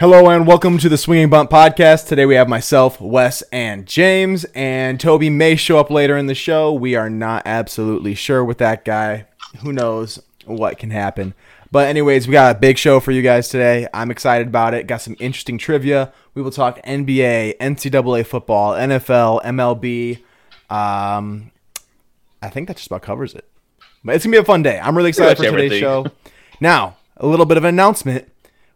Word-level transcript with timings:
Hello 0.00 0.30
and 0.30 0.46
welcome 0.46 0.78
to 0.78 0.88
the 0.88 0.96
Swinging 0.96 1.28
Bunt 1.28 1.50
Podcast. 1.50 2.08
Today 2.08 2.24
we 2.24 2.34
have 2.34 2.48
myself, 2.48 2.98
Wes, 3.02 3.42
and 3.52 3.84
James, 3.84 4.46
and 4.54 4.98
Toby 4.98 5.28
may 5.28 5.56
show 5.56 5.78
up 5.78 5.90
later 5.90 6.16
in 6.16 6.24
the 6.24 6.34
show. 6.34 6.72
We 6.72 6.94
are 6.94 7.10
not 7.10 7.42
absolutely 7.44 8.14
sure 8.14 8.42
with 8.42 8.56
that 8.56 8.86
guy. 8.86 9.26
Who 9.58 9.74
knows 9.74 10.18
what 10.46 10.78
can 10.78 10.88
happen. 10.88 11.34
But 11.70 11.88
anyways, 11.88 12.26
we 12.26 12.32
got 12.32 12.56
a 12.56 12.58
big 12.58 12.78
show 12.78 12.98
for 12.98 13.12
you 13.12 13.20
guys 13.20 13.50
today. 13.50 13.88
I'm 13.92 14.10
excited 14.10 14.46
about 14.46 14.72
it. 14.72 14.86
Got 14.86 15.02
some 15.02 15.16
interesting 15.20 15.58
trivia. 15.58 16.14
We 16.32 16.40
will 16.40 16.50
talk 16.50 16.80
NBA, 16.82 17.58
NCAA 17.58 18.24
football, 18.24 18.72
NFL, 18.72 19.44
MLB. 19.44 20.22
Um, 20.74 21.50
I 22.40 22.48
think 22.48 22.68
that 22.68 22.78
just 22.78 22.86
about 22.86 23.02
covers 23.02 23.34
it. 23.34 23.46
But 24.02 24.14
it's 24.14 24.24
gonna 24.24 24.32
be 24.32 24.40
a 24.40 24.44
fun 24.44 24.62
day. 24.62 24.80
I'm 24.82 24.96
really 24.96 25.10
excited 25.10 25.36
for 25.36 25.42
today's 25.42 25.56
everything. 25.56 25.80
show. 25.80 26.06
Now, 26.58 26.96
a 27.18 27.26
little 27.26 27.44
bit 27.44 27.58
of 27.58 27.64
an 27.64 27.74
announcement. 27.74 28.29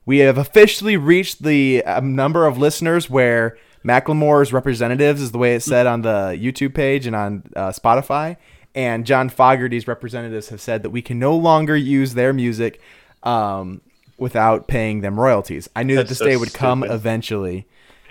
We 0.07 0.19
have 0.19 0.39
officially 0.39 0.97
reached 0.97 1.43
the 1.43 1.83
um, 1.85 2.15
number 2.15 2.47
of 2.47 2.59
listeners 2.59 3.09
where 3.09 3.57
Macklemore's 3.85 4.53
representatives 4.53 5.21
is 5.21 5.33
the 5.33 5.39
way 5.39 5.55
it 5.55 5.61
said 5.61 5.87
on 5.87 6.03
the 6.03 6.39
YouTube 6.41 6.75
page 6.75 7.07
and 7.07 7.15
on 7.15 7.43
uh, 7.55 7.69
Spotify, 7.69 8.37
and 8.75 9.07
John 9.07 9.29
Fogerty's 9.29 9.87
representatives 9.87 10.49
have 10.49 10.61
said 10.61 10.83
that 10.83 10.91
we 10.91 11.03
can 11.03 11.19
no 11.19 11.37
longer 11.37 11.77
use 11.77 12.15
their 12.15 12.33
music 12.33 12.81
um, 13.23 13.81
without 14.19 14.69
paying 14.69 15.01
them 15.01 15.19
royalties. 15.19 15.69
I 15.77 15.83
knew 15.83 15.97
that 15.97 16.09
That's 16.09 16.19
this 16.19 16.27
day 16.27 16.35
so 16.35 16.41
would 16.41 16.55
come 16.55 16.83
eventually. 16.83 17.67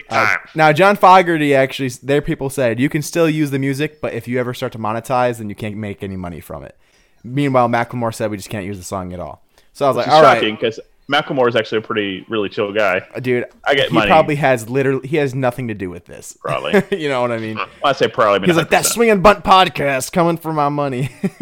Uh, 0.10 0.36
now, 0.54 0.72
John 0.72 0.96
Fogerty 0.96 1.56
actually, 1.56 1.90
their 1.90 2.22
people 2.22 2.50
said 2.50 2.80
you 2.80 2.90
can 2.90 3.02
still 3.02 3.30
use 3.30 3.52
the 3.52 3.60
music, 3.60 4.00
but 4.02 4.14
if 4.14 4.28
you 4.28 4.40
ever 4.40 4.54
start 4.54 4.72
to 4.74 4.78
monetize, 4.78 5.38
then 5.38 5.50
you 5.50 5.56
can't 5.56 5.76
make 5.76 6.04
any 6.04 6.18
money 6.18 6.40
from 6.40 6.64
it. 6.64 6.78
Meanwhile, 7.24 7.70
Macklemore 7.70 8.14
said 8.14 8.30
we 8.30 8.38
just 8.38 8.50
can't 8.50 8.66
use 8.66 8.78
the 8.78 8.84
song 8.84 9.14
at 9.14 9.20
all. 9.20 9.44
So 9.72 9.86
I 9.86 9.88
was 9.88 9.98
like, 9.98 10.08
It's 10.08 10.14
all 10.14 10.22
right, 10.22 10.36
shocking 10.36 10.56
because 10.56 10.80
Macklemore 11.12 11.50
is 11.50 11.56
actually 11.56 11.80
a 11.80 11.82
pretty 11.82 12.26
really 12.30 12.48
chill 12.50 12.72
guy. 12.72 13.06
dude. 13.22 13.46
I 13.66 13.76
get 13.76 13.90
he 13.90 13.94
money. 13.94 14.08
probably 14.08 14.36
has 14.36 14.70
literally 14.70 15.08
he 15.08 15.18
has 15.18 15.36
nothing 15.36 15.68
to 15.68 15.74
do 15.74 15.90
with 15.90 16.06
this. 16.06 16.38
Probably. 16.42 16.82
you 16.98 17.10
know 17.10 17.22
what 17.22 17.32
I 17.32 17.38
mean? 17.40 17.56
Well, 17.58 17.68
I 17.84 17.92
say 17.94 18.08
probably. 18.08 18.36
I 18.36 18.40
mean 18.40 18.50
He's 18.50 18.58
like 18.58 18.70
that 18.70 18.86
100%. 18.86 18.94
swinging 18.94 19.22
bunt 19.22 19.44
podcast 19.44 20.12
coming 20.14 20.38
for 20.38 20.54
my 20.54 20.70
money. 20.70 21.10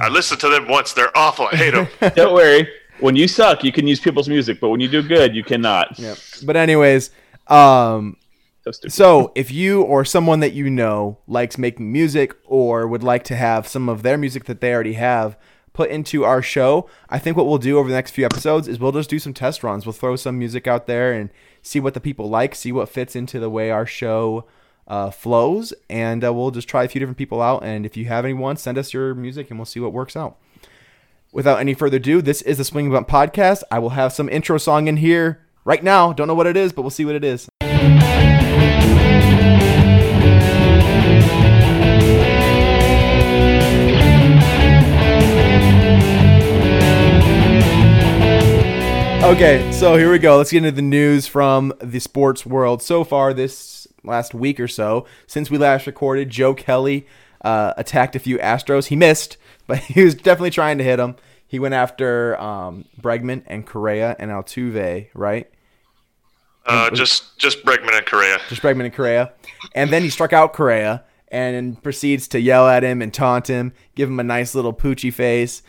I 0.00 0.08
listened 0.10 0.40
to 0.40 0.48
them 0.48 0.68
once. 0.68 0.92
They're 0.92 1.16
awful. 1.16 1.48
I 1.52 1.56
hate 1.56 1.74
them. 1.74 1.88
Don't 2.14 2.32
worry. 2.34 2.68
When 3.00 3.16
you 3.16 3.26
suck, 3.28 3.64
you 3.64 3.72
can 3.72 3.86
use 3.86 3.98
people's 3.98 4.28
music, 4.28 4.60
but 4.60 4.68
when 4.68 4.78
you 4.80 4.88
do 4.88 5.02
good, 5.02 5.34
you 5.34 5.42
cannot. 5.42 5.98
Yep. 5.98 6.18
But 6.44 6.56
anyways, 6.56 7.10
um, 7.48 8.16
So. 8.64 8.88
So, 8.88 9.32
if 9.34 9.50
you 9.50 9.82
or 9.82 10.04
someone 10.04 10.40
that 10.40 10.52
you 10.52 10.68
know 10.70 11.18
likes 11.26 11.56
making 11.58 11.90
music 11.90 12.36
or 12.44 12.86
would 12.86 13.02
like 13.02 13.24
to 13.24 13.36
have 13.36 13.66
some 13.66 13.88
of 13.88 14.02
their 14.02 14.18
music 14.18 14.44
that 14.44 14.60
they 14.60 14.72
already 14.74 14.92
have 14.92 15.36
put 15.72 15.90
into 15.90 16.24
our 16.24 16.42
show, 16.42 16.88
I 17.08 17.18
think 17.18 17.36
what 17.36 17.46
we'll 17.46 17.58
do 17.58 17.78
over 17.78 17.88
the 17.88 17.94
next 17.94 18.10
few 18.10 18.24
episodes 18.24 18.68
is 18.68 18.78
we'll 18.78 18.92
just 18.92 19.10
do 19.10 19.18
some 19.18 19.34
test 19.34 19.62
runs. 19.62 19.86
We'll 19.86 19.92
throw 19.92 20.16
some 20.16 20.38
music 20.38 20.66
out 20.66 20.86
there 20.86 21.12
and 21.12 21.30
see 21.62 21.80
what 21.80 21.94
the 21.94 22.00
people 22.00 22.28
like, 22.28 22.54
see 22.54 22.72
what 22.72 22.88
fits 22.88 23.14
into 23.14 23.38
the 23.38 23.50
way 23.50 23.70
our 23.70 23.86
show 23.86 24.46
uh, 24.86 25.10
flows, 25.10 25.72
and 25.88 26.24
uh, 26.24 26.32
we'll 26.32 26.50
just 26.50 26.68
try 26.68 26.84
a 26.84 26.88
few 26.88 26.98
different 26.98 27.18
people 27.18 27.40
out. 27.40 27.62
And 27.62 27.86
if 27.86 27.96
you 27.96 28.06
have 28.06 28.24
anyone, 28.24 28.56
send 28.56 28.76
us 28.76 28.92
your 28.92 29.14
music 29.14 29.50
and 29.50 29.58
we'll 29.58 29.66
see 29.66 29.80
what 29.80 29.92
works 29.92 30.16
out. 30.16 30.36
Without 31.32 31.60
any 31.60 31.74
further 31.74 31.98
ado, 31.98 32.20
this 32.20 32.42
is 32.42 32.58
the 32.58 32.64
Swinging 32.64 32.90
Bunt 32.90 33.06
Podcast. 33.06 33.62
I 33.70 33.78
will 33.78 33.90
have 33.90 34.12
some 34.12 34.28
intro 34.28 34.58
song 34.58 34.88
in 34.88 34.96
here 34.96 35.46
right 35.64 35.84
now. 35.84 36.12
Don't 36.12 36.26
know 36.26 36.34
what 36.34 36.48
it 36.48 36.56
is, 36.56 36.72
but 36.72 36.82
we'll 36.82 36.90
see 36.90 37.04
what 37.04 37.14
it 37.14 37.22
is. 37.24 37.49
Okay, 49.22 49.70
so 49.70 49.96
here 49.96 50.10
we 50.10 50.18
go. 50.18 50.38
Let's 50.38 50.50
get 50.50 50.64
into 50.64 50.72
the 50.72 50.82
news 50.82 51.26
from 51.26 51.74
the 51.78 52.00
sports 52.00 52.46
world. 52.46 52.82
So 52.82 53.04
far, 53.04 53.34
this 53.34 53.86
last 54.02 54.34
week 54.34 54.58
or 54.58 54.66
so, 54.66 55.06
since 55.26 55.50
we 55.50 55.58
last 55.58 55.86
recorded, 55.86 56.30
Joe 56.30 56.54
Kelly 56.54 57.06
uh, 57.42 57.74
attacked 57.76 58.16
a 58.16 58.18
few 58.18 58.38
Astros. 58.38 58.86
He 58.86 58.96
missed, 58.96 59.36
but 59.66 59.78
he 59.78 60.02
was 60.02 60.14
definitely 60.14 60.50
trying 60.50 60.78
to 60.78 60.84
hit 60.84 60.96
them. 60.96 61.16
He 61.46 61.58
went 61.58 61.74
after 61.74 62.40
um, 62.40 62.86
Bregman 63.00 63.42
and 63.46 63.66
Correa 63.66 64.16
and 64.18 64.30
Altuve, 64.30 65.08
right? 65.14 65.48
Uh, 66.64 66.90
just 66.90 67.38
just 67.38 67.64
Bregman 67.64 67.96
and 67.96 68.06
Correa. 68.06 68.38
Just 68.48 68.62
Bregman 68.62 68.86
and 68.86 68.94
Correa. 68.94 69.32
And 69.74 69.90
then 69.90 70.02
he 70.02 70.10
struck 70.10 70.32
out 70.32 70.54
Correa 70.54 71.04
and 71.28 71.80
proceeds 71.82 72.26
to 72.28 72.40
yell 72.40 72.66
at 72.66 72.82
him 72.82 73.02
and 73.02 73.12
taunt 73.12 73.48
him, 73.48 73.74
give 73.94 74.08
him 74.08 74.18
a 74.18 74.24
nice 74.24 74.54
little 74.54 74.72
poochy 74.72 75.12
face. 75.12 75.62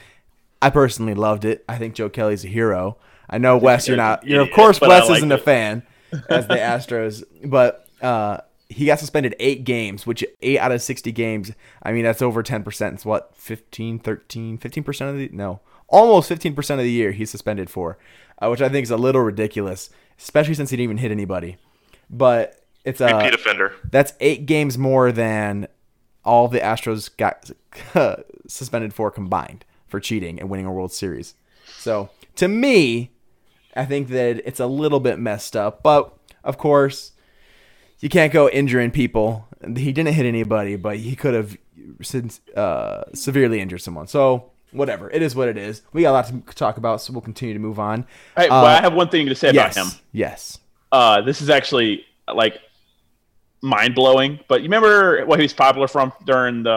I 0.62 0.70
personally 0.70 1.16
loved 1.16 1.44
it. 1.44 1.66
I 1.68 1.78
think 1.78 1.96
Joe 1.96 2.10
Kelly's 2.10 2.46
a 2.46 2.48
hero. 2.48 2.98
I 3.32 3.38
know 3.38 3.58
Wes, 3.58 3.88
you're 3.88 3.98
not. 3.98 4.26
You're 4.28 4.42
of 4.42 4.52
course 4.52 4.82
Wes 4.82 5.08
liked 5.08 5.18
isn't 5.18 5.32
a 5.32 5.38
fan 5.38 5.84
as 6.30 6.48
the 6.48 6.56
Astros, 6.56 7.24
but 7.46 7.88
uh, 8.02 8.40
he 8.70 8.86
got 8.86 9.00
suspended 9.00 9.36
eight 9.40 9.64
games, 9.64 10.06
which 10.06 10.24
eight 10.42 10.60
out 10.60 10.72
of 10.72 10.82
sixty 10.82 11.12
games. 11.12 11.52
I 11.82 11.92
mean, 11.94 12.04
that's 12.04 12.22
over 12.22 12.44
ten 12.44 12.64
percent. 12.64 12.96
It's 12.96 13.06
what 13.06 13.36
15, 13.38 14.00
13, 14.00 14.58
15 14.58 14.84
percent 14.84 15.10
of 15.12 15.18
the 15.18 15.30
no, 15.32 15.62
almost 15.88 16.28
fifteen 16.30 16.54
percent 16.56 16.80
of 16.80 16.86
the 16.86 16.92
year 16.92 17.12
he's 17.12 17.30
suspended 17.30 17.70
for, 17.70 17.98
uh, 18.42 18.50
which 18.50 18.62
I 18.62 18.70
think 18.70 18.84
is 18.84 18.92
a 18.92 18.98
little 18.98 19.22
ridiculous, 19.22 19.90
especially 20.20 20.54
since 20.54 20.70
he 20.70 20.76
didn't 20.78 20.84
even 20.84 20.98
hit 20.98 21.12
anybody. 21.12 21.58
But 22.10 22.66
it's 22.84 23.00
uh, 23.00 23.06
Repeat 23.24 23.34
offender. 23.36 23.74
that's 23.90 24.14
eight 24.20 24.46
games 24.46 24.78
more 24.78 25.12
than 25.14 25.68
all 26.26 26.48
the 26.50 26.60
Astros 26.60 27.10
got 27.16 27.50
suspended 28.48 28.94
for 28.94 29.10
combined 29.10 29.64
for 29.88 30.00
cheating 30.00 30.40
and 30.40 30.50
winning 30.50 30.66
a 30.66 30.72
World 30.72 30.92
Series. 30.92 31.36
So 31.66 32.10
to 32.36 32.48
me, 32.48 33.12
I 33.76 33.86
think 33.86 34.10
that 34.10 34.42
it's 34.46 34.60
a 34.60 34.66
little 34.68 35.00
bit 35.00 35.20
messed 35.20 35.56
up. 35.56 35.82
But 35.84 36.14
of 36.44 36.58
course, 36.58 37.12
you 38.00 38.10
can't 38.10 38.34
go 38.34 38.50
injuring 38.50 38.92
people. 38.92 39.48
He 39.76 39.92
didn't 39.92 40.14
hit 40.14 40.26
anybody, 40.26 40.76
but 40.76 40.98
he 40.98 41.16
could 41.16 41.34
have 41.34 41.58
since 42.02 42.42
uh, 42.56 43.04
severely 43.14 43.60
injured 43.62 43.82
someone. 43.82 44.08
So 44.08 44.52
whatever, 44.72 45.10
it 45.12 45.22
is 45.22 45.36
what 45.36 45.48
it 45.48 45.58
is. 45.58 45.82
We 45.94 46.02
got 46.04 46.12
a 46.12 46.14
lot 46.14 46.26
to 46.28 46.56
talk 46.56 46.78
about, 46.78 47.02
so 47.02 47.14
we'll 47.14 47.22
continue 47.22 47.54
to 47.54 47.60
move 47.60 47.80
on. 47.80 48.06
Hey, 48.36 48.48
Uh, 48.48 48.62
well, 48.62 48.66
I 48.66 48.82
have 48.82 48.94
one 48.94 49.10
thing 49.10 49.28
to 49.28 49.36
say 49.36 49.52
yes, 49.52 49.76
about 49.78 49.86
him. 49.88 50.00
yes. 50.12 50.60
Uh, 50.92 51.22
this 51.22 51.42
is 51.42 51.50
actually 51.50 52.06
like 52.34 52.58
mind 53.62 53.94
blowing. 53.96 54.40
But 54.48 54.62
you 54.62 54.66
remember 54.66 55.26
what 55.26 55.40
he 55.40 55.44
was 55.44 55.54
popular 55.54 55.88
from 55.88 56.12
during 56.26 56.64
the 56.64 56.72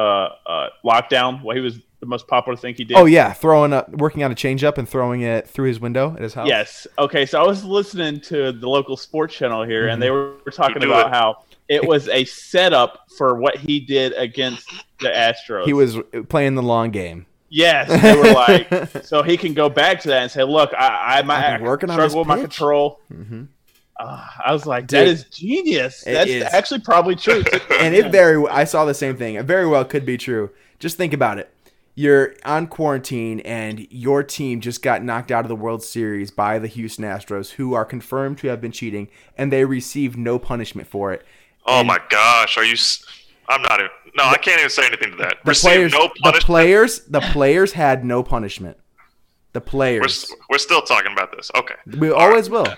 uh, 0.46 0.68
lockdown? 0.84 1.42
What 1.42 1.56
he 1.56 1.62
was 1.62 1.78
the 2.04 2.10
most 2.10 2.26
popular 2.28 2.56
thing 2.56 2.74
he 2.74 2.84
did? 2.84 2.96
Oh 2.96 3.06
yeah, 3.06 3.32
throwing 3.32 3.72
up, 3.72 3.88
working 3.90 4.22
on 4.22 4.30
a 4.30 4.34
changeup 4.34 4.78
and 4.78 4.88
throwing 4.88 5.22
it 5.22 5.48
through 5.48 5.68
his 5.68 5.80
window 5.80 6.14
at 6.16 6.22
his 6.22 6.34
house. 6.34 6.48
Yes. 6.48 6.86
Okay. 6.98 7.26
So 7.26 7.42
I 7.42 7.46
was 7.46 7.64
listening 7.64 8.20
to 8.22 8.52
the 8.52 8.68
local 8.68 8.96
sports 8.96 9.34
channel 9.34 9.64
here, 9.64 9.88
and 9.88 10.00
they 10.00 10.10
were, 10.10 10.34
were 10.44 10.52
talking 10.52 10.84
about 10.84 11.06
it. 11.08 11.12
how 11.12 11.44
it 11.68 11.86
was 11.86 12.08
a 12.08 12.24
setup 12.24 13.06
for 13.16 13.36
what 13.36 13.56
he 13.56 13.80
did 13.80 14.12
against 14.12 14.70
the 15.00 15.08
Astros. 15.08 15.64
He 15.64 15.72
was 15.72 15.98
playing 16.28 16.54
the 16.54 16.62
long 16.62 16.90
game. 16.90 17.26
Yes. 17.48 17.88
They 18.02 18.16
were 18.16 18.32
like, 18.32 19.04
so 19.04 19.22
he 19.22 19.36
can 19.36 19.54
go 19.54 19.68
back 19.68 20.00
to 20.02 20.08
that 20.08 20.22
and 20.22 20.30
say, 20.30 20.42
"Look, 20.42 20.72
I, 20.74 21.18
I 21.18 21.22
might 21.22 21.54
I've 21.54 21.62
working 21.62 21.88
on 21.90 21.94
struggle 21.94 22.08
this 22.08 22.16
with 22.18 22.26
my 22.26 22.36
pitch." 22.36 22.42
control." 22.44 23.00
Mhm. 23.12 23.48
Uh, 23.98 24.26
I 24.44 24.52
was 24.52 24.66
like, 24.66 24.88
"That 24.88 25.04
Dude, 25.04 25.08
is 25.08 25.24
genius. 25.24 26.02
That's 26.04 26.28
is. 26.30 26.42
actually 26.42 26.80
probably 26.80 27.14
true." 27.16 27.44
And 27.80 27.94
it 27.94 28.10
very, 28.10 28.44
I 28.48 28.64
saw 28.64 28.84
the 28.84 28.94
same 28.94 29.16
thing. 29.16 29.34
It 29.36 29.44
very 29.44 29.66
well 29.66 29.84
could 29.84 30.04
be 30.04 30.16
true. 30.16 30.50
Just 30.80 30.96
think 30.96 31.12
about 31.12 31.38
it. 31.38 31.52
You're 31.96 32.34
on 32.44 32.66
quarantine 32.66 33.38
and 33.40 33.86
your 33.90 34.24
team 34.24 34.60
just 34.60 34.82
got 34.82 35.04
knocked 35.04 35.30
out 35.30 35.44
of 35.44 35.48
the 35.48 35.54
World 35.56 35.82
Series 35.84 36.32
by 36.32 36.58
the 36.58 36.66
Houston 36.66 37.04
Astros, 37.04 37.52
who 37.52 37.74
are 37.74 37.84
confirmed 37.84 38.38
to 38.38 38.48
have 38.48 38.60
been 38.60 38.72
cheating, 38.72 39.08
and 39.38 39.52
they 39.52 39.64
received 39.64 40.16
no 40.18 40.38
punishment 40.40 40.88
for 40.88 41.12
it. 41.12 41.24
Oh 41.66 41.78
And 41.78 41.86
my 41.88 42.00
gosh, 42.10 42.58
are 42.58 42.64
you? 42.64 42.72
s- 42.72 43.04
I'm 43.48 43.62
not. 43.62 43.78
Even, 43.78 43.90
no, 44.16 44.24
I 44.24 44.36
can't 44.38 44.58
even 44.58 44.70
say 44.70 44.86
anything 44.86 45.12
to 45.12 45.16
that. 45.18 45.36
The 45.44 45.50
Receive 45.50 45.70
players, 45.70 45.92
no 45.92 46.02
the 46.08 46.20
punishment. 46.22 46.44
players, 46.44 47.00
the 47.06 47.20
players 47.20 47.72
had 47.72 48.04
no 48.04 48.22
punishment. 48.24 48.76
The 49.52 49.60
we're, 49.60 49.64
players. 49.66 50.32
we're 50.50 50.58
still 50.58 50.82
talking 50.82 51.12
about 51.12 51.30
this. 51.36 51.50
Okay. 51.54 51.74
We 51.98 52.10
always 52.10 52.50
will. 52.50 52.66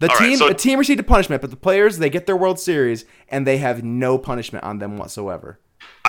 The 0.00 0.10
All 0.10 0.16
right, 0.18 0.28
team, 0.28 0.38
so- 0.38 0.48
the 0.48 0.54
team 0.54 0.78
received 0.80 0.98
a 1.00 1.04
punishment, 1.04 1.40
but 1.40 1.50
the 1.50 1.56
players 1.56 1.98
they 1.98 2.10
get 2.10 2.26
their 2.26 2.36
World 2.36 2.58
Series 2.58 3.04
and 3.28 3.46
they 3.46 3.58
have 3.58 3.84
no 3.84 4.18
punishment 4.18 4.64
on 4.64 4.80
them 4.80 4.96
whatsoever. 4.98 5.60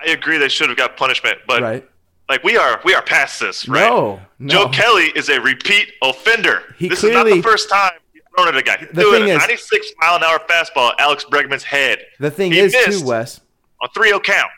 I 0.02 0.10
agree 0.10 0.38
they 0.40 0.50
should 0.50 0.70
have 0.70 0.78
got 0.78 0.98
punishment, 0.98 1.38
but 1.48 1.62
Right? 1.62 1.90
Like 2.30 2.44
we 2.44 2.58
are, 2.58 2.82
we 2.84 2.94
are 2.94 3.02
past 3.02 3.40
this, 3.40 3.68
right? 3.68 3.88
No, 3.90 4.20
no. 4.40 4.52
Joe 4.54 4.70
Kelly 4.70 5.12
is 5.16 5.30
a 5.30 5.40
repeat 5.42 5.90
offender. 6.02 6.76
He 6.78 6.88
this 6.90 7.04
is 7.04 7.12
not 7.12 7.26
the 7.26 7.42
first 7.42 7.70
time 7.70 7.92
he's 8.14 8.22
thrown 8.36 8.48
at 8.48 8.58
a 8.58 8.62
guy. 8.64 8.78
He's 8.78 8.90
The 8.90 9.02
doing 9.02 9.22
thing 9.24 9.32
a 9.32 9.36
is- 9.36 9.40
96 9.40 9.92
mile 10.02 10.16
an 10.18 10.24
hour 10.24 10.40
fastball 10.50 10.92
at 10.94 11.00
Alex 11.00 11.26
Bregman's 11.26 11.64
head 11.64 12.00
The 12.20 12.32
thing 12.32 12.52
He 12.52 12.60
is 12.60 12.74
too, 12.74 13.06
Wes. 13.06 13.42
on 13.82 13.90
3-0 13.96 14.24
count. 14.24 14.52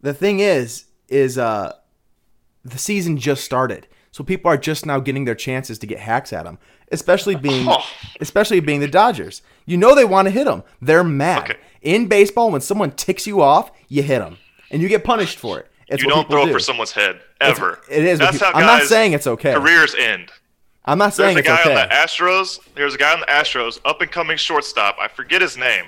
The 0.00 0.12
thing 0.14 0.40
is, 0.40 0.84
is 1.08 1.38
uh, 1.38 1.72
the 2.64 2.78
season 2.78 3.16
just 3.16 3.44
started, 3.44 3.86
so 4.12 4.22
people 4.22 4.50
are 4.50 4.56
just 4.58 4.84
now 4.86 5.00
getting 5.00 5.24
their 5.24 5.34
chances 5.34 5.78
to 5.80 5.86
get 5.86 5.98
hacks 5.98 6.32
at 6.32 6.46
him. 6.46 6.58
Especially 6.90 7.34
being, 7.34 7.66
Oh. 7.68 7.84
especially 8.20 8.60
being 8.60 8.80
the 8.80 8.88
Dodgers. 8.88 9.42
You 9.66 9.76
know 9.76 9.94
they 9.94 10.06
want 10.06 10.26
to 10.26 10.30
hit 10.30 10.44
them. 10.44 10.62
They're 10.80 11.04
mad. 11.04 11.42
Okay. 11.50 11.56
In 11.82 12.06
baseball, 12.08 12.50
when 12.50 12.62
someone 12.62 12.92
ticks 12.92 13.26
you 13.26 13.42
off, 13.42 13.70
you 13.88 14.02
hit 14.02 14.20
them, 14.20 14.38
and 14.70 14.80
you 14.80 14.88
get 14.88 15.04
punished 15.04 15.38
for 15.38 15.58
it. 15.58 15.67
It's 15.88 16.02
You 16.02 16.08
don't 16.08 16.28
throw 16.28 16.44
do. 16.44 16.50
it 16.50 16.52
for 16.52 16.58
someone's 16.60 16.92
head 16.92 17.20
ever. 17.40 17.80
It 17.90 18.04
is. 18.04 18.18
That's 18.18 18.40
how 18.40 18.52
I'm 18.52 18.66
not 18.66 18.82
saying 18.82 19.12
it's 19.14 19.26
okay. 19.26 19.54
Careers 19.54 19.94
end. 19.94 20.30
I'm 20.84 20.98
not 20.98 21.14
saying 21.14 21.34
There's 21.34 21.46
saying 21.46 21.56
a 21.56 21.60
it's 21.60 21.64
guy 21.66 21.70
okay. 21.72 21.82
on 21.82 21.88
the 21.88 21.94
Astros. 21.94 22.60
There's 22.74 22.94
a 22.94 22.98
guy 22.98 23.12
on 23.12 23.20
the 23.20 23.26
Astros, 23.26 23.78
up 23.84 24.00
and 24.00 24.10
coming 24.10 24.36
shortstop. 24.36 24.96
I 25.00 25.08
forget 25.08 25.40
his 25.42 25.56
name. 25.56 25.84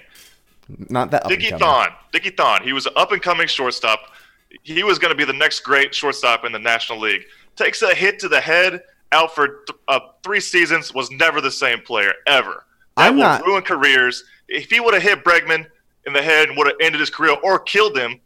Not 0.89 1.11
that 1.11 1.27
Dickie. 1.29 1.51
Thon. 1.51 1.89
Dickie 2.13 2.31
Thon. 2.31 2.63
He 2.63 2.73
was 2.73 2.87
an 2.87 2.93
up 2.97 3.13
and 3.13 3.21
coming 3.23 3.47
shortstop. 3.47 4.01
He 4.63 4.83
was 4.83 4.99
going 4.99 5.11
to 5.11 5.17
be 5.17 5.25
the 5.25 5.33
next 5.33 5.61
great 5.61 5.95
shortstop 5.95 6.45
in 6.45 6.53
the 6.53 6.59
National 6.59 6.99
League. 6.99 7.23
Takes 7.57 7.83
a 7.83 7.95
hit 7.95 8.19
to 8.21 8.29
the 8.29 8.41
head, 8.41 8.83
out 9.13 9.35
for 9.35 9.47
th- 9.49 9.79
uh, 9.89 10.01
three 10.23 10.41
seasons, 10.41 10.95
was 10.95 11.11
never 11.11 11.41
the 11.41 11.51
same 11.51 11.81
player 11.81 12.13
ever. 12.27 12.65
That 12.97 13.09
I'm 13.09 13.15
will 13.17 13.23
not- 13.23 13.45
ruin 13.47 13.63
careers. 13.63 14.25
If 14.49 14.71
he 14.71 14.81
would 14.81 14.95
have 14.95 15.03
hit 15.03 15.25
Bregman 15.25 15.67
in 16.07 16.13
the 16.13 16.23
head 16.23 16.49
and 16.49 16.59
would 16.59 16.67
have 16.67 16.77
ended 16.81 17.01
his 17.01 17.11
career 17.11 17.37
or 17.43 17.59
killed 17.61 17.97
him, 17.97 18.21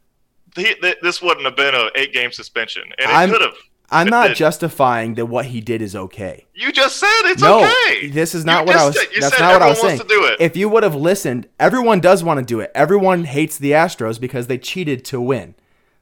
he, 0.55 0.73
th- 0.75 0.97
this 1.01 1.21
wouldn't 1.21 1.45
have 1.45 1.55
been 1.55 1.75
an 1.75 1.89
eight 1.95 2.13
game 2.13 2.31
suspension, 2.31 2.83
and 2.97 3.11
I'm- 3.11 3.29
it 3.29 3.33
could 3.33 3.41
have. 3.41 3.55
I'm 3.91 4.07
It 4.07 4.09
not 4.11 4.27
did. 4.29 4.37
justifying 4.37 5.13
that 5.13 5.27
what 5.27 5.45
he 5.45 5.61
did 5.61 5.79
is 5.83 5.95
okay. 5.95 6.45
You 6.55 6.71
just 6.71 6.97
said 6.97 7.07
it's 7.25 7.41
no, 7.41 7.59
okay. 7.63 8.07
this 8.07 8.33
is 8.33 8.43
not 8.43 8.61
You 8.61 8.67
what 8.73 8.75
I 8.77 8.85
was. 8.87 8.99
said- 8.99 9.07
you 9.13 9.21
That's 9.21 9.37
said 9.37 9.43
not 9.43 9.53
what 9.53 9.61
I 9.61 9.69
was 9.69 9.77
everyone 9.77 9.97
saying. 9.97 9.99
wants 9.99 10.13
to 10.13 10.19
do 10.19 10.25
it. 10.25 10.41
If 10.43 10.57
you 10.57 10.69
would 10.69 10.81
have 10.81 10.95
listened, 10.95 11.47
everyone 11.59 11.99
does 11.99 12.23
want 12.23 12.39
to 12.39 12.45
do 12.45 12.59
it. 12.61 12.71
Everyone 12.73 13.25
hates 13.25 13.59
the 13.59 13.71
Astros 13.73 14.19
because 14.19 14.47
they 14.47 14.57
cheated 14.57 15.05
to 15.05 15.21
win. 15.21 15.53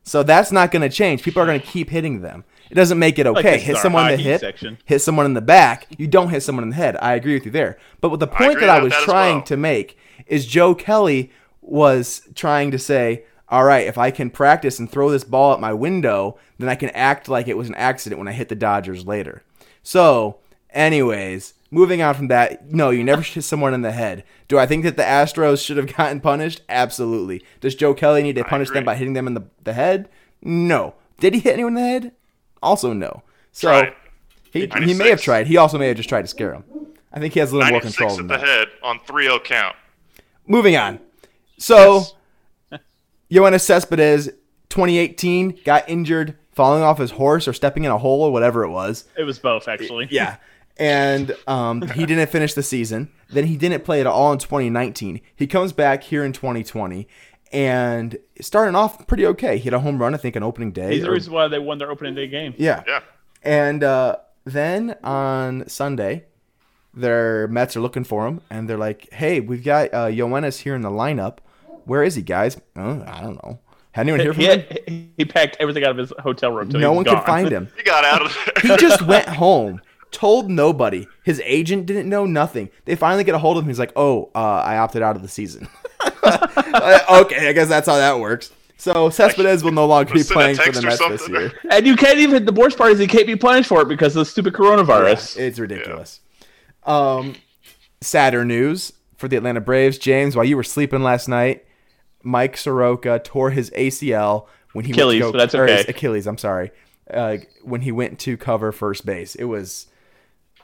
So 0.04 0.24
that's 0.24 0.50
not 0.50 0.72
going 0.72 0.82
to 0.82 0.90
change. 0.90 1.24
People 1.24 1.44
are 1.44 1.46
going 1.46 1.60
to 1.60 1.68
keep 1.68 1.90
hitting 1.90 2.22
them. 2.22 2.46
It 2.72 2.76
doesn't 2.76 2.98
make 3.00 3.20
it 3.20 3.28
okay. 3.28 3.42
this 3.58 3.62
is 3.64 3.68
hit 3.68 3.78
someone 3.78 4.04
in 4.06 4.12
the 4.12 4.16
hockey 4.18 4.30
hit, 4.30 4.40
section. 4.42 4.78
hit 4.86 5.00
someone 5.02 5.26
in 5.26 5.34
the 5.34 5.42
back. 5.42 5.88
You 5.98 6.08
don't 6.08 6.30
hit 6.30 6.42
someone 6.42 6.64
in 6.64 6.70
the 6.70 6.76
head. 6.78 6.96
I 7.02 7.16
agree 7.16 7.34
with 7.34 7.46
you 7.46 7.52
there. 7.52 7.78
But 8.00 8.10
what 8.10 8.22
the 8.22 8.28
point 8.28 8.52
agree 8.54 8.62
that 8.66 8.70
I 8.70 8.80
was 8.82 8.94
that 8.94 9.04
trying 9.04 9.36
well. 9.38 9.44
to 9.46 9.58
make 9.58 9.98
is 10.26 10.46
Joe 10.46 10.74
Kelly 10.74 11.32
was 11.62 12.22
trying 12.34 12.72
to 12.72 12.80
say, 12.80 13.26
all 13.54 13.66
right, 13.66 13.86
if 13.86 14.00
I 14.00 14.10
can 14.10 14.32
practice 14.32 14.80
and 14.80 14.90
throw 14.90 15.12
this 15.12 15.24
ball 15.24 15.54
at 15.54 15.60
my 15.60 15.74
window, 15.74 16.40
then 16.58 16.70
I 16.70 16.74
can 16.74 16.90
act 16.90 17.30
like 17.30 17.48
it 17.48 17.56
was 17.56 17.70
an 17.70 17.76
accident 17.76 18.18
when 18.18 18.28
I 18.28 18.32
hit 18.32 18.50
the 18.50 18.56
Dodgers 18.56 19.06
later. 19.06 19.44
So, 19.84 20.40
anyways, 20.72 21.54
moving 21.70 22.02
on 22.02 22.16
from 22.16 22.30
that, 22.30 22.72
no, 22.72 22.90
you 22.90 23.04
never 23.04 23.22
hit 23.22 23.44
someone 23.44 23.76
in 23.76 23.84
the 23.84 23.92
head. 23.92 24.24
Do 24.48 24.58
I 24.58 24.66
think 24.66 24.84
that 24.86 24.98
the 24.98 25.04
Astros 25.04 25.64
should 25.64 25.78
have 25.78 25.96
gotten 25.96 26.20
punished? 26.20 26.62
Absolutely. 26.68 27.44
Does 27.62 27.76
Joe 27.76 27.94
Kelly 27.94 28.24
need 28.24 28.38
to 28.38 28.44
punish 28.44 28.72
them 28.72 28.86
by 28.86 28.96
hitting 28.96 29.14
them 29.14 29.28
in 29.28 29.36
the, 29.36 29.44
the 29.64 29.74
head? 29.74 30.10
No. 30.42 30.96
Did 31.20 31.36
he 31.36 31.40
hit 31.40 31.54
anyone 31.54 31.78
in 31.78 31.84
the 31.84 31.88
head? 31.88 32.12
Also, 32.64 32.92
no. 32.92 33.22
So, 33.52 33.68
Tried. 33.70 33.94
he, 34.52 34.66
he 34.84 34.96
may 34.96 35.10
have 35.10 35.22
tried. 35.22 35.46
He 35.46 35.58
also 35.58 35.78
may 35.78 35.90
have 35.90 35.98
just 35.98 36.10
tried 36.10 36.24
to 36.24 36.28
scare 36.28 36.56
him. 36.56 36.64
I 37.14 37.20
think 37.20 37.36
he 37.36 37.40
has 37.40 37.52
a 37.52 37.56
little 37.56 37.70
more 37.70 37.82
96 37.82 37.98
control 37.98 38.14
at 38.14 38.18
than 38.18 38.28
the 38.28 38.38
that. 38.38 38.48
head 38.48 38.68
on 38.82 38.98
3-0 39.02 39.44
count. 39.44 39.76
Moving 40.48 40.76
on. 40.76 41.00
So, 41.60 42.04
Yoenis 43.34 43.62
Cespedes, 43.62 44.28
2018, 44.70 45.60
got 45.66 45.88
injured 45.90 46.38
falling 46.52 46.84
off 46.84 47.00
his 47.00 47.12
horse 47.12 47.48
or 47.48 47.54
stepping 47.54 47.84
in 47.84 47.90
a 47.92 47.98
hole 47.98 48.22
or 48.22 48.32
whatever 48.32 48.64
it 48.64 48.70
was. 48.70 49.06
It 49.18 49.24
was 49.24 49.40
both 49.40 49.68
actually. 49.68 50.08
Yeah. 50.12 50.38
And 50.78 51.36
um, 51.48 51.82
he 51.96 52.06
didn't 52.06 52.30
finish 52.30 52.54
the 52.54 52.64
season. 52.64 53.10
Then 53.30 53.46
he 53.46 53.58
didn't 53.58 53.84
play 53.84 54.00
at 54.00 54.08
all 54.08 54.32
in 54.32 54.38
2019. 54.38 55.20
He 55.36 55.48
comes 55.48 55.74
back 55.74 56.04
here 56.04 56.24
in 56.24 56.32
2020 56.34 57.08
and 57.52 58.18
starting 58.42 58.76
off 58.76 59.08
pretty 59.08 59.26
okay. 59.28 59.58
He 59.58 59.64
had 59.64 59.74
a 59.74 59.80
home 59.80 60.00
run, 60.00 60.14
I 60.14 60.18
think, 60.18 60.36
on 60.36 60.44
opening 60.44 60.72
day. 60.72 60.94
He's 60.94 61.04
the 61.04 61.10
or- 61.10 61.14
reason 61.14 61.34
why 61.34 61.48
they 61.48 61.60
won 61.60 61.78
their 61.80 61.90
opening 61.90 62.14
day 62.16 62.28
game. 62.28 62.54
yeah. 62.58 62.84
Yeah. 62.88 63.02
And 63.42 63.84
uh, 63.84 64.18
then 64.46 64.96
on 65.04 65.68
Sunday, 65.68 66.26
their 66.94 67.48
Mets 67.48 67.76
are 67.76 67.82
looking 67.82 68.04
for 68.04 68.26
him, 68.28 68.40
and 68.50 68.70
they're 68.70 68.78
like, 68.78 69.12
"Hey, 69.12 69.42
we've 69.42 69.64
got 69.64 69.94
uh, 69.94 70.06
Yoenis 70.06 70.60
here 70.60 70.76
in 70.76 70.82
the 70.82 70.90
lineup. 70.90 71.40
Where 71.86 72.04
is 72.04 72.16
he, 72.16 72.22
guys? 72.22 72.58
Uh, 72.76 73.04
I 73.06 73.22
don't 73.22 73.36
know. 73.44 73.60
Had 73.92 74.02
anyone 74.08 74.22
hear 74.22 74.34
from 74.34 74.42
He, 74.42 74.48
him? 74.50 74.60
had, 74.62 74.80
he 75.18 75.26
packed 75.26 75.58
everything 75.60 75.84
out 75.84 75.92
of 75.92 75.98
his 75.98 76.12
hotel 76.20 76.52
room. 76.52 76.70
till 76.70 76.80
No 76.80 76.94
one 76.94 77.04
gone. 77.04 77.18
could 77.18 77.26
find 77.26 77.50
him. 77.50 77.70
He 77.78 77.84
got 77.84 78.04
out 78.04 78.24
of 78.24 78.36
there. 78.62 78.72
He 78.72 78.78
just 78.82 79.02
went 79.04 79.28
home, 79.30 79.82
told 80.12 80.50
nobody. 80.50 81.06
His 81.24 81.42
agent 81.46 81.86
didn't 81.86 82.10
know 82.10 82.26
nothing. 82.26 82.70
They 82.86 82.96
finally 82.96 83.24
get 83.24 83.36
a 83.36 83.38
hold 83.40 83.58
of 83.58 83.64
him. 83.64 83.70
He's 83.70 83.78
like, 83.80 83.92
"Oh, 83.96 84.32
uh, 84.34 84.40
I 84.40 84.78
opted 84.78 85.02
out 85.04 85.16
of 85.16 85.22
the 85.22 85.28
season." 85.28 85.68
Uh, 86.26 87.22
okay, 87.26 87.50
I 87.50 87.54
guess 87.54 87.68
that's 87.68 87.86
how 87.88 87.98
that 87.98 88.20
works. 88.20 88.52
So 88.78 89.10
Cespedes 89.10 89.64
will 89.64 89.72
no 89.74 89.86
longer 89.86 90.14
be 90.14 90.24
playing 90.24 90.56
for 90.56 90.72
the 90.72 90.82
Mets 90.82 91.00
this 91.00 91.30
year. 91.30 91.52
And 91.70 91.86
you 91.86 91.96
can't 91.96 92.18
even 92.18 92.46
the 92.46 92.52
worst 92.54 92.78
part 92.78 92.92
is 92.94 93.00
he 93.00 93.08
can't 93.08 93.28
be 93.28 93.36
punished 93.36 93.68
for 93.70 93.82
it 93.82 93.88
because 93.90 94.16
of 94.16 94.22
the 94.22 94.26
stupid 94.26 94.54
coronavirus. 94.54 95.38
It's 95.38 95.60
ridiculous. 95.60 96.22
Um, 96.86 97.36
sadder 98.02 98.44
news 98.46 98.94
for 99.18 99.28
the 99.28 99.38
Atlanta 99.38 99.62
Braves. 99.62 99.98
James, 99.98 100.36
while 100.36 100.46
you 100.46 100.56
were 100.58 100.64
sleeping 100.64 101.04
last 101.04 101.28
night, 101.28 101.66
Mike 102.24 102.58
Soroka 102.58 103.20
tore 103.20 103.52
his 103.52 103.70
ACL 103.72 104.48
when 104.72 104.86
he 104.86 104.92
Achilles, 104.92 105.22
went 105.22 105.34
to 105.34 105.38
but 105.38 105.52
that's 105.52 105.56
okay. 105.56 105.86
Achilles, 105.88 106.26
I'm 106.26 106.38
sorry. 106.38 106.72
Uh, 107.12 107.38
when 107.62 107.82
he 107.82 107.92
went 107.92 108.18
to 108.20 108.38
cover 108.38 108.72
first 108.72 109.06
base, 109.06 109.36
it 109.36 109.44
was 109.44 109.88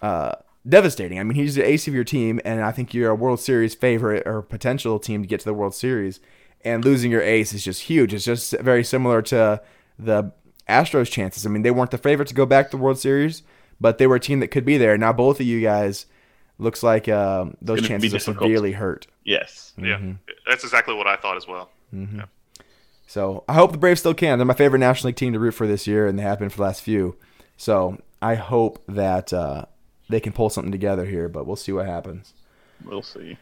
uh, 0.02 0.34
devastating. 0.68 1.20
I 1.20 1.24
mean, 1.24 1.36
he's 1.36 1.56
the 1.56 1.68
ace 1.68 1.88
of 1.88 1.94
your 1.94 2.04
team, 2.04 2.40
and 2.46 2.62
I 2.64 2.72
think 2.72 2.94
you're 2.94 3.12
a 3.12 3.16
World 3.16 3.40
Series 3.40 3.76
favorite 3.76 4.26
or 4.26 4.42
potential 4.42 5.00
team 5.00 5.22
to 5.22 5.28
get 5.28 5.42
to 5.42 5.46
the 5.46 5.54
World 5.54 5.76
Series. 5.76 6.20
And 6.62 6.84
losing 6.84 7.12
your 7.12 7.22
ace 7.22 7.54
is 7.54 7.64
just 7.64 7.84
huge. 7.84 8.14
It's 8.14 8.26
just 8.26 8.52
very 8.60 8.84
similar 8.84 9.22
to 9.24 9.62
the 9.98 10.34
Astros' 10.68 11.10
chances. 11.10 11.46
I 11.46 11.50
mean, 11.50 11.62
they 11.62 11.72
weren't 11.72 11.92
the 11.92 11.98
favorite 11.98 12.28
to 12.30 12.34
go 12.34 12.46
back 12.46 12.72
to 12.72 12.78
the 12.78 12.84
World 12.84 13.00
Series, 13.00 13.44
but 13.80 13.98
they 13.98 14.08
were 14.08 14.18
a 14.18 14.20
team 14.20 14.40
that 14.42 14.50
could 14.50 14.66
be 14.66 14.78
there. 14.78 14.98
Now, 14.98 15.14
both 15.14 15.40
of 15.40 15.46
you 15.46 15.62
guys 15.62 16.06
looks 16.60 16.84
like 16.84 17.08
um, 17.10 17.58
those 17.62 17.82
chances 17.88 18.14
are 18.14 18.20
severely 18.20 18.74
hurt. 18.74 19.08
Yes. 19.24 19.74
yeah. 19.78 19.96
Mm-hmm. 19.96 20.12
That's 20.48 20.64
exactly 20.64 20.94
what 20.94 21.08
I 21.08 21.16
thought 21.16 21.38
as 21.38 21.48
well. 21.48 21.70
So 23.08 23.44
I 23.48 23.54
hope 23.54 23.72
the 23.72 23.80
Braves 23.80 24.02
still 24.02 24.14
can. 24.14 24.38
They're 24.38 24.46
my 24.46 24.54
favorite 24.54 24.80
National 24.80 25.08
League 25.08 25.16
team 25.16 25.34
to 25.34 25.40
root 25.40 25.54
for 25.56 25.66
this 25.66 25.88
year, 25.88 26.06
and 26.06 26.20
they 26.20 26.24
have 26.24 26.38
been 26.38 26.50
for 26.50 26.58
the 26.58 26.64
last 26.64 26.84
few. 26.84 27.16
So 27.58 27.98
I 28.22 28.36
hope 28.36 28.84
that 28.88 29.34
uh, 29.34 29.66
they 30.10 30.20
can 30.20 30.32
pull 30.32 30.50
something 30.52 30.72
together 30.72 31.06
here, 31.06 31.28
but 31.28 31.48
we'll 31.48 31.56
see 31.56 31.72
what 31.72 31.88
happens. 31.88 32.34
We'll 32.86 33.02
see. 33.02 33.38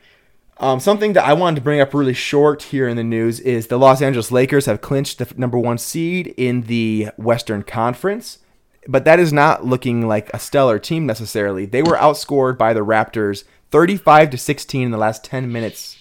Um, 0.59 0.79
something 0.79 1.13
that 1.13 1.25
I 1.25 1.33
wanted 1.33 1.57
to 1.57 1.61
bring 1.61 1.81
up 1.81 1.93
really 1.93 2.13
short 2.13 2.63
here 2.63 2.87
in 2.87 2.97
the 2.97 3.03
news 3.03 3.39
is 3.39 3.67
the 3.67 3.77
Los 3.77 4.01
Angeles 4.01 4.31
Lakers 4.31 4.65
have 4.65 4.81
clinched 4.81 5.19
the 5.19 5.31
number 5.37 5.57
one 5.57 5.77
seed 5.77 6.33
in 6.37 6.61
the 6.63 7.09
Western 7.17 7.61
Conference, 7.61 8.39
but 8.87 9.05
that 9.05 9.19
is 9.19 9.33
not 9.33 9.65
looking 9.65 10.07
like 10.07 10.29
a 10.33 10.39
stellar 10.39 10.79
team 10.79 11.05
necessarily. 11.05 11.65
They 11.65 11.81
were 11.81 11.97
outscored 11.97 12.57
by 12.57 12.73
the 12.73 12.85
Raptors 12.85 13.43
35 13.71 14.29
to 14.31 14.37
16 14.37 14.83
in 14.83 14.91
the 14.91 14.97
last 14.97 15.23
10 15.23 15.51
minutes 15.51 15.97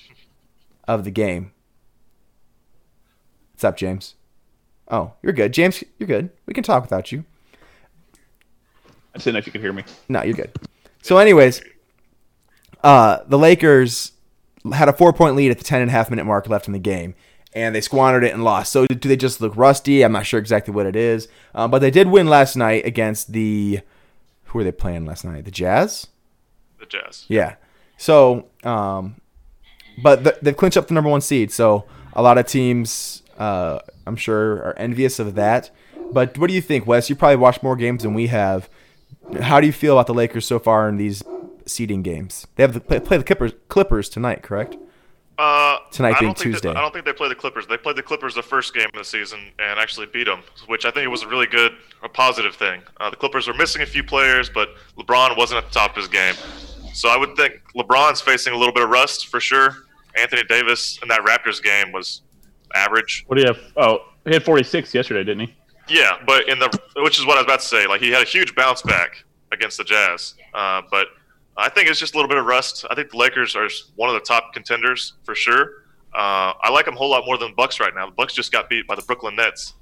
of 0.87 1.05
the 1.05 1.11
game. 1.11 1.53
What's 3.53 3.65
up, 3.65 3.77
James? 3.77 4.15
Oh, 4.89 5.13
you're 5.23 5.33
good. 5.33 5.53
James, 5.53 5.83
you're 5.99 6.07
good. 6.07 6.31
We 6.47 6.55
can 6.55 6.63
talk 6.63 6.83
without 6.83 7.11
you. 7.11 7.25
I 9.15 9.19
didn't 9.19 9.33
know 9.33 9.39
if 9.39 9.47
you 9.47 9.53
could 9.53 9.63
hear 9.63 9.73
me. 9.73 9.83
No, 10.09 10.23
you're 10.23 10.35
good. 10.35 10.53
So, 11.03 11.19
anyways, 11.19 11.63
uh, 12.85 13.21
the 13.27 13.39
Lakers 13.39 14.13
had 14.73 14.89
a 14.89 14.93
four 14.93 15.13
point 15.13 15.35
lead 15.37 15.51
at 15.51 15.59
the 15.59 15.65
10 15.65 15.81
and 15.81 15.91
a 15.91 15.93
half 15.93 16.11
minute 16.11 16.25
mark 16.25 16.49
left 16.49 16.67
in 16.67 16.73
the 16.73 16.79
game, 16.79 17.15
and 17.57 17.75
they 17.75 17.81
squandered 17.81 18.23
it 18.23 18.35
and 18.35 18.45
lost. 18.45 18.71
So, 18.71 18.87
do 18.87 19.09
they 19.09 19.17
just 19.17 19.41
look 19.41 19.57
rusty? 19.57 20.05
I'm 20.05 20.13
not 20.13 20.27
sure 20.27 20.39
exactly 20.39 20.75
what 20.75 20.85
it 20.85 20.95
is. 20.95 21.27
Um, 21.55 21.71
but 21.71 21.79
they 21.79 21.91
did 21.91 22.07
win 22.09 22.29
last 22.29 22.55
night 22.55 22.85
against 22.85 23.33
the. 23.33 23.81
Who 24.45 24.59
were 24.59 24.65
they 24.65 24.73
playing 24.73 25.07
last 25.07 25.25
night? 25.25 25.47
The 25.47 25.51
Jazz? 25.51 26.07
The 26.79 26.87
Jazz. 26.87 27.25
Yeah. 27.29 27.57
So, 27.97 28.47
um, 28.63 29.17
but 30.03 30.23
th- 30.23 30.37
they've 30.43 30.57
clinched 30.57 30.77
up 30.77 30.87
the 30.87 30.95
number 30.95 31.09
one 31.09 31.23
seed. 31.23 31.51
So, 31.51 31.87
a 32.13 32.21
lot 32.21 32.37
of 32.37 32.47
teams, 32.47 33.23
uh, 33.39 33.79
I'm 34.07 34.17
sure, 34.17 34.57
are 34.59 34.75
envious 34.77 35.19
of 35.19 35.35
that. 35.35 35.71
But 36.13 36.37
what 36.37 36.49
do 36.49 36.55
you 36.55 36.61
think, 36.61 36.87
Wes? 36.87 37.09
You 37.09 37.17
probably 37.17 37.37
watched 37.37 37.63
more 37.63 37.75
games 37.75 38.03
than 38.03 38.13
we 38.13 38.27
have. 38.27 38.69
How 39.41 39.61
do 39.61 39.67
you 39.67 39.73
feel 39.73 39.95
about 39.95 40.07
the 40.07 40.15
Lakers 40.15 40.47
so 40.47 40.59
far 40.59 40.91
in 40.91 40.99
these 40.99 41.23
seeding 41.65 42.03
games? 42.03 42.47
They 42.55 42.63
have 42.63 42.75
the, 42.75 42.81
play, 42.81 43.01
play 43.01 43.17
the 43.17 43.25
Clippers, 43.25 43.53
Clippers 43.69 44.11
tonight, 44.11 44.43
correct? 44.43 44.77
Uh, 45.39 45.79
Tonight 45.91 46.17
I 46.17 46.21
being 46.21 46.35
Tuesday. 46.35 46.73
They, 46.73 46.75
I 46.75 46.81
don't 46.81 46.93
think 46.93 47.05
they 47.05 47.13
played 47.13 47.31
the 47.31 47.35
Clippers. 47.35 47.67
They 47.67 47.77
played 47.77 47.97
the 47.97 48.03
Clippers 48.03 48.35
the 48.35 48.43
first 48.43 48.73
game 48.73 48.87
of 48.87 48.95
the 48.95 49.05
season 49.05 49.39
and 49.59 49.79
actually 49.79 50.07
beat 50.07 50.25
them, 50.25 50.41
which 50.67 50.87
I 50.87 50.91
think 50.91 51.11
was 51.11 51.23
a 51.23 51.29
really 51.29 51.47
good, 51.47 51.73
a 52.03 52.09
positive 52.09 52.55
thing. 52.55 52.83
Uh, 52.99 53.11
the 53.11 53.17
Clippers 53.17 53.47
were 53.47 53.55
missing 53.55 53.83
a 53.83 53.87
few 53.87 54.03
players, 54.03 54.49
but 54.49 54.71
LeBron 54.97 55.37
wasn't 55.37 55.63
at 55.63 55.71
the 55.71 55.79
top 55.79 55.91
of 55.91 55.97
his 55.97 56.09
game. 56.09 56.35
So 56.95 57.11
I 57.11 57.17
would 57.19 57.37
think 57.37 57.61
LeBron's 57.77 58.23
facing 58.23 58.55
a 58.55 58.57
little 58.57 58.73
bit 58.73 58.83
of 58.83 58.89
rust 58.89 59.27
for 59.27 59.39
sure. 59.39 59.77
Anthony 60.17 60.43
Davis 60.45 60.99
in 61.03 61.09
that 61.09 61.21
Raptors 61.21 61.63
game 61.63 61.93
was 61.93 62.23
average. 62.75 63.25
What 63.27 63.37
do 63.37 63.43
you 63.43 63.49
have? 63.49 63.59
Oh, 63.77 63.99
he 64.25 64.33
had 64.33 64.43
46 64.43 64.95
yesterday, 64.95 65.23
didn't 65.23 65.49
he? 65.49 65.55
Yeah, 65.89 66.19
but 66.27 66.49
in 66.49 66.59
the 66.59 66.69
which 66.97 67.19
is 67.19 67.27
what 67.27 67.37
I 67.37 67.43
was 67.43 67.45
about 67.45 67.61
to 67.61 67.67
say. 67.67 67.87
Like 67.87 68.01
he 68.01 68.11
had 68.11 68.23
a 68.23 68.27
huge 68.27 68.55
bounce 68.55 68.83
back 68.83 69.25
against 69.53 69.79
the 69.79 69.85
Jazz, 69.85 70.35
uh, 70.55 70.83
but 70.91 71.09
I 71.59 71.69
think 71.71 71.89
it's 71.89 71.99
just 71.99 72.15
a 72.15 72.17
little 72.17 72.29
bit 72.29 72.39
of 72.39 72.45
rust. 72.47 72.85
I 72.91 72.95
think 72.95 73.11
the 73.11 73.17
Lakers 73.17 73.57
are 73.57 73.69
one 73.97 74.09
of 74.11 74.15
the 74.15 74.21
top 74.21 74.53
contenders 74.53 75.15
for 75.25 75.35
sure. 75.35 75.83
Uh, 76.15 76.53
I 76.63 76.71
like 76.71 76.85
them 76.87 76.95
a 76.95 76.99
whole 76.99 77.11
lot 77.11 77.25
more 77.27 77.37
than 77.39 77.51
the 77.51 77.55
Bucks 77.55 77.81
right 77.81 77.95
now. 77.95 78.07
The 78.07 78.13
Bucks 78.13 78.33
just 78.35 78.53
got 78.53 78.69
beat 78.69 78.87
by 78.87 78.95
the 78.95 79.03
Brooklyn 79.03 79.37
Nets 79.37 79.75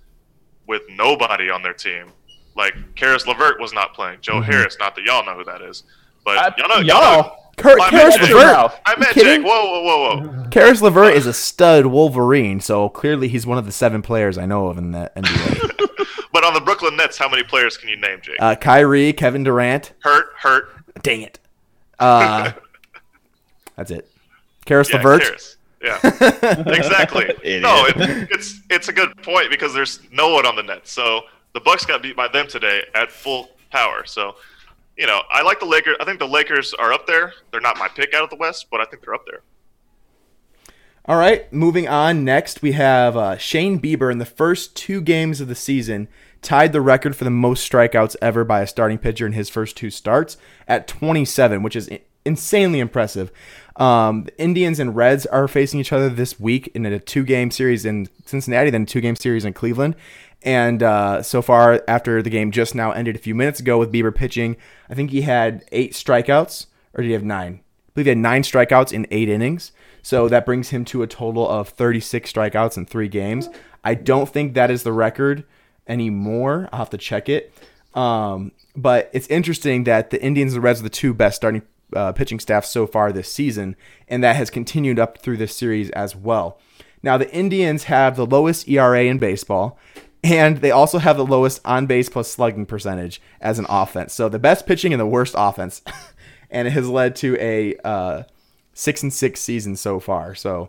with 0.67 0.83
nobody 0.91 1.51
on 1.51 1.63
their 1.63 1.73
team. 1.75 2.07
Like 2.57 2.75
Caris 2.97 3.27
LeVert 3.27 3.61
was 3.61 3.73
not 3.73 3.95
playing. 3.95 4.19
Joe 4.21 4.41
Harris, 4.41 4.77
not 4.79 4.95
that 4.97 5.05
y'all 5.05 5.25
know 5.25 5.35
who 5.35 5.45
that 5.45 5.63
is, 5.63 5.83
but 6.25 6.37
Uh, 6.39 6.51
y'all 6.59 6.69
know 6.69 6.75
y'all. 6.77 6.87
y'all. 6.87 7.23
know- 7.23 7.33
Kurt, 7.57 7.81
I 7.81 7.89
Caris. 7.91 8.17
LeVert. 8.21 8.73
I 8.85 8.97
meant 8.99 9.13
kidding? 9.13 9.43
Jake. 9.43 9.47
Whoa, 9.47 9.65
whoa, 9.65 9.83
whoa, 9.85 10.17
whoa. 10.43 10.49
Caris 10.51 10.83
LeVert 10.83 11.15
is 11.15 11.27
a 11.27 11.33
stud 11.33 11.87
Wolverine, 11.87 12.59
so 12.59 12.89
clearly 12.89 13.29
he's 13.29 13.47
one 13.47 13.59
of 13.59 13.65
the 13.67 13.71
seven 13.71 14.03
players 14.03 14.37
I 14.39 14.45
know 14.47 14.67
of 14.67 14.77
in 14.79 14.91
the 14.91 15.09
NBA. 15.15 16.27
but 16.33 16.43
on 16.43 16.53
the 16.55 16.61
Brooklyn 16.61 16.97
Nets, 16.97 17.17
how 17.17 17.29
many 17.29 17.45
players 17.45 17.77
can 17.77 17.89
you 17.91 17.97
name, 17.97 18.19
Jake? 18.23 18.39
Uh, 18.41 18.57
Kyrie, 18.57 19.13
Kevin 19.13 19.45
Durant. 19.45 19.93
hurt, 20.01 20.27
hurt. 20.37 20.69
Dang 21.03 21.21
it. 21.23 21.39
Uh, 21.99 22.53
that's 23.77 23.91
it. 23.91 24.09
Caris 24.65 24.91
Yeah, 24.91 24.97
LeVert. 24.97 25.23
Caris. 25.23 25.57
Yeah, 25.83 25.99
exactly. 26.67 27.27
No, 27.61 27.85
it, 27.87 28.29
it's 28.31 28.61
it's 28.71 28.89
a 28.89 28.93
good 28.93 29.15
point 29.23 29.51
because 29.51 29.75
there's 29.75 30.01
no 30.11 30.33
one 30.33 30.47
on 30.47 30.57
the 30.57 30.63
net. 30.63 30.89
So 30.89 31.23
the 31.53 31.61
Bucks 31.61 31.85
got 31.85 32.03
beat 32.03 32.17
by 32.17 32.27
them 32.29 32.49
today 32.49 32.83
at 32.95 33.13
full 33.13 33.51
power. 33.71 34.05
So, 34.07 34.37
you 34.97 35.07
know, 35.07 35.21
I 35.31 35.43
like 35.43 35.61
the 35.61 35.67
Lakers. 35.67 35.97
I 36.01 36.07
think 36.07 36.19
the 36.19 36.29
Lakers 36.29 36.73
are 36.75 36.93
up 36.93 37.07
there. 37.07 37.35
They're 37.51 37.61
not 37.61 37.77
my 37.77 37.89
pick 37.89 38.15
out 38.15 38.23
of 38.25 38.31
the 38.31 38.37
West, 38.37 38.67
but 38.71 38.81
I 38.81 38.87
think 38.87 39.03
they're 39.03 39.15
up 39.15 39.27
there. 39.27 39.43
All 41.07 41.19
right, 41.19 41.53
moving 41.53 41.87
on. 41.87 42.25
Next, 42.25 42.63
we 42.63 42.73
have 42.73 43.15
uh, 43.15 43.37
Shane 43.37 43.79
Bieber 43.79 44.11
in 44.11 44.17
the 44.17 44.25
first 44.25 44.75
two 44.75 45.03
games 45.03 45.39
of 45.39 45.49
the 45.49 45.55
season 45.55 46.09
tied 46.41 46.73
the 46.73 46.81
record 46.81 47.15
for 47.15 47.25
the 47.25 47.31
most 47.31 47.71
strikeouts 47.71 48.17
ever 48.23 48.43
by 48.43 48.63
a 48.63 48.67
starting 48.67 48.97
pitcher 48.97 49.27
in 49.27 49.35
his 49.35 49.51
first 49.51 49.77
two 49.77 49.91
starts 49.91 50.39
at 50.67 50.89
27, 50.89 51.63
which 51.63 51.77
is 51.77 51.91
insanely 52.25 52.81
impressive. 52.81 53.31
Um, 53.77 54.25
the 54.25 54.41
Indians 54.41 54.81
and 54.81 54.97
Reds 54.97 55.27
are 55.27 55.47
facing 55.47 55.79
each 55.79 55.93
other 55.93 56.09
this 56.09 56.41
week 56.41 56.71
in 56.75 56.87
a 56.87 56.99
two-game 56.99 57.51
series 57.51 57.85
in 57.85 58.09
Cincinnati, 58.25 58.71
then 58.71 58.85
a 58.85 58.87
two-game 58.87 59.17
series 59.17 59.45
in 59.45 59.53
Cleveland. 59.53 59.97
And 60.43 60.83
uh, 60.83 61.23
so 61.23 61.43
far, 61.43 61.85
after 61.87 62.23
the 62.23 62.31
game 62.31 62.51
just 62.51 62.75
now 62.75 62.93
ended 62.93 63.15
a 63.15 63.19
few 63.19 63.35
minutes 63.35 63.61
ago 63.61 63.77
with 63.77 63.93
Bieber 63.93 64.15
pitching, 64.15 64.57
I 64.89 64.95
think 64.95 65.11
he 65.11 65.21
had 65.21 65.67
eight 65.71 65.93
strikeouts, 65.93 66.65
or 66.95 67.03
did 67.03 67.09
he 67.09 67.13
have 67.13 67.25
nine? 67.25 67.61
I 67.63 67.91
believe 67.93 68.07
he 68.07 68.11
had 68.11 68.19
nine 68.19 68.43
strikeouts 68.43 68.91
in 68.91 69.07
eight 69.11 69.29
innings. 69.29 69.73
So 70.05 70.29
that 70.29 70.45
brings 70.45 70.69
him 70.69 70.85
to 70.87 71.03
a 71.03 71.07
total 71.07 71.49
of 71.49 71.71
36 71.71 72.31
strikeouts 72.31 72.77
in 72.77 72.85
three 72.85 73.09
games. 73.09 73.49
I 73.83 73.95
don't 73.95 74.29
think 74.29 74.53
that 74.53 74.71
is 74.71 74.83
the 74.83 74.93
record 74.93 75.45
anymore. 75.89 76.69
I'll 76.71 76.81
have 76.81 76.91
to 76.91 76.99
check 76.99 77.31
it. 77.31 77.55
Um, 77.95 78.53
but 78.77 79.09
it's 79.15 79.27
interesting 79.29 79.85
that 79.85 80.11
the 80.11 80.23
Indians 80.23 80.53
and 80.53 80.63
the 80.63 80.65
Reds 80.65 80.81
are 80.81 80.83
the 80.83 80.91
two 80.91 81.15
best 81.15 81.37
starting 81.37 81.63
uh, 81.97 82.13
pitching 82.13 82.39
staffs 82.39 82.69
so 82.69 82.87
far 82.87 83.13
this 83.13 83.33
season, 83.33 83.77
and 84.07 84.23
that 84.23 84.37
has 84.37 84.51
continued 84.51 84.99
up 84.99 85.19
through 85.19 85.39
this 85.39 85.57
series 85.57 85.89
as 85.91 86.15
well. 86.15 86.59
Now, 87.03 87.17
the 87.17 87.33
Indians 87.33 87.85
have 87.85 88.17
the 88.17 88.27
lowest 88.27 88.69
ERA 88.69 89.05
in 89.05 89.19
baseball, 89.19 89.79
and 90.23 90.59
they 90.59 90.71
also 90.71 90.99
have 90.99 91.17
the 91.17 91.25
lowest 91.25 91.63
on 91.65 91.87
base 91.87 92.11
plus 92.11 92.31
slugging 92.31 92.67
percentage 92.67 93.23
as 93.41 93.59
an 93.59 93.65
offense. 93.71 94.13
So 94.13 94.29
the 94.29 94.39
best 94.39 94.67
pitching 94.67 94.93
and 94.93 95.01
the 95.01 95.07
worst 95.07 95.35
offense. 95.37 95.81
and 96.51 96.69
it 96.69 96.73
has 96.73 96.89
led 96.89 97.17
to 97.17 97.37
a 97.41 97.75
uh, 97.85 98.23
six 98.75 99.03
and 99.03 99.13
six 99.13 99.41
season 99.41 99.77
so 99.77 99.99
far. 100.01 100.35
So, 100.35 100.69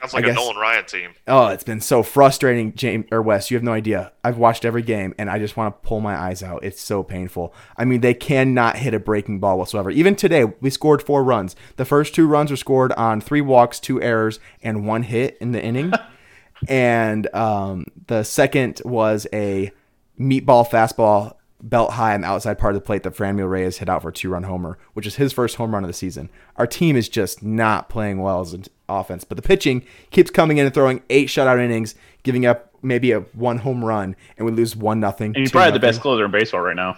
Sounds 0.00 0.14
like 0.14 0.24
I 0.24 0.28
a 0.28 0.30
guess- 0.30 0.36
Nolan 0.36 0.56
Ryan 0.58 0.84
team. 0.84 1.10
oh, 1.26 1.48
it's 1.48 1.64
been 1.64 1.80
so 1.80 2.04
frustrating, 2.04 2.72
James 2.74 3.06
or 3.10 3.20
Wes. 3.20 3.50
You 3.50 3.56
have 3.56 3.64
no 3.64 3.72
idea. 3.72 4.12
I've 4.22 4.38
watched 4.38 4.64
every 4.64 4.82
game, 4.82 5.12
and 5.18 5.28
I 5.28 5.40
just 5.40 5.56
want 5.56 5.74
to 5.82 5.88
pull 5.88 6.00
my 6.00 6.16
eyes 6.16 6.40
out. 6.40 6.62
It's 6.62 6.80
so 6.80 7.02
painful. 7.02 7.52
I 7.76 7.84
mean, 7.84 8.00
they 8.00 8.14
cannot 8.14 8.76
hit 8.76 8.94
a 8.94 9.00
breaking 9.00 9.40
ball 9.40 9.58
whatsoever. 9.58 9.90
Even 9.90 10.14
today, 10.14 10.44
we 10.60 10.70
scored 10.70 11.02
four 11.02 11.24
runs. 11.24 11.56
The 11.76 11.84
first 11.84 12.14
two 12.14 12.28
runs 12.28 12.50
were 12.52 12.56
scored 12.56 12.92
on 12.92 13.20
three 13.20 13.40
walks, 13.40 13.80
two 13.80 14.00
errors, 14.00 14.38
and 14.62 14.86
one 14.86 15.02
hit 15.02 15.36
in 15.40 15.50
the 15.50 15.60
inning. 15.64 15.92
and 16.68 17.32
um, 17.34 17.86
the 18.06 18.22
second 18.22 18.80
was 18.84 19.26
a 19.32 19.72
meatball 20.18 20.68
fastball 20.68 21.34
belt 21.60 21.92
high 21.92 22.14
on 22.14 22.20
the 22.20 22.26
outside 22.28 22.58
part 22.58 22.74
of 22.74 22.80
the 22.80 22.84
plate 22.86 23.02
that 23.02 23.14
Franmil 23.14 23.50
Reyes 23.50 23.78
hit 23.78 23.88
out 23.88 24.02
for 24.02 24.08
a 24.10 24.12
two 24.12 24.30
run 24.30 24.44
homer, 24.44 24.78
which 24.94 25.06
is 25.06 25.16
his 25.16 25.32
first 25.32 25.56
home 25.56 25.74
run 25.74 25.82
of 25.84 25.88
the 25.88 25.94
season. 25.94 26.30
Our 26.56 26.66
team 26.66 26.96
is 26.96 27.08
just 27.08 27.42
not 27.42 27.88
playing 27.88 28.20
well 28.20 28.40
as 28.40 28.52
an 28.52 28.64
offense, 28.88 29.24
but 29.24 29.36
the 29.36 29.42
pitching 29.42 29.84
keeps 30.10 30.30
coming 30.30 30.58
in 30.58 30.66
and 30.66 30.74
throwing 30.74 31.02
eight 31.10 31.28
shutout 31.28 31.58
innings, 31.62 31.94
giving 32.22 32.46
up 32.46 32.72
maybe 32.82 33.10
a 33.12 33.20
one 33.20 33.58
home 33.58 33.84
run, 33.84 34.14
and 34.36 34.46
we 34.46 34.52
lose 34.52 34.76
one 34.76 35.00
nothing. 35.00 35.28
And 35.34 35.38
he's 35.38 35.50
two 35.50 35.58
probably 35.58 35.72
the 35.72 35.80
best 35.80 36.00
closer 36.00 36.24
in 36.24 36.30
baseball 36.30 36.60
right 36.60 36.76
now. 36.76 36.96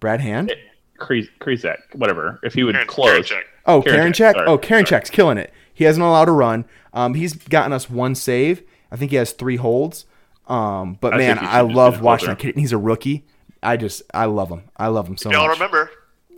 Brad 0.00 0.20
Hand. 0.20 0.52
Kriz- 0.98 1.28
Krizak, 1.40 1.78
whatever. 1.94 2.40
If 2.42 2.54
he 2.54 2.64
would 2.64 2.74
Karen- 2.74 2.88
close. 2.88 3.28
Karinchak. 3.30 3.42
Oh, 3.66 3.82
Karen 3.82 3.96
Karen 3.98 4.12
Check, 4.12 4.36
Check. 4.36 4.44
Oh, 4.48 4.58
Karen 4.58 4.86
sorry. 4.86 5.00
Check's 5.00 5.10
killing 5.10 5.38
it. 5.38 5.52
He 5.72 5.84
hasn't 5.84 6.02
allowed 6.04 6.28
a 6.28 6.32
run. 6.32 6.64
Um, 6.92 7.14
he's 7.14 7.34
gotten 7.34 7.72
us 7.72 7.90
one 7.90 8.14
save. 8.14 8.62
I 8.90 8.96
think 8.96 9.10
he 9.10 9.16
has 9.18 9.32
three 9.32 9.56
holds. 9.56 10.06
Um, 10.46 10.96
but 11.00 11.12
I 11.14 11.16
man, 11.18 11.38
I 11.40 11.60
love 11.62 12.00
watching 12.00 12.26
closer. 12.26 12.36
that 12.36 12.38
kid. 12.54 12.56
He's 12.58 12.72
a 12.72 12.78
rookie. 12.78 13.24
I 13.66 13.76
just, 13.76 14.02
I 14.14 14.26
love 14.26 14.48
him. 14.50 14.64
I 14.76 14.88
love 14.88 15.08
him 15.08 15.16
so 15.16 15.30
Y'all 15.30 15.46
much. 15.48 15.56
remember 15.58 15.90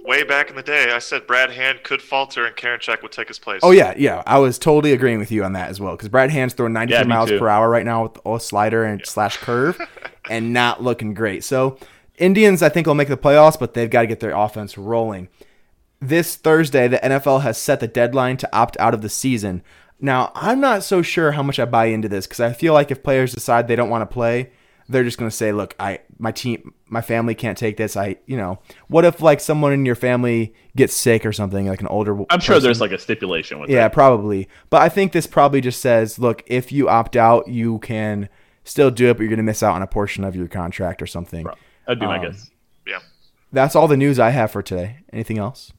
way 0.04 0.22
back 0.24 0.48
in 0.48 0.56
the 0.56 0.62
day, 0.62 0.90
I 0.90 0.98
said 1.00 1.26
Brad 1.26 1.50
Hand 1.50 1.82
could 1.82 2.00
falter 2.00 2.46
and 2.46 2.56
Karinchak 2.56 3.02
would 3.02 3.12
take 3.12 3.28
his 3.28 3.38
place. 3.38 3.60
Oh 3.62 3.70
yeah, 3.72 3.92
yeah. 3.96 4.22
I 4.26 4.38
was 4.38 4.58
totally 4.58 4.92
agreeing 4.92 5.18
with 5.18 5.30
you 5.30 5.44
on 5.44 5.52
that 5.52 5.68
as 5.68 5.78
well 5.80 5.94
because 5.94 6.08
Brad 6.08 6.30
Hand's 6.30 6.54
throwing 6.54 6.72
93 6.72 6.98
Yeah, 6.98 7.04
miles 7.04 7.28
too. 7.28 7.38
per 7.38 7.48
hour 7.48 7.68
right 7.68 7.84
now 7.84 8.04
with 8.04 8.18
a 8.24 8.40
slider 8.40 8.84
and 8.84 9.04
slash 9.04 9.36
curve, 9.36 9.78
and 10.30 10.52
not 10.54 10.82
looking 10.82 11.12
great. 11.14 11.44
So 11.44 11.78
Indians, 12.16 12.62
I 12.62 12.68
think, 12.70 12.86
will 12.86 12.94
make 12.94 13.08
the 13.08 13.16
playoffs, 13.18 13.58
but 13.58 13.74
they've 13.74 13.90
got 13.90 14.00
to 14.02 14.06
get 14.06 14.20
their 14.20 14.34
offense 14.34 14.78
rolling. 14.78 15.28
This 16.00 16.36
Thursday, 16.36 16.88
the 16.88 16.98
NFL 16.98 17.42
has 17.42 17.58
set 17.58 17.80
the 17.80 17.88
deadline 17.88 18.36
to 18.38 18.56
opt 18.56 18.76
out 18.78 18.94
of 18.94 19.02
the 19.02 19.08
season. 19.08 19.62
Now, 20.00 20.30
I'm 20.34 20.60
not 20.60 20.84
so 20.84 21.02
sure 21.02 21.32
how 21.32 21.42
much 21.42 21.58
I 21.58 21.64
buy 21.64 21.86
into 21.86 22.08
this 22.08 22.26
because 22.26 22.40
I 22.40 22.52
feel 22.52 22.72
like 22.72 22.90
if 22.90 23.02
players 23.02 23.34
decide 23.34 23.66
they 23.66 23.74
don't 23.76 23.90
want 23.90 24.08
to 24.08 24.12
play, 24.14 24.50
they're 24.88 25.04
just 25.04 25.18
going 25.18 25.30
to 25.30 25.36
say, 25.36 25.52
"Look, 25.52 25.74
I 25.78 26.00
my 26.18 26.32
team, 26.32 26.72
my 26.86 27.00
family 27.00 27.34
can't 27.34 27.56
take 27.58 27.76
this. 27.76 27.96
I, 27.96 28.16
you 28.26 28.36
know, 28.36 28.58
what 28.88 29.04
if 29.04 29.20
like 29.20 29.40
someone 29.40 29.72
in 29.72 29.84
your 29.84 29.94
family 29.94 30.54
gets 30.76 30.94
sick 30.94 31.26
or 31.26 31.32
something, 31.32 31.66
like 31.68 31.80
an 31.80 31.86
older 31.88 32.12
I'm 32.30 32.40
sure 32.40 32.56
person? 32.56 32.62
there's 32.64 32.80
like 32.80 32.92
a 32.92 32.98
stipulation 32.98 33.60
with 33.60 33.68
that. 33.68 33.74
Yeah, 33.74 33.82
that. 33.82 33.92
probably. 33.92 34.48
But 34.70 34.82
I 34.82 34.88
think 34.88 35.12
this 35.12 35.26
probably 35.26 35.60
just 35.60 35.80
says, 35.80 36.18
look, 36.18 36.42
if 36.46 36.72
you 36.72 36.88
opt 36.88 37.16
out, 37.16 37.48
you 37.48 37.78
can 37.80 38.28
still 38.64 38.90
do 38.90 39.08
it, 39.10 39.14
but 39.14 39.20
you're 39.20 39.30
going 39.30 39.36
to 39.38 39.42
miss 39.42 39.62
out 39.62 39.74
on 39.74 39.82
a 39.82 39.86
portion 39.86 40.24
of 40.24 40.34
your 40.34 40.48
contract 40.48 41.00
or 41.02 41.06
something. 41.06 41.46
That'd 41.86 42.00
be 42.00 42.06
my 42.06 42.16
Um, 42.18 42.24
guess. 42.24 42.50
Yeah. 42.86 42.98
That's 43.52 43.74
all 43.76 43.88
the 43.88 43.96
news 43.96 44.18
I 44.18 44.30
have 44.30 44.50
for 44.50 44.62
today. 44.62 44.98
Anything 45.12 45.38
else? 45.38 45.72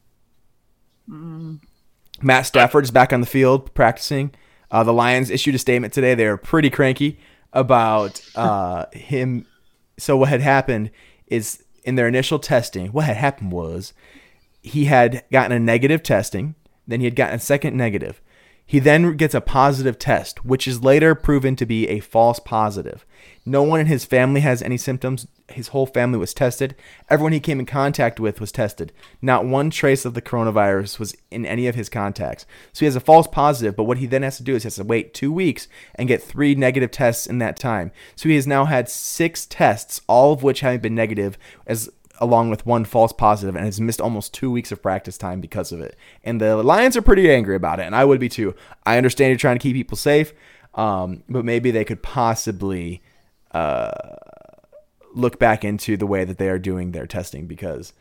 Matt 2.22 2.46
Stafford 2.46 2.84
is 2.84 2.92
back 2.92 3.14
on 3.14 3.22
the 3.22 3.28
field 3.28 3.74
practicing. 3.74 4.32
Uh, 4.72 4.84
the 4.84 4.94
Lions 4.94 5.30
issued 5.30 5.56
a 5.56 5.58
statement 5.60 5.94
today. 5.94 6.14
They 6.14 6.28
are 6.28 6.38
pretty 6.38 6.70
cranky 6.70 7.20
about 7.54 8.22
uh, 8.36 8.86
him. 8.94 9.46
So 9.98 10.18
what 10.18 10.30
had 10.30 10.42
happened 10.42 10.92
is 11.28 11.64
in 11.84 11.96
their 11.96 12.08
initial 12.08 12.40
testing, 12.40 12.88
what 12.88 13.06
had 13.06 13.18
happened 13.18 13.52
was 13.52 13.94
he 14.62 14.86
had 14.86 15.24
gotten 15.32 15.52
a 15.52 15.60
negative 15.60 16.04
testing, 16.04 16.56
then 16.88 17.00
he 17.00 17.06
had 17.06 17.16
gotten 17.16 17.36
a 17.36 17.40
second 17.40 17.76
negative. 17.78 18.22
He 18.70 18.78
then 18.78 19.18
gets 19.18 19.34
a 19.34 19.42
positive 19.42 19.98
test, 19.98 20.46
which 20.46 20.68
is 20.68 20.84
later 20.84 21.16
proven 21.16 21.56
to 21.56 21.66
be 21.66 21.88
a 21.88 22.02
false 22.02 22.38
positive. 22.38 23.04
No 23.44 23.64
one 23.64 23.80
in 23.80 23.88
his 23.88 24.06
family 24.06 24.42
has 24.42 24.62
any 24.62 24.78
symptoms. 24.78 25.26
His 25.48 25.70
whole 25.70 25.88
family 25.88 26.20
was 26.20 26.36
tested. 26.36 26.76
Everyone 27.10 27.32
he 27.32 27.40
came 27.40 27.60
in 27.60 27.66
contact 27.66 28.20
with 28.20 28.40
was 28.40 28.52
tested. 28.52 28.94
Not 29.24 29.44
one 29.44 29.72
trace 29.72 30.06
of 30.06 30.14
the 30.14 30.22
coronavirus 30.22 31.00
was 31.00 31.16
in 31.32 31.48
any 31.48 31.66
of 31.66 31.74
his 31.74 31.90
contacts. 31.90 32.46
So 32.72 32.82
he 32.82 32.86
has 32.86 32.96
a 32.96 33.00
false 33.00 33.26
positive, 33.26 33.76
but 33.76 33.86
what 33.86 33.98
he 33.98 34.06
then 34.06 34.22
has 34.22 34.38
to 34.38 34.44
do 34.44 34.54
is 34.54 34.62
he 34.62 34.68
has 34.68 34.76
to 34.76 34.84
wait 34.84 35.16
two 35.16 35.32
weeks 35.32 35.68
and 35.96 36.08
get 36.08 36.22
three 36.22 36.54
negative 36.54 36.92
tests 36.92 37.26
in 37.26 37.40
that 37.40 37.58
time. 37.58 37.92
So 38.16 38.30
he 38.30 38.36
has 38.36 38.46
now 38.46 38.66
had 38.66 38.88
six 38.88 39.48
tests, 39.48 40.00
all 40.06 40.32
of 40.32 40.44
which 40.44 40.60
having 40.60 40.82
been 40.82 40.94
negative, 40.94 41.40
as 41.66 41.90
along 42.20 42.50
with 42.50 42.66
one 42.66 42.86
false 42.86 43.14
positive 43.14 43.56
and 43.56 43.66
has 43.66 43.82
missed 43.82 44.02
almost 44.02 44.34
two 44.34 44.52
weeks 44.52 44.72
of 44.72 44.82
practice 44.82 45.18
time 45.18 45.42
because 45.42 45.72
of 45.72 45.80
it. 45.80 45.96
And 46.24 46.40
the 46.40 46.58
Lions 46.58 46.96
are 46.96 47.02
pretty 47.02 47.32
angry 47.32 47.56
about 47.56 47.80
it, 47.80 47.84
and 47.84 47.96
I 47.96 48.06
would 48.06 48.20
be 48.20 48.30
too. 48.30 48.56
I 48.86 48.98
understand 48.98 49.32
you're 49.32 49.38
trying 49.38 49.58
to 49.58 49.64
keep 49.64 49.76
people 49.76 49.98
safe, 49.98 50.34
um, 50.76 51.24
but 51.30 51.46
maybe 51.46 51.72
they 51.72 51.86
could 51.86 52.04
possibly 52.04 53.02
uh, 53.52 53.92
look 55.14 55.40
back 55.40 55.64
into 55.64 55.98
the 55.98 56.08
way 56.08 56.26
that 56.26 56.38
they 56.38 56.50
are 56.50 56.60
doing 56.60 56.92
their 56.92 57.08
testing 57.08 57.48
because 57.48 57.94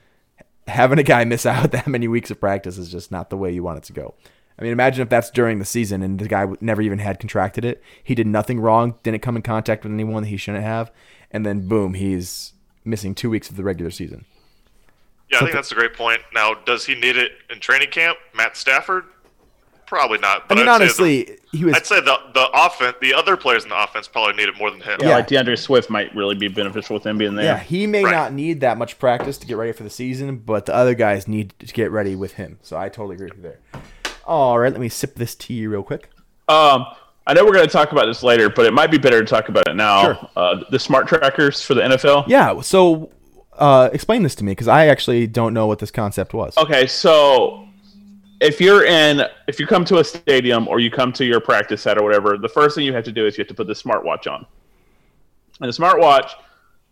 having 0.67 0.99
a 0.99 1.05
guy 1.05 1.25
miss 1.25 1.47
out 1.47 1.71
that 1.73 1.87
many 1.87 2.09
weeks 2.09 2.31
of 2.31 2.41
practice 2.41 2.79
is 2.79 2.91
just 2.91 3.11
not 3.11 3.31
the 3.31 3.37
way 3.37 3.53
you 3.53 3.63
want 3.63 3.79
it 3.79 3.85
to 3.85 3.93
go. 3.93 4.15
I 4.59 4.63
mean, 4.63 4.73
imagine 4.73 5.03
if 5.03 5.09
that's 5.09 5.31
during 5.31 5.61
the 5.61 5.65
season 5.65 6.03
and 6.03 6.19
the 6.19 6.27
guy 6.27 6.45
never 6.61 6.83
even 6.83 6.99
had 6.99 7.21
contracted 7.21 7.65
it. 7.65 7.81
He 8.03 8.17
did 8.17 8.27
nothing 8.27 8.59
wrong, 8.59 8.97
didn't 9.05 9.23
come 9.23 9.37
in 9.37 9.43
contact 9.43 9.85
with 9.85 9.93
anyone 9.93 10.25
that 10.25 10.31
he 10.31 10.37
shouldn't 10.37 10.65
have, 10.65 10.91
and 11.31 11.47
then 11.47 11.69
boom, 11.69 11.95
he's 11.95 12.55
missing 12.85 13.15
two 13.15 13.31
weeks 13.31 13.51
of 13.51 13.57
the 13.57 13.63
regular 13.65 13.91
season. 13.91 14.25
Yeah, 15.31 15.37
I 15.37 15.41
Something- 15.41 15.47
think 15.53 15.55
that's 15.57 15.73
a 15.73 15.75
great 15.75 15.95
point. 15.95 16.21
Now, 16.33 16.55
does 16.55 16.87
he 16.87 16.95
need 16.95 17.17
it 17.17 17.33
in 17.51 17.61
training 17.61 17.91
camp? 17.91 18.19
Matt 18.35 18.57
Stafford? 18.57 19.05
Probably 19.87 20.19
not. 20.19 20.45
I 20.51 20.55
mean, 20.55 20.69
I'd 20.69 20.79
say 20.79 20.85
honestly, 20.85 21.39
he 21.51 21.65
was. 21.65 21.75
I'd 21.75 21.87
say 21.87 22.01
the 22.01 22.19
the 22.35 22.47
offense, 22.53 22.97
the 23.01 23.15
other 23.15 23.39
players 23.39 23.63
in 23.65 23.71
the 23.71 23.83
offense 23.83 24.07
probably 24.07 24.35
need 24.35 24.49
it 24.51 24.59
more 24.59 24.71
than 24.71 24.81
him. 24.83 24.99
Yeah, 25.01 25.09
Yeah. 25.09 25.15
like 25.17 25.29
D'Andre 25.29 25.57
Swift 25.57 25.89
might 25.89 26.15
really 26.15 26.35
be 26.35 26.49
beneficial 26.49 26.93
with 26.95 27.07
him 27.07 27.17
being 27.17 27.35
there. 27.37 27.45
Yeah, 27.47 27.59
he 27.59 27.87
may 27.87 28.05
Right. 28.05 28.11
not 28.11 28.35
need 28.35 28.61
that 28.61 28.77
much 28.77 28.99
practice 28.99 29.39
to 29.39 29.47
get 29.47 29.57
ready 29.57 29.73
for 29.73 29.85
the 29.85 29.91
season, 29.91 30.37
but 30.45 30.67
the 30.67 30.75
other 30.75 30.93
guys 30.95 31.27
need 31.27 31.55
to 31.61 31.73
get 31.73 31.91
ready 31.91 32.15
with 32.15 32.35
him. 32.35 32.59
So 32.61 32.77
I 32.77 32.91
totally 32.91 33.15
agree 33.15 33.29
with 33.29 33.37
you 33.39 33.43
there. 33.45 33.59
All 34.27 34.59
right, 34.59 34.71
let 34.71 34.81
me 34.81 34.91
sip 34.91 35.15
this 35.15 35.35
tea 35.35 35.67
real 35.67 35.83
quick. 35.83 36.11
Um, 36.49 36.85
I 37.29 37.35
know 37.35 37.45
we're 37.45 37.53
going 37.53 37.67
to 37.67 37.73
talk 37.73 37.93
about 37.93 38.07
this 38.07 38.23
later, 38.23 38.49
but 38.49 38.65
it 38.65 38.73
might 38.73 38.91
be 38.91 38.97
better 38.97 39.21
to 39.21 39.27
talk 39.27 39.51
about 39.51 39.69
it 39.69 39.77
now. 39.77 40.03
Sure. 40.03 40.31
Uh, 40.35 40.65
the 40.71 40.79
smart 40.79 41.07
trackers 41.07 41.63
for 41.63 41.75
the 41.75 41.83
NFL. 41.83 42.27
Yeah, 42.27 42.59
so 42.63 43.13
uh, 43.53 43.91
explain 43.93 44.23
this 44.23 44.35
to 44.37 44.45
me 44.45 44.53
because 44.53 44.67
I 44.67 44.87
actually 44.87 45.27
don't 45.27 45.53
know 45.53 45.67
what 45.67 45.79
this 45.79 45.91
concept 45.91 46.33
was. 46.33 46.57
Okay, 46.57 46.87
so 46.87 47.69
if 48.41 48.63
you're 48.63 48.87
in, 48.87 49.25
if 49.47 49.61
you 49.61 49.67
come 49.67 49.85
to 49.85 49.99
a 49.99 50.05
stadium 50.05 50.67
or 50.69 50.81
you 50.81 50.91
come 50.91 51.13
to 51.13 51.25
your 51.27 51.39
practice 51.39 51.83
set 51.83 51.99
or 51.99 52.03
whatever, 52.03 52.39
the 52.39 52.49
first 52.49 52.75
thing 52.75 52.87
you 52.87 52.95
have 52.95 53.05
to 53.05 53.13
do 53.13 53.27
is 53.27 53.37
you 53.37 53.43
have 53.43 53.49
to 53.49 53.55
put 53.55 53.67
the 53.67 53.75
smartwatch 53.75 54.27
on. 54.27 54.47
And 55.61 55.71
the 55.71 55.77
smartwatch 55.77 56.31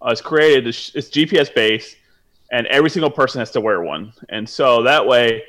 uh, 0.04 0.10
is 0.10 0.20
created. 0.20 0.66
It's, 0.66 0.94
it's 0.94 1.08
GPS 1.08 1.54
based, 1.54 1.96
and 2.52 2.66
every 2.66 2.90
single 2.90 3.10
person 3.10 3.38
has 3.38 3.50
to 3.52 3.62
wear 3.62 3.80
one. 3.80 4.12
And 4.28 4.46
so 4.46 4.82
that 4.82 5.06
way, 5.06 5.44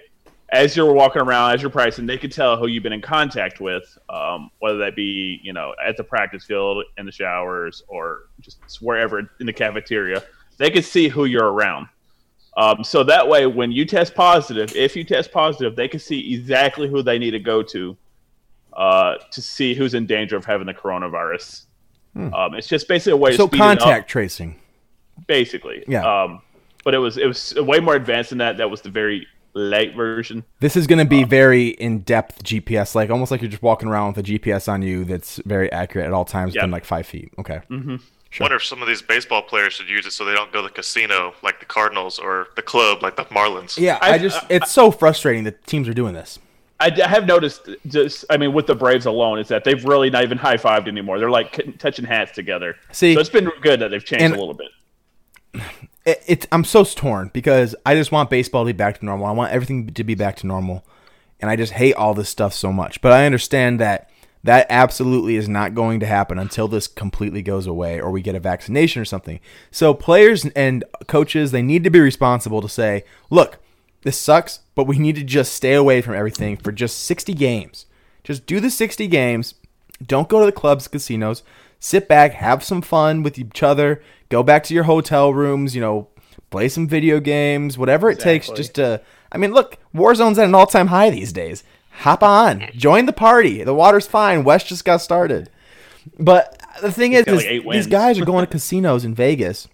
as 0.49 0.75
you're 0.77 0.93
walking 0.93 1.21
around, 1.21 1.53
as 1.53 1.61
you're 1.61 1.71
pricing, 1.71 2.05
they 2.05 2.17
can 2.17 2.29
tell 2.29 2.57
who 2.57 2.67
you've 2.67 2.83
been 2.83 2.93
in 2.93 3.01
contact 3.01 3.59
with, 3.59 3.97
um, 4.09 4.49
whether 4.59 4.77
that 4.79 4.95
be 4.95 5.39
you 5.43 5.53
know 5.53 5.73
at 5.85 5.97
the 5.97 6.03
practice 6.03 6.45
field, 6.45 6.83
in 6.97 7.05
the 7.05 7.11
showers, 7.11 7.83
or 7.87 8.29
just 8.41 8.59
wherever 8.81 9.19
in 9.39 9.45
the 9.45 9.53
cafeteria. 9.53 10.23
They 10.57 10.69
can 10.69 10.83
see 10.83 11.07
who 11.09 11.25
you're 11.25 11.51
around. 11.51 11.87
Um, 12.55 12.83
so 12.83 13.03
that 13.03 13.27
way, 13.27 13.45
when 13.45 13.71
you 13.71 13.85
test 13.85 14.15
positive, 14.15 14.75
if 14.75 14.95
you 14.95 15.03
test 15.03 15.31
positive, 15.31 15.75
they 15.75 15.87
can 15.87 15.99
see 15.99 16.33
exactly 16.33 16.87
who 16.87 17.03
they 17.03 17.19
need 17.19 17.31
to 17.31 17.39
go 17.39 17.61
to 17.61 17.95
uh, 18.73 19.15
to 19.31 19.41
see 19.41 19.75
who's 19.75 19.93
in 19.93 20.05
danger 20.07 20.35
of 20.37 20.45
having 20.45 20.65
the 20.67 20.73
coronavirus. 20.73 21.63
Um, 22.15 22.55
it's 22.55 22.67
just 22.67 22.87
basically 22.87 23.11
a 23.11 23.17
way 23.17 23.31
to 23.31 23.37
So 23.37 23.45
speed 23.47 23.57
it 23.57 23.61
up 23.61 23.79
contact 23.79 24.09
tracing. 24.09 24.59
basically. 25.27 25.83
Yeah. 25.87 26.23
Um, 26.23 26.41
but 26.83 26.95
it 26.95 26.97
was 26.97 27.17
it 27.17 27.27
was 27.27 27.53
way 27.57 27.79
more 27.79 27.95
advanced 27.95 28.29
than 28.29 28.39
that. 28.39 28.57
That 28.57 28.71
was 28.71 28.81
the 28.81 28.89
very 28.89 29.27
late 29.53 29.95
version. 29.95 30.43
This 30.59 30.75
is 30.75 30.87
going 30.87 30.99
to 30.99 31.05
be 31.05 31.23
um, 31.23 31.29
very 31.29 31.67
in 31.69 31.99
depth 31.99 32.43
GPS, 32.43 32.93
like 32.95 33.09
almost 33.09 33.31
like 33.31 33.41
you're 33.41 33.49
just 33.51 33.63
walking 33.63 33.89
around 33.89 34.15
with 34.15 34.27
a 34.27 34.31
GPS 34.31 34.67
on 34.71 34.81
you 34.81 35.03
that's 35.05 35.37
very 35.45 35.71
accurate 35.71 36.05
at 36.07 36.13
all 36.13 36.25
times 36.25 36.53
Yeah. 36.55 36.61
within 36.61 36.71
like 36.71 36.85
five 36.85 37.05
feet. 37.07 37.31
Okay. 37.39 37.61
Mm-hmm. 37.69 37.95
I 38.39 38.43
wonder 38.43 38.57
if 38.57 38.65
some 38.65 38.81
of 38.81 38.87
these 38.87 39.01
baseball 39.01 39.41
players 39.41 39.73
should 39.73 39.89
use 39.89 40.05
it 40.05 40.11
so 40.11 40.23
they 40.25 40.33
don't 40.33 40.51
go 40.51 40.61
to 40.61 40.67
the 40.67 40.73
casino 40.73 41.33
like 41.41 41.59
the 41.59 41.65
Cardinals 41.65 42.19
or 42.19 42.47
the 42.55 42.61
club 42.61 43.01
like 43.01 43.15
the 43.15 43.23
Marlins. 43.25 43.77
Yeah, 43.79 43.97
I, 44.01 44.13
I- 44.13 44.17
just 44.19 44.45
it's 44.49 44.69
so 44.71 44.91
frustrating 44.91 45.43
that 45.45 45.65
teams 45.65 45.87
are 45.87 45.93
doing 45.93 46.13
this. 46.13 46.37
I 46.79 46.91
have 47.07 47.25
noticed 47.25 47.67
just 47.87 48.25
I 48.29 48.37
mean 48.37 48.53
with 48.53 48.67
the 48.67 48.75
Braves 48.75 49.07
alone 49.07 49.39
is 49.39 49.47
that 49.47 49.63
they've 49.63 49.83
really 49.83 50.11
not 50.11 50.23
even 50.23 50.37
high 50.37 50.57
fived 50.57 50.87
anymore. 50.87 51.17
They're 51.17 51.31
like 51.31 51.79
touching 51.79 52.05
hats 52.05 52.33
together. 52.33 52.75
See- 52.91 53.15
so 53.15 53.19
it's 53.21 53.29
been 53.29 53.49
good 53.61 53.79
that 53.79 53.89
they've 53.89 54.05
changed 54.05 54.25
And- 54.25 54.35
a 54.35 54.37
little 54.37 54.53
bit. 54.53 54.67
It, 56.07 56.23
it's 56.25 56.47
I'm 56.51 56.63
so 56.63 56.83
torn 56.83 57.29
because 57.33 57.75
I 57.85 57.93
just 57.93 58.11
want 58.11 58.31
baseball 58.31 58.63
to 58.63 58.73
be 58.73 58.77
back 58.77 58.97
to 58.99 59.05
normal. 59.05 59.27
I 59.27 59.31
want 59.31 59.51
everything 59.51 59.87
to 59.87 60.03
be 60.03 60.15
back 60.15 60.37
to 60.37 60.47
normal, 60.47 60.83
and 61.39 61.51
I 61.51 61.55
just 61.55 61.73
hate 61.73 61.93
all 61.93 62.15
this 62.15 62.29
stuff 62.29 62.53
so 62.53 62.73
much. 62.73 63.01
But 63.01 63.11
I 63.11 63.27
understand 63.27 63.79
that 63.79 64.09
that 64.43 64.65
absolutely 64.69 65.35
is 65.35 65.49
not 65.49 65.75
going 65.75 65.99
to 65.99 66.05
happen 66.05 66.39
until 66.39 66.69
this 66.69 66.87
completely 66.87 67.41
goes 67.41 67.67
away 67.67 67.99
or 67.99 68.11
we 68.11 68.21
get 68.21 68.35
a 68.35 68.39
vaccination 68.39 69.01
or 69.01 69.05
something. 69.05 69.41
So 69.71 69.93
players 69.93 70.45
and 70.45 70.85
coaches 71.07 71.51
they 71.51 71.61
need 71.61 71.83
to 71.83 71.89
be 71.89 71.99
responsible 71.99 72.61
to 72.61 72.69
say, 72.69 73.03
look, 73.29 73.59
this 74.03 74.17
sucks, 74.17 74.59
but 74.73 74.85
we 74.85 74.99
need 74.99 75.15
to 75.15 75.23
just 75.23 75.53
stay 75.53 75.73
away 75.73 76.01
from 76.01 76.15
everything 76.15 76.55
for 76.55 76.71
just 76.71 77.03
60 77.03 77.33
games. 77.33 77.87
Just 78.23 78.45
do 78.45 78.61
the 78.61 78.69
60 78.69 79.07
games. 79.07 79.55
Don't 80.05 80.29
go 80.29 80.39
to 80.39 80.45
the 80.45 80.51
clubs, 80.53 80.87
casinos. 80.87 81.43
Sit 81.79 82.07
back, 82.07 82.33
have 82.33 82.63
some 82.63 82.81
fun 82.81 83.23
with 83.23 83.37
each 83.37 83.61
other. 83.61 84.01
Go 84.29 84.43
back 84.43 84.63
to 84.65 84.73
your 84.73 84.83
hotel 84.83 85.33
rooms. 85.33 85.75
You 85.75 85.81
know, 85.81 86.07
play 86.49 86.69
some 86.69 86.87
video 86.87 87.19
games, 87.19 87.77
whatever 87.77 88.09
it 88.09 88.19
takes. 88.19 88.49
Just 88.49 88.75
to, 88.75 89.01
I 89.31 89.37
mean, 89.37 89.53
look, 89.53 89.77
Warzone's 89.93 90.39
at 90.39 90.45
an 90.45 90.55
all-time 90.55 90.87
high 90.87 91.09
these 91.09 91.33
days. 91.33 91.63
Hop 91.91 92.21
on, 92.21 92.69
join 92.75 93.07
the 93.07 93.13
party. 93.13 93.63
The 93.63 93.73
water's 93.73 94.05
fine. 94.05 94.43
Wes 94.43 94.63
just 94.63 94.85
got 94.85 95.01
started. 95.01 95.49
But 96.19 96.61
the 96.81 96.91
thing 96.91 97.13
is, 97.13 97.25
is 97.25 97.43
like 97.43 97.73
these 97.73 97.87
guys 97.87 98.19
are 98.19 98.25
going 98.25 98.45
to 98.45 98.51
casinos 98.51 99.03
in 99.03 99.15
Vegas 99.15 99.67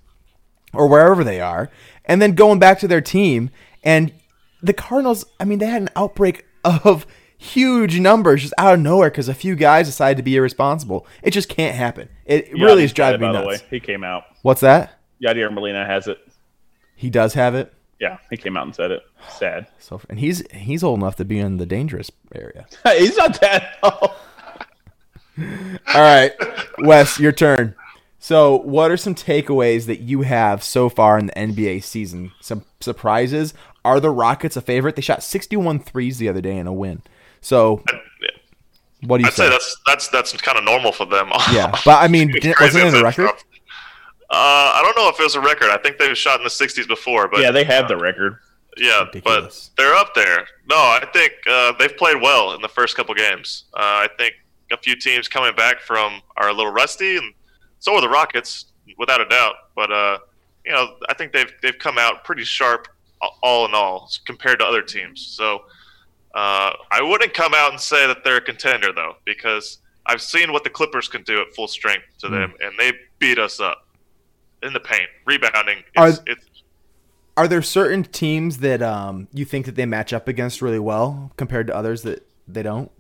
or 0.74 0.88
wherever 0.88 1.24
they 1.24 1.42
are, 1.42 1.70
and 2.06 2.22
then 2.22 2.34
going 2.34 2.60
back 2.60 2.80
to 2.80 2.88
their 2.88 3.02
team. 3.02 3.50
And 3.84 4.14
the 4.62 4.74
Cardinals, 4.74 5.26
I 5.40 5.46
mean, 5.46 5.60
they 5.60 5.68
had 5.68 5.82
an 5.82 5.90
outbreak 5.96 6.46
of 6.64 7.06
huge 7.44 8.00
numbers 8.00 8.42
just 8.42 8.54
out 8.58 8.76
of 8.76 8.80
nowhere 8.80 9.10
because 9.10 9.28
a 9.28 9.34
few 9.34 9.56
guys 9.56 9.88
decided 9.88 10.18
to 10.18 10.24
be 10.24 10.36
irresponsible. 10.36 11.06
It 11.22 11.32
just 11.32 11.50
can't 11.50 11.76
happen. 11.76 12.10
It 12.26 12.52
really 12.54 12.84
is 12.84 12.94
driving 12.94 13.22
me 13.22 13.28
it, 13.28 13.34
by 13.34 13.44
nuts. 13.44 13.60
The 13.60 13.66
way. 13.66 13.70
He 13.70 13.80
came 13.80 14.04
out. 14.04 14.24
What's 14.42 14.62
that? 14.62 15.00
Yadier 15.22 15.54
Molina 15.54 15.86
has 15.86 16.08
it. 16.08 16.20
He 16.96 17.10
does 17.10 17.34
have 17.34 17.54
it. 17.54 17.74
Yeah, 18.00 18.18
he 18.30 18.38
came 18.38 18.58
out 18.58 18.66
and 18.66 18.76
said 18.76 18.92
it. 18.92 19.04
Sad. 19.30 19.68
So, 19.80 20.02
and 20.10 20.18
he's 20.18 20.50
he's 20.52 20.84
old 20.84 21.00
enough 21.00 21.18
to 21.18 21.26
be 21.26 21.40
in 21.40 21.58
the 21.58 21.66
dangerous 21.66 22.10
area. 22.34 22.66
He's 22.98 23.18
not 23.18 23.40
that. 23.42 23.78
old. 23.84 24.12
All 25.94 26.02
right, 26.02 26.32
Wes, 26.80 27.20
your 27.20 27.34
turn. 27.34 27.76
So, 28.18 28.56
what 28.60 28.92
are 28.92 28.98
some 28.98 29.14
takeaways 29.14 29.86
that 29.88 30.00
you 30.00 30.22
have 30.22 30.64
so 30.64 30.88
far 30.88 31.20
in 31.20 31.26
the 31.26 31.34
NBA 31.34 31.84
season? 31.84 32.32
Some 32.40 32.64
surprises? 32.80 33.54
Are 33.84 34.00
the 34.00 34.10
Rockets 34.10 34.56
a 34.56 34.62
favorite? 34.62 34.96
They 34.96 35.02
shot 35.02 35.22
61 35.22 35.80
threes 35.80 36.18
the 36.18 36.30
other 36.30 36.40
day 36.40 36.56
in 36.56 36.66
a 36.66 36.72
win. 36.72 37.02
So, 37.44 37.84
what 39.06 39.18
do 39.18 39.24
you 39.24 39.28
I'd 39.28 39.34
say? 39.34 39.44
say 39.46 39.50
that's 39.50 39.78
that's 39.86 40.08
that's 40.10 40.32
kind 40.42 40.58
of 40.58 40.64
normal 40.64 40.92
for 40.92 41.06
them. 41.06 41.30
yeah, 41.52 41.70
but 41.86 42.02
I 42.02 42.08
mean, 42.08 42.32
It's 42.36 42.60
wasn't 42.60 42.86
it 42.86 42.88
in 42.88 42.94
the 42.94 43.04
record? 43.04 43.26
it's- 43.26 43.44
Uh, 44.30 44.74
I 44.76 44.82
don't 44.82 44.98
know 44.98 45.10
if 45.10 45.20
it 45.20 45.24
was 45.24 45.36
a 45.36 45.42
record. 45.42 45.70
I 45.70 45.78
think 45.78 46.00
they've 46.00 46.18
shot 46.18 46.40
in 46.40 46.44
the 46.44 46.50
60s 46.50 46.88
before, 46.88 47.28
but 47.28 47.40
yeah, 47.42 47.52
they 47.52 47.64
have 47.66 47.88
the 47.88 47.98
record. 47.98 48.38
Yeah, 48.78 49.04
Ridiculous. 49.04 49.70
but 49.76 49.84
they're 49.84 49.94
up 49.94 50.16
there. 50.16 50.48
No, 50.68 50.76
I 50.78 51.06
think 51.14 51.34
uh, 51.48 51.74
they've 51.78 51.96
played 51.96 52.20
well 52.20 52.54
in 52.54 52.62
the 52.64 52.68
first 52.70 52.96
couple 52.96 53.14
games. 53.14 53.66
Uh, 53.76 53.78
I 54.08 54.08
think 54.18 54.34
a 54.72 54.78
few 54.78 54.96
teams 54.96 55.28
coming 55.28 55.54
back 55.56 55.82
from 55.82 56.22
are 56.38 56.50
a 56.50 56.54
little 56.54 56.72
rusty, 56.72 57.18
and 57.18 57.32
so 57.78 57.94
are 57.94 58.02
the 58.02 58.10
Rockets, 58.10 58.66
without 58.98 59.22
a 59.22 59.26
doubt. 59.26 59.54
But 59.76 59.92
uh, 59.92 60.18
you 60.66 60.72
know, 60.72 60.96
I 61.10 61.14
think 61.14 61.32
they've 61.34 61.54
they've 61.62 61.78
come 61.78 62.00
out 62.00 62.24
pretty 62.24 62.44
sharp, 62.46 62.88
all 63.44 63.66
in 63.68 63.76
all, 63.76 64.10
compared 64.26 64.58
to 64.60 64.66
other 64.66 64.82
teams. 64.82 65.22
So 65.38 65.66
uh, 66.34 66.72
I 66.92 67.02
wouldn't 67.02 67.34
come 67.34 67.54
out 67.56 67.72
and 67.72 67.80
say 67.80 68.08
that 68.08 68.24
they're 68.24 68.38
a 68.38 68.42
contender 68.42 68.92
though, 68.94 69.16
because 69.26 69.80
I've 70.06 70.22
seen 70.22 70.52
what 70.52 70.64
the 70.64 70.70
Clippers 70.70 71.08
can 71.08 71.24
do 71.24 71.42
at 71.42 71.54
full 71.56 71.68
strength 71.68 72.06
to 72.20 72.28
Hmm. 72.28 72.34
them, 72.34 72.54
and 72.62 72.74
they 72.80 72.92
beat 73.20 73.40
us 73.40 73.60
up 73.60 73.88
in 74.62 74.74
the 74.74 74.80
paint, 74.80 75.08
rebounding. 75.26 75.84
Are- 75.98 76.10
It's, 76.10 76.22
it's 76.26 76.46
Are 77.38 77.48
there 77.48 77.62
certain 77.62 78.04
teams 78.04 78.58
that 78.60 78.82
um, 78.82 79.28
you 79.34 79.46
think 79.46 79.66
that 79.66 79.76
they 79.76 79.86
match 79.86 80.14
up 80.14 80.28
against 80.28 80.62
really 80.62 80.80
well 80.80 81.32
compared 81.38 81.68
to 81.68 81.76
others 81.76 82.02
that 82.04 82.28
they 82.48 82.62
don't? 82.64 82.92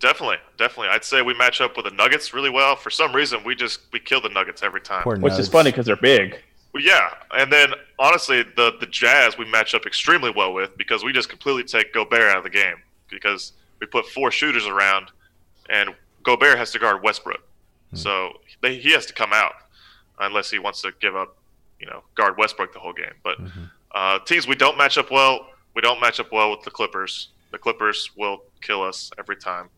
Definitely, 0.00 0.36
definitely. 0.58 0.88
I'd 0.88 1.04
say 1.04 1.22
we 1.22 1.34
match 1.34 1.60
up 1.60 1.76
with 1.76 1.84
the 1.86 1.90
Nuggets 1.90 2.32
really 2.34 2.50
well. 2.50 2.76
For 2.76 2.90
some 2.90 3.14
reason, 3.14 3.42
we 3.44 3.54
just 3.54 3.80
we 3.92 4.00
kill 4.00 4.20
the 4.20 4.28
Nuggets 4.28 4.62
every 4.62 4.80
time. 4.80 5.02
Poor 5.02 5.16
Which 5.18 5.38
is 5.38 5.48
funny 5.48 5.70
because 5.70 5.86
they're 5.86 5.96
big. 5.96 6.40
Well, 6.74 6.82
yeah, 6.82 7.10
and 7.30 7.52
then 7.52 7.68
honestly, 8.00 8.42
the 8.42 8.72
the 8.80 8.86
Jazz 8.86 9.38
we 9.38 9.44
match 9.44 9.74
up 9.74 9.86
extremely 9.86 10.30
well 10.30 10.52
with 10.52 10.76
because 10.76 11.04
we 11.04 11.12
just 11.12 11.28
completely 11.28 11.62
take 11.62 11.94
Gobert 11.94 12.22
out 12.22 12.38
of 12.38 12.44
the 12.44 12.50
game 12.50 12.82
because 13.08 13.52
we 13.80 13.86
put 13.86 14.06
four 14.06 14.32
shooters 14.32 14.66
around, 14.66 15.12
and 15.70 15.90
Gobert 16.24 16.58
has 16.58 16.72
to 16.72 16.80
guard 16.80 17.00
Westbrook, 17.04 17.42
so 17.92 18.32
they, 18.60 18.76
he 18.76 18.90
has 18.90 19.06
to 19.06 19.12
come 19.12 19.32
out 19.32 19.52
unless 20.18 20.50
he 20.50 20.58
wants 20.58 20.82
to 20.82 20.92
give 21.00 21.14
up, 21.14 21.36
you 21.78 21.86
know, 21.86 22.02
guard 22.16 22.36
Westbrook 22.38 22.72
the 22.72 22.80
whole 22.80 22.92
game. 22.92 23.14
But 23.22 23.38
uh, 23.92 24.18
teams 24.20 24.48
we 24.48 24.56
don't 24.56 24.76
match 24.76 24.98
up 24.98 25.12
well, 25.12 25.46
we 25.76 25.80
don't 25.80 26.00
match 26.00 26.18
up 26.18 26.32
well 26.32 26.50
with 26.50 26.62
the 26.62 26.70
Clippers. 26.72 27.28
The 27.52 27.58
Clippers 27.58 28.10
will 28.16 28.42
kill 28.62 28.82
us 28.82 29.12
every 29.16 29.36
time. 29.36 29.68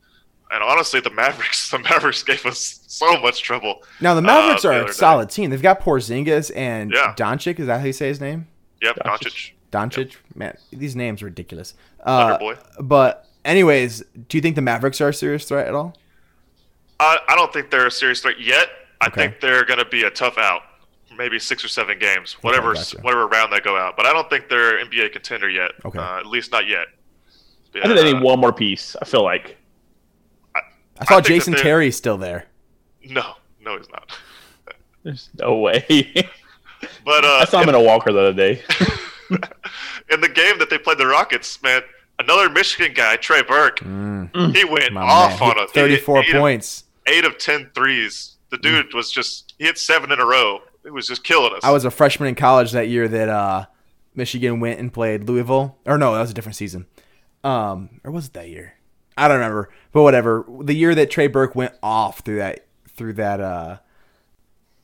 And 0.50 0.62
honestly, 0.62 1.00
the 1.00 1.10
Mavericks, 1.10 1.70
the 1.72 1.78
Mavericks 1.78 2.22
gave 2.22 2.44
us 2.46 2.80
so 2.86 3.20
much 3.20 3.42
trouble. 3.42 3.82
Now 4.00 4.14
the 4.14 4.22
Mavericks 4.22 4.64
uh, 4.64 4.68
the 4.68 4.74
are 4.74 4.78
other 4.78 4.84
a 4.84 4.88
day. 4.88 4.92
solid 4.94 5.30
team. 5.30 5.50
They've 5.50 5.60
got 5.62 5.80
Porzingis 5.80 6.50
and 6.54 6.92
Yeah. 6.92 7.14
Doncic. 7.16 7.58
Is 7.58 7.66
that 7.66 7.80
how 7.80 7.86
you 7.86 7.92
say 7.92 8.08
his 8.08 8.20
name? 8.20 8.46
Yep, 8.82 8.96
Doncic. 9.04 9.52
Doncic, 9.72 9.90
Doncic. 10.12 10.16
Man, 10.34 10.56
these 10.70 10.94
names 10.94 11.22
are 11.22 11.26
ridiculous. 11.26 11.74
Uh, 12.04 12.38
boy. 12.38 12.56
but 12.80 13.26
anyways, 13.44 14.04
do 14.28 14.36
you 14.36 14.40
think 14.40 14.54
the 14.54 14.62
Mavericks 14.62 15.00
are 15.00 15.08
a 15.08 15.14
serious 15.14 15.44
threat 15.46 15.66
at 15.66 15.74
all? 15.74 15.96
I, 17.00 17.18
I 17.28 17.34
don't 17.36 17.52
think 17.52 17.70
they're 17.70 17.88
a 17.88 17.90
serious 17.90 18.20
threat 18.20 18.40
yet. 18.40 18.68
I 19.00 19.08
Okay. 19.08 19.22
think 19.28 19.40
they're 19.40 19.64
going 19.64 19.78
to 19.80 19.84
be 19.84 20.04
a 20.04 20.10
tough 20.10 20.38
out, 20.38 20.62
maybe 21.18 21.38
six 21.38 21.64
or 21.64 21.68
seven 21.68 21.98
games, 21.98 22.34
whatever 22.42 22.72
gotcha. 22.74 22.98
whatever 23.02 23.26
round 23.26 23.52
they 23.52 23.60
go 23.60 23.76
out. 23.76 23.96
But 23.96 24.06
I 24.06 24.12
don't 24.12 24.30
think 24.30 24.48
they're 24.48 24.82
NBA 24.84 25.12
contender 25.12 25.50
yet. 25.50 25.72
Okay. 25.84 25.98
uh, 25.98 26.18
at 26.18 26.26
least 26.26 26.52
not 26.52 26.66
yet. 26.68 26.86
I 27.74 27.88
think 27.88 27.94
they 27.96 28.10
Uh, 28.10 28.14
need 28.14 28.22
one 28.22 28.38
more 28.38 28.52
piece. 28.52 28.96
I 29.02 29.04
feel 29.04 29.22
like. 29.24 29.56
I 31.00 31.04
saw 31.04 31.14
think 31.16 31.22
that 31.26 31.28
Jason 31.28 31.52
they're- 31.54 31.62
Terry 31.62 31.90
still 31.90 32.18
there. 32.18 32.46
No, 33.08 33.34
no, 33.60 33.76
he's 33.78 33.88
not. 33.90 34.10
There's 35.02 35.28
no 35.38 35.56
way. 35.58 35.84
But 37.06 37.24
uh, 37.24 37.28
I 37.40 37.44
saw 37.46 37.62
him 37.62 37.70
in 37.70 37.74
a 37.74 37.80
walker 37.80 38.12
the 38.12 38.20
other 38.20 38.32
day. 38.34 38.62
in 40.10 40.20
the 40.20 40.28
game 40.28 40.58
that 40.58 40.68
they 40.70 40.76
played 40.78 40.98
the 40.98 41.06
Rockets, 41.06 41.60
man, 41.62 41.80
another 42.18 42.50
Michigan 42.50 42.92
guy, 42.94 43.16
Trey 43.16 43.42
Burke, 43.42 43.80
he 43.80 43.84
went 43.86 44.30
Mm. 44.34 44.92
My 44.92 45.00
off 45.02 45.40
man, 45.40 45.50
on 45.50 45.56
he- 45.56 45.62
us. 45.64 45.70
He 45.72 45.80
hit 45.80 45.88
34 46.04 46.18
eight 46.18 46.28
of- 46.34 46.40
points. 46.40 46.84
eight 47.06 47.24
of 47.24 47.38
10 47.38 47.70
threes. 47.74 48.36
The 48.50 48.58
dude 48.58 48.92
was 48.94 49.10
just 49.10 49.54
he 49.58 49.64
hit 49.64 49.78
seven 49.78 50.12
in 50.12 50.20
a 50.20 50.26
row. 50.26 50.60
It 50.84 50.92
was 50.92 51.06
just 51.08 51.24
killing 51.24 51.52
us. 51.54 51.64
I 51.64 51.70
was 51.70 51.84
a 51.84 51.90
freshman 51.90 52.28
in 52.28 52.34
college 52.34 52.72
that 52.72 52.88
year 52.88 53.08
that 53.08 53.28
uh, 53.28 53.66
Michigan 54.14 54.60
went 54.60 54.78
and 54.78 54.92
played 54.92 55.24
Louisville. 55.24 55.78
Or 55.86 55.96
no, 55.98 56.12
that 56.14 56.20
was 56.20 56.30
a 56.30 56.34
different 56.34 56.56
season. 56.56 56.86
Um, 57.42 58.00
or 58.04 58.10
was 58.12 58.26
it 58.26 58.32
that 58.34 58.48
year? 58.50 58.74
I 59.16 59.28
don't 59.28 59.38
remember. 59.38 59.70
But 59.92 60.02
whatever. 60.02 60.44
The 60.62 60.74
year 60.74 60.94
that 60.94 61.10
Trey 61.10 61.26
Burke 61.26 61.54
went 61.54 61.72
off 61.82 62.20
through 62.20 62.36
that 62.36 62.66
through 62.88 63.14
that 63.14 63.40
uh 63.40 63.78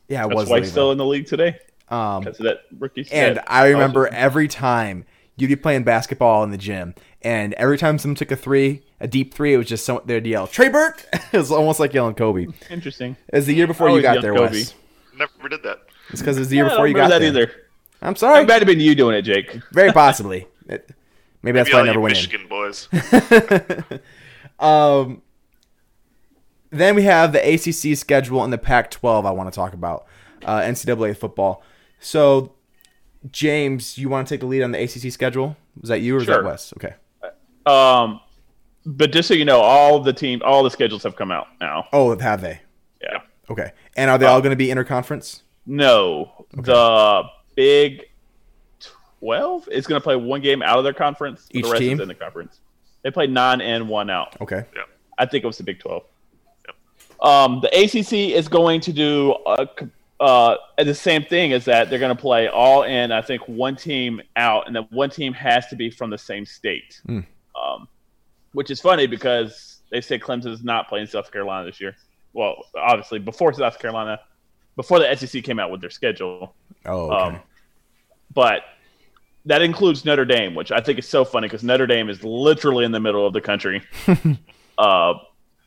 yeah, 0.08 0.24
it 0.24 0.28
That's 0.28 0.34
was 0.40 0.48
why 0.50 0.58
he's 0.58 0.64
Louisville. 0.66 0.70
still 0.72 0.92
in 0.92 0.98
the 0.98 1.06
league 1.06 1.26
today. 1.26 1.58
Um, 1.88 2.22
Because 2.24 2.38
of 2.40 2.44
that 2.44 2.60
rookie. 2.78 3.06
And 3.12 3.36
stat. 3.36 3.44
I 3.46 3.68
remember 3.68 4.08
every 4.08 4.48
time 4.48 5.04
you'd 5.36 5.48
be 5.48 5.56
playing 5.56 5.84
basketball 5.84 6.42
in 6.44 6.50
the 6.50 6.58
gym, 6.58 6.94
and 7.22 7.54
every 7.54 7.78
time 7.78 7.98
someone 7.98 8.16
took 8.16 8.30
a 8.30 8.36
three, 8.36 8.82
a 9.00 9.06
deep 9.08 9.32
three, 9.32 9.54
it 9.54 9.56
was 9.56 9.66
just 9.68 9.84
someone 9.86 10.04
they'd 10.06 10.26
yell, 10.26 10.46
Trey 10.46 10.68
Burke! 10.68 11.06
it 11.32 11.36
was 11.36 11.50
almost 11.50 11.80
like 11.80 11.94
yelling 11.94 12.14
Kobe. 12.14 12.46
Interesting. 12.70 13.16
It 13.28 13.36
was 13.36 13.46
the 13.46 13.54
year 13.54 13.66
before 13.66 13.90
you 13.90 14.02
got 14.02 14.20
there, 14.22 14.34
Kobe. 14.34 14.50
Wes. 14.52 14.74
Never 15.16 15.48
did 15.48 15.62
that. 15.62 15.80
It's 16.10 16.20
because 16.20 16.36
it's 16.38 16.48
the 16.48 16.56
year 16.56 16.66
I 16.66 16.68
don't 16.68 16.76
before 16.76 16.88
you 16.88 16.94
got 16.94 17.08
that 17.10 17.20
there. 17.20 17.28
either. 17.28 17.52
I'm 18.02 18.16
sorry. 18.16 18.42
It 18.42 18.48
might 18.48 18.54
have 18.58 18.66
been 18.66 18.80
you 18.80 18.94
doing 18.94 19.14
it, 19.16 19.22
Jake. 19.22 19.58
Very 19.72 19.92
possibly. 19.92 20.46
It- 20.68 20.90
maybe 21.42 21.56
that's 21.58 21.70
why 21.72 21.78
I 21.78 21.80
all 21.80 21.86
never 21.86 21.98
you 21.98 22.02
went 22.02 22.14
Michigan 22.14 22.46
boys. 22.48 22.88
Um, 24.58 25.22
then 26.70 26.94
we 26.94 27.02
have 27.02 27.32
the 27.32 27.54
ACC 27.54 27.96
schedule 27.96 28.42
and 28.42 28.52
the 28.52 28.58
Pac-12. 28.58 29.26
I 29.26 29.30
want 29.30 29.52
to 29.52 29.54
talk 29.54 29.74
about 29.74 30.06
uh, 30.44 30.60
NCAA 30.60 31.16
football. 31.16 31.62
So, 32.00 32.54
James, 33.30 33.98
you 33.98 34.08
want 34.08 34.26
to 34.26 34.34
take 34.34 34.40
the 34.40 34.46
lead 34.46 34.62
on 34.62 34.72
the 34.72 34.82
ACC 34.82 35.12
schedule? 35.12 35.56
Was 35.80 35.88
that 35.88 36.00
you 36.00 36.14
or 36.14 36.18
was 36.18 36.26
that 36.26 36.44
Wes? 36.44 36.72
Okay. 36.76 36.94
Um, 37.66 38.20
but 38.84 39.12
just 39.12 39.28
so 39.28 39.34
you 39.34 39.44
know, 39.44 39.60
all 39.60 40.00
the 40.00 40.12
teams, 40.12 40.42
all 40.42 40.62
the 40.62 40.70
schedules 40.70 41.02
have 41.04 41.14
come 41.16 41.30
out 41.30 41.46
now. 41.60 41.86
Oh, 41.92 42.18
have 42.18 42.40
they? 42.40 42.60
Yeah. 43.00 43.18
Okay. 43.50 43.72
And 43.96 44.10
are 44.10 44.18
they 44.18 44.26
all 44.26 44.40
going 44.40 44.50
to 44.50 44.56
be 44.56 44.68
interconference? 44.68 45.42
No, 45.66 46.46
the 46.52 47.22
Big 47.54 48.06
Twelve 48.80 49.68
is 49.68 49.86
going 49.86 50.00
to 50.00 50.02
play 50.02 50.16
one 50.16 50.40
game 50.40 50.62
out 50.62 50.78
of 50.78 50.84
their 50.84 50.92
conference. 50.92 51.46
Each 51.52 51.64
the 51.64 51.70
rest 51.70 51.80
team? 51.80 51.92
is 51.94 52.00
in 52.00 52.08
the 52.08 52.14
conference. 52.14 52.60
They 53.02 53.10
play 53.10 53.26
nine 53.26 53.60
and 53.60 53.88
one 53.88 54.10
out. 54.10 54.40
Okay. 54.40 54.64
yeah. 54.74 54.82
I 55.18 55.26
think 55.26 55.44
it 55.44 55.46
was 55.46 55.58
the 55.58 55.64
Big 55.64 55.80
Twelve. 55.80 56.04
Um, 57.20 57.60
the 57.60 57.68
ACC 57.68 58.36
is 58.36 58.48
going 58.48 58.80
to 58.80 58.92
do 58.92 59.36
a, 59.46 59.68
uh, 60.18 60.56
the 60.78 60.94
same 60.94 61.24
thing 61.24 61.52
as 61.52 61.64
that. 61.66 61.88
They're 61.88 61.98
going 61.98 62.14
to 62.14 62.20
play 62.20 62.48
all 62.48 62.82
in. 62.82 63.12
I 63.12 63.22
think 63.22 63.46
one 63.46 63.76
team 63.76 64.20
out, 64.36 64.66
and 64.66 64.74
that 64.74 64.90
one 64.92 65.10
team 65.10 65.32
has 65.32 65.68
to 65.68 65.76
be 65.76 65.90
from 65.90 66.10
the 66.10 66.18
same 66.18 66.44
state. 66.46 67.00
Hmm. 67.06 67.20
Um, 67.60 67.88
which 68.52 68.70
is 68.70 68.80
funny 68.80 69.06
because 69.06 69.78
they 69.90 70.00
say 70.00 70.18
Clemson 70.18 70.48
is 70.48 70.64
not 70.64 70.88
playing 70.88 71.06
South 71.06 71.30
Carolina 71.30 71.66
this 71.66 71.80
year. 71.80 71.96
Well, 72.32 72.64
obviously 72.76 73.18
before 73.18 73.52
South 73.52 73.78
Carolina, 73.78 74.20
before 74.76 74.98
the 74.98 75.14
SEC 75.16 75.44
came 75.44 75.58
out 75.58 75.70
with 75.70 75.80
their 75.80 75.90
schedule. 75.90 76.54
Oh, 76.86 77.10
okay. 77.10 77.36
Um, 77.36 77.40
but 78.34 78.62
that 79.46 79.62
includes 79.62 80.04
Notre 80.04 80.24
Dame, 80.24 80.54
which 80.54 80.70
I 80.72 80.80
think 80.80 80.98
is 80.98 81.08
so 81.08 81.24
funny 81.24 81.46
because 81.48 81.62
Notre 81.64 81.86
Dame 81.86 82.08
is 82.08 82.22
literally 82.22 82.84
in 82.84 82.92
the 82.92 83.00
middle 83.00 83.26
of 83.26 83.32
the 83.32 83.40
country, 83.40 83.82
uh, 84.78 85.14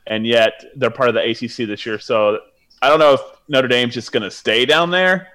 and 0.08 0.26
yet 0.26 0.64
they're 0.76 0.92
part 0.92 1.10
of 1.10 1.16
the 1.16 1.22
ACC 1.30 1.68
this 1.68 1.86
year. 1.86 2.00
So 2.00 2.40
I 2.82 2.90
don't 2.90 3.00
know 3.00 3.14
if 3.14 3.22
Notre 3.48 3.68
Dame's 3.68 3.94
just 3.94 4.12
going 4.12 4.24
to 4.24 4.32
stay 4.32 4.66
down 4.66 4.92
there. 4.92 5.30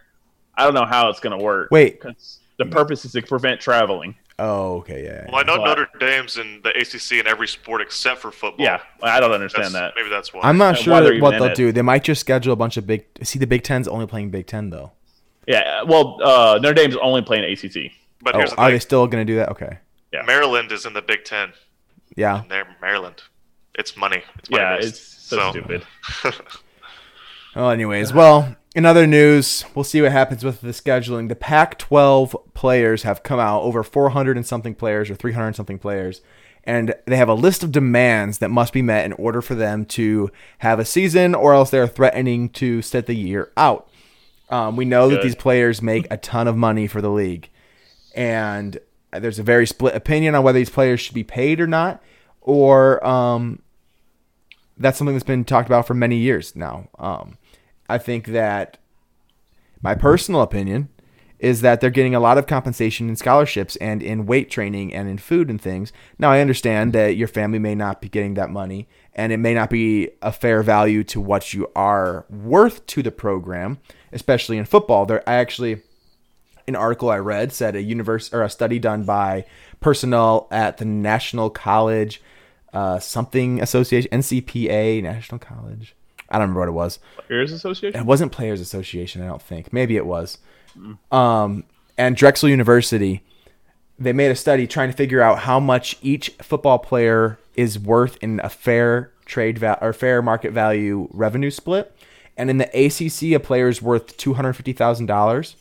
I 0.57 0.65
don't 0.65 0.75
know 0.75 0.85
how 0.87 1.09
it's 1.09 1.21
going 1.21 1.37
to 1.39 1.43
work. 1.43 1.71
Wait. 1.71 2.01
'cause 2.01 2.39
the 2.59 2.67
purpose 2.67 3.05
is 3.07 3.13
to 3.13 3.23
prevent 3.23 3.61
traveling. 3.61 4.15
Oh, 4.39 4.77
okay. 4.79 5.05
Yeah. 5.05 5.27
Well, 5.31 5.41
I 5.41 5.43
know 5.45 5.57
But- 5.59 5.65
Notre 5.67 5.89
Dame's 5.99 6.37
in 6.39 6.61
the 6.63 6.71
ACC 6.79 7.21
in 7.21 7.27
every 7.27 7.47
sport 7.49 7.81
except 7.83 8.21
for 8.21 8.31
football. 8.31 8.65
Yeah, 8.65 8.81
I 9.03 9.21
don't 9.21 9.31
That's- 9.31 9.55
understand 9.55 9.75
that. 9.75 9.93
Maybe 9.97 10.09
that's 10.11 10.33
why. 10.33 10.41
I'm 10.43 10.57
not 10.59 10.77
and 10.77 10.85
sure 10.85 11.03
even 11.13 11.21
what 11.23 11.33
they'll 11.33 11.45
it. 11.45 11.55
do. 11.55 11.73
They 11.73 11.83
might 11.83 12.05
just 12.05 12.21
schedule 12.21 12.53
a 12.53 12.57
bunch 12.57 12.77
of 12.77 12.87
big. 12.87 13.05
See, 13.23 13.39
the 13.39 13.47
Big 13.47 13.63
Ten's 13.63 13.87
only 13.89 14.07
playing 14.07 14.31
Big 14.31 14.47
Ten 14.47 14.71
though. 14.71 14.93
Yeah, 15.47 15.83
well, 15.83 16.19
uh, 16.23 16.59
Notre 16.63 16.75
Dame's 16.75 16.97
only 16.97 17.23
playing 17.23 17.45
ACC. 17.45 17.93
But 18.23 18.35
Oh, 18.35 18.39
here's 18.39 18.51
the 18.51 18.57
are 18.61 18.67
thing: 18.69 18.75
they 18.75 18.79
still 18.81 19.07
going 19.07 19.27
to 19.27 19.31
do 19.33 19.37
that? 19.37 19.51
Okay. 19.51 19.79
Yeah. 20.13 20.23
Maryland 20.23 20.73
is 20.73 20.85
in 20.87 20.93
the 20.93 21.03
Big 21.03 21.25
Ten. 21.25 21.53
Yeah. 22.17 22.43
They're 22.49 22.67
Maryland. 22.81 23.23
It's 23.75 23.97
money. 23.97 24.23
It's 24.39 24.51
money 24.51 24.63
Yeah, 24.63 24.77
based. 24.77 24.89
it's 24.89 25.01
so, 25.01 25.37
So- 25.37 25.51
stupid. 25.53 25.83
Well, 27.57 27.71
anyways, 27.71 28.13
well, 28.13 28.55
in 28.77 28.87
other 28.87 29.09
news, 29.09 29.65
we'll 29.75 29.83
see 29.85 30.01
what 30.01 30.13
happens 30.13 30.45
with 30.45 30.61
the 30.61 30.69
scheduling. 30.69 31.29
The 31.29 31.35
Pac-12 31.35 32.55
players 32.55 33.03
have 33.03 33.25
come 33.25 33.41
out 33.41 33.63
over 33.63 33.83
400 33.83 34.37
and 34.37 34.47
something 34.47 34.73
players 34.75 35.11
or 35.11 35.17
300 35.17 35.49
and 35.49 35.57
something 35.57 35.79
players, 35.79 36.21
and 36.63 36.95
they 37.07 37.17
have 37.17 37.29
a 37.29 37.35
list 37.35 37.65
of 37.65 37.73
demands 37.73 38.39
that 38.39 38.51
must 38.51 38.73
be 38.73 38.83
met 38.83 39.05
in 39.05 39.13
order 39.15 39.43
for 39.43 39.57
them 39.57 39.85
to 39.87 40.31
have 40.59 40.79
a 40.79 40.85
season, 40.85 41.35
or 41.35 41.53
else 41.53 41.71
they're 41.71 41.89
threatening 41.89 42.49
to 42.51 42.83
sit 42.83 43.07
the 43.07 43.17
year 43.17 43.51
out. 43.57 43.89
Um, 44.49 44.77
we 44.77 44.85
know 44.85 45.09
that 45.09 45.23
these 45.23 45.35
players 45.35 45.83
make 45.83 46.07
a 46.09 46.17
ton 46.17 46.47
of 46.47 46.57
money 46.57 46.87
for 46.87 47.01
the 47.03 47.11
league, 47.11 47.51
and 48.15 48.79
there's 49.13 49.39
a 49.39 49.43
very 49.43 49.67
split 49.67 49.95
opinion 49.95 50.35
on 50.35 50.43
whether 50.43 50.59
these 50.59 50.71
players 50.71 51.01
should 51.01 51.15
be 51.15 51.25
paid 51.25 51.61
or 51.61 51.67
not, 51.67 52.03
or 52.41 53.05
um, 53.07 53.61
that's 54.77 54.99
something 54.99 55.15
that's 55.15 55.25
been 55.25 55.45
talked 55.45 55.69
about 55.69 55.87
for 55.87 55.95
many 55.95 56.17
years 56.17 56.57
now. 56.57 56.89
Um, 56.99 57.39
I 57.89 57.99
think 57.99 58.27
that 58.29 58.79
my 59.83 59.95
personal 59.95 60.43
opinion 60.43 60.89
is 61.41 61.63
that 61.63 61.81
they're 61.81 61.91
getting 61.91 62.15
a 62.15 62.21
lot 62.21 62.37
of 62.37 62.47
compensation 62.47 63.09
in 63.09 63.17
scholarships 63.17 63.75
and 63.77 64.03
in 64.03 64.27
weight 64.27 64.51
training 64.51 64.93
and 64.93 65.09
in 65.09 65.17
food 65.17 65.49
and 65.49 65.61
things. 65.61 65.91
Now, 66.19 66.31
I 66.31 66.41
understand 66.41 66.93
that 66.93 67.17
your 67.17 67.29
family 67.29 67.59
may 67.59 67.75
not 67.75 68.01
be 68.01 68.09
getting 68.09 68.35
that 68.35 68.51
money 68.51 68.89
and 69.15 69.33
it 69.33 69.39
may 69.39 69.55
not 69.55 69.71
be 69.71 70.11
a 70.21 70.33
fair 70.33 70.63
value 70.63 71.03
to 71.05 71.21
what 71.21 71.55
you 71.55 71.71
are 71.75 72.27
worth 72.29 72.85
to 72.87 73.03
the 73.03 73.11
program, 73.11 73.79
especially 74.13 74.59
in 74.59 74.67
football. 74.67 75.07
There, 75.07 75.27
I 75.29 75.35
actually 75.35 75.81
an 76.71 76.77
article 76.77 77.11
I 77.11 77.19
read 77.19 77.53
said 77.53 77.77
a 77.77 77.83
universe 77.83 78.33
or 78.33 78.43
a 78.43 78.51
study 78.51 78.79
done 78.79 79.05
by 79.05 79.45
personnel 79.81 80.49
at 80.51 80.79
the 80.79 80.85
National 80.85 81.51
College 81.51 82.23
uh, 82.73 82.99
something 82.99 83.61
association 83.61 84.11
NCPA 84.13 85.03
National 85.03 85.39
College. 85.39 85.95
I 86.29 86.35
don't 86.35 86.43
remember 86.43 86.61
what 86.61 86.69
it 86.69 86.73
was. 86.73 86.99
Players 87.27 87.53
Association. 87.53 88.01
It 88.01 88.07
wasn't 88.07 88.33
Players 88.33 88.61
Association, 88.61 89.23
I 89.23 89.27
don't 89.27 89.43
think. 89.43 89.73
Maybe 89.73 89.97
it 89.97 90.07
was. 90.07 90.39
Um, 91.11 91.65
and 91.99 92.17
Drexel 92.17 92.49
University, 92.49 93.23
they 93.99 94.13
made 94.13 94.31
a 94.31 94.37
study 94.37 94.67
trying 94.67 94.91
to 94.91 94.97
figure 94.97 95.21
out 95.21 95.41
how 95.41 95.59
much 95.59 95.99
each 96.03 96.31
football 96.41 96.79
player 96.79 97.39
is 97.57 97.79
worth 97.79 98.17
in 98.23 98.41
a 98.45 98.49
fair 98.49 99.11
trade 99.27 99.59
val- 99.59 99.79
or 99.81 99.93
fair 99.93 100.23
market 100.23 100.53
value 100.53 101.09
revenue 101.13 101.51
split. 101.51 101.93
And 102.37 102.49
in 102.49 102.59
the 102.59 102.69
ACC, 102.69 103.35
a 103.35 103.41
player 103.41 103.69
is 103.69 103.83
worth 103.83 104.17
two 104.17 104.35
hundred 104.35 104.55
fifty 104.55 104.73
thousand 104.73 105.07
dollars. 105.07 105.57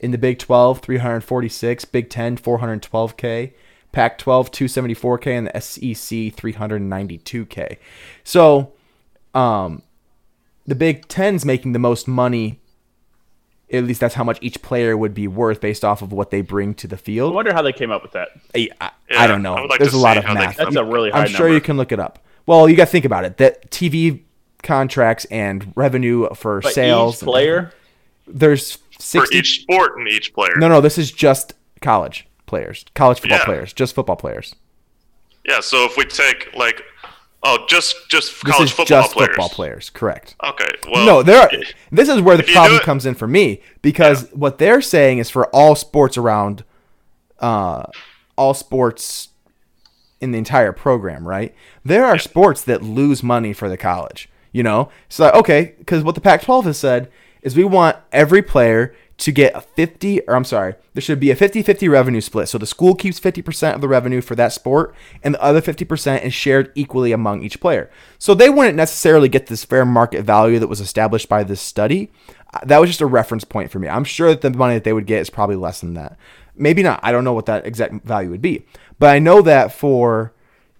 In 0.00 0.12
the 0.12 0.18
Big 0.18 0.38
12, 0.38 0.78
346, 0.80 1.84
Big 1.86 2.08
10, 2.08 2.38
412K, 2.38 3.52
Pac 3.90 4.18
12, 4.18 4.50
274K, 4.52 5.26
and 5.26 5.46
the 5.48 5.60
SEC, 5.60 6.36
392K. 6.36 7.78
So 8.22 8.72
um, 9.34 9.82
the 10.66 10.74
Big 10.74 11.08
10's 11.08 11.44
making 11.44 11.72
the 11.72 11.78
most 11.78 12.06
money. 12.06 12.60
At 13.70 13.84
least 13.84 14.00
that's 14.00 14.14
how 14.14 14.24
much 14.24 14.38
each 14.40 14.62
player 14.62 14.96
would 14.96 15.12
be 15.12 15.26
worth 15.28 15.60
based 15.60 15.84
off 15.84 16.00
of 16.00 16.10
what 16.12 16.30
they 16.30 16.40
bring 16.40 16.72
to 16.74 16.86
the 16.86 16.96
field. 16.96 17.32
I 17.32 17.34
wonder 17.34 17.52
how 17.52 17.60
they 17.60 17.72
came 17.72 17.90
up 17.90 18.02
with 18.02 18.12
that. 18.12 18.28
I, 18.54 18.68
I, 18.80 18.90
yeah, 19.10 19.22
I 19.22 19.26
don't 19.26 19.42
know. 19.42 19.54
I 19.54 19.66
like 19.66 19.78
There's 19.78 19.92
a 19.92 19.98
lot 19.98 20.16
of 20.16 20.24
math. 20.24 20.56
That's 20.56 20.76
a 20.76 20.84
really 20.84 21.10
high 21.10 21.22
I'm 21.22 21.28
sure 21.28 21.46
number. 21.46 21.54
you 21.54 21.60
can 21.60 21.76
look 21.76 21.92
it 21.92 22.00
up. 22.00 22.24
Well, 22.46 22.66
you 22.68 22.76
got 22.76 22.86
to 22.86 22.90
think 22.90 23.04
about 23.04 23.26
it. 23.26 23.36
That 23.36 23.70
TV 23.70 24.22
contracts 24.62 25.26
and 25.26 25.72
revenue 25.76 26.28
for 26.34 26.60
but 26.60 26.72
sales. 26.72 27.22
player. 27.22 27.72
There's 28.26 28.78
60... 28.98 29.18
for 29.18 29.38
each 29.38 29.62
sport 29.62 29.98
and 29.98 30.08
each 30.08 30.32
player. 30.34 30.54
No, 30.56 30.68
no, 30.68 30.80
this 30.80 30.98
is 30.98 31.12
just 31.12 31.54
college 31.80 32.26
players, 32.46 32.84
college 32.94 33.20
football 33.20 33.38
yeah. 33.38 33.44
players, 33.44 33.72
just 33.72 33.94
football 33.94 34.16
players. 34.16 34.54
Yeah, 35.44 35.60
so 35.60 35.84
if 35.84 35.96
we 35.96 36.04
take 36.04 36.50
like 36.54 36.82
oh, 37.42 37.64
just 37.68 38.08
just 38.08 38.40
college 38.44 38.58
this 38.58 38.70
is 38.70 38.76
football 38.76 39.02
just 39.02 39.12
players. 39.12 39.28
football 39.28 39.48
players, 39.48 39.90
correct? 39.90 40.34
Okay, 40.44 40.68
well, 40.90 41.06
no, 41.06 41.22
there. 41.22 41.42
Are, 41.42 41.50
this 41.90 42.08
is 42.08 42.20
where 42.20 42.36
the 42.36 42.42
problem 42.42 42.80
comes 42.80 43.06
in 43.06 43.14
for 43.14 43.26
me 43.26 43.62
because 43.82 44.24
yeah. 44.24 44.30
what 44.30 44.58
they're 44.58 44.82
saying 44.82 45.18
is 45.18 45.30
for 45.30 45.46
all 45.54 45.74
sports 45.74 46.16
around, 46.16 46.64
uh, 47.38 47.84
all 48.36 48.54
sports 48.54 49.28
in 50.20 50.32
the 50.32 50.38
entire 50.38 50.72
program, 50.72 51.26
right? 51.26 51.54
There 51.84 52.04
are 52.04 52.16
yeah. 52.16 52.20
sports 52.20 52.62
that 52.64 52.82
lose 52.82 53.22
money 53.22 53.52
for 53.52 53.68
the 53.68 53.76
college. 53.76 54.28
You 54.50 54.62
know, 54.62 54.90
so 55.08 55.30
okay, 55.30 55.74
because 55.78 56.02
what 56.02 56.14
the 56.14 56.22
Pac-12 56.22 56.64
has 56.64 56.78
said 56.78 57.10
is 57.42 57.56
we 57.56 57.64
want 57.64 57.96
every 58.12 58.42
player 58.42 58.94
to 59.18 59.32
get 59.32 59.54
a 59.54 59.60
50 59.60 60.20
or 60.28 60.36
I'm 60.36 60.44
sorry, 60.44 60.76
there 60.94 61.02
should 61.02 61.18
be 61.18 61.30
a 61.30 61.36
50-50 61.36 61.90
revenue 61.90 62.20
split. 62.20 62.48
So 62.48 62.56
the 62.56 62.66
school 62.66 62.94
keeps 62.94 63.18
50% 63.18 63.74
of 63.74 63.80
the 63.80 63.88
revenue 63.88 64.20
for 64.20 64.36
that 64.36 64.52
sport 64.52 64.94
and 65.24 65.34
the 65.34 65.42
other 65.42 65.60
50% 65.60 66.22
is 66.22 66.32
shared 66.32 66.70
equally 66.76 67.10
among 67.10 67.42
each 67.42 67.60
player. 67.60 67.90
So 68.18 68.32
they 68.34 68.48
wouldn't 68.48 68.76
necessarily 68.76 69.28
get 69.28 69.46
this 69.48 69.64
fair 69.64 69.84
market 69.84 70.22
value 70.22 70.60
that 70.60 70.68
was 70.68 70.80
established 70.80 71.28
by 71.28 71.42
this 71.42 71.60
study. 71.60 72.10
Uh, 72.54 72.60
That 72.64 72.78
was 72.78 72.90
just 72.90 73.00
a 73.00 73.06
reference 73.06 73.44
point 73.44 73.72
for 73.72 73.80
me. 73.80 73.88
I'm 73.88 74.04
sure 74.04 74.28
that 74.28 74.40
the 74.40 74.50
money 74.50 74.74
that 74.74 74.84
they 74.84 74.92
would 74.92 75.06
get 75.06 75.20
is 75.20 75.30
probably 75.30 75.56
less 75.56 75.80
than 75.80 75.94
that. 75.94 76.16
Maybe 76.54 76.82
not. 76.82 77.00
I 77.02 77.10
don't 77.10 77.24
know 77.24 77.34
what 77.34 77.46
that 77.46 77.66
exact 77.66 78.04
value 78.04 78.30
would 78.30 78.42
be. 78.42 78.66
But 79.00 79.10
I 79.10 79.18
know 79.18 79.42
that 79.42 79.72
for 79.72 80.32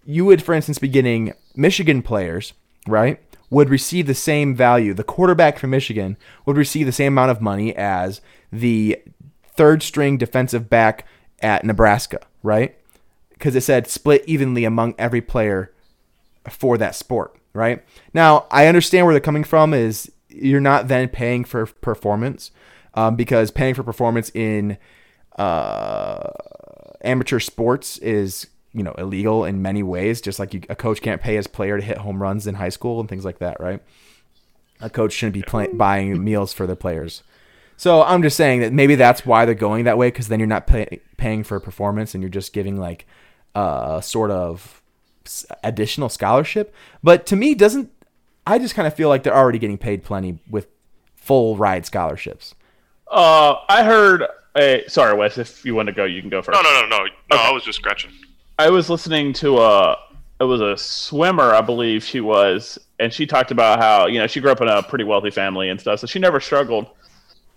you 0.05 0.25
would 0.25 0.42
for 0.42 0.55
instance 0.55 0.79
be 0.79 0.88
getting 0.88 1.35
Michigan 1.55 2.03
players, 2.03 2.53
right? 2.87 3.21
Would 3.51 3.71
receive 3.71 4.07
the 4.07 4.15
same 4.15 4.55
value. 4.55 4.93
The 4.93 5.05
quarterback 5.05 5.59
from 5.59 5.71
Michigan 5.71 6.17
would 6.45 6.57
receive 6.57 6.87
the 6.87 6.93
same 6.93 7.15
amount 7.15 7.31
of 7.31 7.41
money 7.41 7.75
as 7.75 8.21
the 8.53 9.01
third 9.55 9.83
string 9.83 10.19
defensive 10.19 10.69
back 10.69 11.07
at 11.41 11.65
Nebraska, 11.65 12.21
right? 12.43 12.77
Because 13.31 13.57
it 13.57 13.63
said 13.63 13.87
split 13.87 14.23
evenly 14.27 14.65
among 14.65 14.95
every 14.99 15.21
player 15.21 15.73
for 16.51 16.79
that 16.79 16.95
sport, 16.95 17.37
right? 17.53 17.85
Now, 18.13 18.47
I 18.51 18.67
understand 18.67 19.07
where 19.07 19.15
they're 19.15 19.21
coming 19.21 19.45
from 19.45 19.73
is 19.73 20.11
you're 20.29 20.61
not 20.61 20.89
then 20.89 21.09
paying 21.09 21.45
for 21.45 21.67
performance 21.67 22.51
um, 22.95 23.17
because 23.17 23.51
paying 23.51 23.75
for 23.75 23.83
performance 23.83 24.31
in 24.35 24.79
uh, 25.39 26.31
amateur 27.03 27.41
sports 27.41 27.99
is 27.99 28.47
you 28.79 28.85
know 28.85 28.95
illegal 28.99 29.45
in 29.45 29.61
many 29.61 29.83
ways 29.83 30.21
just 30.21 30.38
like 30.38 30.55
you, 30.55 30.62
a 30.69 30.77
coach 30.77 31.03
can't 31.03 31.21
pay 31.21 31.35
his 31.35 31.47
player 31.47 31.77
to 31.77 31.85
hit 31.85 31.99
home 31.99 32.23
runs 32.23 32.47
in 32.47 32.55
high 32.55 32.69
school 32.69 33.01
and 33.01 33.09
things 33.09 33.25
like 33.25 33.38
that 33.38 33.59
right 33.61 33.83
a 34.81 34.88
coach 34.88 35.12
shouldn't 35.12 35.35
be 35.35 35.43
play, 35.43 35.67
buying 35.73 36.23
meals 36.23 36.53
for 36.53 36.67
their 36.67 36.77
players 36.77 37.23
So 37.77 38.03
I'm 38.03 38.23
just 38.23 38.37
saying 38.37 38.61
that 38.61 38.73
maybe 38.73 38.97
that's 38.97 39.25
why 39.25 39.45
they're 39.45 39.55
going 39.55 39.85
that 39.85 39.99
way 39.99 40.09
because 40.09 40.27
then 40.29 40.41
you're 40.41 40.49
not 40.49 40.67
pay, 40.67 41.01
paying 41.17 41.45
for 41.45 41.61
performance 41.61 42.12
and 42.12 42.23
you're 42.23 42.29
just 42.29 42.53
giving 42.53 42.77
like 42.77 43.07
a 43.55 44.01
sort 44.03 44.31
of 44.33 44.83
additional 45.62 46.09
scholarship. 46.09 46.75
But 47.03 47.25
to 47.27 47.37
me, 47.37 47.55
doesn't 47.55 47.91
I 48.49 48.59
just 48.59 48.75
kind 48.75 48.88
of 48.88 48.95
feel 48.95 49.11
like 49.11 49.23
they're 49.25 49.37
already 49.37 49.59
getting 49.59 49.77
paid 49.77 50.03
plenty 50.03 50.38
with 50.49 50.69
full 51.14 51.57
ride 51.57 51.85
scholarships. 51.85 52.55
Uh, 53.11 53.57
I 53.69 53.85
heard. 53.85 54.25
A, 54.57 54.85
sorry, 54.88 55.17
Wes. 55.17 55.37
If 55.37 55.64
you 55.67 55.75
want 55.75 55.87
to 55.88 55.93
go, 55.93 56.05
you 56.05 56.21
can 56.23 56.31
go 56.31 56.41
first. 56.41 56.61
No, 56.61 56.62
no, 56.62 56.81
no, 56.81 56.88
no, 56.88 57.05
no. 57.31 57.37
I 57.37 57.53
was 57.53 57.62
just 57.62 57.79
scratching. 57.79 58.11
I 58.59 58.71
was 58.71 58.90
listening 58.90 59.33
to 59.35 59.59
a 59.59 59.97
it 60.40 60.44
was 60.44 60.61
a 60.61 60.77
swimmer, 60.77 61.53
I 61.55 61.61
believe 61.61 62.05
she 62.05 62.21
was, 62.21 62.79
and 63.01 63.12
she 63.12 63.27
talked 63.27 63.51
about 63.51 63.81
how 63.81 64.07
you 64.07 64.18
know 64.18 64.27
she 64.27 64.40
grew 64.40 64.51
up 64.51 64.61
in 64.61 64.68
a 64.68 64.83
pretty 64.83 65.05
wealthy 65.05 65.31
family 65.31 65.68
and 65.68 65.81
stuff, 65.81 66.01
so 66.01 66.07
she 66.07 66.18
never 66.18 66.40
struggled. 66.40 66.87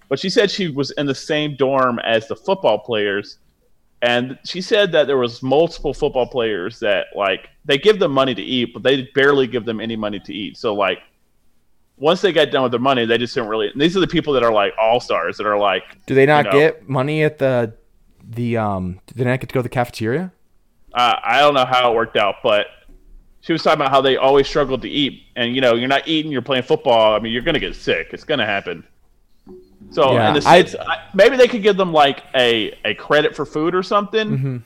But 0.09 0.19
she 0.19 0.29
said 0.29 0.51
she 0.51 0.67
was 0.67 0.91
in 0.91 1.05
the 1.05 1.15
same 1.15 1.55
dorm 1.55 1.99
as 1.99 2.27
the 2.27 2.35
football 2.35 2.79
players, 2.79 3.39
and 4.01 4.37
she 4.43 4.61
said 4.61 4.91
that 4.91 5.07
there 5.07 5.17
was 5.17 5.41
multiple 5.41 5.93
football 5.93 6.27
players 6.27 6.79
that 6.79 7.07
like 7.15 7.49
they 7.65 7.77
give 7.77 7.99
them 7.99 8.11
money 8.11 8.35
to 8.35 8.41
eat, 8.41 8.73
but 8.73 8.83
they 8.83 9.09
barely 9.15 9.47
give 9.47 9.65
them 9.65 9.79
any 9.79 9.95
money 9.95 10.19
to 10.19 10.33
eat. 10.33 10.57
So 10.57 10.73
like 10.73 10.99
once 11.97 12.21
they 12.21 12.33
got 12.33 12.51
done 12.51 12.63
with 12.63 12.71
their 12.71 12.81
money, 12.81 13.05
they 13.05 13.17
just 13.17 13.33
didn't 13.33 13.49
really. 13.49 13.71
These 13.75 13.95
are 13.95 14.01
the 14.01 14.07
people 14.07 14.33
that 14.33 14.43
are 14.43 14.51
like 14.51 14.73
all 14.79 14.99
stars 14.99 15.37
that 15.37 15.45
are 15.45 15.57
like 15.57 15.83
Do 16.05 16.15
they 16.15 16.25
not 16.25 16.45
know. 16.45 16.51
get 16.51 16.89
money 16.89 17.23
at 17.23 17.37
the 17.37 17.73
the 18.23 18.57
um? 18.57 18.99
Do 19.07 19.15
they 19.15 19.23
not 19.23 19.39
get 19.39 19.49
to 19.49 19.53
go 19.53 19.59
to 19.59 19.63
the 19.63 19.69
cafeteria? 19.69 20.31
Uh, 20.93 21.15
I 21.23 21.39
don't 21.39 21.53
know 21.53 21.65
how 21.65 21.91
it 21.91 21.95
worked 21.95 22.17
out, 22.17 22.35
but 22.43 22.67
she 23.41 23.53
was 23.53 23.63
talking 23.63 23.81
about 23.81 23.91
how 23.91 24.01
they 24.01 24.17
always 24.17 24.47
struggled 24.47 24.81
to 24.83 24.89
eat, 24.89 25.23
and 25.35 25.55
you 25.55 25.61
know, 25.61 25.73
you're 25.75 25.87
not 25.87 26.07
eating, 26.07 26.31
you're 26.31 26.41
playing 26.41 26.63
football. 26.63 27.15
I 27.15 27.19
mean, 27.19 27.33
you're 27.33 27.41
gonna 27.41 27.59
get 27.59 27.75
sick. 27.75 28.09
It's 28.11 28.23
gonna 28.23 28.45
happen. 28.45 28.83
So 29.89 30.13
Yeah, 30.13 30.29
in 30.29 30.33
the 30.35 30.85
I- 30.87 31.01
maybe 31.13 31.35
they 31.37 31.47
could 31.47 31.63
give 31.63 31.75
them 31.75 31.91
like 31.91 32.23
a, 32.35 32.77
a 32.85 32.93
credit 32.95 33.35
for 33.35 33.45
food 33.45 33.75
or 33.75 33.83
something. 33.83 34.29
Mm-hmm. 34.29 34.57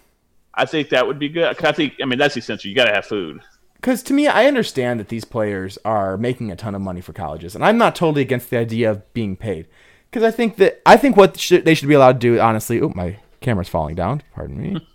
I 0.53 0.65
think 0.65 0.89
that 0.89 1.05
would 1.07 1.19
be 1.19 1.29
good. 1.29 1.57
I 1.63 1.71
think, 1.71 1.95
I 2.01 2.05
mean, 2.05 2.19
that's 2.19 2.37
essential. 2.37 2.69
You 2.69 2.75
got 2.75 2.85
to 2.85 2.93
have 2.93 3.05
food. 3.05 3.41
Because 3.75 4.01
to 4.03 4.13
me, 4.13 4.27
I 4.27 4.45
understand 4.45 4.99
that 4.99 5.09
these 5.09 5.25
players 5.25 5.77
are 5.83 6.17
making 6.17 6.51
a 6.51 6.55
ton 6.55 6.75
of 6.75 6.81
money 6.81 7.01
for 7.01 7.13
colleges, 7.13 7.55
and 7.55 7.63
I'm 7.63 7.77
not 7.77 7.95
totally 7.95 8.21
against 8.21 8.49
the 8.49 8.57
idea 8.57 8.89
of 8.91 9.13
being 9.13 9.35
paid. 9.35 9.67
Because 10.09 10.23
I 10.23 10.31
think 10.31 10.55
that 10.57 10.81
I 10.85 10.95
think 10.97 11.17
what 11.17 11.37
should, 11.37 11.65
they 11.65 11.75
should 11.75 11.89
be 11.89 11.93
allowed 11.93 12.13
to 12.13 12.19
do, 12.19 12.39
honestly. 12.39 12.81
Oh, 12.81 12.91
my 12.95 13.17
camera's 13.41 13.67
falling 13.69 13.95
down. 13.95 14.23
Pardon 14.33 14.61
me. 14.61 14.87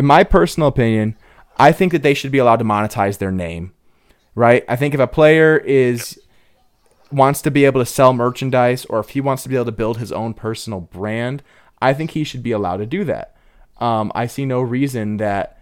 In 0.00 0.06
my 0.06 0.24
personal 0.24 0.66
opinion, 0.66 1.14
I 1.58 1.72
think 1.72 1.92
that 1.92 2.02
they 2.02 2.14
should 2.14 2.32
be 2.32 2.38
allowed 2.38 2.60
to 2.60 2.64
monetize 2.64 3.18
their 3.18 3.30
name. 3.30 3.74
Right? 4.34 4.64
I 4.66 4.74
think 4.74 4.94
if 4.94 5.00
a 5.00 5.06
player 5.06 5.58
is 5.58 6.18
wants 7.12 7.42
to 7.42 7.50
be 7.50 7.66
able 7.66 7.82
to 7.82 7.84
sell 7.84 8.14
merchandise, 8.14 8.86
or 8.86 9.00
if 9.00 9.10
he 9.10 9.20
wants 9.20 9.42
to 9.42 9.50
be 9.50 9.56
able 9.56 9.66
to 9.66 9.72
build 9.72 9.98
his 9.98 10.10
own 10.10 10.32
personal 10.32 10.80
brand, 10.80 11.42
I 11.82 11.92
think 11.92 12.12
he 12.12 12.24
should 12.24 12.42
be 12.42 12.50
allowed 12.50 12.78
to 12.78 12.86
do 12.86 13.04
that. 13.04 13.36
Um, 13.76 14.10
I 14.14 14.26
see 14.26 14.46
no 14.46 14.62
reason 14.62 15.18
that 15.18 15.60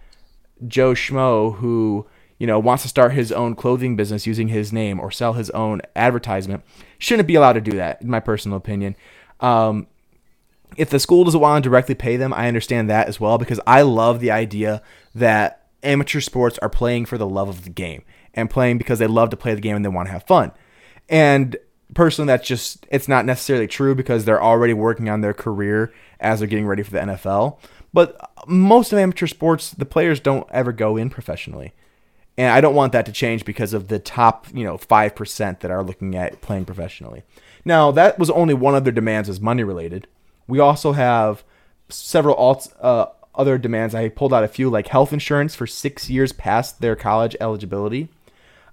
Joe 0.65 0.93
Schmo 0.93 1.57
who 1.57 2.07
you 2.37 2.47
know 2.47 2.59
wants 2.59 2.83
to 2.83 2.89
start 2.89 3.11
his 3.11 3.33
own 3.33 3.55
clothing 3.55 3.97
business 3.97 4.25
using 4.25 4.47
his 4.47 4.71
name 4.71 5.01
or 5.01 5.11
sell 5.11 5.33
his 5.33 5.49
own 5.49 5.81
advertisement 5.97 6.63
shouldn't 6.97 7.27
be 7.27 7.35
allowed 7.35 7.53
to 7.53 7.61
do 7.61 7.71
that 7.71 8.01
in 8.01 8.09
my 8.09 8.21
personal 8.21 8.55
opinion 8.55 8.95
um, 9.41 9.87
if 10.79 10.89
the 10.89 10.99
school 10.99 11.23
doesn't 11.23 11.41
want 11.41 11.63
to 11.63 11.69
directly 11.69 11.93
pay 11.93 12.17
them 12.17 12.33
i 12.33 12.47
understand 12.47 12.89
that 12.89 13.07
as 13.07 13.19
well 13.19 13.37
because 13.37 13.59
i 13.67 13.81
love 13.81 14.19
the 14.19 14.31
idea 14.31 14.81
that 15.13 15.59
amateur 15.83 16.19
sports 16.19 16.57
are 16.59 16.69
playing 16.69 17.05
for 17.05 17.17
the 17.17 17.27
love 17.27 17.49
of 17.49 17.63
the 17.63 17.69
game 17.69 18.03
and 18.33 18.49
playing 18.49 18.77
because 18.77 18.99
they 18.99 19.07
love 19.07 19.29
to 19.29 19.37
play 19.37 19.53
the 19.53 19.61
game 19.61 19.75
and 19.75 19.83
they 19.83 19.89
want 19.89 20.07
to 20.07 20.11
have 20.11 20.23
fun. 20.23 20.51
And 21.07 21.57
personally 21.95 22.27
that's 22.27 22.47
just 22.47 22.85
it's 22.91 23.07
not 23.07 23.25
necessarily 23.25 23.65
true 23.65 23.95
because 23.95 24.23
they're 24.23 24.41
already 24.41 24.73
working 24.73 25.09
on 25.09 25.21
their 25.21 25.33
career 25.33 25.91
as 26.19 26.37
they're 26.37 26.47
getting 26.47 26.67
ready 26.67 26.83
for 26.83 26.91
the 26.91 26.99
nfl 26.99 27.57
but 27.91 28.29
most 28.45 28.93
of 28.93 28.99
amateur 28.99 29.25
sports 29.25 29.71
the 29.71 29.85
players 29.85 30.19
don't 30.19 30.47
ever 30.51 30.71
go 30.71 30.97
in 30.97 31.09
professionally. 31.09 31.73
And 32.37 32.51
i 32.53 32.61
don't 32.61 32.75
want 32.75 32.91
that 32.93 33.07
to 33.07 33.11
change 33.11 33.43
because 33.43 33.73
of 33.73 33.87
the 33.87 33.97
top 33.97 34.45
you 34.53 34.63
know 34.63 34.77
5% 34.77 35.59
that 35.61 35.71
are 35.71 35.83
looking 35.83 36.15
at 36.15 36.41
playing 36.41 36.65
professionally. 36.65 37.23
Now 37.65 37.89
that 37.91 38.19
was 38.19 38.29
only 38.29 38.53
one 38.53 38.75
of 38.75 38.83
their 38.83 38.93
demands 38.93 39.27
as 39.27 39.41
money 39.41 39.63
related 39.63 40.07
we 40.49 40.59
also 40.59 40.91
have 40.91 41.43
several 41.89 42.35
alts, 42.35 42.71
uh, 42.81 43.05
other 43.35 43.57
demands 43.57 43.95
i 43.95 44.09
pulled 44.09 44.33
out 44.33 44.43
a 44.43 44.47
few 44.47 44.69
like 44.69 44.87
health 44.87 45.13
insurance 45.13 45.55
for 45.55 45.65
six 45.65 46.09
years 46.09 46.33
past 46.33 46.81
their 46.81 46.95
college 46.95 47.35
eligibility 47.39 48.09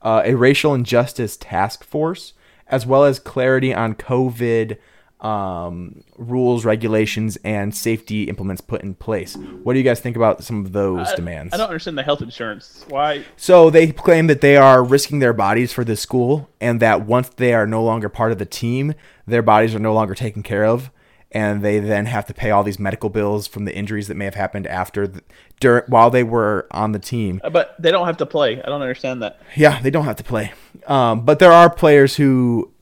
uh, 0.06 0.22
a 0.24 0.34
racial 0.34 0.72
injustice 0.72 1.36
task 1.36 1.82
force, 1.82 2.32
as 2.68 2.86
well 2.86 3.04
as 3.04 3.18
clarity 3.18 3.74
on 3.74 3.94
COVID 3.94 4.78
um, 5.20 6.04
rules, 6.16 6.64
regulations, 6.64 7.36
and 7.42 7.74
safety 7.74 8.24
implements 8.24 8.60
put 8.60 8.82
in 8.82 8.94
place. 8.94 9.36
What 9.36 9.72
do 9.72 9.80
you 9.80 9.84
guys 9.84 9.98
think 9.98 10.14
about 10.14 10.44
some 10.44 10.64
of 10.64 10.70
those 10.72 11.12
demands? 11.14 11.52
I 11.52 11.56
don't 11.56 11.66
understand 11.66 11.98
the 11.98 12.04
health 12.04 12.22
insurance. 12.22 12.84
Why? 12.88 13.24
So 13.36 13.68
they 13.68 13.88
claim 13.88 14.28
that 14.28 14.42
they 14.42 14.56
are 14.56 14.84
risking 14.84 15.18
their 15.18 15.32
bodies 15.32 15.72
for 15.72 15.82
this 15.84 16.00
school, 16.00 16.48
and 16.60 16.78
that 16.80 17.04
once 17.04 17.30
they 17.30 17.52
are 17.52 17.66
no 17.66 17.82
longer 17.82 18.08
part 18.08 18.30
of 18.30 18.38
the 18.38 18.46
team, 18.46 18.94
their 19.26 19.42
bodies 19.42 19.74
are 19.74 19.80
no 19.80 19.92
longer 19.92 20.14
taken 20.14 20.44
care 20.44 20.64
of, 20.64 20.90
and 21.32 21.62
they 21.62 21.78
then 21.78 22.06
have 22.06 22.26
to 22.26 22.34
pay 22.34 22.50
all 22.50 22.62
these 22.62 22.78
medical 22.78 23.10
bills 23.10 23.46
from 23.46 23.64
the 23.64 23.74
injuries 23.74 24.08
that 24.08 24.14
may 24.14 24.24
have 24.24 24.36
happened 24.36 24.66
after, 24.66 25.06
the, 25.06 25.22
dur- 25.60 25.84
while 25.88 26.10
they 26.10 26.22
were 26.22 26.66
on 26.70 26.92
the 26.92 26.98
team. 26.98 27.40
Uh, 27.42 27.50
But 27.50 27.74
they 27.80 27.90
don't 27.90 28.06
have 28.06 28.16
to 28.18 28.26
play. 28.26 28.62
I 28.62 28.66
don't 28.66 28.80
understand 28.80 29.22
that. 29.22 29.40
Yeah, 29.56 29.80
they 29.80 29.90
don't 29.90 30.04
have 30.04 30.16
to 30.16 30.24
play. 30.24 30.52
Um, 30.86 31.24
but 31.24 31.38
there 31.38 31.52
are 31.52 31.68
players 31.68 32.16
who 32.16 32.72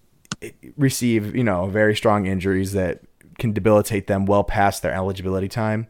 receive, 0.77 1.35
you 1.35 1.45
know, 1.45 1.67
very 1.67 1.97
strong 1.97 2.27
injuries 2.27 2.73
that 2.73 3.01
can 3.39 3.53
debilitate 3.53 4.07
them 4.07 4.27
well 4.27 4.45
past 4.45 4.83
their 4.83 4.93
eligibility 4.93 5.49
time. 5.49 5.89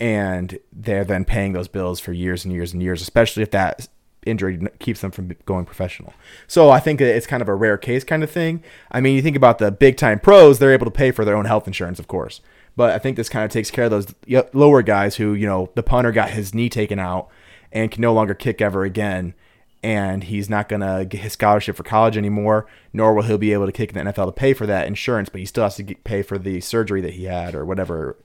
And 0.00 0.58
they're 0.72 1.04
then 1.04 1.24
paying 1.24 1.52
those 1.52 1.68
bills 1.68 2.00
for 2.00 2.12
years 2.12 2.44
and 2.44 2.52
years 2.52 2.72
and 2.72 2.82
years, 2.82 3.02
especially 3.02 3.42
if 3.42 3.52
that 3.52 3.86
injury 4.26 4.60
keeps 4.78 5.00
them 5.00 5.10
from 5.10 5.32
going 5.46 5.64
professional. 5.64 6.14
So 6.46 6.70
I 6.70 6.80
think 6.80 7.00
it's 7.00 7.26
kind 7.26 7.42
of 7.42 7.48
a 7.48 7.54
rare 7.54 7.78
case 7.78 8.04
kind 8.04 8.22
of 8.22 8.30
thing. 8.30 8.62
I 8.90 9.00
mean, 9.00 9.16
you 9.16 9.22
think 9.22 9.36
about 9.36 9.58
the 9.58 9.70
big 9.70 9.96
time 9.96 10.20
pros, 10.20 10.58
they're 10.58 10.72
able 10.72 10.86
to 10.86 10.90
pay 10.90 11.10
for 11.10 11.24
their 11.24 11.36
own 11.36 11.44
health 11.44 11.66
insurance, 11.66 11.98
of 11.98 12.08
course. 12.08 12.40
But 12.76 12.92
I 12.92 12.98
think 12.98 13.16
this 13.16 13.28
kind 13.28 13.44
of 13.44 13.50
takes 13.50 13.70
care 13.70 13.84
of 13.84 13.90
those 13.90 14.14
lower 14.52 14.82
guys 14.82 15.16
who, 15.16 15.34
you 15.34 15.46
know, 15.46 15.70
the 15.74 15.82
punter 15.82 16.12
got 16.12 16.30
his 16.30 16.54
knee 16.54 16.68
taken 16.68 16.98
out 16.98 17.28
and 17.70 17.90
can 17.90 18.00
no 18.00 18.14
longer 18.14 18.34
kick 18.34 18.60
ever 18.60 18.84
again 18.84 19.34
and 19.82 20.24
he's 20.24 20.48
not 20.48 20.68
going 20.68 20.80
to 20.80 21.04
get 21.04 21.20
his 21.20 21.32
scholarship 21.32 21.76
for 21.76 21.82
college 21.82 22.16
anymore, 22.16 22.66
nor 22.92 23.14
will 23.14 23.24
he 23.24 23.36
be 23.36 23.52
able 23.52 23.66
to 23.66 23.72
kick 23.72 23.92
in 23.94 24.04
the 24.04 24.12
NFL 24.12 24.26
to 24.26 24.32
pay 24.32 24.54
for 24.54 24.66
that 24.66 24.86
insurance, 24.86 25.28
but 25.28 25.40
he 25.40 25.46
still 25.46 25.64
has 25.64 25.76
to 25.76 25.82
get, 25.82 26.04
pay 26.04 26.22
for 26.22 26.38
the 26.38 26.60
surgery 26.60 27.00
that 27.00 27.14
he 27.14 27.24
had 27.24 27.54
or 27.54 27.64
whatever, 27.64 28.16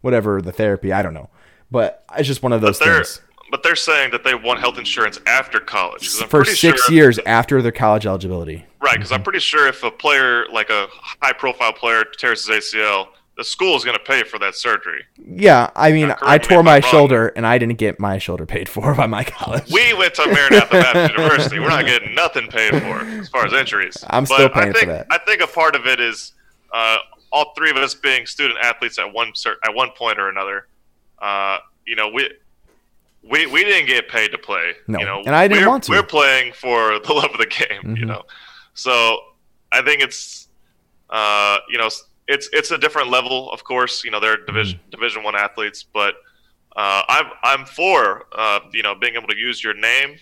whatever 0.00 0.42
the 0.42 0.52
therapy. 0.52 0.92
I 0.92 1.02
don't 1.02 1.14
know, 1.14 1.30
but 1.70 2.04
it's 2.16 2.26
just 2.26 2.42
one 2.42 2.52
of 2.52 2.60
those 2.60 2.78
things. 2.78 3.20
But 3.54 3.62
they're 3.62 3.76
saying 3.76 4.10
that 4.10 4.24
they 4.24 4.34
want 4.34 4.58
health 4.58 4.78
insurance 4.78 5.20
after 5.28 5.60
college. 5.60 6.10
I'm 6.20 6.28
For 6.28 6.44
six 6.44 6.86
sure- 6.86 6.92
years 6.92 7.20
after 7.24 7.62
their 7.62 7.70
college 7.70 8.04
eligibility. 8.04 8.64
Right, 8.80 8.94
because 8.96 9.12
I'm 9.12 9.18
Mm-hmm. 9.18 9.22
pretty 9.22 9.38
sure 9.38 9.68
if 9.68 9.84
a 9.84 9.92
player, 9.92 10.46
like 10.52 10.70
a 10.70 10.88
high 10.90 11.34
profile 11.34 11.72
player, 11.72 12.02
tears 12.02 12.48
his 12.48 12.72
ACL, 12.74 13.06
the 13.36 13.44
school 13.44 13.76
is 13.76 13.84
going 13.84 13.96
to 13.96 14.02
pay 14.02 14.24
for 14.24 14.40
that 14.40 14.56
surgery. 14.56 15.04
Yeah, 15.24 15.70
I 15.76 15.92
mean, 15.92 16.12
I 16.20 16.38
tore 16.38 16.58
I'm 16.58 16.64
my 16.64 16.80
shoulder 16.80 17.28
and 17.36 17.46
I 17.46 17.58
didn't 17.58 17.78
get 17.78 18.00
my 18.00 18.18
shoulder 18.18 18.44
paid 18.44 18.68
for 18.68 18.92
by 18.96 19.06
my 19.06 19.22
college. 19.22 19.70
We 19.70 19.94
went 19.94 20.14
to 20.14 20.26
Maranatha 20.26 20.72
Baptist 20.72 21.12
University. 21.16 21.60
We're 21.60 21.68
not 21.68 21.86
getting 21.86 22.12
nothing 22.12 22.48
paid 22.48 22.70
for 22.72 23.04
as 23.20 23.28
far 23.28 23.46
as 23.46 23.52
injuries. 23.52 23.96
I'm 24.10 24.24
But 24.24 24.34
still 24.34 24.48
paying 24.48 24.70
I 24.70 24.72
for 24.72 24.78
think, 24.80 24.88
that. 24.90 25.06
I 25.10 25.18
think 25.18 25.42
a 25.42 25.46
part 25.46 25.76
of 25.76 25.86
it 25.86 26.00
is 26.00 26.32
uh, 26.72 26.96
all 27.30 27.52
three 27.56 27.70
of 27.70 27.76
us 27.76 27.94
being 27.94 28.26
student 28.26 28.58
athletes 28.60 28.98
at 28.98 29.12
one 29.12 29.32
cer- 29.36 29.58
at 29.64 29.72
one 29.72 29.90
point 29.96 30.18
or 30.18 30.28
another. 30.28 30.66
Uh, 31.20 31.58
you 31.86 31.94
know, 31.94 32.08
we. 32.08 32.28
We, 33.28 33.46
we 33.46 33.64
didn't 33.64 33.86
get 33.86 34.08
paid 34.08 34.30
to 34.32 34.38
play. 34.38 34.72
No, 34.86 34.98
you 34.98 35.06
know, 35.06 35.22
and 35.24 35.34
I 35.34 35.48
didn't 35.48 35.68
want 35.68 35.84
to. 35.84 35.92
We're 35.92 36.02
playing 36.02 36.52
for 36.52 36.98
the 37.00 37.12
love 37.12 37.30
of 37.32 37.38
the 37.38 37.46
game, 37.46 37.96
you 37.96 38.04
Mhm. 38.04 38.08
know. 38.08 38.22
So 38.74 39.18
I 39.72 39.80
think 39.82 40.02
it's, 40.02 40.48
uh, 41.10 41.58
you 41.68 41.78
know, 41.78 41.88
it's 42.28 42.48
it's 42.52 42.70
a 42.70 42.78
different 42.78 43.08
level, 43.10 43.50
of 43.52 43.64
course. 43.64 44.04
You 44.04 44.10
know, 44.10 44.20
they're 44.20 44.36
division 44.44 44.78
Mm-hmm. 44.78 44.90
Division 44.90 45.22
One 45.22 45.36
athletes, 45.36 45.82
but 45.82 46.14
uh, 46.76 47.02
I'm 47.08 47.26
I'm 47.42 47.64
for 47.66 48.26
uh, 48.32 48.60
you 48.72 48.82
know 48.82 48.94
being 48.94 49.14
able 49.14 49.28
to 49.28 49.36
use 49.36 49.62
your 49.64 49.74
name 49.74 50.16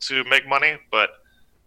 to 0.00 0.24
make 0.24 0.46
money, 0.46 0.76
but 0.90 1.10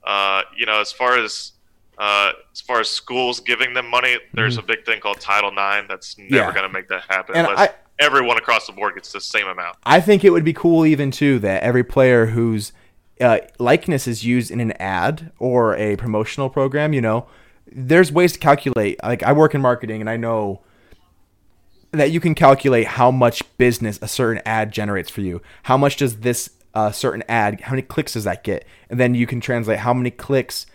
uh, 0.04 0.44
you 0.58 0.66
know, 0.66 0.80
as 0.80 0.92
far 0.92 1.18
as 1.18 1.54
uh, 1.98 2.32
as 2.54 2.62
far 2.62 2.80
as 2.80 2.90
schools 2.90 3.40
giving 3.42 3.74
them 3.74 3.88
money, 3.90 4.18
there's 4.34 4.58
a 4.58 4.62
big 4.62 4.86
thing 4.86 5.02
called 5.02 5.20
Title 5.20 5.50
IX 5.52 5.88
that's 5.90 6.18
never 6.18 6.30
Mm-hmm. 6.30 6.36
Yeah. 6.36 6.52
going 6.54 6.68
to 6.68 6.74
make 6.74 6.88
that 6.90 7.04
happen 7.10 7.36
And 7.36 7.48
unless 7.48 7.70
I- 7.70 7.74
everyone 8.00 8.38
across 8.38 8.68
the 8.68 8.74
board 8.74 8.96
gets 8.96 9.12
the 9.12 9.22
same 9.22 9.48
amount. 9.48 9.78
I 9.84 10.02
think 10.02 10.24
it 10.24 10.32
would 10.32 10.46
be 10.46 10.54
cool 10.54 10.86
even 10.86 11.12
too 11.12 11.40
that 11.40 11.62
every 11.64 11.84
player 11.84 12.28
whose 12.28 12.72
uh, 13.20 13.40
likeness 13.60 14.08
is 14.08 14.24
used 14.24 14.50
in 14.50 14.60
an 14.60 14.72
ad 14.74 15.32
or 15.40 15.76
a 15.76 15.98
promotional 15.98 16.50
program, 16.50 16.94
you 16.94 17.02
know, 17.02 17.28
there's 17.72 18.12
ways 18.12 18.34
to 18.34 18.40
calculate. 18.40 19.02
Like 19.04 19.24
I 19.24 19.34
work 19.34 19.54
in 19.54 19.62
marketing 19.62 20.02
and 20.02 20.10
I 20.10 20.18
know 20.18 20.62
that 21.92 22.12
you 22.12 22.20
can 22.20 22.36
calculate 22.36 22.88
how 22.88 23.12
much 23.12 23.44
business 23.58 24.00
a 24.02 24.08
certain 24.08 24.42
ad 24.46 24.72
generates 24.72 25.10
for 25.10 25.22
you. 25.22 25.42
How 25.64 25.78
much 25.78 25.98
does 25.98 26.18
this 26.18 26.52
uh, 26.74 26.92
certain 26.92 27.24
ad, 27.28 27.62
how 27.62 27.72
many 27.72 27.82
clicks 27.82 28.14
does 28.14 28.24
that 28.24 28.44
get? 28.44 28.66
And 28.90 29.00
then 29.00 29.16
you 29.16 29.28
can 29.28 29.42
translate 29.42 29.80
how 29.80 29.94
many 29.94 30.12
clicks 30.12 30.66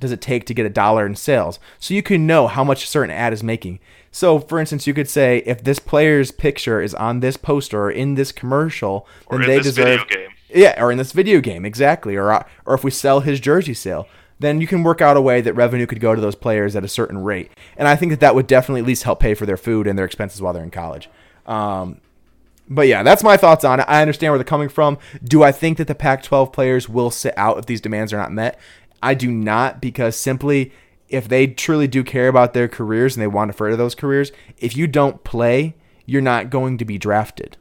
does 0.00 0.10
it 0.12 0.20
take 0.20 0.44
to 0.46 0.54
get 0.54 0.66
a 0.66 0.70
dollar 0.70 1.06
in 1.06 1.14
sales? 1.14 1.58
So 1.78 1.94
you 1.94 2.02
can 2.02 2.26
know 2.26 2.46
how 2.48 2.64
much 2.64 2.82
a 2.84 2.86
certain 2.88 3.10
ad 3.14 3.32
is 3.32 3.42
making. 3.42 3.78
So, 4.10 4.40
for 4.40 4.58
instance, 4.58 4.86
you 4.88 4.94
could 4.94 5.08
say 5.08 5.38
if 5.46 5.62
this 5.62 5.78
player's 5.78 6.32
picture 6.32 6.80
is 6.82 6.94
on 6.94 7.20
this 7.20 7.36
poster 7.36 7.84
or 7.84 7.90
in 7.92 8.14
this 8.16 8.32
commercial, 8.32 9.06
Or 9.26 9.38
then 9.38 9.42
in 9.44 9.50
they 9.50 9.56
this 9.58 9.66
deserve 9.76 10.00
video 10.00 10.04
game. 10.26 10.30
yeah, 10.52 10.82
or 10.82 10.90
in 10.90 10.98
this 10.98 11.12
video 11.12 11.40
game, 11.40 11.64
exactly. 11.64 12.16
Or 12.16 12.32
uh, 12.32 12.42
or 12.66 12.74
if 12.74 12.82
we 12.82 12.90
sell 12.90 13.20
his 13.20 13.38
jersey 13.38 13.74
sale, 13.74 14.08
then 14.40 14.60
you 14.60 14.66
can 14.66 14.82
work 14.82 15.00
out 15.00 15.16
a 15.16 15.20
way 15.20 15.40
that 15.42 15.52
revenue 15.54 15.86
could 15.86 16.00
go 16.00 16.14
to 16.14 16.20
those 16.20 16.34
players 16.34 16.74
at 16.74 16.82
a 16.82 16.88
certain 16.88 17.18
rate. 17.22 17.52
And 17.76 17.86
I 17.86 17.94
think 17.94 18.10
that 18.10 18.18
that 18.20 18.34
would 18.34 18.48
definitely 18.48 18.80
at 18.80 18.86
least 18.86 19.04
help 19.04 19.20
pay 19.20 19.34
for 19.34 19.46
their 19.46 19.56
food 19.56 19.86
and 19.86 19.96
their 19.98 20.06
expenses 20.06 20.42
while 20.42 20.52
they're 20.54 20.64
in 20.64 20.70
college. 20.72 21.08
Um, 21.46 22.00
but 22.68 22.88
yeah, 22.88 23.02
that's 23.02 23.22
my 23.22 23.36
thoughts 23.36 23.64
on 23.64 23.80
it. 23.80 23.86
I 23.88 24.00
understand 24.00 24.32
where 24.32 24.38
they're 24.38 24.44
coming 24.44 24.68
from. 24.68 24.98
Do 25.22 25.42
I 25.42 25.52
think 25.52 25.76
that 25.78 25.88
the 25.88 25.94
Pac-12 25.94 26.52
players 26.52 26.88
will 26.88 27.10
sit 27.10 27.34
out 27.36 27.58
if 27.58 27.66
these 27.66 27.80
demands 27.80 28.12
are 28.12 28.16
not 28.16 28.32
met? 28.32 28.58
I 29.02 29.14
do 29.14 29.30
not 29.30 29.80
because 29.80 30.16
simply 30.16 30.72
if 31.08 31.28
they 31.28 31.46
truly 31.46 31.88
do 31.88 32.04
care 32.04 32.28
about 32.28 32.54
their 32.54 32.68
careers 32.68 33.16
and 33.16 33.22
they 33.22 33.26
want 33.26 33.50
to 33.50 33.56
further 33.56 33.76
those 33.76 33.94
careers, 33.94 34.30
if 34.58 34.76
you 34.76 34.86
don't 34.86 35.24
play, 35.24 35.74
you're 36.06 36.22
not 36.22 36.50
going 36.50 36.78
to 36.78 36.84
be 36.84 36.98
drafted. 36.98 37.56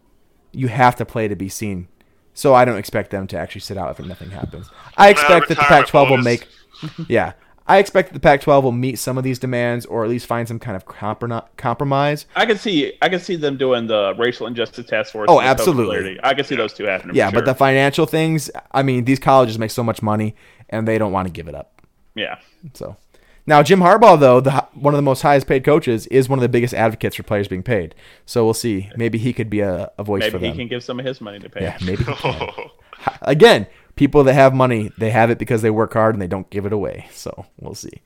You 0.52 0.67
have 0.67 0.95
to 0.97 1.06
play 1.06 1.28
to 1.28 1.36
be 1.36 1.49
seen. 1.49 1.88
So 2.34 2.54
I 2.54 2.63
don't 2.63 2.78
expect 2.78 3.12
them 3.12 3.28
to 3.28 3.38
actually 3.38 3.62
sit 3.62 3.78
out 3.78 3.91
if 3.91 4.06
nothing 4.06 4.32
happens. 4.32 4.69
I 4.97 5.10
expect 5.10 5.49
that 5.49 5.56
the 5.56 5.62
retirement 5.62 5.89
Pac-12 5.89 6.10
will 6.10 6.17
make 6.17 6.47
yeah. 7.08 7.34
I 7.69 7.77
expect 7.77 8.10
that 8.10 8.13
the 8.15 8.19
Pac-12 8.19 8.63
will 8.63 8.71
meet 8.71 8.97
some 8.99 9.17
of 9.17 9.23
these 9.23 9.38
demands 9.39 9.86
or 9.86 10.03
at 10.03 10.10
least 10.10 10.25
find 10.25 10.47
some 10.47 10.60
kind 10.60 10.75
of 10.75 10.86
compro- 10.86 11.45
compromise. 11.55 12.25
I 12.36 12.45
can 12.45 12.58
see 12.58 12.93
I 13.01 13.10
can 13.10 13.19
see 13.19 13.36
them 13.36 13.58
doing 13.58 13.88
the 13.88 14.13
racial 14.17 14.47
injustice 14.47 14.88
task 14.88 15.13
force. 15.13 15.27
Oh, 15.29 15.39
and 15.39 15.47
the 15.58 15.63
code 15.63 15.69
absolutely. 15.69 16.19
I 16.23 16.34
can 16.34 16.43
see 16.45 16.55
those 16.55 16.73
two 16.73 16.86
happening. 16.86 17.15
Yeah, 17.15 17.32
but 17.32 17.45
the 17.45 17.53
financial 17.55 18.05
things, 18.05 18.49
I 18.71 18.82
mean, 18.84 19.05
these 19.05 19.19
colleges 19.19 19.58
make 19.60 19.71
so 19.71 19.84
much 19.84 20.01
money 20.01 20.36
and 20.69 20.88
they 20.88 20.97
don't 20.97 21.12
want 21.12 21.27
to 21.27 21.32
give 21.32 21.47
it 21.47 21.55
up. 21.55 21.82
yeah. 22.15 22.39
So 22.73 22.97
now 23.45 23.63
Jim 23.63 23.79
Harbaugh, 23.79 24.19
though, 24.19 24.41
the 24.41 24.51
one 24.73 24.93
of 24.93 24.97
the 24.97 25.01
most 25.03 25.21
highest 25.21 25.47
paid 25.47 25.63
coaches, 25.63 26.05
is 26.08 26.27
one 26.27 26.39
of 26.39 26.41
the 26.41 26.49
biggest 26.49 26.73
advocates 26.73 27.15
for 27.15 27.23
players 27.23 27.47
being 27.47 27.63
paid. 27.63 27.95
So 28.25 28.43
we'll 28.45 28.53
see. 28.53 28.89
Maybe 28.95 29.17
he 29.17 29.32
could 29.32 29.49
be 29.49 29.60
a, 29.62 29.91
a 29.97 30.03
voice 30.03 30.21
Maybe 30.21 30.32
for 30.32 30.39
he 30.39 30.47
them. 30.47 30.58
can 30.58 30.67
give 30.67 30.84
some 30.84 30.99
of 30.99 31.05
his 31.05 31.21
money 31.21 31.39
to 31.39 31.49
pay. 31.49 31.62
yeah, 31.63 31.77
maybe. 31.86 32.03
he 32.03 32.43
Again, 33.21 33.67
people 34.00 34.24
that 34.24 34.34
have 34.34 34.54
money, 34.54 34.90
they 34.98 35.10
have 35.10 35.30
it 35.30 35.38
because 35.38 35.62
they 35.62 35.70
work 35.70 35.92
hard 35.92 36.16
and 36.16 36.22
they 36.22 36.28
don't 36.28 36.50
give 36.50 36.66
it 36.66 36.72
away. 36.72 37.10
So 37.12 37.46
we'll 37.60 37.76
see. 37.76 38.02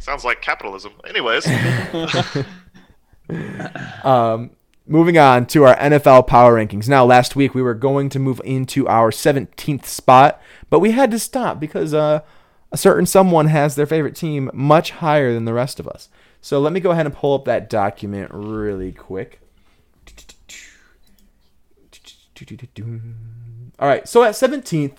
sounds 0.00 0.24
like 0.24 0.42
capitalism. 0.42 0.94
Anyways, 1.08 1.46
Moving 4.86 5.16
on 5.16 5.46
to 5.46 5.62
our 5.62 5.76
NFL 5.76 6.26
power 6.26 6.56
rankings. 6.56 6.88
Now, 6.88 7.04
last 7.04 7.36
week 7.36 7.54
we 7.54 7.62
were 7.62 7.74
going 7.74 8.08
to 8.08 8.18
move 8.18 8.40
into 8.44 8.88
our 8.88 9.12
17th 9.12 9.84
spot, 9.84 10.42
but 10.68 10.80
we 10.80 10.90
had 10.90 11.12
to 11.12 11.20
stop 11.20 11.60
because 11.60 11.94
uh, 11.94 12.22
a 12.72 12.76
certain 12.76 13.06
someone 13.06 13.46
has 13.46 13.76
their 13.76 13.86
favorite 13.86 14.16
team 14.16 14.50
much 14.52 14.90
higher 14.90 15.32
than 15.32 15.44
the 15.44 15.54
rest 15.54 15.78
of 15.78 15.86
us. 15.86 16.08
So 16.40 16.58
let 16.58 16.72
me 16.72 16.80
go 16.80 16.90
ahead 16.90 17.06
and 17.06 17.14
pull 17.14 17.36
up 17.36 17.44
that 17.44 17.70
document 17.70 18.32
really 18.34 18.90
quick. 18.90 19.40
All 23.80 23.88
right, 23.88 24.06
so 24.06 24.22
at 24.22 24.34
17th, 24.34 24.98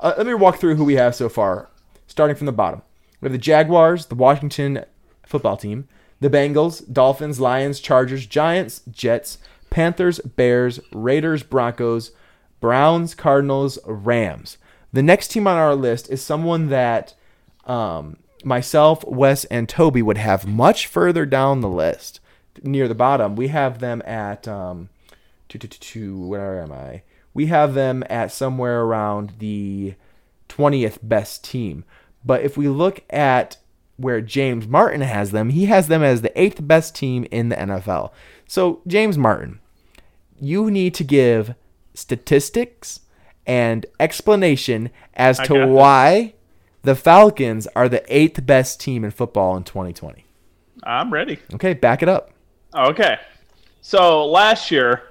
uh, 0.00 0.14
let 0.18 0.26
me 0.26 0.34
walk 0.34 0.58
through 0.58 0.74
who 0.74 0.84
we 0.84 0.94
have 0.94 1.14
so 1.14 1.28
far, 1.28 1.70
starting 2.08 2.34
from 2.34 2.46
the 2.46 2.52
bottom. 2.52 2.82
We 3.20 3.26
have 3.26 3.32
the 3.32 3.38
Jaguars, 3.38 4.06
the 4.06 4.16
Washington 4.16 4.84
football 5.24 5.56
team, 5.56 5.86
the 6.18 6.28
Bengals, 6.28 6.82
Dolphins, 6.92 7.38
Lions, 7.38 7.78
Chargers, 7.78 8.26
Giants, 8.26 8.82
Jets, 8.90 9.38
Panthers, 9.70 10.18
Bears, 10.18 10.80
Raiders, 10.92 11.44
Broncos, 11.44 12.10
Browns, 12.58 13.14
Cardinals, 13.14 13.78
Rams. 13.86 14.58
The 14.92 15.02
next 15.02 15.28
team 15.28 15.46
on 15.46 15.56
our 15.56 15.76
list 15.76 16.10
is 16.10 16.20
someone 16.20 16.70
that 16.70 17.14
um, 17.66 18.16
myself, 18.42 19.04
Wes, 19.04 19.44
and 19.44 19.68
Toby 19.68 20.02
would 20.02 20.18
have 20.18 20.44
much 20.44 20.88
further 20.88 21.24
down 21.24 21.60
the 21.60 21.68
list. 21.68 22.18
Near 22.64 22.88
the 22.88 22.96
bottom, 22.96 23.36
we 23.36 23.48
have 23.48 23.78
them 23.78 24.02
at 24.04 24.48
um, 24.48 24.88
two, 25.48 25.58
two, 25.58 25.68
two, 25.68 26.26
where 26.26 26.60
am 26.60 26.72
I? 26.72 27.02
We 27.38 27.46
have 27.46 27.74
them 27.74 28.02
at 28.10 28.32
somewhere 28.32 28.80
around 28.80 29.34
the 29.38 29.94
20th 30.48 30.98
best 31.04 31.44
team. 31.44 31.84
But 32.24 32.42
if 32.42 32.56
we 32.56 32.66
look 32.66 33.04
at 33.10 33.58
where 33.96 34.20
James 34.20 34.66
Martin 34.66 35.02
has 35.02 35.30
them, 35.30 35.50
he 35.50 35.66
has 35.66 35.86
them 35.86 36.02
as 36.02 36.22
the 36.22 36.36
eighth 36.36 36.66
best 36.66 36.96
team 36.96 37.28
in 37.30 37.48
the 37.48 37.54
NFL. 37.54 38.10
So, 38.48 38.82
James 38.88 39.16
Martin, 39.16 39.60
you 40.40 40.68
need 40.68 40.94
to 40.94 41.04
give 41.04 41.54
statistics 41.94 43.02
and 43.46 43.86
explanation 44.00 44.90
as 45.14 45.38
I 45.38 45.44
to 45.44 45.66
why 45.68 46.34
the 46.82 46.96
Falcons 46.96 47.68
are 47.76 47.88
the 47.88 48.02
eighth 48.12 48.44
best 48.44 48.80
team 48.80 49.04
in 49.04 49.12
football 49.12 49.56
in 49.56 49.62
2020. 49.62 50.24
I'm 50.82 51.12
ready. 51.12 51.38
Okay, 51.54 51.74
back 51.74 52.02
it 52.02 52.08
up. 52.08 52.32
Okay. 52.74 53.16
So 53.80 54.26
last 54.26 54.72
year, 54.72 55.07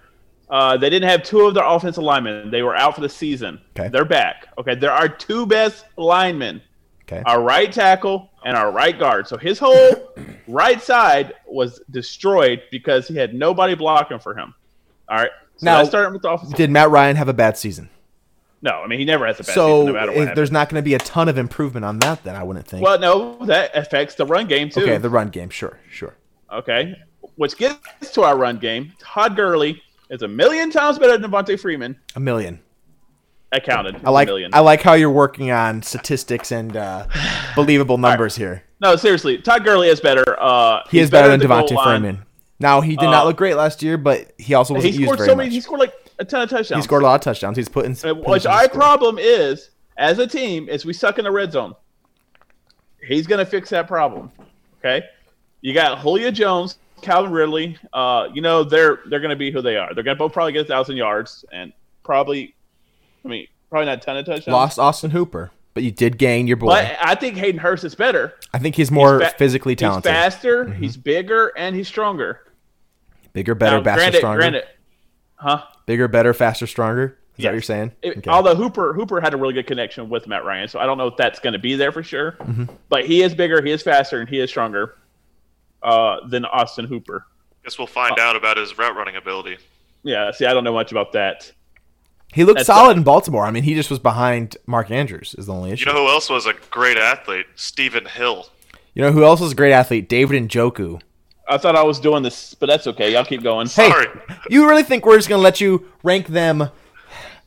uh, 0.50 0.78
they 0.78 0.90
didn't 0.90 1.10
have 1.10 1.24
two 1.24 1.42
of 1.48 1.54
their 1.54 1.66
offensive 1.66 2.04
linemen. 2.04 2.50
They 2.52 2.62
were 2.64 2.76
out 2.76 2.96
for 2.96 3.02
the 3.02 3.10
season. 3.10 3.60
Okay. 3.78 3.90
They're 3.90 4.06
back. 4.06 4.48
Okay. 4.58 4.76
There 4.76 4.92
are 4.92 5.08
two 5.10 5.46
best 5.46 5.86
linemen, 5.98 6.62
Okay. 7.04 7.22
our 7.26 7.42
right 7.42 7.72
tackle 7.72 8.30
and 8.46 8.56
our 8.56 8.72
right 8.72 8.98
guard. 8.98 9.28
So 9.28 9.38
his 9.38 9.60
whole 9.60 10.14
right 10.48 10.82
side 10.82 11.34
was 11.48 11.82
destroyed 11.92 12.62
because 12.72 13.08
he 13.08 13.16
had 13.16 13.34
nobody 13.34 13.76
blocking 13.76 14.20
for 14.20 14.36
him. 14.38 14.54
All 15.10 15.18
right. 15.18 15.32
So 15.58 15.66
Now- 15.66 15.82
let's 15.82 15.94
with 16.14 16.22
the 16.22 16.32
offensive. 16.32 16.58
Did 16.58 16.70
Matt 16.70 16.90
Ryan 16.90 17.16
have 17.16 17.28
a 17.28 17.34
bad 17.34 17.58
season? 17.58 17.90
No, 18.62 18.72
I 18.72 18.88
mean 18.88 18.98
he 19.00 19.06
never 19.06 19.28
has 19.28 19.40
a 19.40 19.44
bad 19.44 19.54
so 19.54 19.68
season 19.82 19.86
no 19.88 19.94
matter 19.94 20.12
what. 20.12 20.18
happens. 20.20 20.36
there's 20.36 20.52
not 20.52 20.68
going 20.70 20.82
to 20.82 20.86
be 20.86 20.96
a 20.96 21.00
ton 21.00 21.30
of 21.30 21.38
improvement 21.38 21.86
on 21.86 22.00
that, 22.00 22.24
then 22.24 22.36
I 22.36 22.42
wouldn't 22.44 22.66
think. 22.68 22.84
Well, 22.84 22.98
no, 23.00 23.38
that 23.46 23.76
affects 23.76 24.16
the 24.16 24.26
run 24.26 24.48
game 24.48 24.70
too. 24.70 24.82
okay, 24.82 24.98
the 24.98 25.10
run 25.12 25.30
game, 25.30 25.50
sure, 25.50 25.78
sure. 25.92 26.16
Okay. 26.52 26.96
Which 27.36 27.56
gets 27.58 28.12
to 28.14 28.24
our 28.24 28.36
run 28.36 28.58
game. 28.58 28.94
Todd 29.00 29.36
Gurley 29.36 29.82
is 30.10 30.22
a 30.22 30.28
million 30.28 30.72
times 30.72 31.00
better 31.00 31.18
than 31.18 31.30
Devonta 31.32 31.60
Freeman. 31.60 31.98
A 32.16 32.20
million. 32.20 32.60
I 33.52 33.60
counted. 33.60 34.02
I 34.04 34.10
like 34.10 34.28
a 34.28 34.32
million. 34.32 34.52
I 34.54 34.60
like 34.60 34.82
how 34.82 34.94
you're 34.94 35.10
working 35.12 35.52
on 35.52 35.82
statistics 35.82 36.52
and 36.52 36.76
uh, 36.76 37.08
believable 37.56 37.98
numbers 37.98 38.36
here. 38.36 38.64
no, 38.82 38.96
seriously, 38.96 39.38
Todd 39.38 39.64
Gurley 39.64 39.88
is 39.88 40.02
better. 40.02 40.38
Uh, 40.40 40.82
He 40.90 41.00
is 41.00 41.10
better 41.10 41.30
than 41.30 41.42
at 41.42 41.48
Devonta. 41.48 41.82
Freeman. 41.84 42.24
Now 42.60 42.82
he 42.82 42.96
did 42.96 43.08
Uh, 43.08 43.12
not 43.12 43.26
look 43.26 43.38
great 43.38 43.56
last 43.56 43.82
year, 43.84 43.98
but 43.98 44.34
he 44.38 44.54
also 44.56 44.74
wasn't 44.74 44.94
used 44.96 45.04
scored 45.04 45.18
very 45.20 45.30
so 45.30 45.36
much. 45.36 45.44
many. 45.46 45.56
He 45.56 45.62
scored 45.62 45.80
like 45.80 45.94
a 46.20 46.26
ton 46.26 46.42
of 46.42 46.50
touchdowns. 46.50 46.84
he 46.84 46.88
scored 46.88 47.04
a 47.04 47.06
lot 47.06 47.16
of 47.16 47.22
touchdowns. 47.22 47.56
He's 47.56 47.70
put 47.70 47.86
in. 47.86 47.92
Uh, 48.04 48.16
Which 48.16 48.46
our 48.48 48.64
score. 48.66 48.74
problem 48.76 49.18
is, 49.20 49.70
as 49.96 50.18
a 50.20 50.26
team, 50.28 50.68
is 50.68 50.84
we 50.84 50.92
suck 50.94 51.18
in 51.20 51.24
the 51.26 51.32
red 51.32 51.52
zone. 51.52 51.76
He's 53.08 53.28
gonna 53.28 53.46
fix 53.46 53.70
that 53.70 53.88
problem. 53.88 54.32
Okay, 54.80 55.06
you 55.62 55.74
got 55.74 56.00
Julio 56.00 56.32
Jones, 56.32 56.78
Calvin 57.02 57.32
Ridley. 57.32 57.78
Uh, 57.94 58.28
you 58.34 58.42
know 58.42 58.64
they're 58.64 59.00
they're 59.10 59.20
gonna 59.20 59.36
be 59.36 59.52
who 59.52 59.62
they 59.62 59.78
are. 59.78 59.94
They're 59.94 60.04
gonna 60.04 60.16
both 60.18 60.34
probably 60.34 60.54
get 60.54 60.66
a 60.66 60.68
thousand 60.68 60.98
yards 60.98 61.46
and 61.52 61.72
probably, 62.04 62.56
I 63.24 63.28
mean, 63.28 63.48
probably 63.70 63.86
not 63.88 63.98
a 64.00 64.02
ton 64.02 64.18
of 64.18 64.26
touchdowns. 64.26 64.48
Lost 64.48 64.80
Austin 64.80 65.12
Hooper, 65.12 65.52
but 65.74 65.84
you 65.84 65.92
did 65.92 66.18
gain 66.18 66.48
your 66.48 66.58
boy. 66.58 66.68
But 66.68 66.98
I 67.02 67.16
think 67.16 67.38
Hayden 67.38 67.60
Hurst 67.60 67.84
is 67.84 67.96
better. 67.96 68.34
I 68.54 68.60
think 68.60 68.76
he's 68.76 68.92
more 68.92 69.20
He's 69.20 69.30
fa- 69.32 69.36
physically 69.38 69.76
talented. 69.76 70.12
He's 70.12 70.16
faster. 70.22 70.66
Mm-hmm. 70.66 70.82
He's 70.82 70.98
bigger, 70.98 71.52
and 71.58 71.76
he's 71.76 71.88
stronger. 71.88 72.42
Bigger, 73.34 73.54
better, 73.56 73.78
Now, 73.78 73.84
faster, 73.84 74.00
granted, 74.02 74.18
stronger. 74.18 74.40
Granted, 74.40 74.64
huh? 75.36 75.64
Bigger, 75.86 76.08
better, 76.08 76.34
faster, 76.34 76.66
stronger. 76.66 77.18
Is 77.38 77.44
that 77.44 77.50
what 77.50 77.54
you're 77.54 77.62
saying? 77.62 77.92
It- 78.02 78.18
Okay. 78.18 78.30
Although 78.32 78.56
Hooper 78.56 78.94
Hooper 78.94 79.22
had 79.22 79.36
a 79.36 79.38
really 79.38 79.54
good 79.54 79.68
connection 79.68 80.10
with 80.10 80.28
Matt 80.28 80.44
Ryan, 80.44 80.68
so 80.68 80.80
I 80.80 80.88
don't 80.88 80.98
know 80.98 81.06
if 81.08 81.18
that's 81.18 81.40
going 81.40 81.54
to 81.54 81.60
be 81.60 81.76
there 81.76 81.92
for 81.92 82.02
sure. 82.02 82.32
Mm-hmm. 82.40 82.64
But 82.90 83.06
he 83.06 83.22
is 83.22 83.36
bigger, 83.36 83.62
he 83.62 83.70
is 83.72 83.84
faster, 83.84 84.20
and 84.20 84.28
he 84.28 84.40
is 84.40 84.50
stronger 84.50 84.96
uh, 85.88 86.28
than 86.28 86.46
Austin 86.46 86.86
Hooper. 86.86 87.26
guess 87.64 87.78
we'll 87.78 87.88
find 87.88 88.20
out 88.20 88.36
about 88.36 88.58
his 88.58 88.78
route 88.78 88.96
running 88.96 89.16
ability. 89.16 89.58
Yeah, 90.04 90.32
see, 90.32 90.46
I 90.46 90.54
don't 90.54 90.64
know 90.64 90.74
much 90.74 90.92
about 90.92 91.14
that. 91.14 91.52
he 92.34 92.44
looked 92.44 92.58
that's 92.60 92.68
solid 92.68 92.96
a- 92.96 93.00
in 93.00 93.04
Baltimore. 93.04 93.46
I 93.46 93.52
mean, 93.52 93.64
he 93.64 93.74
just 93.74 93.90
was 93.90 94.00
behind 94.00 94.58
Mark 94.68 94.92
Andrews. 94.92 95.36
Is 95.38 95.46
the 95.48 95.54
only 95.54 95.72
issue. 95.72 95.88
You 95.90 95.94
know 95.96 96.02
who 96.06 96.08
else 96.10 96.30
was 96.30 96.46
a 96.46 96.54
great 96.72 96.98
athlete? 96.98 97.46
Stephen 97.56 98.06
Hill. 98.06 98.48
You 98.94 99.02
know 99.04 99.12
who 99.12 99.24
else 99.24 99.40
was 99.42 99.52
a 99.52 99.56
great 99.56 99.74
athlete? 99.74 100.10
David 100.10 100.42
Njoku. 100.50 101.02
I 101.50 101.58
thought 101.58 101.76
I 101.78 101.84
was 101.84 102.00
doing 102.00 102.24
this, 102.24 102.54
but 102.56 102.66
that's 102.68 102.88
okay. 102.88 103.14
Y'all 103.14 103.24
keep 103.24 103.42
going. 103.44 103.68
Hey, 103.68 103.90
Sorry. 103.90 104.08
you 104.50 104.68
really 104.68 104.84
think 104.84 105.06
we're 105.06 105.16
just 105.18 105.30
gonna 105.30 105.42
let 105.42 105.62
you 105.62 105.88
rank 106.04 106.28
them? 106.28 106.70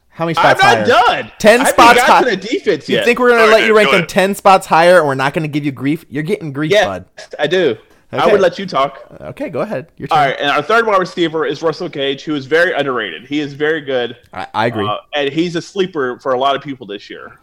How 0.08 0.24
many 0.26 0.34
spots? 0.34 0.62
I'm 0.64 0.84
spots 0.84 0.88
not 0.88 1.06
higher? 1.08 1.22
done. 1.22 1.32
10 1.38 1.50
I 1.60 1.64
haven't 1.64 1.72
spots 1.74 1.98
got 1.98 2.06
high- 2.08 2.30
to 2.30 2.30
the 2.30 2.36
defense 2.36 2.88
You 2.88 3.02
think 3.04 3.18
we're 3.18 3.30
gonna 3.30 3.42
Sorry, 3.42 3.52
let 3.60 3.66
you 3.66 3.76
rank 3.76 3.88
go 3.88 3.92
them 3.92 3.98
ahead. 4.00 4.08
ten 4.08 4.34
spots 4.34 4.66
higher, 4.66 4.98
and 4.98 5.06
we're 5.06 5.14
not 5.14 5.34
gonna 5.34 5.48
give 5.48 5.64
you 5.64 5.72
grief? 5.72 6.04
You're 6.08 6.22
getting 6.22 6.52
grief, 6.52 6.72
yeah, 6.72 6.84
bud. 6.86 7.04
I 7.38 7.46
do. 7.46 7.76
I 8.12 8.26
would 8.30 8.40
let 8.40 8.58
you 8.58 8.66
talk. 8.66 9.06
Okay, 9.20 9.48
go 9.50 9.60
ahead. 9.60 9.92
Your 9.96 10.08
All 10.10 10.18
turn. 10.18 10.30
right, 10.30 10.40
and 10.40 10.50
our 10.50 10.62
third 10.62 10.86
wide 10.86 10.98
receiver 10.98 11.46
is 11.46 11.62
Russell 11.62 11.88
Gage, 11.88 12.22
who 12.24 12.34
is 12.34 12.46
very 12.46 12.72
underrated. 12.72 13.26
He 13.26 13.40
is 13.40 13.54
very 13.54 13.80
good. 13.80 14.16
I, 14.32 14.46
I 14.52 14.66
agree. 14.66 14.86
Uh, 14.86 14.98
and 15.14 15.32
he's 15.32 15.54
a 15.56 15.62
sleeper 15.62 16.18
for 16.18 16.32
a 16.32 16.38
lot 16.38 16.56
of 16.56 16.62
people 16.62 16.86
this 16.86 17.08
year. 17.08 17.38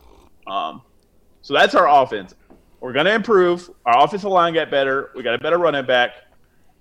Um, 0.46 0.82
so 1.42 1.54
that's 1.54 1.74
our 1.74 1.88
offense. 1.88 2.36
We're 2.82 2.92
going 2.94 3.06
to 3.06 3.14
improve. 3.14 3.70
Our 3.86 4.04
offensive 4.04 4.30
line 4.30 4.54
got 4.54 4.70
better. 4.70 5.12
We 5.16 5.24
got 5.24 5.34
a 5.36 5.38
better 5.40 5.58
running 5.58 5.86
back, 5.86 6.12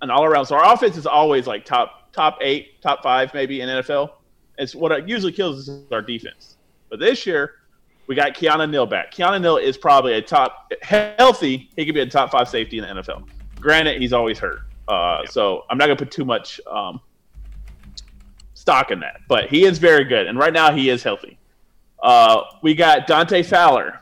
and 0.01 0.11
all 0.11 0.25
around. 0.25 0.45
So 0.45 0.55
our 0.57 0.73
offense 0.73 0.97
is 0.97 1.05
always 1.07 1.47
like 1.47 1.63
top 1.65 2.11
top 2.11 2.37
eight, 2.41 2.81
top 2.81 3.01
five 3.01 3.33
maybe 3.33 3.61
in 3.61 3.69
NFL. 3.69 4.11
It's 4.57 4.75
what 4.75 4.91
it 4.91 5.07
usually 5.07 5.31
kills 5.31 5.59
us 5.59 5.67
is 5.69 5.91
our 5.91 6.01
defense. 6.01 6.57
But 6.89 6.99
this 6.99 7.25
year, 7.25 7.53
We 8.07 8.15
got 8.15 8.33
Keanu 8.33 8.69
Neal 8.69 8.85
back. 8.85 9.13
Keanu 9.13 9.41
Neal 9.41 9.57
is 9.57 9.77
probably 9.77 10.13
a 10.13 10.21
top 10.21 10.71
healthy. 10.81 11.69
He 11.75 11.85
could 11.85 11.93
be 11.93 12.01
a 12.01 12.05
top 12.05 12.31
five 12.31 12.47
safety 12.49 12.79
in 12.79 12.83
the 12.85 13.01
NFL. 13.01 13.27
Granted, 13.59 14.01
he's 14.01 14.13
always 14.13 14.39
hurt, 14.39 14.59
uh, 14.87 15.25
so 15.25 15.65
I'm 15.69 15.77
not 15.77 15.85
gonna 15.85 15.97
put 15.97 16.11
too 16.11 16.25
much 16.25 16.61
um, 16.69 16.99
stock 18.53 18.91
in 18.91 18.99
that. 18.99 19.21
But 19.27 19.49
he 19.49 19.65
is 19.65 19.77
very 19.77 20.03
good, 20.03 20.27
and 20.27 20.37
right 20.37 20.53
now 20.53 20.71
he 20.71 20.89
is 20.89 21.03
healthy. 21.03 21.37
Uh, 22.01 22.41
we 22.61 22.75
got 22.75 23.07
Dante 23.07 23.41
Fowler. 23.43 24.01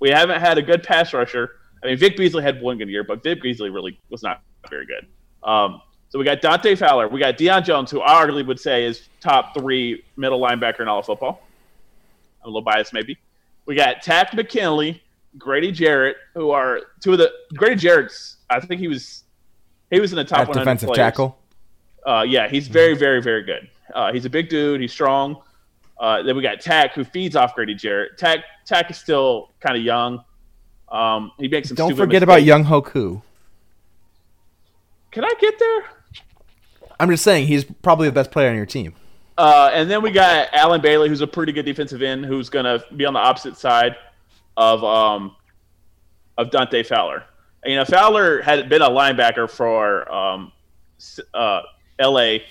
We 0.00 0.10
haven't 0.10 0.40
had 0.40 0.58
a 0.58 0.62
good 0.62 0.82
pass 0.82 1.12
rusher. 1.12 1.56
I 1.82 1.86
mean, 1.86 1.96
Vic 1.96 2.16
Beasley 2.16 2.42
had 2.42 2.60
one 2.60 2.78
good 2.78 2.88
year, 2.88 3.04
but 3.04 3.22
Vic 3.22 3.42
Beasley 3.42 3.70
really 3.70 3.98
was 4.10 4.22
not 4.22 4.42
very 4.68 4.86
good. 4.86 5.06
Um, 5.42 5.80
so 6.10 6.18
we 6.18 6.24
got 6.24 6.42
Dante 6.42 6.74
Fowler. 6.74 7.08
We 7.08 7.20
got 7.20 7.38
Deion 7.38 7.64
Jones, 7.64 7.90
who 7.90 8.02
I 8.02 8.24
arguably 8.24 8.46
would 8.46 8.60
say 8.60 8.84
is 8.84 9.08
top 9.20 9.54
three 9.54 10.04
middle 10.16 10.40
linebacker 10.40 10.80
in 10.80 10.88
all 10.88 10.98
of 10.98 11.06
football. 11.06 11.46
I'm 12.42 12.46
a 12.46 12.48
little 12.48 12.62
biased, 12.62 12.92
maybe. 12.92 13.16
We 13.66 13.74
got 13.76 14.02
Takk 14.02 14.34
McKinley, 14.34 15.02
Grady 15.38 15.70
Jarrett, 15.70 16.16
who 16.34 16.50
are 16.50 16.80
two 17.00 17.12
of 17.12 17.18
the 17.18 17.32
Grady 17.54 17.76
Jarrett's. 17.76 18.36
I 18.50 18.60
think 18.60 18.80
he 18.80 18.88
was 18.88 19.24
he 19.90 20.00
was 20.00 20.12
in 20.12 20.16
the 20.16 20.24
top 20.24 20.40
At 20.40 20.48
100 20.48 20.60
defensive 20.60 20.86
players. 20.88 20.96
tackle. 20.96 21.38
Uh, 22.06 22.24
yeah, 22.26 22.48
he's 22.48 22.68
very, 22.68 22.96
very, 22.96 23.22
very 23.22 23.42
good. 23.42 23.68
Uh, 23.94 24.12
he's 24.12 24.24
a 24.24 24.30
big 24.30 24.48
dude. 24.48 24.80
He's 24.80 24.92
strong. 24.92 25.36
Uh, 25.98 26.22
then 26.22 26.34
we 26.34 26.42
got 26.42 26.60
Takk, 26.60 26.92
who 26.92 27.04
feeds 27.04 27.36
off 27.36 27.54
Grady 27.54 27.74
Jarrett. 27.74 28.16
Takk, 28.16 28.40
Takk 28.64 28.90
is 28.90 28.96
still 28.96 29.50
kind 29.60 29.76
of 29.76 29.82
young. 29.82 30.24
Um, 30.88 31.32
he 31.38 31.46
makes 31.48 31.68
some. 31.68 31.76
Don't 31.76 31.96
forget 31.96 32.22
about. 32.22 32.40
Younghoe 32.42 32.84
Koo. 32.84 33.22
Can 35.10 35.24
I 35.24 35.32
get 35.40 35.58
there? 35.58 35.82
I'm 36.98 37.10
just 37.10 37.24
saying 37.24 37.46
he's 37.46 37.64
probably 37.64 38.08
the 38.08 38.12
best 38.12 38.30
player 38.30 38.50
on 38.50 38.56
your 38.56 38.66
team. 38.66 38.94
Uh, 39.36 39.70
and 39.72 39.90
then 39.90 40.02
we 40.02 40.10
got 40.10 40.48
Allen 40.52 40.80
Bailey, 40.80 41.08
who's 41.08 41.22
a 41.22 41.26
pretty 41.26 41.52
good 41.52 41.64
defensive 41.64 42.02
end, 42.02 42.26
who's 42.26 42.50
going 42.50 42.66
to 42.66 42.84
be 42.94 43.06
on 43.06 43.14
the 43.14 43.20
opposite 43.20 43.56
side 43.56 43.96
of 44.56 44.84
um, 44.84 45.34
of 46.38 46.50
Dante 46.50 46.82
Fowler. 46.82 47.24
You 47.64 47.76
know, 47.76 47.84
Fowler 47.84 48.40
had 48.42 48.68
been 48.68 48.82
a 48.82 48.88
linebacker 48.88 49.48
for 49.48 50.10
um, 50.10 50.52
uh, 51.34 51.62
L.A. 51.98 52.44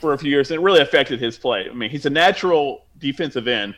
for 0.00 0.12
a 0.12 0.18
few 0.18 0.30
years, 0.30 0.50
and 0.50 0.60
it 0.60 0.62
really 0.62 0.80
affected 0.80 1.20
his 1.20 1.36
play. 1.36 1.68
I 1.68 1.74
mean, 1.74 1.90
he's 1.90 2.06
a 2.06 2.10
natural 2.10 2.86
defensive 2.98 3.48
end 3.48 3.74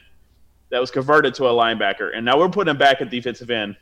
that 0.71 0.81
was 0.81 0.91
converted 0.91 1.35
to 1.37 1.47
a 1.47 1.51
linebacker, 1.51 2.15
and 2.15 2.25
now 2.25 2.39
we're 2.39 2.49
putting 2.49 2.71
him 2.71 2.79
back 2.79 3.01
at 3.01 3.11
defensive 3.11 3.51
end, 3.51 3.77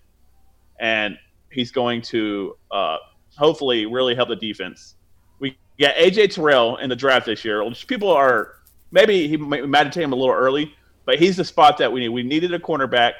and 0.78 1.18
he's 1.50 1.72
going 1.72 2.02
to 2.02 2.56
uh, 2.70 2.98
hopefully 3.36 3.86
really 3.86 4.14
help 4.14 4.28
the 4.28 4.36
defense. 4.36 4.94
We 5.38 5.56
got 5.80 5.94
AJ 5.96 6.34
Terrell 6.34 6.76
in 6.76 6.88
the 6.88 6.96
draft 6.96 7.26
this 7.26 7.44
year. 7.44 7.64
Which 7.64 7.86
people 7.86 8.10
are 8.10 8.56
maybe 8.90 9.26
he 9.28 9.36
might, 9.36 9.68
might 9.68 9.84
have 9.84 9.92
taken 9.92 10.04
him 10.04 10.12
a 10.12 10.16
little 10.16 10.34
early, 10.34 10.74
but 11.04 11.18
he's 11.18 11.36
the 11.36 11.44
spot 11.44 11.78
that 11.78 11.92
we 11.92 12.00
need. 12.00 12.10
We 12.10 12.22
needed 12.22 12.54
a 12.54 12.58
cornerback, 12.58 13.12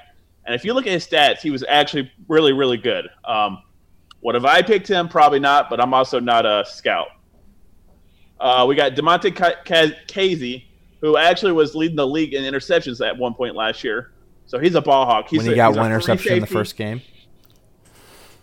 and 0.45 0.55
if 0.55 0.65
you 0.65 0.75
look 0.75 0.87
at 0.87 0.93
his 0.93 1.07
stats, 1.07 1.41
he 1.41 1.51
was 1.51 1.65
actually 1.69 2.11
really, 2.29 2.53
really 2.53 2.77
good. 2.77 3.09
Um, 3.25 3.63
what 4.21 4.35
have 4.35 4.45
I 4.45 4.63
picked 4.63 4.89
him? 4.89 5.09
Probably 5.09 5.41
not, 5.41 5.69
but 5.71 5.81
I'm 5.81 5.95
also 5.95 6.21
not 6.21 6.47
a 6.47 6.65
scout. 6.67 7.09
Uh, 8.41 8.65
we 8.69 8.75
got 8.75 8.93
Damontae 8.93 9.33
Kazee, 10.09 10.65
who 11.01 11.17
actually 11.17 11.53
was 11.53 11.75
leading 11.75 11.97
the 11.97 12.07
league 12.07 12.35
in 12.35 12.43
interceptions 12.43 13.05
at 13.07 13.17
one 13.17 13.35
point 13.35 13.55
last 13.55 13.85
year. 13.85 14.13
So 14.47 14.59
he's 14.59 14.75
a 14.75 14.81
ball 14.81 15.07
hawk. 15.07 15.29
He's 15.29 15.39
when 15.39 15.47
he 15.47 15.53
a- 15.53 15.57
got 15.57 15.77
one 15.77 15.87
interception 15.87 16.35
in 16.35 16.41
the 16.41 16.47
first 16.47 16.77
game. 16.77 17.03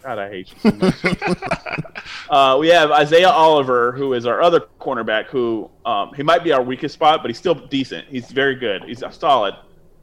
God, 0.04 0.18
I 0.18 0.30
hate 0.30 0.54
you. 0.64 0.72
So 0.72 0.78
much. 0.78 1.38
uh, 2.30 2.58
we 2.60 2.70
have 2.70 2.90
Isaiah 2.92 3.30
Oliver, 3.30 3.92
who 3.92 4.14
is 4.14 4.26
our 4.26 4.42
other 4.42 4.62
cornerback. 4.80 5.26
Who 5.26 5.70
um, 5.86 6.14
he 6.14 6.24
might 6.24 6.44
be 6.44 6.54
our 6.54 6.62
weakest 6.62 6.94
spot, 6.94 7.22
but 7.22 7.30
he's 7.30 7.38
still 7.38 7.56
decent. 7.56 8.08
He's 8.08 8.32
very 8.32 8.56
good. 8.56 8.86
He's 8.86 9.04
solid. 9.12 9.56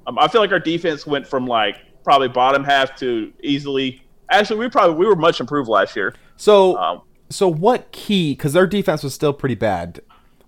Um, 0.06 0.18
I 0.18 0.28
feel 0.28 0.40
like 0.40 0.52
our 0.52 0.60
defense 0.60 1.06
went 1.06 1.26
from 1.26 1.46
like 1.46 1.78
probably 2.04 2.28
bottom 2.28 2.64
half 2.64 2.94
to 2.96 3.32
easily. 3.42 4.02
Actually, 4.30 4.60
we 4.60 4.68
probably 4.68 4.96
we 4.96 5.06
were 5.06 5.16
much 5.16 5.40
improved 5.40 5.68
last 5.68 5.96
year. 5.96 6.14
So, 6.36 6.76
Um, 6.76 7.02
so 7.30 7.48
what 7.48 7.90
key? 7.92 8.32
Because 8.34 8.52
their 8.52 8.66
defense 8.66 9.02
was 9.02 9.14
still 9.14 9.32
pretty 9.32 9.54
bad. 9.54 10.00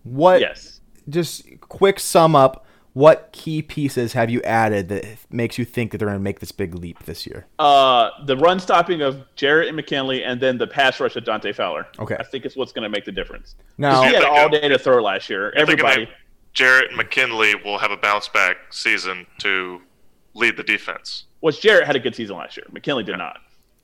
What? 0.04 0.40
yes. 0.40 0.80
Just 1.08 1.46
quick 1.60 1.98
sum 1.98 2.36
up. 2.36 2.66
What 2.92 3.30
key 3.32 3.62
pieces 3.62 4.12
have 4.14 4.28
you 4.28 4.42
added 4.42 4.88
that 4.88 5.04
makes 5.30 5.56
you 5.56 5.64
think 5.64 5.92
that 5.92 5.98
they're 5.98 6.08
going 6.08 6.18
to 6.18 6.22
make 6.22 6.40
this 6.40 6.50
big 6.50 6.74
leap 6.74 7.04
this 7.04 7.26
year? 7.26 7.46
Uh, 7.58 8.10
the 8.26 8.36
run 8.36 8.58
stopping 8.58 9.02
of 9.02 9.22
Jarrett 9.36 9.68
and 9.68 9.76
McKinley, 9.76 10.24
and 10.24 10.40
then 10.40 10.58
the 10.58 10.66
pass 10.66 10.98
rush 10.98 11.14
of 11.14 11.24
Dante 11.24 11.52
Fowler. 11.52 11.86
Okay. 12.00 12.16
I 12.18 12.24
think 12.24 12.44
it's 12.44 12.56
what's 12.56 12.72
going 12.72 12.82
to 12.82 12.88
make 12.88 13.04
the 13.04 13.12
difference. 13.12 13.54
Now, 13.76 14.02
he 14.02 14.14
had 14.14 14.24
all 14.24 14.48
day 14.48 14.68
to 14.68 14.78
throw 14.78 15.00
last 15.02 15.30
year. 15.30 15.42
You're 15.54 15.58
Everybody. 15.58 16.08
That 16.58 16.64
Jarrett 16.64 16.96
McKinley 16.96 17.54
will 17.54 17.78
have 17.78 17.90
a 17.90 17.96
bounce 17.96 18.28
back 18.28 18.56
season 18.70 19.26
to 19.38 19.80
lead 20.34 20.56
the 20.56 20.62
defense. 20.62 21.24
Was 21.40 21.58
Jarrett 21.58 21.86
had 21.86 21.96
a 21.96 22.00
good 22.00 22.14
season 22.14 22.36
last 22.36 22.56
year. 22.56 22.66
McKinley 22.70 23.04
did 23.04 23.16
not. 23.16 23.38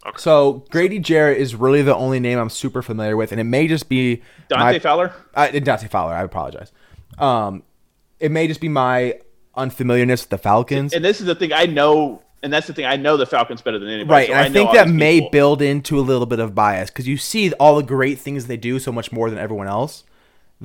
Okay. 0.06 0.18
so 0.18 0.64
Grady 0.70 0.98
Jarrett 0.98 1.38
is 1.38 1.54
really 1.54 1.80
the 1.80 1.94
only 1.94 2.20
name 2.20 2.38
I'm 2.38 2.50
super 2.50 2.82
familiar 2.82 3.16
with, 3.16 3.32
and 3.32 3.40
it 3.40 3.44
may 3.44 3.66
just 3.66 3.88
be 3.88 4.22
Dante 4.48 4.64
my, 4.64 4.78
Fowler. 4.78 5.14
uh, 5.34 5.48
Dante 5.48 5.88
Fowler. 5.88 6.12
I 6.12 6.22
apologize. 6.22 6.72
Um, 7.18 7.62
it 8.20 8.30
may 8.30 8.46
just 8.46 8.60
be 8.60 8.68
my 8.68 9.18
unfamiliarness 9.56 10.22
with 10.22 10.30
the 10.30 10.38
Falcons. 10.38 10.92
and 10.92 11.02
this 11.02 11.20
is 11.20 11.26
the 11.26 11.34
thing 11.34 11.54
I 11.54 11.64
know, 11.64 12.20
and 12.42 12.52
that's 12.52 12.66
the 12.66 12.74
thing 12.74 12.84
I 12.84 12.96
know 12.96 13.16
the 13.16 13.24
Falcons 13.24 13.62
better 13.62 13.78
than 13.78 13.88
anybody. 13.88 14.10
Right, 14.10 14.28
so 14.28 14.34
and 14.34 14.40
I, 14.42 14.48
know 14.48 14.52
think 14.52 14.72
that 14.74 14.88
may 14.88 15.20
people. 15.20 15.30
build 15.30 15.62
into 15.62 15.98
a 15.98 16.02
little 16.02 16.26
bit 16.26 16.38
of 16.38 16.54
bias 16.54 16.90
because 16.90 17.08
you 17.08 17.16
see 17.16 17.52
all 17.54 17.76
the 17.76 17.82
great 17.82 18.18
things 18.18 18.46
they 18.46 18.58
do 18.58 18.78
so 18.78 18.92
much 18.92 19.10
more 19.10 19.30
than 19.30 19.38
everyone 19.38 19.68
else 19.68 20.04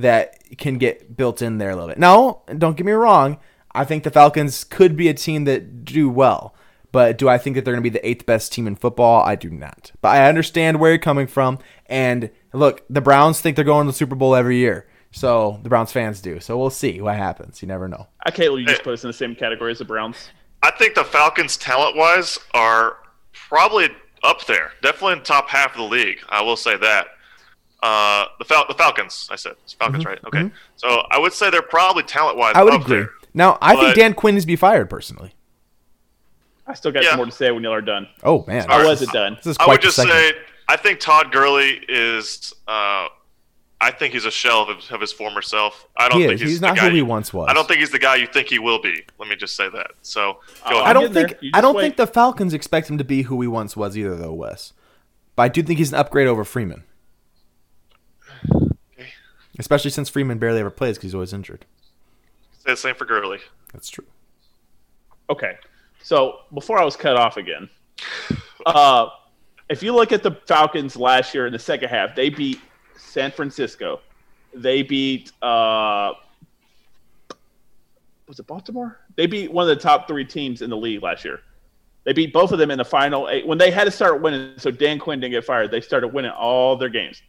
that 0.02 0.38
can 0.58 0.78
get 0.78 1.16
built 1.16 1.42
in 1.42 1.58
there 1.58 1.70
a 1.70 1.76
little 1.76 1.90
bit. 1.90 2.00
No, 2.00 2.42
don't 2.58 2.78
get 2.78 2.86
me 2.86 2.92
wrong. 2.92 3.38
I 3.74 3.86
think 3.86 4.04
the 4.04 4.12
Falcons 4.12 4.64
could 4.64 4.96
be 4.96 5.08
a 5.10 5.14
team 5.14 5.44
that 5.46 5.86
do 5.86 6.10
well, 6.10 6.56
but 6.92 7.18
do 7.18 7.30
I 7.30 7.38
think 7.38 7.56
that 7.56 7.66
they're 7.66 7.74
going 7.74 7.84
to 7.84 7.90
be 7.90 7.94
the 7.94 8.08
eighth 8.08 8.26
best 8.26 8.52
team 8.52 8.66
in 8.66 8.76
football? 8.76 9.24
I 9.24 9.36
do 9.36 9.50
not. 9.50 9.92
But 10.02 10.10
I 10.10 10.28
understand 10.28 10.80
where 10.80 10.92
you're 10.92 11.00
coming 11.00 11.28
from. 11.28 11.60
And 11.86 12.32
look, 12.52 12.84
the 12.90 13.02
Browns 13.02 13.42
think 13.42 13.56
they're 13.56 13.66
going 13.66 13.86
to 13.86 13.92
the 13.92 13.98
Super 13.98 14.16
Bowl 14.16 14.36
every 14.36 14.58
year. 14.58 14.88
So 15.12 15.60
the 15.64 15.70
Browns 15.70 15.92
fans 15.92 16.22
do. 16.22 16.40
So 16.40 16.58
we'll 16.58 16.70
see 16.70 17.02
what 17.02 17.16
happens. 17.16 17.62
You 17.62 17.68
never 17.68 17.88
know. 17.88 18.08
I 18.26 18.32
can't 18.32 18.50
believe 18.50 18.68
you 18.68 18.74
just 18.74 18.84
put 18.84 18.94
us 18.94 19.04
in 19.04 19.10
the 19.10 19.14
same 19.14 19.36
category 19.36 19.72
as 19.72 19.80
the 19.80 19.86
Browns. 19.86 20.30
I 20.62 20.72
think 20.72 20.96
the 20.96 21.04
Falcons, 21.04 21.58
talent 21.58 21.96
wise, 21.96 22.38
are 22.54 22.98
probably 23.34 23.90
up 24.24 24.46
there. 24.46 24.72
Definitely 24.82 25.14
in 25.14 25.20
the 25.20 25.26
top 25.26 25.50
half 25.50 25.72
of 25.72 25.78
the 25.78 25.84
league. 25.84 26.20
I 26.30 26.42
will 26.42 26.58
say 26.58 26.76
that. 26.78 27.08
Uh, 27.82 28.26
the, 28.40 28.46
Fal- 28.46 28.66
the 28.68 28.74
Falcons, 28.74 29.28
I 29.32 29.36
said. 29.36 29.54
It's 29.64 29.74
Falcons, 29.74 30.06
right? 30.06 30.20
Okay. 30.26 30.52
So 30.76 31.04
I 31.10 31.18
would 31.18 31.32
say 31.34 31.50
they're 31.50 31.62
probably 31.62 32.04
talent 32.04 32.38
wise 32.38 32.52
Mm-hmm. 32.54 32.60
I 32.60 32.64
would 32.64 32.74
up 32.74 32.82
agree. 32.82 32.98
there. 32.98 33.10
Now, 33.34 33.58
I 33.62 33.76
think 33.76 33.96
Dan 33.96 34.14
Quinn 34.14 34.36
needs 34.36 34.44
to 34.44 34.48
be 34.48 34.56
fired 34.56 34.90
personally. 34.90 35.34
I 36.68 36.74
still 36.74 36.92
got 36.92 37.04
Yeah. 37.04 37.12
some 37.12 37.18
more 37.18 37.26
to 37.26 37.32
say 37.32 37.52
when 37.52 37.64
y'all 37.64 37.74
are 37.74 37.82
done. 37.82 38.08
Oh, 38.24 38.44
man. 38.48 38.66
Or 38.66 38.80
right. 38.80 38.86
was 38.88 39.02
it 39.02 39.10
done? 39.12 39.36
This 39.36 39.48
is 39.48 39.58
I 39.60 39.68
would 39.68 39.82
just 39.82 39.96
segment. 39.96 40.18
say 40.18 40.34
I 40.68 40.76
think 40.78 41.00
Todd 41.00 41.32
Gurley 41.32 41.82
is. 41.88 42.54
Uh, 42.68 43.08
I 43.82 43.92
think 43.92 44.14
he's 44.14 44.26
a 44.26 44.32
shell 44.32 44.64
of 44.70 44.76
his, 44.78 44.92
of 44.92 45.00
his 45.00 45.14
former 45.14 45.42
self. 45.42 45.88
I 45.98 46.10
don't 46.10 46.20
He 46.20 46.26
think 46.28 46.36
is. 46.36 46.42
he's, 46.42 46.50
He's 46.52 46.60
the 46.60 46.68
not 46.68 46.76
guy 46.76 46.84
who 46.86 46.90
he 46.92 46.98
you- 46.98 47.06
once 47.06 47.34
was. 47.34 47.48
I 47.50 47.54
don't 47.54 47.66
think 47.68 47.80
he's 47.80 47.92
the 47.92 47.98
guy 48.00 48.18
you 48.18 48.28
think 48.28 48.50
he 48.50 48.60
will 48.60 48.82
be. 48.82 49.04
Let 49.18 49.30
me 49.30 49.36
just 49.38 49.56
say 49.56 49.70
that. 49.70 49.92
So 50.02 50.40
go 50.70 50.76
ahead. 50.82 50.84
I 50.84 50.94
don't 50.94 51.14
think 51.14 51.34
I 51.54 51.62
don't 51.62 51.76
wait. 51.76 51.84
think 51.84 51.96
the 51.98 52.06
Falcons 52.08 52.54
expect 52.54 52.90
him 52.90 52.98
to 52.98 53.04
be 53.06 53.22
who 53.24 53.40
he 53.42 53.48
once 53.48 53.78
was 53.78 53.98
either, 53.98 54.16
though, 54.16 54.34
Wes. 54.34 54.74
But 55.38 55.44
I 55.44 55.48
do 55.48 55.64
think 55.64 55.80
he's 55.80 55.94
an 55.94 55.98
upgrade 56.00 56.28
over 56.28 56.44
Freeman, 56.44 56.84
especially 59.60 59.92
since 59.92 60.10
Freeman 60.10 60.40
barely 60.40 60.60
ever 60.60 60.70
plays 60.70 60.98
because 60.98 61.10
he's 61.10 61.14
always 61.14 61.34
injured. 61.34 61.66
Say 62.54 62.72
the 62.72 62.78
same 62.78 62.96
for 62.96 63.06
Gurley. 63.06 63.40
That's 63.74 63.90
true. 63.90 64.06
Okay. 65.30 65.56
So 66.02 66.40
before 66.54 66.80
I 66.80 66.86
was 66.86 66.96
cut 66.96 67.16
off 67.16 67.38
again, 67.38 67.70
uh, 68.66 69.10
if 69.70 69.84
you 69.84 69.94
look 69.94 70.12
at 70.12 70.24
the 70.24 70.32
Falcons 70.48 70.96
last 70.96 71.34
year 71.34 71.46
in 71.46 71.54
the 71.54 71.60
second 71.60 71.90
half, 71.90 72.16
they 72.16 72.30
beat 72.30 72.60
San 72.98 73.32
Francisco. 73.32 74.00
They 74.54 74.82
beat 74.82 75.32
uh, 75.42 76.14
was 78.30 78.40
it 78.40 78.48
Baltimore? 78.48 79.00
They 79.16 79.26
beat 79.26 79.52
one 79.52 79.70
of 79.70 79.76
the 79.76 79.82
top 79.82 80.08
three 80.08 80.24
teams 80.24 80.62
in 80.62 80.70
the 80.70 80.78
league 80.78 81.02
last 81.02 81.26
year. 81.26 81.42
They 82.06 82.14
beat 82.14 82.32
both 82.32 82.52
of 82.52 82.60
them 82.60 82.72
in 82.72 82.78
the 82.78 82.86
final 82.86 83.28
eight 83.28 83.46
when 83.46 83.58
they 83.58 83.72
had 83.72 83.84
to 83.84 83.92
start 83.92 84.22
winning. 84.22 84.54
So 84.58 84.72
Dan 84.72 85.00
Quinn 85.00 85.20
didn't 85.20 85.34
get 85.34 85.44
fired. 85.44 85.72
They 85.72 85.82
started 85.82 86.10
winning 86.10 86.32
all 86.32 86.78
their 86.78 86.90
games, 86.90 87.22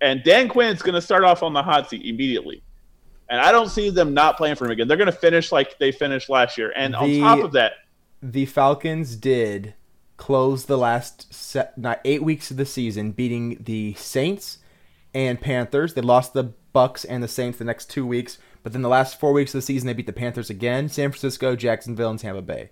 and 0.00 0.22
Dan 0.22 0.48
Quinn's 0.48 0.82
going 0.82 0.94
to 0.94 1.00
start 1.00 1.24
off 1.24 1.42
on 1.42 1.52
the 1.52 1.62
hot 1.62 1.90
seat 1.90 2.04
immediately. 2.04 2.62
And 3.28 3.40
I 3.40 3.52
don't 3.52 3.68
see 3.68 3.90
them 3.90 4.12
not 4.12 4.36
playing 4.36 4.56
for 4.56 4.64
him 4.64 4.72
again. 4.72 4.88
They're 4.88 4.96
going 4.96 5.06
to 5.06 5.12
finish 5.12 5.52
like 5.52 5.78
they 5.78 5.92
finished 5.92 6.28
last 6.28 6.58
year. 6.58 6.72
And 6.74 6.96
on 6.96 7.20
top 7.20 7.44
of 7.44 7.52
that, 7.52 7.74
The 8.22 8.44
Falcons 8.46 9.14
did 9.14 9.74
close 10.16 10.64
the 10.66 10.76
last 10.76 11.32
set, 11.32 11.78
not 11.78 12.00
eight 12.04 12.22
weeks 12.22 12.50
of 12.50 12.56
the 12.56 12.66
season, 12.66 13.12
beating 13.12 13.58
the 13.62 13.94
Saints 13.94 14.58
and 15.14 15.40
Panthers. 15.40 15.94
They 15.94 16.00
lost 16.00 16.32
the 16.34 16.52
Bucs 16.74 17.06
and 17.08 17.22
the 17.22 17.28
Saints 17.28 17.58
the 17.58 17.64
next 17.64 17.88
two 17.88 18.04
weeks, 18.04 18.38
but 18.64 18.72
then 18.72 18.82
the 18.82 18.88
last 18.88 19.18
four 19.20 19.32
weeks 19.32 19.54
of 19.54 19.58
the 19.58 19.62
season, 19.62 19.86
they 19.86 19.92
beat 19.92 20.06
the 20.06 20.12
Panthers 20.12 20.50
again, 20.50 20.88
San 20.88 21.10
Francisco, 21.10 21.54
Jacksonville, 21.54 22.10
and 22.10 22.18
Tampa 22.18 22.42
Bay. 22.42 22.70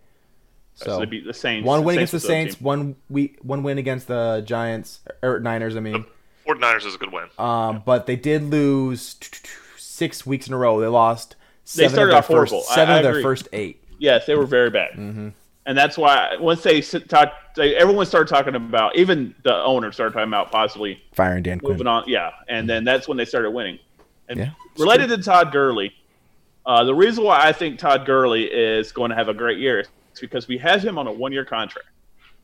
So, 0.74 0.86
So 0.86 0.98
they 0.98 1.06
beat 1.06 1.24
the 1.24 1.34
Saints. 1.34 1.64
one 1.64 1.80
The 1.80 1.86
win 1.86 1.96
against 1.98 2.12
the 2.12 2.18
the 2.18 2.26
Saints, 2.26 2.60
one 2.60 2.96
we 3.08 3.36
one 3.42 3.62
win 3.62 3.78
against 3.78 4.08
the 4.08 4.42
Giants 4.44 5.00
or 5.22 5.38
Niners. 5.38 5.76
I 5.76 5.80
mean. 5.80 6.04
49ers 6.48 6.86
is 6.86 6.94
a 6.94 6.98
good 6.98 7.12
win. 7.12 7.26
Um, 7.38 7.82
but 7.84 8.06
they 8.06 8.16
did 8.16 8.44
lose 8.44 9.16
six 9.76 10.24
weeks 10.26 10.48
in 10.48 10.54
a 10.54 10.56
row. 10.58 10.80
They 10.80 10.86
lost 10.86 11.36
They 11.76 11.84
seven 11.84 11.90
started 11.90 12.16
of 12.16 12.26
their 12.26 12.38
off 12.40 12.48
first 12.50 12.70
I- 12.70 12.74
seven 12.74 12.94
I 12.94 12.98
of 12.98 13.04
their 13.04 13.22
first 13.22 13.48
eight. 13.52 13.82
Yes, 13.98 14.26
they 14.26 14.34
were 14.36 14.46
very 14.46 14.70
bad, 14.70 14.92
Mm-hmm. 14.92 15.28
and 15.66 15.76
that's 15.78 15.98
why 15.98 16.36
once 16.38 16.62
they 16.62 16.78
s- 16.78 16.94
talk, 17.08 17.32
they, 17.56 17.74
everyone 17.74 18.06
started 18.06 18.28
talking 18.32 18.54
about. 18.54 18.96
Even 18.96 19.34
the 19.42 19.54
owner 19.56 19.90
started 19.90 20.12
talking 20.12 20.28
about 20.28 20.52
possibly 20.52 21.02
Firing 21.14 21.42
Dan 21.42 21.58
moving 21.62 21.78
Quinn. 21.78 21.86
on. 21.88 22.04
Yeah, 22.06 22.30
and 22.48 22.68
then 22.70 22.84
that's 22.84 23.08
when 23.08 23.16
they 23.16 23.24
started 23.24 23.50
winning. 23.50 23.80
And 24.28 24.38
Yeah, 24.38 24.50
it's 24.70 24.80
related 24.80 25.08
to 25.08 25.18
Todd 25.20 25.50
Gurley, 25.50 25.92
uh, 26.64 26.84
the 26.84 26.94
reason 26.94 27.24
why 27.24 27.40
I 27.44 27.52
think 27.52 27.78
Todd 27.80 28.06
Gurley 28.06 28.44
is 28.44 28.92
going 28.92 29.08
to 29.10 29.16
have 29.16 29.28
a 29.28 29.34
great 29.34 29.58
year 29.58 29.80
is 29.80 29.88
because 30.20 30.46
we 30.46 30.58
have 30.58 30.80
him 30.84 30.96
on 30.96 31.06
a 31.08 31.12
one-year 31.12 31.44
contract. 31.44 31.88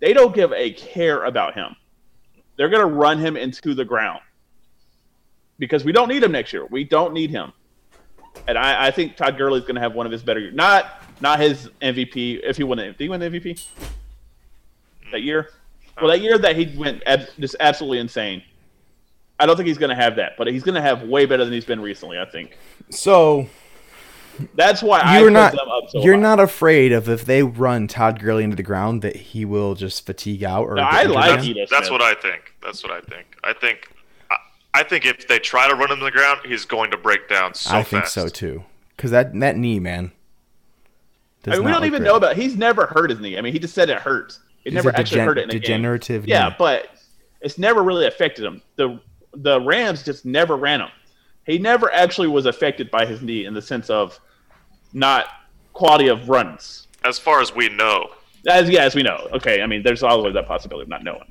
They 0.00 0.12
don't 0.12 0.34
give 0.34 0.52
a 0.52 0.72
care 0.72 1.22
about 1.24 1.54
him. 1.54 1.76
They're 2.56 2.68
going 2.68 2.86
to 2.86 2.94
run 2.94 3.18
him 3.18 3.36
into 3.36 3.74
the 3.74 3.84
ground 3.84 4.20
because 5.58 5.84
we 5.84 5.92
don't 5.92 6.08
need 6.08 6.22
him 6.22 6.32
next 6.32 6.52
year. 6.52 6.66
We 6.66 6.84
don't 6.84 7.12
need 7.12 7.30
him, 7.30 7.52
and 8.46 8.56
I, 8.58 8.86
I 8.86 8.90
think 8.90 9.16
Todd 9.16 9.36
Gurley 9.36 9.58
is 9.58 9.64
going 9.64 9.76
to 9.76 9.80
have 9.80 9.94
one 9.94 10.06
of 10.06 10.12
his 10.12 10.22
better 10.22 10.40
years. 10.40 10.54
Not 10.54 11.02
not 11.20 11.40
his 11.40 11.68
MVP. 11.80 12.40
If 12.42 12.56
he 12.56 12.64
won, 12.64 12.78
it, 12.78 12.98
did 12.98 13.04
he 13.04 13.08
win 13.08 13.20
the 13.20 13.26
MVP 13.26 13.66
that 15.12 15.22
year? 15.22 15.50
Well, 16.00 16.10
that 16.10 16.20
year 16.20 16.38
that 16.38 16.56
he 16.56 16.76
went 16.76 17.02
ab- 17.06 17.28
just 17.38 17.56
absolutely 17.60 17.98
insane. 17.98 18.42
I 19.38 19.46
don't 19.46 19.56
think 19.56 19.66
he's 19.66 19.78
going 19.78 19.90
to 19.90 19.96
have 19.96 20.16
that, 20.16 20.32
but 20.36 20.46
he's 20.46 20.62
going 20.62 20.76
to 20.76 20.80
have 20.80 21.02
way 21.02 21.26
better 21.26 21.44
than 21.44 21.52
he's 21.52 21.64
been 21.64 21.80
recently. 21.80 22.18
I 22.18 22.24
think 22.24 22.56
So 22.90 23.48
that's 24.54 24.82
why 24.82 25.00
I 25.00 25.18
you're 25.20 25.28
put 25.28 25.32
not 25.34 25.52
them 25.52 25.68
up 25.68 25.90
so 25.90 26.02
you're 26.02 26.14
high. 26.14 26.20
not 26.20 26.40
afraid 26.40 26.92
of 26.92 27.08
if 27.08 27.24
they 27.24 27.42
run 27.42 27.86
Todd 27.88 28.20
Gurley 28.20 28.44
into 28.44 28.56
the 28.56 28.62
ground 28.62 29.02
that 29.02 29.16
he 29.16 29.44
will 29.44 29.74
just 29.74 30.04
fatigue 30.06 30.42
out 30.44 30.64
or 30.66 30.74
No, 30.76 30.82
I 30.82 31.04
like 31.04 31.40
again? 31.40 31.56
Ito 31.56 31.66
That's 31.70 31.90
what 31.90 32.02
I 32.02 32.14
think. 32.14 32.54
That's 32.62 32.82
what 32.82 32.92
I 32.92 33.00
think. 33.00 33.36
I 33.44 33.52
think. 33.52 33.88
I, 34.30 34.36
I 34.74 34.82
think 34.82 35.04
if 35.04 35.28
they 35.28 35.38
try 35.38 35.68
to 35.68 35.74
run 35.74 35.90
him 35.92 35.98
to 35.98 36.04
the 36.04 36.10
ground, 36.10 36.40
he's 36.44 36.64
going 36.64 36.90
to 36.90 36.96
break 36.96 37.28
down 37.28 37.54
so 37.54 37.70
I 37.74 37.82
think 37.82 38.04
fast. 38.04 38.14
so 38.14 38.28
too. 38.28 38.64
Because 38.96 39.10
that 39.10 39.38
that 39.40 39.56
knee, 39.56 39.78
man. 39.80 40.12
I 41.46 41.50
mean, 41.56 41.64
we 41.64 41.70
don't 41.72 41.84
even 41.84 42.00
great. 42.00 42.08
know 42.08 42.16
about. 42.16 42.36
He's 42.36 42.56
never 42.56 42.86
hurt 42.86 43.10
his 43.10 43.20
knee. 43.20 43.36
I 43.36 43.40
mean, 43.42 43.52
he 43.52 43.58
just 43.58 43.74
said 43.74 43.90
it 43.90 43.98
hurts. 43.98 44.40
He 44.62 44.70
He's 44.70 44.74
never 44.74 44.88
a 44.90 44.98
actually 44.98 45.20
hurt 45.20 45.36
it 45.38 45.42
in 45.44 45.50
a 45.50 45.52
game. 45.52 45.60
degenerative 45.60 46.26
Yeah, 46.26 46.54
but 46.58 46.88
it's 47.42 47.58
never 47.58 47.82
really 47.82 48.06
affected 48.06 48.44
him. 48.44 48.62
the 48.76 48.98
The 49.34 49.60
Rams 49.60 50.02
just 50.02 50.24
never 50.24 50.56
ran 50.56 50.80
him. 50.80 50.88
He 51.46 51.58
never 51.58 51.92
actually 51.92 52.28
was 52.28 52.46
affected 52.46 52.90
by 52.90 53.06
his 53.06 53.22
knee 53.22 53.44
in 53.44 53.54
the 53.54 53.62
sense 53.62 53.90
of 53.90 54.18
not 54.92 55.26
quality 55.72 56.08
of 56.08 56.28
runs. 56.28 56.86
As 57.04 57.18
far 57.18 57.40
as 57.40 57.54
we 57.54 57.68
know, 57.68 58.08
As 58.46 58.68
yeah, 58.68 58.84
as 58.84 58.94
we 58.94 59.02
know. 59.02 59.28
Okay, 59.32 59.60
I 59.62 59.66
mean, 59.66 59.82
there's 59.82 60.02
always 60.02 60.34
that 60.34 60.46
possibility 60.46 60.84
of 60.84 60.88
not 60.88 61.04
knowing. 61.04 61.30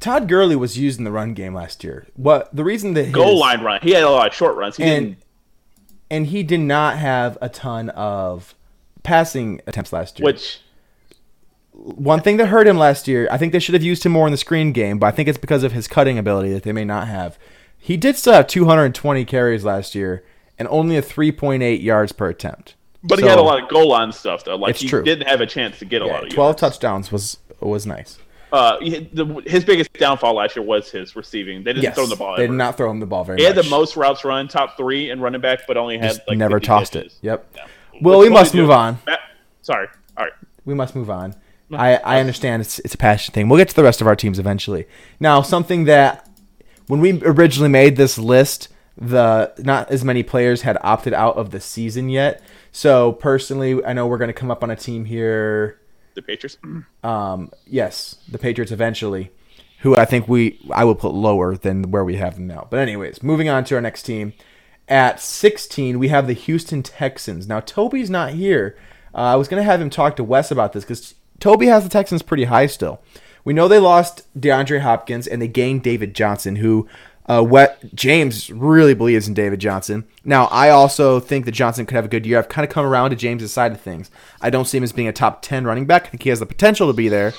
Todd 0.00 0.28
Gurley 0.28 0.56
was 0.56 0.78
used 0.78 0.98
in 0.98 1.04
the 1.04 1.10
run 1.10 1.34
game 1.34 1.54
last 1.54 1.82
year. 1.82 2.06
What 2.14 2.54
the 2.54 2.64
reason 2.64 2.94
that 2.94 3.04
his, 3.06 3.14
Goal 3.14 3.38
line 3.38 3.62
run. 3.62 3.80
He 3.82 3.92
had 3.92 4.04
a 4.04 4.10
lot 4.10 4.28
of 4.28 4.34
short 4.34 4.56
runs. 4.56 4.76
He 4.76 4.84
and 4.84 5.06
didn't. 5.06 5.22
and 6.10 6.26
he 6.26 6.42
did 6.42 6.60
not 6.60 6.98
have 6.98 7.38
a 7.40 7.48
ton 7.48 7.90
of 7.90 8.54
passing 9.02 9.60
attempts 9.66 9.92
last 9.92 10.18
year. 10.18 10.26
Which 10.26 10.60
one 11.72 12.20
thing 12.20 12.36
that 12.38 12.46
hurt 12.46 12.66
him 12.66 12.78
last 12.78 13.08
year, 13.08 13.28
I 13.30 13.38
think 13.38 13.52
they 13.52 13.58
should 13.58 13.74
have 13.74 13.82
used 13.82 14.04
him 14.04 14.12
more 14.12 14.26
in 14.26 14.32
the 14.32 14.38
screen 14.38 14.72
game, 14.72 14.98
but 14.98 15.06
I 15.06 15.10
think 15.10 15.28
it's 15.28 15.38
because 15.38 15.62
of 15.62 15.72
his 15.72 15.88
cutting 15.88 16.18
ability 16.18 16.52
that 16.52 16.62
they 16.62 16.72
may 16.72 16.84
not 16.84 17.08
have. 17.08 17.38
He 17.86 17.96
did 17.96 18.16
still 18.16 18.32
have 18.32 18.48
220 18.48 19.24
carries 19.24 19.64
last 19.64 19.94
year 19.94 20.24
and 20.58 20.66
only 20.68 20.96
a 20.96 21.02
3.8 21.02 21.80
yards 21.82 22.10
per 22.10 22.28
attempt. 22.28 22.74
But 23.04 23.20
he 23.20 23.26
had 23.26 23.38
a 23.38 23.42
lot 23.42 23.62
of 23.62 23.68
goal 23.68 23.90
line 23.90 24.10
stuff 24.10 24.42
though. 24.44 24.56
Like 24.56 24.74
he 24.74 24.88
true. 24.88 25.04
didn't 25.04 25.28
have 25.28 25.40
a 25.40 25.46
chance 25.46 25.78
to 25.78 25.84
get 25.84 26.02
a 26.02 26.06
lot 26.06 26.24
of 26.24 26.30
12 26.30 26.48
yards. 26.48 26.60
touchdowns 26.60 27.12
was 27.12 27.38
was 27.60 27.86
nice. 27.86 28.18
Uh, 28.52 28.78
the, 28.80 29.42
his 29.46 29.64
biggest 29.64 29.92
downfall 29.92 30.34
last 30.34 30.56
year 30.56 30.64
was 30.64 30.90
his 30.90 31.14
receiving. 31.14 31.62
They 31.62 31.72
didn't 31.74 31.84
Yes, 31.84 31.94
throw 31.94 32.04
him 32.04 32.10
the 32.10 32.16
ball. 32.16 32.36
they 32.36 32.46
did 32.46 32.52
not 32.56 32.76
throw 32.76 32.90
him 32.90 32.98
the 33.00 33.06
ball 33.06 33.22
very 33.22 33.36
much. 33.36 33.40
He 33.40 33.46
had 33.46 33.54
the 33.56 33.68
most 33.70 33.96
routes 33.96 34.24
run, 34.24 34.48
top 34.48 34.76
three 34.76 35.10
in 35.10 35.20
running 35.20 35.40
back, 35.40 35.60
but 35.68 35.76
only 35.76 35.98
had 35.98 36.08
Just 36.10 36.20
like 36.28 36.38
never 36.38 36.58
tossed 36.58 36.94
catches. 36.94 37.12
it. 37.14 37.18
Yep. 37.22 37.46
Yeah. 37.54 37.66
Well, 38.02 38.18
What's 38.18 38.28
we 38.28 38.34
must 38.34 38.54
move 38.54 38.70
on. 38.70 38.98
Sorry. 39.62 39.86
All 40.16 40.24
right. 40.24 40.32
we 40.64 40.74
must 40.74 40.96
move 40.96 41.10
on. 41.10 41.34
I, 41.72 41.96
I 41.96 42.20
understand 42.20 42.62
it's 42.62 42.78
it's 42.80 42.94
a 42.94 42.98
passion 42.98 43.32
thing. 43.34 43.48
We'll 43.48 43.58
get 43.58 43.68
to 43.68 43.76
the 43.76 43.82
rest 43.84 44.00
of 44.00 44.06
our 44.08 44.16
teams 44.16 44.38
eventually. 44.38 44.86
Now, 45.20 45.42
something 45.42 45.84
that 45.84 46.25
when 46.86 47.00
we 47.00 47.22
originally 47.22 47.68
made 47.68 47.96
this 47.96 48.18
list, 48.18 48.68
the 48.96 49.52
not 49.58 49.90
as 49.90 50.04
many 50.04 50.22
players 50.22 50.62
had 50.62 50.78
opted 50.80 51.12
out 51.12 51.36
of 51.36 51.50
the 51.50 51.60
season 51.60 52.08
yet. 52.08 52.42
So 52.72 53.12
personally, 53.12 53.84
I 53.84 53.92
know 53.92 54.06
we're 54.06 54.18
going 54.18 54.28
to 54.28 54.34
come 54.34 54.50
up 54.50 54.62
on 54.62 54.70
a 54.70 54.76
team 54.76 55.04
here. 55.04 55.80
The 56.14 56.22
Patriots. 56.22 56.56
Um, 57.02 57.50
yes, 57.66 58.16
the 58.28 58.38
Patriots 58.38 58.72
eventually, 58.72 59.30
who 59.80 59.96
I 59.96 60.04
think 60.04 60.28
we 60.28 60.60
I 60.72 60.84
will 60.84 60.94
put 60.94 61.12
lower 61.12 61.56
than 61.56 61.90
where 61.90 62.04
we 62.04 62.16
have 62.16 62.36
them 62.36 62.46
now. 62.46 62.66
But 62.70 62.80
anyways, 62.80 63.22
moving 63.22 63.48
on 63.48 63.64
to 63.64 63.74
our 63.74 63.80
next 63.80 64.02
team. 64.02 64.32
At 64.88 65.20
16, 65.20 65.98
we 65.98 66.08
have 66.08 66.28
the 66.28 66.32
Houston 66.32 66.82
Texans. 66.82 67.48
Now 67.48 67.58
Toby's 67.60 68.08
not 68.08 68.34
here. 68.34 68.78
Uh, 69.12 69.18
I 69.18 69.36
was 69.36 69.48
gonna 69.48 69.64
have 69.64 69.80
him 69.80 69.90
talk 69.90 70.16
to 70.16 70.24
Wes 70.24 70.50
about 70.50 70.72
this 70.72 70.84
because 70.84 71.14
Toby 71.40 71.66
has 71.66 71.82
the 71.82 71.90
Texans 71.90 72.22
pretty 72.22 72.44
high 72.44 72.66
still. 72.66 73.00
We 73.46 73.52
know 73.52 73.68
they 73.68 73.78
lost 73.78 74.26
DeAndre 74.36 74.80
Hopkins 74.80 75.28
and 75.28 75.40
they 75.40 75.46
gained 75.46 75.84
David 75.84 76.16
Johnson, 76.16 76.56
who 76.56 76.88
uh, 77.26 77.44
what 77.44 77.94
James 77.94 78.50
really 78.50 78.92
believes 78.92 79.28
in 79.28 79.34
David 79.34 79.60
Johnson. 79.60 80.04
Now, 80.24 80.46
I 80.46 80.70
also 80.70 81.20
think 81.20 81.44
that 81.44 81.52
Johnson 81.52 81.86
could 81.86 81.94
have 81.94 82.06
a 82.06 82.08
good 82.08 82.26
year. 82.26 82.40
I've 82.40 82.48
kind 82.48 82.66
of 82.66 82.72
come 82.72 82.84
around 82.84 83.10
to 83.10 83.16
James's 83.16 83.52
side 83.52 83.70
of 83.70 83.80
things. 83.80 84.10
I 84.40 84.50
don't 84.50 84.64
see 84.64 84.78
him 84.78 84.82
as 84.82 84.90
being 84.90 85.06
a 85.06 85.12
top 85.12 85.42
10 85.42 85.64
running 85.64 85.86
back. 85.86 86.06
I 86.06 86.08
think 86.08 86.24
he 86.24 86.30
has 86.30 86.40
the 86.40 86.46
potential 86.46 86.88
to 86.88 86.92
be 86.92 87.08
there. 87.08 87.34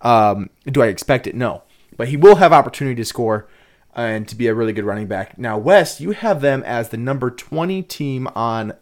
Um, 0.00 0.48
do 0.64 0.80
I 0.80 0.86
expect 0.86 1.26
it? 1.26 1.34
No. 1.34 1.62
But 1.94 2.08
he 2.08 2.16
will 2.16 2.36
have 2.36 2.54
opportunity 2.54 2.96
to 2.96 3.04
score 3.04 3.46
and 3.94 4.26
to 4.28 4.36
be 4.36 4.46
a 4.46 4.54
really 4.54 4.72
good 4.72 4.86
running 4.86 5.08
back. 5.08 5.36
Now, 5.36 5.58
Wes, 5.58 6.00
you 6.00 6.12
have 6.12 6.40
them 6.40 6.62
as 6.62 6.88
the 6.88 6.96
number 6.96 7.30
20 7.30 7.82
team 7.82 8.28
on 8.28 8.72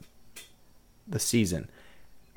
the 1.09 1.19
season. 1.19 1.71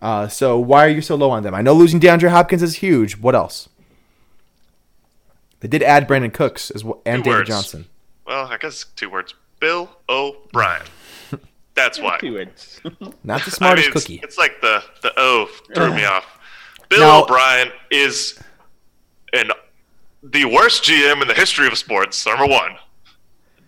Uh, 0.02 0.28
so 0.28 0.58
why 0.58 0.84
are 0.84 0.89
you 0.89 1.04
so 1.04 1.14
low 1.14 1.30
on 1.30 1.44
them? 1.44 1.54
I 1.54 1.62
know 1.62 1.74
losing 1.74 2.00
DeAndre 2.00 2.30
Hopkins 2.30 2.64
is 2.64 2.78
huge. 2.78 3.18
What 3.18 3.36
else? 3.36 3.70
They 5.62 5.68
did 5.68 5.82
add 5.84 6.07
Brandin 6.07 6.34
Cooks 6.34 6.70
as 6.72 6.84
well, 6.84 7.01
and 7.05 7.24
Two 7.24 7.30
David 7.30 7.38
words. 7.39 7.49
Johnson. 7.49 7.86
well, 8.28 8.45
I 8.47 8.57
guess 8.57 8.84
two 8.95 9.09
words: 9.09 9.34
Bill 9.59 9.89
O'Brien. 10.09 10.82
That's 11.76 11.99
why. 11.99 12.18
Two 12.20 12.34
words. 12.34 12.82
Not 13.24 13.41
the 13.41 13.47
I 13.47 13.49
smartest 13.49 13.88
mean, 13.88 13.95
it's, 13.95 14.03
cookie. 14.05 14.20
it's 14.24 14.38
like 14.38 14.59
the 14.62 14.84
the 15.01 15.14
O 15.18 15.47
threw 15.74 15.93
me 15.95 16.03
off. 16.03 16.26
Bill 16.89 16.99
Now- 16.99 17.24
O'Brien 17.24 17.72
is 17.89 18.38
an 19.34 19.51
the 20.24 20.45
worst 20.45 20.84
GM 20.84 21.22
in 21.22 21.28
the 21.28 21.34
history 21.34 21.68
of 21.68 21.78
sports. 21.78 22.26
Number 22.26 22.45
one. 22.45 22.76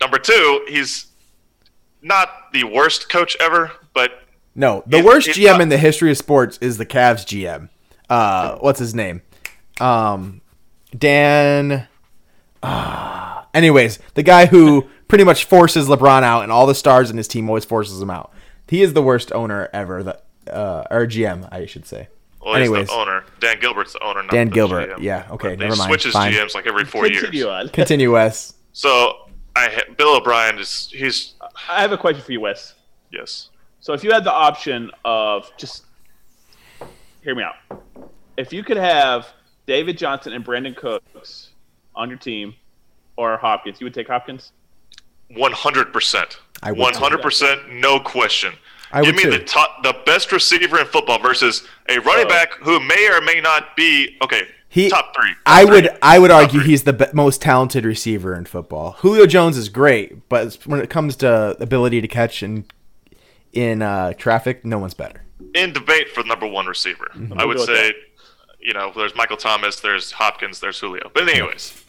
Number 0.01 0.17
two, 0.19 0.65
he's 0.67 1.05
not 2.01 2.51
the 2.51 2.63
worst 2.65 3.09
coach 3.09 3.37
ever, 3.39 3.71
but 3.93 4.23
No, 4.55 4.83
the 4.85 4.97
He's- 4.97 5.05
worst 5.05 5.27
he's 5.27 5.37
GM 5.37 5.51
not- 5.53 5.61
in 5.61 5.69
the 5.69 5.77
history 5.77 6.11
of 6.11 6.17
sports 6.17 6.57
is 6.59 6.77
the 6.77 6.85
Cavs 6.85 7.25
GM. 7.25 7.69
Uh, 8.09 8.57
what's 8.57 8.79
his 8.79 8.93
name? 8.93 9.21
Um, 9.79 10.41
Dan. 10.97 11.87
Ah. 12.61 13.47
anyways, 13.53 13.99
the 14.13 14.23
guy 14.23 14.45
who 14.45 14.87
pretty 15.07 15.23
much 15.23 15.45
forces 15.45 15.87
LeBron 15.87 16.23
out, 16.23 16.43
and 16.43 16.51
all 16.51 16.65
the 16.65 16.75
stars 16.75 17.09
in 17.09 17.17
his 17.17 17.27
team 17.27 17.49
always 17.49 17.65
forces 17.65 18.01
him 18.01 18.09
out. 18.09 18.31
He 18.67 18.81
is 18.81 18.93
the 18.93 19.03
worst 19.03 19.31
owner 19.33 19.69
ever. 19.73 20.03
The 20.03 20.19
uh, 20.53 20.85
or 20.89 21.05
GM, 21.05 21.47
I 21.51 21.65
should 21.65 21.85
say. 21.85 22.07
well, 22.41 22.55
he's 22.55 22.61
Anyways, 22.61 22.87
the 22.87 22.93
owner. 22.93 23.23
Dan 23.39 23.59
Gilbert's 23.59 23.93
the 23.93 24.03
owner. 24.03 24.21
Not 24.23 24.31
Dan 24.31 24.47
the 24.47 24.53
Gilbert, 24.53 24.89
GM. 24.97 25.01
yeah, 25.01 25.27
okay, 25.31 25.49
But 25.49 25.59
never 25.59 25.73
he 25.73 25.79
mind, 25.79 25.89
Switches 25.89 26.13
fine. 26.13 26.33
GMs 26.33 26.55
like 26.55 26.67
every 26.67 26.85
four 26.85 27.03
Continue 27.03 27.31
years. 27.45 27.45
on. 27.47 27.69
continue, 27.69 28.11
Wes. 28.13 28.53
So 28.71 29.29
I 29.55 29.83
Bill 29.97 30.15
O'Brien 30.17 30.57
is 30.59 30.89
he's 30.91 31.33
I 31.69 31.81
have 31.81 31.91
a 31.91 31.97
question 31.97 32.23
for 32.23 32.31
you, 32.31 32.39
Wes. 32.41 32.73
yes. 33.11 33.49
So 33.81 33.91
if 33.93 34.03
you 34.03 34.11
had 34.11 34.23
the 34.23 34.31
option 34.33 34.89
of 35.03 35.51
just 35.57 35.83
hear 37.21 37.35
me 37.35 37.43
out. 37.43 37.81
If 38.37 38.51
you 38.53 38.63
could 38.63 38.77
have 38.77 39.27
David 39.66 39.97
Johnson 39.97 40.34
and 40.34 40.45
Brandin 40.45 40.76
Cooks 40.76 41.49
on 41.95 42.09
your 42.09 42.18
team 42.18 42.55
or 43.16 43.38
Hopkins, 43.38 43.80
you 43.80 43.86
would 43.86 43.93
take 43.93 44.07
Hopkins? 44.07 44.51
One 45.32 45.51
hundred 45.51 45.93
percent. 45.93 46.39
I 46.61 46.72
would 46.72 46.95
hundred 46.95 47.22
percent, 47.22 47.72
no 47.74 47.99
question. 47.99 48.53
I 48.91 49.01
Give 49.01 49.16
would 49.16 49.16
me 49.16 49.24
too. 49.24 49.32
the 49.32 49.43
top, 49.43 49.82
the 49.84 49.95
best 50.05 50.32
receiver 50.32 50.80
in 50.80 50.86
football 50.86 51.18
versus 51.20 51.68
a 51.89 51.97
running 51.99 52.26
Oh. 52.28 52.30
back 52.30 52.53
who 52.61 52.80
may 52.80 53.09
or 53.11 53.22
may 53.22 53.41
not 53.41 53.76
be 53.76 54.16
okay. 54.22 54.43
He- 54.70 54.89
top 54.89 55.16
three. 55.16 55.32
I 55.45 55.64
Top 55.64 55.72
would. 55.74 55.89
I 56.01 56.20
would 56.20 56.28
Top 56.30 56.43
argue 56.43 56.59
three. 56.59 56.70
he's 56.72 56.84
the 56.84 56.93
be- 56.93 57.05
most 57.14 57.41
talented 57.41 57.86
receiver 57.86 58.36
in 58.36 58.45
football. 58.45 58.91
Julio 58.99 59.26
Jones 59.26 59.57
is 59.57 59.70
great, 59.70 60.28
but 60.30 60.55
when 60.66 60.80
it 60.80 60.89
comes 60.89 61.16
to 61.18 61.55
ability 61.59 62.01
to 62.01 62.07
catch 62.07 62.41
and 62.43 62.72
in 63.51 63.82
uh, 63.84 64.14
traffic, 64.14 64.64
no 64.66 64.78
one's 64.80 64.93
better. 64.95 65.24
in 65.53 65.74
debate 65.74 66.09
for 66.09 66.24
the 66.24 66.30
number 66.30 66.47
one 66.47 66.66
receiver. 66.66 67.07
Mm-hmm. 67.16 67.39
I 67.39 67.45
would 67.45 67.57
We'll 67.57 67.68
say, 67.68 67.93
you 68.64 68.74
know, 68.74 68.91
there's 68.95 69.16
Michael 69.16 69.38
Thomas, 69.38 69.80
there's 69.80 70.11
Hopkins, 70.11 70.59
there's 70.59 70.80
Julio. 70.80 71.11
But 71.14 71.28
anyways, 71.28 71.84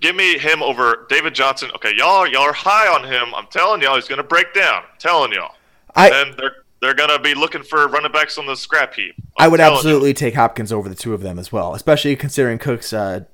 give 0.00 0.16
me 0.16 0.38
him 0.38 0.62
over 0.62 1.06
David 1.08 1.34
Johnson. 1.34 1.70
Okay, 1.76 1.92
y'all 1.96 2.26
y'all 2.26 2.42
are 2.42 2.52
high 2.52 2.88
on 2.88 3.04
him. 3.04 3.34
I'm 3.34 3.46
telling 3.46 3.82
y'all, 3.82 3.96
he's 3.96 4.08
gonna 4.08 4.22
break 4.22 4.52
down. 4.54 4.82
I'm 4.82 4.98
telling 4.98 5.32
y'all. 5.32 5.54
I 5.94 6.08
and 6.10 6.36
they're 6.36 6.54
they're 6.80 6.94
gonna 6.94 7.18
be 7.18 7.34
looking 7.34 7.62
for 7.62 7.86
running 7.88 8.12
backs 8.12 8.38
on 8.38 8.46
the 8.46 8.56
scrap 8.56 8.94
heap. 8.94 9.14
I 9.38 9.44
I'm 9.44 9.50
would 9.50 9.58
telling 9.58 9.76
absolutely 9.76 10.14
take 10.14 10.34
Hopkins 10.34 10.72
over 10.72 10.88
the 10.88 10.94
two 10.94 11.14
of 11.14 11.20
them 11.20 11.38
as 11.38 11.52
well, 11.52 11.74
especially 11.74 12.16
considering 12.16 12.58
Cook's 12.58 12.92
uh, 12.92 13.24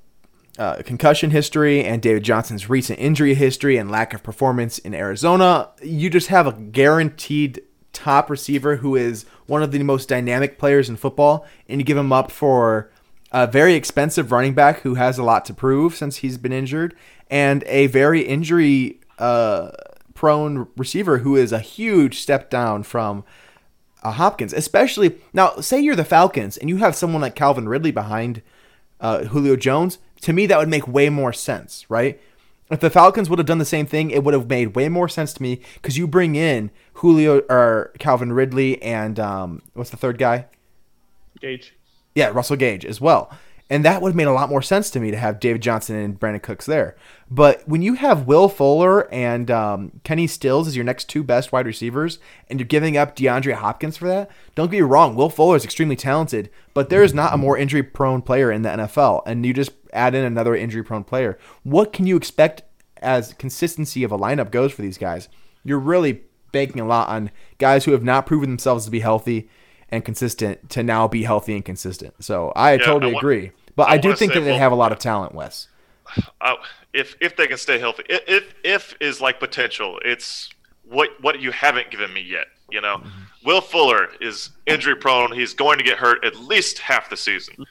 uh, 0.57 0.81
concussion 0.83 1.31
history 1.31 1.83
and 1.83 2.01
David 2.01 2.23
Johnson's 2.23 2.69
recent 2.69 2.99
injury 2.99 3.35
history 3.35 3.77
and 3.77 3.89
lack 3.89 4.13
of 4.13 4.23
performance 4.23 4.79
in 4.79 4.93
Arizona. 4.93 5.69
You 5.81 6.09
just 6.09 6.27
have 6.27 6.47
a 6.47 6.53
guaranteed 6.53 7.61
top 7.97 8.29
receiver 8.29 8.77
who 8.77 8.95
is 8.95 9.25
one 9.47 9.63
of 9.63 9.71
the 9.71 9.81
most 9.83 10.07
dynamic 10.07 10.57
players 10.57 10.87
in 10.87 10.95
football, 10.95 11.45
and 11.67 11.81
you 11.81 11.85
give 11.85 11.97
him 11.97 12.13
up 12.13 12.31
for 12.31 12.89
a 13.31 13.47
very 13.47 13.73
expensive 13.73 14.31
running 14.31 14.53
back 14.53 14.81
who 14.81 14.95
has 14.95 15.17
a 15.17 15.23
lot 15.23 15.43
to 15.45 15.53
prove 15.53 15.95
since 15.95 16.17
he's 16.17 16.37
been 16.37 16.53
injured, 16.53 16.95
and 17.29 17.63
a 17.65 17.87
very 17.87 18.21
injury 18.21 18.99
uh, 19.19 19.71
prone 20.13 20.67
receiver 20.77 21.19
who 21.19 21.35
is 21.35 21.51
a 21.51 21.59
huge 21.59 22.19
step 22.19 22.49
down 22.49 22.83
from 22.83 23.23
uh, 24.03 24.11
Hopkins. 24.11 24.53
Especially 24.53 25.15
now, 25.33 25.55
say 25.57 25.79
you're 25.79 25.95
the 25.95 26.05
Falcons 26.05 26.57
and 26.57 26.69
you 26.69 26.77
have 26.77 26.95
someone 26.95 27.21
like 27.21 27.35
Calvin 27.35 27.67
Ridley 27.67 27.91
behind 27.91 28.41
uh, 28.99 29.25
Julio 29.25 29.55
Jones. 29.55 29.99
To 30.21 30.33
me, 30.33 30.45
that 30.47 30.57
would 30.57 30.69
make 30.69 30.87
way 30.87 31.09
more 31.09 31.33
sense, 31.33 31.85
right? 31.89 32.19
If 32.69 32.81
the 32.81 32.89
Falcons 32.89 33.29
would 33.29 33.39
have 33.39 33.45
done 33.45 33.59
the 33.59 33.65
same 33.65 33.85
thing, 33.85 34.11
it 34.11 34.23
would 34.23 34.33
have 34.33 34.49
made 34.49 34.75
way 34.75 34.89
more 34.89 35.07
sense 35.07 35.31
to 35.33 35.41
me 35.41 35.61
because 35.75 35.97
you 35.97 36.05
bring 36.07 36.35
in 36.35 36.69
Julio 36.95 37.39
or 37.49 37.93
Calvin 37.97 38.33
Ridley 38.33 38.81
and 38.81 39.19
um, 39.19 39.61
what's 39.73 39.89
the 39.89 39.97
third 39.97 40.17
guy? 40.17 40.47
Gage. 41.39 41.75
Yeah, 42.13 42.29
Russell 42.29 42.57
Gage 42.57 42.85
as 42.85 42.99
well. 42.99 43.31
And 43.69 43.83
that 43.83 44.01
would 44.01 44.09
have 44.09 44.15
made 44.15 44.27
a 44.27 44.33
lot 44.33 44.49
more 44.49 44.61
sense 44.61 44.89
to 44.91 44.99
me 44.99 45.11
to 45.11 45.17
have 45.17 45.41
David 45.41 45.61
Johnson 45.61 45.97
and 45.97 46.17
Brandin 46.17 46.41
Cooks 46.41 46.65
there. 46.65 46.95
But 47.29 47.67
when 47.67 47.81
you 47.81 47.95
have 47.95 48.25
Will 48.25 48.47
Fuller 48.47 49.11
and 49.13 49.51
um, 49.51 49.99
Kenny 50.03 50.25
Stills 50.25 50.69
as 50.69 50.75
your 50.75 50.85
next 50.85 51.09
two 51.09 51.21
best 51.21 51.51
wide 51.51 51.65
receivers, 51.65 52.19
and 52.49 52.59
you're 52.59 52.67
giving 52.67 52.95
up 52.95 53.15
DeAndre 53.15 53.53
Hopkins 53.53 53.97
for 53.97 54.07
that, 54.07 54.31
don't 54.55 54.71
get 54.71 54.77
me 54.77 54.81
wrong. 54.83 55.15
Will 55.15 55.29
Fuller 55.29 55.57
is 55.57 55.65
extremely 55.65 55.97
talented, 55.97 56.49
but 56.73 56.89
there 56.89 57.03
is 57.03 57.13
not 57.13 57.33
a 57.33 57.37
more 57.37 57.57
injury 57.57 57.83
prone 57.83 58.21
player 58.21 58.51
in 58.51 58.61
the 58.61 58.69
NFL. 58.69 59.23
And 59.25 59.45
you 59.45 59.53
just 59.53 59.73
add 59.97 60.15
in 60.15 60.23
another 60.23 60.55
injury 60.55 60.83
prone 60.83 61.03
player. 61.03 61.37
What 61.63 61.91
can 61.91 62.07
you 62.07 62.15
expect 62.15 62.61
as 63.01 63.33
consistency 63.33 64.03
of 64.03 64.11
a 64.11 64.17
lineup 64.17 64.51
goes 64.51 64.71
for 64.71 64.81
these 64.81 64.97
guys? 64.97 65.27
You're 65.63 65.79
really 65.79 66.21
banking 66.51 66.81
a 66.81 66.85
lot 66.87 67.09
on 67.09 67.31
guys 67.57 67.85
who 67.85 67.91
have 67.91 68.03
not 68.03 68.25
proven 68.25 68.49
themselves 68.49 68.85
to 68.85 68.91
be 68.91 69.01
healthy 69.01 69.49
and 69.89 70.05
consistent 70.05 70.69
to 70.69 70.83
now 70.83 71.07
be 71.07 71.23
healthy 71.23 71.55
and 71.55 71.65
consistent. 71.65 72.13
So 72.23 72.51
I 72.55 72.73
Yeah, 72.73 72.77
totally 72.85 73.11
I 73.11 73.13
want- 73.15 73.23
agree. 73.23 73.51
But 73.75 73.89
I, 73.89 73.93
I 73.93 73.97
do 73.97 74.15
think 74.15 74.31
say 74.33 74.39
that 74.39 74.45
they 74.45 74.51
Will- 74.53 74.59
have 74.59 74.71
a 74.71 74.75
lot 74.75 74.91
of 74.91 74.99
talent, 74.99 75.33
Wes. 75.35 75.67
uh, 76.41 76.55
if 76.93 77.15
if 77.21 77.35
they 77.35 77.47
can 77.47 77.57
stay 77.57 77.77
healthy, 77.79 78.03
I- 78.09 78.21
if 78.27 78.53
if 78.63 78.95
is 78.99 79.19
like 79.21 79.39
potential, 79.39 79.99
it's 80.03 80.49
what 80.83 81.09
what 81.21 81.39
you 81.41 81.51
haven't 81.51 81.91
given 81.91 82.11
me 82.13 82.21
yet. 82.21 82.47
You 82.69 82.81
know, 82.81 83.01
Will 83.45 83.61
Fuller 83.61 84.09
is 84.19 84.49
injury 84.65 84.95
prone. 84.95 85.31
He's 85.31 85.53
going 85.53 85.77
to 85.77 85.83
get 85.83 85.97
hurt 85.97 86.25
at 86.25 86.35
least 86.37 86.79
half 86.79 87.09
the 87.09 87.15
season. 87.17 87.65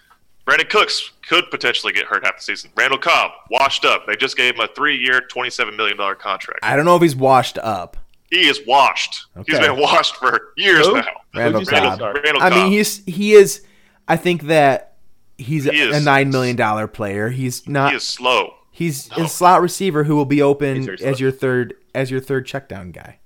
Brandin 0.46 0.68
Cooks 0.70 1.10
could 1.28 1.50
potentially 1.50 1.92
get 1.92 2.06
hurt 2.06 2.24
half 2.24 2.36
the 2.36 2.42
season. 2.42 2.70
Randall 2.76 2.98
Cobb 2.98 3.32
washed 3.50 3.84
up. 3.84 4.06
They 4.06 4.14
just 4.16 4.36
gave 4.36 4.54
him 4.54 4.60
a 4.60 4.68
three-year, 4.68 5.22
twenty-seven 5.22 5.76
million 5.76 5.96
dollar 5.96 6.14
contract. 6.14 6.60
I 6.62 6.76
don't 6.76 6.84
know 6.84 6.94
if 6.96 7.02
he's 7.02 7.16
washed 7.16 7.58
up. 7.58 7.96
He 8.30 8.48
is 8.48 8.60
washed. 8.66 9.26
He's 9.46 9.58
been 9.58 9.78
washed 9.78 10.16
for 10.16 10.52
years 10.56 10.86
Who? 10.86 10.94
now. 10.94 11.04
Randall 11.34 11.60
Who'd 11.60 11.70
you 11.72 11.76
say 11.78 11.80
Cobb. 11.80 12.16
I 12.40 12.50
mean, 12.50 12.70
he's 12.72 13.04
he 13.06 13.32
is. 13.32 13.62
I 14.08 14.16
think 14.16 14.42
that 14.42 14.94
he's 15.36 15.64
He 15.64 15.80
a, 15.80 15.90
is- 15.90 15.96
a 15.96 16.00
nine 16.04 16.30
million 16.30 16.54
dollar 16.56 16.86
player. 16.86 17.28
He's 17.30 17.66
not. 17.68 17.90
he 17.90 17.96
is 17.96 18.04
slow. 18.04 18.54
He's 18.70 19.10
No. 19.16 19.24
a 19.24 19.28
slot 19.28 19.62
receiver 19.62 20.04
who 20.04 20.14
will 20.16 20.26
be 20.26 20.42
open 20.42 20.88
as 21.02 21.18
your 21.18 21.32
third 21.32 21.74
as 21.94 22.10
your 22.10 22.20
third 22.20 22.46
check 22.46 22.68
down 22.68 22.92
guy. 22.92 23.18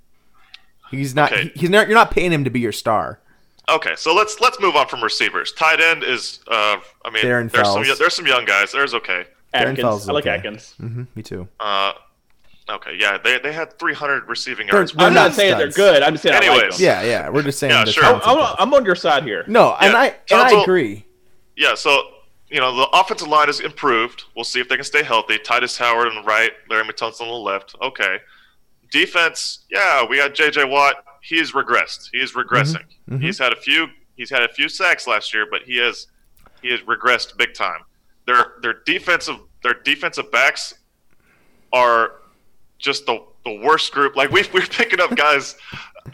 He's 0.91 1.14
not. 1.14 1.33
Okay. 1.33 1.53
He's 1.55 1.71
not. 1.71 1.87
You're 1.89 1.97
not 1.97 2.11
paying 2.12 2.33
him 2.33 2.45
to 2.45 2.51
be 2.51 2.61
your 2.61 2.73
star. 2.73 3.21
Okay, 3.71 3.95
so 3.97 4.14
let's 4.14 4.41
let's 4.41 4.59
move 4.61 4.77
on 4.77 4.87
from 4.89 5.03
receivers. 5.03 5.53
Tight 5.53 5.81
end 5.81 6.03
is, 6.03 6.41
uh, 6.49 6.77
I 7.05 7.11
mean, 7.11 7.23
Darren 7.25 7.51
there's 7.51 7.68
some 7.68 7.85
there's 7.99 8.14
some 8.14 8.27
young 8.27 8.45
guys. 8.45 8.73
There's 8.73 8.95
okay. 8.95 9.27
Darren 9.55 9.62
Akins. 9.73 9.81
Fells 9.81 10.09
I 10.09 10.12
like 10.12 10.27
okay. 10.27 10.37
Akins. 10.37 10.75
hmm 10.79 11.05
me 11.14 11.23
too. 11.23 11.47
Uh, 11.59 11.93
okay, 12.68 12.97
yeah, 12.99 13.18
they, 13.23 13.39
they 13.39 13.53
had 13.53 13.79
300 13.79 14.29
receiving 14.29 14.66
They're- 14.66 14.77
yards. 14.77 14.93
they're 14.93 15.07
I'm 15.07 15.14
not 15.14 15.29
not 15.29 15.35
saying 15.35 15.59
they're 15.59 15.71
good. 15.71 16.03
I'm 16.03 16.14
just 16.14 16.23
saying 16.23 16.35
I 16.37 16.39
like 16.39 16.49
Anyways. 16.51 16.79
them. 16.79 16.85
Yeah, 16.85 17.03
yeah. 17.03 17.29
We're 17.29 17.43
just 17.43 17.59
saying. 17.59 17.73
Yeah, 17.73 17.85
the 17.85 17.93
sure. 17.93 18.03
talented 18.03 18.29
I'm. 18.29 18.57
I'm 18.59 18.75
on 18.75 18.85
your 18.85 18.95
side 18.95 19.23
here. 19.25 19.45
no, 19.47 19.75
and 19.81 19.93
Yeah, 19.93 19.99
I 19.99 20.07
and 20.31 20.41
I 20.57 20.62
agree. 20.62 21.05
Yeah, 21.57 21.75
so 21.75 22.03
you 22.49 22.59
know 22.61 22.75
the 22.75 22.89
offensive 22.93 23.29
line 23.29 23.49
is 23.49 23.61
improved. 23.61 24.25
We'll 24.35 24.45
see 24.45 24.61
if 24.61 24.68
they 24.68 24.77
can 24.77 24.85
stay 24.85 25.03
healthy. 25.03 25.39
Tytus 25.39 25.79
Howard 25.79 26.09
on 26.09 26.14
the 26.16 26.23
right, 26.23 26.53
Laremy 26.71 26.93
Tunsil 26.93 27.23
on 27.23 27.29
the 27.29 27.35
left. 27.35 27.75
Okay. 27.83 28.18
Defense, 28.91 29.61
yeah, 29.71 30.05
we 30.05 30.16
got 30.16 30.35
J.J. 30.35 30.64
Watt. 30.64 31.05
He 31.23 31.39
has 31.39 31.53
regressed. 31.53 32.09
He 32.12 32.18
is 32.18 32.33
regressing. 32.33 32.85
mhm. 33.09 33.21
He's 33.23 33.39
had 33.39 33.53
a 33.53 33.57
few. 33.57 33.89
He's 34.16 34.31
had 34.31 34.43
a 34.43 34.49
few 34.49 34.68
sacks 34.68 35.07
last 35.07 35.33
year, 35.35 35.47
but 35.51 35.62
he 35.62 35.77
has 35.79 36.07
he 36.62 36.71
has 36.71 36.81
regressed 36.81 37.37
big 37.37 37.55
time. 37.55 37.81
Their 38.27 38.55
their 38.62 38.75
defensive 38.85 39.37
their 39.62 39.75
defensive 39.75 40.31
backs 40.33 40.75
are 41.73 42.12
just 42.79 43.07
the 43.07 43.25
the 43.45 43.61
worst 43.64 43.93
group. 43.93 44.16
Like 44.16 44.31
we 44.31 44.45
we're 44.55 44.66
picking 44.66 45.01
up 45.01 45.14
guys 45.16 45.57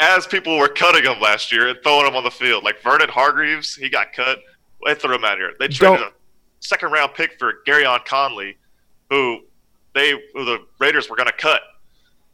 as 0.01 0.27
people 0.27 0.59
were 0.59 0.69
cutting 0.69 1.05
them 1.05 1.21
last 1.21 1.51
year 1.53 1.69
and 1.69 1.79
throwing 1.83 2.05
them 2.07 2.17
on 2.17 2.25
the 2.25 2.31
field. 2.31 2.65
Like 2.65 2.83
Vernon 2.83 3.09
Hargreaves, 3.09 3.75
he 3.75 3.89
got 3.89 4.13
cut. 4.13 4.39
They 4.85 4.95
threw 4.95 5.15
him 5.15 5.25
out 5.25 5.39
here. 5.39 5.53
They 5.59 5.69
traded 5.69 6.01
Don't- 6.01 6.09
a 6.11 6.13
second 6.61 6.91
round 6.93 7.15
pick 7.15 7.39
for 7.39 7.55
Gareon 7.67 8.05
Conley, 8.05 8.57
who 9.11 9.41
they 9.95 10.11
who 10.35 10.45
the 10.45 10.65
Raiders 10.79 11.09
were 11.09 11.17
going 11.17 11.29
to 11.29 11.33
cut. 11.37 11.63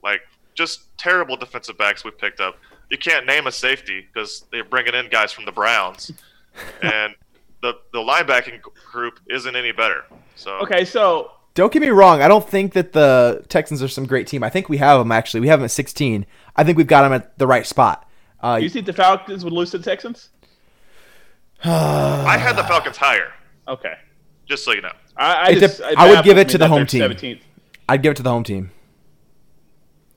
Like 0.02 0.20
just 0.54 0.96
terrible 0.98 1.36
defensive 1.36 1.76
backs 1.78 2.04
we've 2.04 2.16
picked 2.18 2.40
up. 2.40 2.56
You 2.90 2.98
can't 2.98 3.26
name 3.26 3.46
a 3.46 3.52
safety 3.52 4.06
because 4.12 4.44
they're 4.52 4.64
bringing 4.64 4.94
in 4.94 5.08
guys 5.08 5.32
from 5.32 5.44
the 5.46 5.52
Browns, 5.52 6.12
and 6.82 7.14
the 7.62 7.74
the 7.92 7.98
linebacking 8.00 8.60
group 8.92 9.18
isn't 9.30 9.56
any 9.56 9.72
better. 9.72 10.04
So 10.36 10.58
Okay, 10.62 10.84
so 10.84 11.30
Don't 11.54 11.72
get 11.72 11.80
me 11.82 11.88
wrong. 11.90 12.20
I 12.22 12.28
don't 12.28 12.46
think 12.48 12.72
that 12.74 12.92
the 12.92 13.44
Texans 13.48 13.82
are 13.82 13.88
some 13.88 14.06
great 14.06 14.26
team. 14.26 14.42
I 14.42 14.50
think 14.50 14.68
we 14.68 14.76
have 14.78 14.98
them 14.98 15.12
actually. 15.12 15.40
We 15.40 15.48
have 15.48 15.60
them 15.60 15.64
at 15.66 15.70
16. 15.70 16.26
I 16.56 16.64
think 16.64 16.76
we've 16.78 16.86
got 16.86 17.02
them 17.02 17.12
at 17.12 17.38
the 17.38 17.46
right 17.46 17.66
spot. 17.66 18.08
Uh, 18.42 18.58
you 18.60 18.68
think 18.68 18.86
the 18.86 18.92
Falcons 18.92 19.44
would 19.44 19.52
lose 19.52 19.70
to 19.70 19.78
the 19.78 19.84
Texans? 19.84 20.30
I 21.64 22.36
had 22.38 22.56
the 22.56 22.64
Falcons 22.64 22.96
higher, 22.96 23.32
Okay. 23.68 23.94
just 24.46 24.64
so 24.64 24.72
you 24.72 24.80
know. 24.80 24.92
I, 25.16 25.50
I, 25.50 25.54
just, 25.54 25.78
dep- 25.78 25.92
it 25.92 25.98
I 25.98 26.10
would 26.10 26.24
give 26.24 26.38
it 26.38 26.48
to 26.50 26.58
the 26.58 26.66
home 26.68 26.86
team. 26.86 27.02
17th. 27.02 27.40
I'd 27.88 28.02
give 28.02 28.12
it 28.12 28.16
to 28.16 28.22
the 28.22 28.30
home 28.30 28.42
team. 28.44 28.70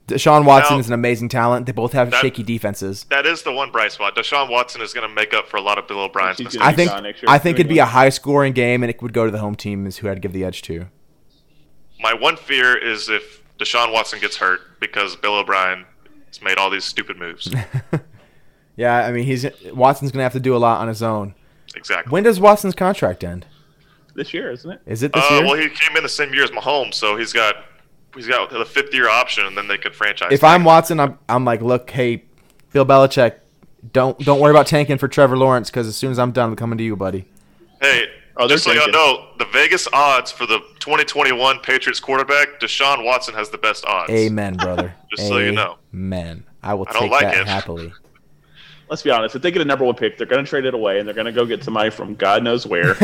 Deshaun 0.08 0.46
Watson 0.46 0.76
Now- 0.76 0.80
is 0.82 0.88
an 0.88 0.94
amazing 0.94 1.30
talent. 1.30 1.66
They 1.66 1.72
both 1.72 1.94
have 1.94 2.12
That- 2.12 2.22
shaky 2.22 2.44
defenses. 2.44 3.06
That 3.10 3.26
is 3.26 3.42
the 3.42 3.52
one 3.52 3.72
bright 3.72 3.92
spot. 3.92 4.16
Deshaun 4.16 4.50
Watson 4.50 4.82
is 4.82 4.94
going 4.94 5.08
to 5.08 5.14
make 5.14 5.34
up 5.34 5.48
for 5.50 5.58
a 5.58 5.62
lot 5.62 5.78
of 5.80 5.88
Bill 5.88 6.00
O'Brien's 6.00 6.40
mistakes. 6.40 6.64
I 6.64 6.74
think 6.74 6.92
gone 6.92 7.04
next 7.04 7.24
year. 7.24 7.32
I 7.32 7.40
think 7.40 7.60
it'd 7.60 7.70
be 7.70 7.80
a 7.80 7.86
high 7.86 8.10
scoring 8.10 8.54
game, 8.54 8.84
and 8.84 8.90
it 8.92 9.02
would 9.02 9.14
go 9.14 9.26
to 9.26 9.32
the 9.32 9.40
home 9.40 9.56
team. 9.56 9.88
Is 9.88 9.98
who 9.98 10.10
I'd 10.10 10.22
give 10.22 10.32
the 10.34 10.44
edge 10.46 10.62
to. 10.64 10.88
My 12.00 12.14
one 12.14 12.38
fear 12.38 12.78
is 12.78 13.10
if 13.10 13.42
Deshaun 13.58 13.92
Watson 13.92 14.20
gets 14.20 14.38
hurt 14.38 14.80
because 14.80 15.16
Bill 15.16 15.36
O'Brien 15.36 15.86
has 16.28 16.42
made 16.42 16.58
all 16.58 16.70
these 16.70 16.84
stupid 16.86 17.18
moves. 17.18 17.54
Yeah, 18.78 19.06
I 19.06 19.12
mean 19.14 19.24
he's 19.24 19.46
Watson's 19.74 20.12
gonna 20.12 20.24
have 20.24 20.34
to 20.34 20.40
do 20.42 20.54
a 20.54 20.58
lot 20.60 20.82
on 20.82 20.90
his 20.90 21.02
own. 21.02 21.34
exactly. 21.78 22.12
When 22.12 22.24
does 22.24 22.40
Watson's 22.42 22.76
contract 22.76 23.24
end? 23.24 23.46
this 24.16 24.34
year, 24.34 24.52
isn't 24.52 24.70
it? 24.72 24.82
Is 24.86 25.02
it 25.04 25.12
this 25.14 25.24
Uh, 25.30 25.34
year? 25.36 25.46
well, 25.46 25.54
he 25.56 25.68
came 25.70 25.96
in 25.98 26.04
the 26.04 26.10
same 26.10 26.34
year 26.34 26.44
as 26.44 26.50
Mahomes, 26.52 26.94
so 26.96 27.18
he's 27.18 27.32
got 27.34 27.56
he's 28.16 28.28
got 28.28 28.50
the 28.50 28.66
fifth 28.66 28.94
year 28.94 29.10
option, 29.10 29.46
and 29.46 29.58
then 29.58 29.68
they 29.68 29.78
could 29.78 29.94
franchise. 29.96 30.30
if 30.32 30.42
tag 30.42 30.56
I'm. 30.60 30.64
Watson, 30.64 31.00
I'm 31.00 31.18
I'm 31.30 31.46
like, 31.46 31.62
look, 31.62 31.90
hey, 31.90 32.24
Bill 32.74 32.86
Belichick, 32.86 33.36
don't 33.94 34.18
don't 34.20 34.40
worry 34.40 34.52
about 34.52 34.68
tanking 34.68 34.98
for 34.98 35.08
Trevor 35.08 35.38
Lawrence 35.38 35.70
because 35.70 35.88
as 35.88 35.96
soon 35.96 36.12
as 36.12 36.20
I'm 36.20 36.32
done, 36.32 36.52
I'm 36.52 36.56
coming 36.56 36.78
to 36.78 36.84
you, 36.84 36.96
buddy. 36.96 37.26
hey, 37.82 38.08
Oh, 38.38 38.48
they're 38.48 38.56
just 38.58 38.66
so 38.66 38.74
y'all 38.74 38.90
know, 38.92 39.28
the 39.38 39.46
Vegas 39.46 39.88
odds 39.94 40.30
for 40.30 40.46
the 40.46 40.60
2021 40.80 41.60
Patriots 41.60 42.02
quarterback, 42.02 42.60
Deshaun 42.60 43.06
Watson 43.06 43.34
has 43.34 43.50
the 43.50 43.58
best 43.58 43.86
odds. 43.86 44.12
Amen, 44.12 44.56
brother. 44.58 44.94
Just 45.10 45.30
so 45.30 45.38
you 45.38 45.54
know. 45.54 45.78
Amen. 45.94 46.44
I 46.62 46.74
will 46.74 46.86
I 46.90 47.00
take 47.00 47.12
like 47.12 47.22
that 47.22 47.42
it. 47.42 47.48
happily. 47.48 47.94
Let's 48.88 49.02
be 49.02 49.10
honest. 49.10 49.36
If 49.36 49.42
they 49.42 49.52
get 49.52 49.62
a 49.62 49.66
number 49.66 49.84
one 49.84 49.96
pick, 49.96 50.18
they're 50.18 50.28
going 50.28 50.44
to 50.44 50.50
trade 50.50 50.66
it 50.66 50.74
away, 50.74 51.00
and 51.00 51.08
they're 51.08 51.16
going 51.16 51.26
to 51.26 51.32
go 51.32 51.46
get 51.46 51.64
somebody 51.64 51.90
from 51.90 52.16
God 52.16 52.44
knows 52.44 52.68
where, 52.68 52.96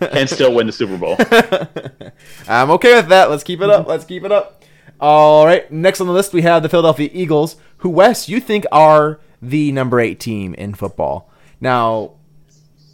and 0.12 0.28
still 0.30 0.54
win 0.54 0.66
the 0.66 0.72
Super 0.72 0.96
Bowl. 0.96 1.16
I'm 2.48 2.70
okay 2.72 2.94
with 2.94 3.08
that. 3.08 3.28
Let's 3.28 3.42
keep 3.42 3.60
it 3.60 3.68
up. 3.68 3.88
Let's 3.88 4.04
keep 4.04 4.24
it 4.24 4.30
up. 4.30 4.62
All 5.00 5.44
right. 5.44 5.70
Next 5.70 6.00
on 6.00 6.06
the 6.06 6.12
list, 6.12 6.32
we 6.32 6.42
have 6.42 6.62
the 6.62 6.68
Philadelphia 6.68 7.10
Eagles, 7.12 7.56
who 7.78 7.90
Wes 7.90 8.28
you 8.28 8.40
think 8.40 8.64
are 8.70 9.20
the 9.42 9.72
number 9.72 9.98
eight 10.00 10.20
team 10.20 10.54
in 10.54 10.74
football. 10.74 11.30
Now, 11.60 12.12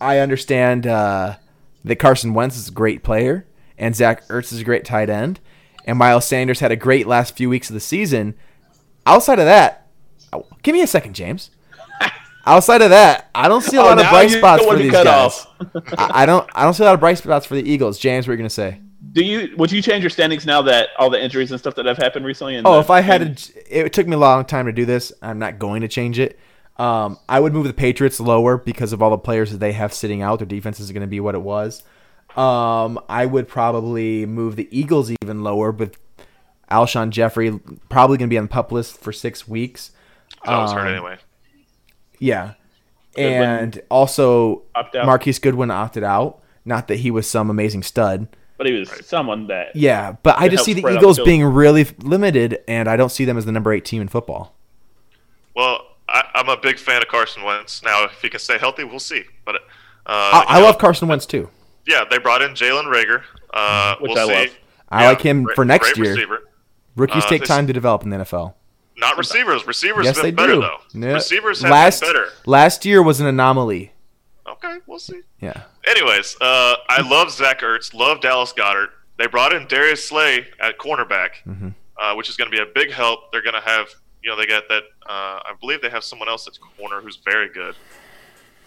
I 0.01 0.19
understand 0.19 0.87
uh, 0.87 1.37
that 1.85 1.97
Carson 1.97 2.35
Wentz 2.35 2.57
is 2.57 2.69
a 2.69 2.73
great 2.73 3.03
player, 3.03 3.47
and 3.79 3.95
Zach 3.95 4.27
Ertz 4.29 4.53
is 4.53 4.61
a 4.61 4.65
great 4.65 4.85
tight 4.85 5.11
end, 5.11 5.39
and 5.85 5.99
Miles 5.99 6.27
Sanders 6.27 6.61
had 6.61 6.73
a 6.73 6.77
great 6.77 7.07
last 7.07 7.37
few 7.37 7.49
weeks 7.49 7.69
of 7.69 7.75
the 7.75 7.81
season. 7.81 8.35
Outside 9.07 9.39
of 9.39 9.45
that, 9.45 9.87
oh, 10.33 10.47
give 10.63 10.75
me 10.75 10.83
a 10.83 10.87
second, 10.87 11.15
James. 11.15 11.51
Outside 12.45 12.83
of 12.83 12.91
that, 12.91 13.31
I 13.35 13.49
don't 13.49 13.61
see 13.63 13.77
a 13.77 13.81
Oh, 13.81 13.85
lot 13.85 13.99
of 14.01 14.09
bright 14.11 14.31
spots 14.31 14.65
for 14.65 14.77
these 14.77 14.91
guys. 14.93 15.47
I, 15.99 16.23
I 16.23 16.27
don't. 16.27 16.49
I 16.55 16.65
don't 16.65 16.75
see 16.75 16.83
a 16.83 16.87
lot 16.87 16.95
of 16.95 17.01
bright 17.01 17.19
spots 17.19 17.47
for 17.47 17.55
the 17.55 17.69
Eagles. 17.69 17.99
James, 17.99 18.27
what 18.27 18.33
are 18.33 18.35
you 18.35 18.39
gonna 18.39 18.51
say? 18.51 18.81
Do 19.13 19.23
you? 19.25 19.55
Would 19.59 19.71
you 19.71 19.81
change 19.83 20.03
your 20.03 20.11
standings 20.11 20.45
now 20.47 20.63
that 20.63 20.89
all 20.99 21.11
the 21.11 21.23
injuries 21.23 21.51
and 21.53 21.61
stuff 21.61 21.75
that 21.77 21.87
have 21.87 21.99
happened 21.99 22.25
recently? 22.27 22.57
in 22.57 22.67
Oh, 22.67 22.75
the- 22.75 22.81
if 22.81 22.91
I 22.91 23.01
had 23.01 23.37
to, 23.39 23.85
it 23.85 23.93
took 23.93 24.07
me 24.07 24.15
a 24.15 24.19
long 24.19 24.45
time 24.45 24.67
to 24.67 24.73
do 24.73 24.85
this. 24.85 25.13
I'm 25.23 25.39
not 25.39 25.59
going 25.59 25.83
to 25.83 25.89
change 25.89 26.19
it. 26.19 26.39
Um, 26.79 27.19
I 27.29 27.39
would 27.39 27.53
move 27.53 27.67
the 27.67 27.75
Patriots 27.75 28.19
lower 28.19 28.57
because 28.57 28.93
of 28.93 29.03
all 29.03 29.11
the 29.11 29.19
players 29.19 29.53
that 29.53 29.59
they 29.59 29.73
have 29.73 29.93
sitting 29.93 30.23
out. 30.23 30.39
Their 30.39 30.47
defense 30.47 30.81
is 30.81 30.91
going 30.91 31.03
to 31.03 31.07
be 31.07 31.21
what 31.21 31.35
it 31.35 31.43
was. 31.43 31.83
Um, 32.37 32.99
I 33.11 33.27
would 33.27 33.47
probably 33.47 34.25
move 34.25 34.57
the 34.57 34.67
Eagles 34.77 35.13
even 35.23 35.45
lower 35.45 35.71
with 35.71 35.99
Alshon 36.71 37.11
Jeffery 37.11 37.59
probably 37.91 38.17
going 38.17 38.31
to 38.31 38.33
be 38.33 38.39
on 38.39 38.45
the 38.45 38.49
pup 38.49 38.73
list 38.73 38.99
for 38.99 39.13
six 39.13 39.47
weeks. 39.47 39.93
I 40.43 40.63
was 40.63 40.73
hurt 40.73 40.87
um, 40.89 40.95
anyway. 40.95 41.19
Yeah, 42.23 42.55
and 43.17 43.81
also 43.91 44.63
Opt 44.75 44.95
out. 44.97 45.07
Marquise 45.07 45.39
Goodwin 45.39 45.71
opted 45.71 46.05
out. 46.05 46.41
Not 46.65 46.87
that 46.89 46.97
he 47.01 47.11
was 47.11 47.29
some 47.29 47.51
amazing 47.51 47.83
stud. 47.83 48.29
but 48.57 48.67
he 48.69 48.73
was 48.75 48.89
someone 49.05 49.49
that 49.49 49.75
Yeah, 49.75 50.13
but 50.23 50.39
I 50.39 50.49
just 50.49 50.65
see 50.65 50.73
the 50.75 50.87
Eagles 50.89 51.17
the 51.17 51.25
being 51.25 51.43
really 51.45 51.85
limited, 51.99 52.61
and 52.69 52.89
I 52.89 52.97
don't 52.97 53.11
see 53.11 53.25
them 53.25 53.37
as 53.37 53.45
the 53.45 53.53
number 53.53 53.73
eight 53.73 53.85
team 53.85 54.01
in 54.01 54.07
football. 54.09 54.55
Well, 55.57 55.81
I, 56.09 56.25
I'm 56.35 56.49
a 56.49 56.57
big 56.57 56.79
fan 56.79 57.03
of 57.03 57.09
Carson 57.09 57.43
Wentz. 57.43 57.83
Now, 57.83 58.05
if 58.05 58.23
he 58.23 58.29
can 58.29 58.39
stay 58.41 58.59
healthy, 58.59 58.85
we'll 58.85 59.01
see. 59.01 59.25
But 59.45 59.57
uh, 59.57 59.59
I, 60.07 60.45
I 60.49 60.59
know, 60.61 60.67
love 60.67 60.79
Carson 60.79 61.09
Wentz 61.09 61.27
too. 61.27 61.49
Yeah, 61.87 62.05
they 62.09 62.19
brought 62.19 62.43
in 62.43 62.53
Jalen 62.53 62.85
Reagor. 62.93 63.23
Uh, 63.53 63.97
Which 64.01 64.11
we'll 64.11 64.19
I 64.19 64.27
see. 64.27 64.35
love. 64.49 64.59
I 64.89 65.03
Yeah, 65.03 65.09
like 65.09 65.21
him 65.23 65.43
great- 65.43 65.57
for 65.57 65.65
next 65.65 65.95
great 65.95 65.97
year. 66.05 66.15
Receiver. 66.15 66.39
Rookies 66.95 67.25
Uh, 67.25 67.29
take 67.29 67.45
time 67.45 67.67
to 67.67 67.73
develop 67.73 68.03
in 68.05 68.11
the 68.11 68.19
NFL. 68.19 68.55
Not 68.97 69.17
receivers. 69.19 69.67
Receivers 69.67 70.05
Yes, 70.05 70.17
have 70.17 70.25
been 70.25 70.35
better 70.35 70.55
do. 70.55 70.61
though. 70.61 70.79
Yeah. 70.95 71.15
Receivers 71.15 71.63
have 71.63 71.71
last 71.71 72.01
been 72.01 72.13
better. 72.13 72.29
last 72.47 72.85
year 72.85 73.03
was 73.03 73.21
an 73.21 73.27
anomaly. 73.27 73.93
Okay, 74.47 74.79
we'll 74.87 74.99
see. 74.99 75.21
Yeah, 75.41 75.63
Anyways, 75.87 76.37
uh, 76.41 76.75
I 76.89 77.01
love 77.09 77.31
Zach 77.31 77.61
Ertz. 77.63 77.93
Love 77.95 78.21
Dallas 78.21 78.53
Goedert. 78.53 78.89
They 79.19 79.27
brought 79.27 79.53
in 79.53 79.67
Darius 79.67 80.07
Slay 80.09 80.47
at 80.61 80.79
cornerback, 80.79 81.31
Mm-hmm. 81.47 81.69
uh, 82.01 82.15
which 82.15 82.29
is 82.29 82.37
going 82.37 82.51
to 82.51 82.57
be 82.57 82.63
a 82.63 82.67
big 82.67 82.93
help. 82.93 83.33
They're 83.33 83.43
going 83.43 83.55
to 83.55 83.61
have, 83.61 83.89
you 84.23 84.31
know, 84.31 84.37
they 84.37 84.47
got 84.47 84.65
that. 84.69 84.83
Uh, 85.05 85.41
I 85.45 85.53
believe 85.61 85.81
they 85.83 85.91
have 85.91 86.05
someone 86.05 86.29
else 86.29 86.47
at 86.47 86.55
corner 86.79 87.01
who's 87.01 87.17
very 87.17 87.49
good. 87.49 87.75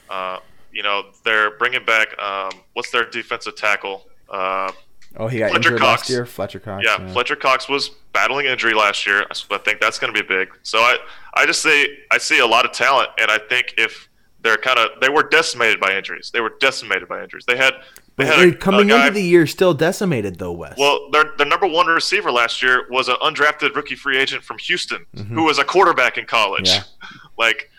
Uh, 0.10 0.40
you 0.72 0.84
know, 0.84 1.04
they're 1.24 1.52
bringing 1.58 1.86
back. 1.86 2.08
Um, 2.20 2.50
what's 2.74 2.92
their 2.92 3.10
defensive 3.10 3.56
tackle? 3.56 4.06
Uh, 4.30 4.72
Oh, 5.18 5.28
he 5.28 5.40
got 5.40 5.52
Fletcher 5.52 5.70
injured 5.70 5.80
Cox. 5.80 6.02
last 6.02 6.10
year. 6.10 6.26
Fletcher 6.26 6.60
Cox. 6.60 6.84
yeah, 6.86 7.08
Fletcher 7.14 7.38
Cox 7.38 7.70
was 7.70 7.92
battling 8.16 8.46
injury 8.48 8.74
last 8.74 9.06
year, 9.06 9.26
so 9.34 9.46
I 9.52 9.60
think 9.60 9.80
that's 9.82 10.00
going 10.00 10.12
to 10.14 10.20
be 10.20 10.26
big. 10.26 10.50
So 10.64 10.80
I, 10.80 10.98
I 11.34 11.46
just 11.46 11.62
say 11.62 11.88
I 12.12 12.18
see 12.18 12.40
a 12.40 12.48
lot 12.48 12.66
of 12.66 12.72
talent, 12.72 13.10
and 13.20 13.30
I 13.30 13.38
think 13.38 13.76
if 13.78 14.10
they're 14.46 14.58
kind 14.58 14.78
of 14.80 15.02
they 15.02 15.10
were 15.10 15.24
decimated 15.24 15.80
by 15.80 15.98
injuries. 15.98 16.30
They 16.32 16.40
were 16.40 16.54
decimated 16.60 17.10
by 17.10 17.22
injuries. 17.22 17.46
They 17.46 17.58
had 17.58 17.74
they 18.16 18.24
But 18.24 18.28
had 18.28 18.40
they're 18.40 18.48
a, 18.50 18.56
coming 18.56 18.92
a 18.92 18.94
guy, 18.94 19.08
into 19.08 19.16
the 19.16 19.24
year 19.24 19.48
still 19.48 19.74
decimated 19.74 20.38
though, 20.38 20.52
Wes. 20.52 20.78
well, 20.78 21.10
their 21.12 21.34
their 21.38 21.48
number 21.48 21.68
one 21.68 21.88
receiver 21.88 22.32
last 22.32 22.62
year 22.62 22.86
was 22.92 23.10
an 23.10 23.16
undrafted 23.24 23.76
rookie 23.76 23.96
free 23.96 24.18
agent 24.18 24.44
from 24.44 24.60
Houston, 24.60 25.06
mm-hmm. 25.16 25.34
who 25.34 25.44
was 25.44 25.58
a 25.58 25.66
quarterback 25.66 26.18
in 26.18 26.26
college. 26.26 26.70
Yeah. 26.70 26.84
like 27.38 27.70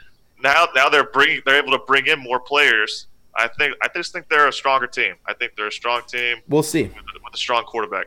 now, 0.43 0.66
now 0.74 0.89
they're 0.89 1.09
bringing 1.11 1.41
they're 1.47 1.57
able 1.62 1.72
to 1.72 1.84
bring 1.87 2.09
in 2.09 2.18
more 2.18 2.41
players. 2.41 3.07
I 3.37 3.49
think 3.49 3.76
I 3.80 3.89
just 3.95 4.12
think 4.12 4.28
they're 4.28 4.49
a 4.49 4.53
stronger 4.53 4.89
team. 4.89 5.14
I 5.24 5.34
think 5.34 5.53
they're 5.57 5.68
a 5.68 5.72
strong 5.72 6.03
team 6.09 6.39
we'll 6.49 6.62
see. 6.64 6.82
with, 6.84 6.95
with 6.95 7.34
a 7.34 7.39
strong 7.39 7.62
quarterback. 7.64 8.07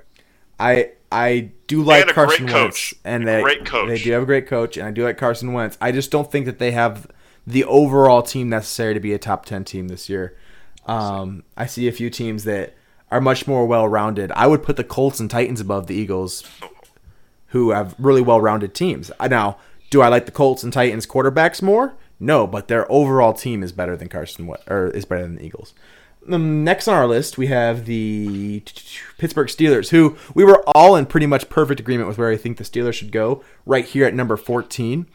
I 0.59 0.91
I 1.11 1.51
do 1.67 1.81
like 1.81 2.01
And 2.01 2.11
a 2.11 2.13
great 2.13 2.27
Carson. 2.27 2.45
Wentz, 2.47 2.93
and 3.03 3.23
A 3.23 3.25
they 3.25 3.41
great 3.41 3.65
coach. 3.65 3.87
they 3.87 3.97
do 3.97 4.11
have 4.11 4.23
a 4.23 4.25
great 4.27 4.47
coach, 4.47 4.77
and 4.77 4.87
I 4.87 4.91
do 4.91 5.03
like 5.03 5.17
Carson 5.17 5.53
Wentz. 5.53 5.77
I 5.81 5.91
just 5.91 6.11
don't 6.11 6.31
think 6.31 6.45
that 6.45 6.59
they 6.59 6.71
have 6.71 7.07
the 7.47 7.63
overall 7.65 8.21
team 8.21 8.49
necessary 8.49 8.93
to 8.93 8.99
be 8.99 9.13
a 9.13 9.17
top 9.17 9.45
ten 9.45 9.63
team 9.63 9.87
this 9.87 10.07
year. 10.09 10.37
Um, 10.85 11.43
I 11.57 11.65
see 11.65 11.87
a 11.87 11.91
few 11.91 12.09
teams 12.09 12.43
that 12.43 12.75
are 13.11 13.21
much 13.21 13.47
more 13.47 13.65
well 13.65 13.87
rounded. 13.87 14.31
I 14.35 14.45
would 14.47 14.61
put 14.63 14.75
the 14.77 14.83
Colts 14.83 15.19
and 15.19 15.29
Titans 15.31 15.59
above 15.59 15.87
the 15.87 15.95
Eagles, 15.95 16.43
who 17.47 17.71
have 17.71 17.95
really 17.97 18.21
well 18.21 18.39
rounded 18.41 18.73
teams. 18.75 19.11
Now, 19.19 19.57
do 19.89 20.01
I 20.01 20.07
like 20.09 20.25
the 20.25 20.31
Colts 20.31 20.63
and 20.63 20.71
Titans 20.71 21.07
quarterbacks 21.07 21.61
more? 21.61 21.95
No, 22.19 22.45
but 22.45 22.67
their 22.67 22.91
overall 22.91 23.33
team 23.33 23.63
is 23.63 23.71
better 23.71 23.95
than 23.95 24.09
Carson 24.09 24.53
or 24.67 24.87
is 24.89 25.05
better 25.05 25.23
than 25.23 25.35
the 25.35 25.45
Eagles. 25.45 25.73
Um, 26.27 26.63
next 26.63 26.87
on 26.87 26.95
our 26.95 27.07
list, 27.07 27.37
we 27.37 27.47
have 27.47 27.85
the 27.85 28.61
Pittsburgh 29.17 29.47
Steelers, 29.47 29.89
who 29.89 30.17
we 30.33 30.43
were 30.43 30.63
all 30.75 30.95
in 30.95 31.05
pretty 31.05 31.25
much 31.25 31.49
perfect 31.49 31.79
agreement 31.79 32.07
with 32.07 32.17
where 32.17 32.29
I 32.29 32.37
think 32.37 32.57
the 32.57 32.63
Steelers 32.63 32.93
should 32.93 33.11
go, 33.11 33.43
right 33.65 33.85
here 33.85 34.05
at 34.05 34.13
number 34.13 34.37
14. 34.37 35.07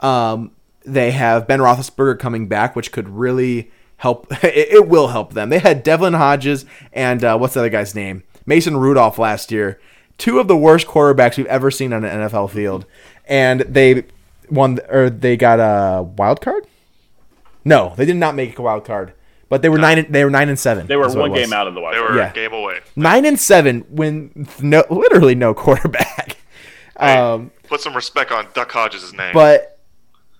Um, 0.00 0.52
they 0.84 1.12
have 1.12 1.46
Ben 1.46 1.60
Roethlisberger 1.60 2.18
coming 2.18 2.46
back, 2.46 2.76
which 2.76 2.92
could 2.92 3.08
really 3.08 3.70
help. 3.96 4.26
It, 4.44 4.68
it 4.70 4.88
will 4.88 5.08
help 5.08 5.32
them. 5.32 5.48
They 5.48 5.58
had 5.58 5.82
Devlin 5.82 6.14
Hodges 6.14 6.66
and 6.92 7.24
uh, 7.24 7.38
what's 7.38 7.54
the 7.54 7.60
other 7.60 7.70
guy's 7.70 7.94
name? 7.94 8.22
Mason 8.46 8.76
Rudolph 8.76 9.18
last 9.18 9.50
year. 9.50 9.80
Two 10.18 10.38
of 10.38 10.46
the 10.46 10.56
worst 10.56 10.86
quarterbacks 10.86 11.36
we've 11.36 11.46
ever 11.46 11.70
seen 11.70 11.92
on 11.92 12.04
an 12.04 12.28
NFL 12.28 12.50
field, 12.50 12.86
and 13.26 13.62
they 13.62 14.04
won 14.48 14.78
or 14.88 15.10
they 15.10 15.36
got 15.36 15.58
a 15.58 16.02
wild 16.02 16.40
card. 16.40 16.66
No, 17.64 17.94
they 17.96 18.04
did 18.04 18.16
not 18.16 18.34
make 18.36 18.58
a 18.58 18.62
wild 18.62 18.84
card, 18.84 19.12
but 19.48 19.62
they 19.62 19.68
were 19.68 19.78
nine. 19.78 20.06
They 20.10 20.24
were 20.24 20.30
nine 20.30 20.48
and 20.48 20.58
seven. 20.58 20.86
they 20.86 20.96
were 20.96 21.08
one 21.14 21.32
game 21.32 21.52
out 21.52 21.66
of 21.66 21.74
the 21.74 21.80
wild. 21.80 21.94
They 21.96 22.00
were 22.00 22.16
Yeah. 22.16 22.30
a 22.30 22.34
game 22.34 22.52
away. 22.52 22.80
Nine 22.96 23.24
and 23.24 23.38
seven 23.38 23.80
when 23.88 24.46
no, 24.60 24.84
literally 24.90 25.34
no 25.34 25.54
quarterback. 25.64 26.36
Hey, 26.98 27.16
Um, 27.18 27.50
put 27.64 27.80
some 27.80 27.94
respect 27.94 28.30
on 28.30 28.46
Duck 28.54 28.70
Hodges' 28.72 29.12
name. 29.12 29.32
but 29.34 29.78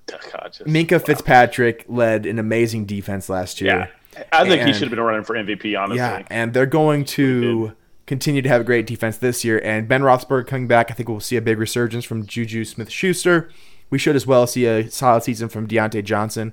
Duck 0.06 0.24
Hodges. 0.32 0.66
Minkah 0.66 1.04
Fitzpatrick 1.04 1.84
led 1.88 2.26
an 2.26 2.38
amazing 2.38 2.84
defense 2.84 3.28
last 3.28 3.60
year. 3.60 3.90
yeah, 4.16 4.22
I 4.32 4.46
think 4.48 4.62
he 4.62 4.72
should 4.72 4.82
have 4.82 4.90
been 4.90 5.00
running 5.00 5.24
for 5.24 5.34
MVP. 5.34 5.76
Honestly, 5.76 5.96
Yeah, 5.96 6.22
and 6.30 6.52
they're 6.54 6.66
going 6.66 7.04
to 7.06 7.72
continue 8.06 8.42
to 8.42 8.48
have 8.50 8.60
a 8.60 8.64
great 8.64 8.86
defense 8.86 9.16
this 9.16 9.44
year. 9.44 9.60
And 9.64 9.88
Ben 9.88 10.02
Roethlisberger 10.02 10.46
coming 10.46 10.68
back, 10.68 10.90
I 10.90 10.94
think 10.94 11.08
we'll 11.08 11.20
see 11.20 11.36
a 11.36 11.42
big 11.42 11.58
resurgence 11.58 12.04
from 12.04 12.26
Juju 12.26 12.64
Smith-Schuster. 12.66 13.48
We 13.90 13.98
should 13.98 14.14
as 14.14 14.26
well 14.26 14.46
see 14.46 14.66
a 14.66 14.90
solid 14.90 15.22
season 15.22 15.48
from 15.48 15.66
Diontae 15.66 16.04
Johnson. 16.04 16.52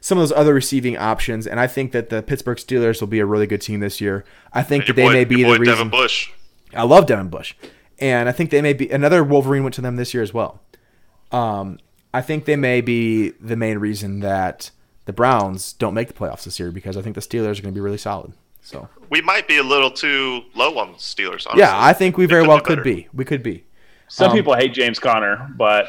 Some 0.00 0.18
of 0.18 0.22
those 0.22 0.32
other 0.32 0.54
receiving 0.54 0.96
options, 0.96 1.46
and 1.46 1.58
I 1.58 1.66
think 1.66 1.92
that 1.92 2.08
the 2.08 2.22
Pittsburgh 2.22 2.58
Steelers 2.58 3.00
will 3.00 3.08
be 3.08 3.18
a 3.18 3.26
really 3.26 3.46
good 3.46 3.60
team 3.60 3.80
this 3.80 4.00
year. 4.00 4.24
I 4.52 4.62
think 4.62 4.86
Your 4.86 4.94
that 4.94 4.96
they 5.02 5.08
boy- 5.08 5.12
may 5.12 5.24
be 5.24 5.36
your 5.40 5.52
the 5.52 5.56
boy 5.56 5.60
reason. 5.60 5.74
Devin 5.74 5.90
Bush. 5.90 6.30
I 6.74 6.82
love 6.84 7.06
Devin 7.06 7.28
Bush, 7.28 7.54
and 7.98 8.28
I 8.28 8.32
think 8.32 8.50
they 8.50 8.62
may 8.62 8.72
be 8.74 8.88
another 8.90 9.24
Wolverine 9.24 9.62
went 9.64 9.74
to 9.74 9.80
them 9.80 9.96
this 9.96 10.14
year 10.14 10.22
as 10.22 10.32
well. 10.34 10.60
Um, 11.32 11.78
I 12.14 12.22
think 12.22 12.44
they 12.44 12.56
may 12.56 12.80
be 12.80 13.30
the 13.40 13.56
main 13.56 13.78
reason 13.78 14.20
that 14.20 14.70
the 15.06 15.12
Browns 15.12 15.72
don't 15.72 15.94
make 15.94 16.08
the 16.08 16.14
playoffs 16.14 16.44
this 16.44 16.58
year 16.60 16.70
because 16.70 16.96
I 16.96 17.02
think 17.02 17.14
the 17.14 17.20
Steelers 17.20 17.58
are 17.58 17.62
going 17.62 17.72
to 17.72 17.72
be 17.72 17.80
really 17.80 17.98
solid. 17.98 18.32
So 18.62 18.88
We 19.10 19.20
might 19.22 19.48
be 19.48 19.56
a 19.58 19.62
little 19.62 19.90
too 19.90 20.42
low 20.54 20.76
on 20.78 20.92
the 20.92 20.98
Steelers. 20.98 21.46
Honestly. 21.46 21.60
yeah, 21.60 21.72
I 21.74 21.92
think 21.92 22.16
we 22.18 22.26
They 22.26 22.30
very 22.30 22.42
could 22.42 22.48
well 22.48 22.58
do 22.58 22.64
could 22.64 22.82
be. 22.84 23.08
We 23.14 23.24
could 23.24 23.42
be. 23.42 23.64
some 24.08 24.30
um, 24.30 24.36
people 24.36 24.54
hate 24.54 24.74
James 24.74 24.98
Conner, 24.98 25.48
but 25.56 25.86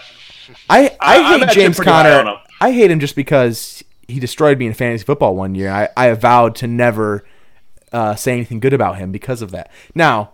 I 0.70 0.96
I, 1.00 1.18
I- 1.20 1.38
hate 1.40 1.50
James 1.50 1.76
pretty 1.78 1.92
high 1.92 2.12
on 2.20 2.26
Conner. 2.26 2.38
I 2.62 2.72
hate 2.72 2.92
him 2.92 3.00
just 3.00 3.16
because 3.16 3.84
he 4.10 4.20
destroyed 4.20 4.58
me 4.58 4.68
in 4.68 4.74
fantasy 4.74 5.06
football 5.06 5.36
one 5.36 5.56
year. 5.56 5.70
I 5.70 5.90
I 5.96 6.12
vowed 6.14 6.56
to 6.58 6.68
never 6.68 7.24
uh, 7.92 8.16
say 8.16 8.34
anything 8.34 8.60
good 8.60 8.74
about 8.74 8.98
him 8.98 9.12
because 9.12 9.42
of 9.42 9.52
that. 9.52 9.72
Now. 9.96 10.34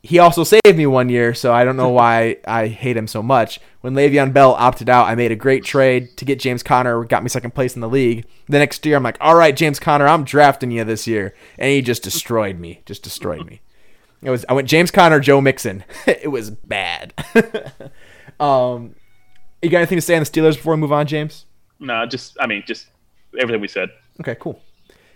He 0.00 0.20
also 0.20 0.44
saved 0.44 0.76
me 0.76 0.86
one 0.86 1.08
year, 1.08 1.34
so 1.34 1.52
I 1.52 1.64
don't 1.64 1.76
know 1.76 1.88
why 2.00 2.36
I 2.46 2.68
hate 2.68 2.96
him 2.96 3.08
so 3.08 3.20
much. 3.20 3.58
When 3.80 3.94
Le'Veon 3.94 4.32
Bell 4.32 4.54
opted 4.54 4.88
out, 4.88 5.08
I 5.08 5.16
made 5.16 5.32
a 5.32 5.36
great 5.36 5.64
trade 5.64 6.16
to 6.18 6.24
get 6.24 6.38
James 6.38 6.62
Conner, 6.62 7.02
got 7.02 7.24
me 7.24 7.28
second 7.28 7.52
place 7.52 7.74
in 7.74 7.80
the 7.80 7.88
league. 7.88 8.24
The 8.46 8.60
next 8.60 8.86
year, 8.86 8.96
I'm 8.96 9.02
like, 9.02 9.18
all 9.20 9.34
right, 9.34 9.56
James 9.56 9.80
Conner, 9.80 10.06
I'm 10.06 10.22
drafting 10.22 10.70
you 10.70 10.84
this 10.84 11.08
year, 11.08 11.34
and 11.58 11.72
he 11.72 11.82
just 11.82 12.04
destroyed 12.04 12.60
me, 12.60 12.80
just 12.86 13.02
destroyed 13.02 13.44
me. 13.44 13.60
It 14.22 14.30
was 14.30 14.44
I 14.48 14.52
went 14.52 14.68
James 14.68 14.92
Conner, 14.92 15.18
Joe 15.18 15.40
Mixon. 15.40 15.84
it 16.06 16.30
was 16.30 16.48
bad. 16.50 17.12
um, 18.40 18.94
you 19.60 19.68
got 19.68 19.78
anything 19.78 19.98
to 19.98 20.02
say 20.02 20.14
on 20.14 20.22
the 20.22 20.30
Steelers 20.30 20.54
before 20.54 20.74
we 20.74 20.80
move 20.80 20.92
on, 20.92 21.08
James? 21.08 21.44
no, 21.80 22.06
just 22.06 22.36
I 22.40 22.46
mean, 22.46 22.64
just 22.66 22.86
everything 23.38 23.60
we 23.60 23.68
said. 23.68 23.90
Okay, 24.20 24.36
cool. 24.38 24.60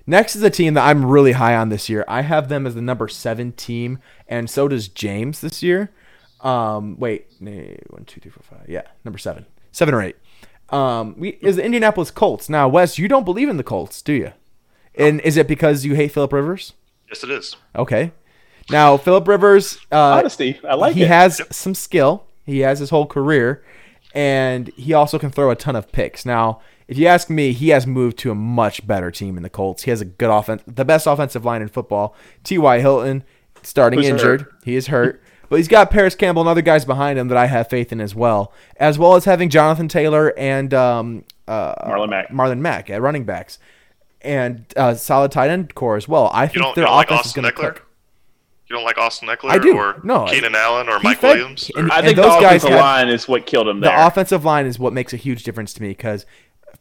Next 0.07 0.35
is 0.35 0.43
a 0.43 0.51
team 0.51 0.75
that 0.75 0.87
I'm 0.87 1.05
really 1.05 1.33
high 1.33 1.55
on 1.55 1.69
this 1.69 1.89
year. 1.89 2.05
I 2.09 2.23
have 2.23 2.49
them 2.49 2.67
as 2.67 2.75
the 2.75 2.83
number 2.83 3.09
seven 3.09 3.53
team, 3.53 3.99
and 4.27 4.51
so 4.51 4.67
does 4.69 4.89
James 4.89 5.41
this 5.41 5.63
year. 5.63 5.91
Um, 6.41 6.99
wait, 6.99 7.27
one, 7.39 8.05
two, 8.07 8.21
three, 8.21 8.31
four, 8.31 8.43
five. 8.43 8.69
Yeah, 8.69 8.83
number 9.05 9.19
seven, 9.19 9.47
seven 9.71 9.95
or 9.95 10.03
eight. 10.03 10.17
Um, 10.71 11.15
we 11.19 11.31
is 11.41 11.57
the 11.57 11.65
Indianapolis 11.65 12.11
Colts. 12.11 12.49
Now, 12.49 12.67
Wes, 12.69 12.99
you 12.99 13.07
don't 13.07 13.25
believe 13.25 13.49
in 13.49 13.59
the 13.59 13.63
Colts, 13.63 14.03
do 14.03 14.13
you? 14.13 14.33
And 14.95 15.21
is 15.21 15.37
it 15.37 15.47
because 15.47 15.85
you 15.85 15.95
hate 15.95 16.13
Philip 16.13 16.33
Rivers? 16.33 16.73
Yes, 17.09 17.23
it 17.23 17.31
is. 17.31 17.57
Okay. 17.77 18.13
Now, 18.71 18.97
Philip 18.97 19.29
Rivers, 19.29 19.79
uh, 19.93 20.19
Honesty, 20.19 20.59
I 20.69 20.75
like 20.75 20.95
he 20.95 21.03
it. 21.03 21.09
has 21.09 21.41
some 21.51 21.75
skill. 21.75 22.25
He 22.45 22.61
has 22.61 22.79
his 22.79 22.91
whole 22.91 23.07
career, 23.07 23.65
and 24.15 24.69
he 24.69 24.95
also 24.95 25.19
can 25.19 25.31
throw 25.31 25.51
a 25.51 25.57
ton 25.57 25.77
of 25.77 25.93
picks. 25.93 26.25
Now, 26.27 26.61
if 26.93 26.99
you 26.99 27.07
ask 27.09 27.29
me, 27.29 27.53
he 27.53 27.71
has 27.71 27.87
moved 27.87 28.19
to 28.19 28.31
a 28.31 28.35
much 28.35 28.87
better 28.87 29.11
team 29.11 29.37
in 29.37 29.43
the 29.43 29.51
Colts. 29.51 29.83
He 29.83 29.91
has 29.91 30.01
a 30.01 30.05
good 30.05 30.31
offense, 30.31 30.63
the 30.67 30.85
best 30.85 31.07
offensive 31.07 31.45
line 31.45 31.63
in 31.63 31.69
football. 31.69 32.15
T.Y. 32.45 32.79
Hilton 32.81 33.25
starting 33.63 33.99
Who's 34.01 34.09
injured. 34.09 34.43
hurt? 34.43 34.53
He 34.65 34.77
is 34.77 34.87
hurt. 34.89 35.21
But 35.49 35.57
he's 35.59 35.69
got 35.69 35.91
Parris 35.91 36.15
Campbell 36.15 36.41
and 36.41 36.49
other 36.49 36.63
guys 36.63 36.87
behind 36.87 37.19
him 37.19 37.29
that 37.29 37.37
I 37.37 37.45
have 37.45 37.69
faith 37.69 37.93
in 37.93 38.01
as 38.01 38.15
well, 38.15 38.55
as 38.79 38.99
well 38.99 39.17
as 39.17 39.27
having 39.27 39.51
Jonathan 39.51 39.87
Taylor 39.87 40.33
and 40.39 40.73
um, 40.73 41.25
uh, 41.47 41.75
Marlon 41.87 42.09
Mack. 42.09 42.29
Marlon 42.31 42.59
Mack 42.61 42.89
at 42.89 43.03
running 43.03 43.25
backs, 43.25 43.59
and 44.23 44.65
uh, 44.79 44.95
solid 44.95 45.31
tight 45.31 45.51
end 45.51 45.75
core 45.75 45.97
as 45.99 46.09
well. 46.09 46.31
I 46.33 46.47
think 46.47 46.63
don't, 46.63 46.75
their 46.75 46.85
you 46.85 46.87
don't 46.87 46.97
like 46.97 47.09
offense 47.11 47.21
is 47.21 47.27
Austin 47.33 47.43
going 47.43 47.55
to 47.55 47.61
Eckler? 47.61 47.73
click. 47.75 47.85
You 48.69 48.77
don't 48.77 48.85
like 48.87 48.97
Austin 48.97 49.29
Ekeler 49.29 49.51
I 49.51 49.59
do. 49.59 49.77
or 49.77 50.01
No, 50.03 50.25
Keenan 50.25 50.55
Allen 50.55 50.89
or 50.89 50.99
Mike 51.01 51.19
fed- 51.19 51.37
Williams? 51.37 51.71
and- 51.77 51.91
or- 51.91 51.93
I 51.93 52.01
think 52.01 52.17
those 52.17 52.35
the 52.37 52.41
guys 52.41 52.65
offensive 52.65 52.71
had- 52.71 52.81
line 52.81 53.09
is 53.11 53.29
what 53.29 53.45
killed 53.45 53.69
him 53.69 53.81
the 53.81 54.07
offensive 54.07 54.47
line 54.47 54.65
is 54.65 54.79
what 54.79 54.95
makes 54.95 55.13
a 55.13 55.19
huge 55.19 55.43
difference 55.43 55.75
to 55.75 55.83
me 55.83 55.89
because 55.89 56.25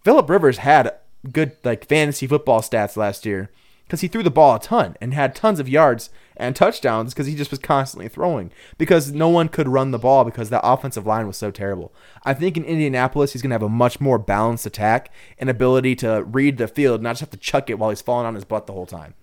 Philip 0.03 0.29
Rivers 0.29 0.57
had 0.59 0.95
good 1.31 1.55
like 1.63 1.87
fantasy 1.87 2.25
football 2.25 2.61
stats 2.61 2.97
last 2.97 3.25
year 3.25 3.51
because 3.85 4.01
he 4.01 4.07
threw 4.07 4.23
the 4.23 4.31
ball 4.31 4.55
a 4.55 4.59
ton 4.59 4.95
and 4.99 5.13
had 5.13 5.35
tons 5.35 5.59
of 5.59 5.69
yards 5.69 6.09
and 6.37 6.55
touchdowns 6.55 7.13
because 7.13 7.27
he 7.27 7.35
just 7.35 7.51
was 7.51 7.59
constantly 7.59 8.07
throwing 8.07 8.51
because 8.77 9.11
no 9.11 9.29
one 9.29 9.47
could 9.47 9.67
run 9.67 9.91
the 9.91 9.99
ball 9.99 10.23
because 10.23 10.49
the 10.49 10.65
offensive 10.65 11.05
line 11.05 11.27
was 11.27 11.37
so 11.37 11.51
terrible. 11.51 11.93
I 12.23 12.33
think 12.33 12.57
in 12.57 12.63
Indianapolis 12.63 13.33
he's 13.33 13.43
going 13.43 13.51
to 13.51 13.55
have 13.55 13.61
a 13.61 13.69
much 13.69 13.99
more 13.99 14.17
balanced 14.17 14.65
attack 14.65 15.11
and 15.37 15.49
ability 15.49 15.95
to 15.97 16.23
read 16.23 16.57
the 16.57 16.67
field, 16.67 17.03
not 17.03 17.11
just 17.11 17.19
have 17.19 17.29
to 17.31 17.37
chuck 17.37 17.69
it 17.69 17.77
while 17.77 17.91
he's 17.91 18.01
falling 18.01 18.25
on 18.25 18.35
his 18.35 18.45
butt 18.45 18.65
the 18.65 18.73
whole 18.73 18.87
time. 18.87 19.13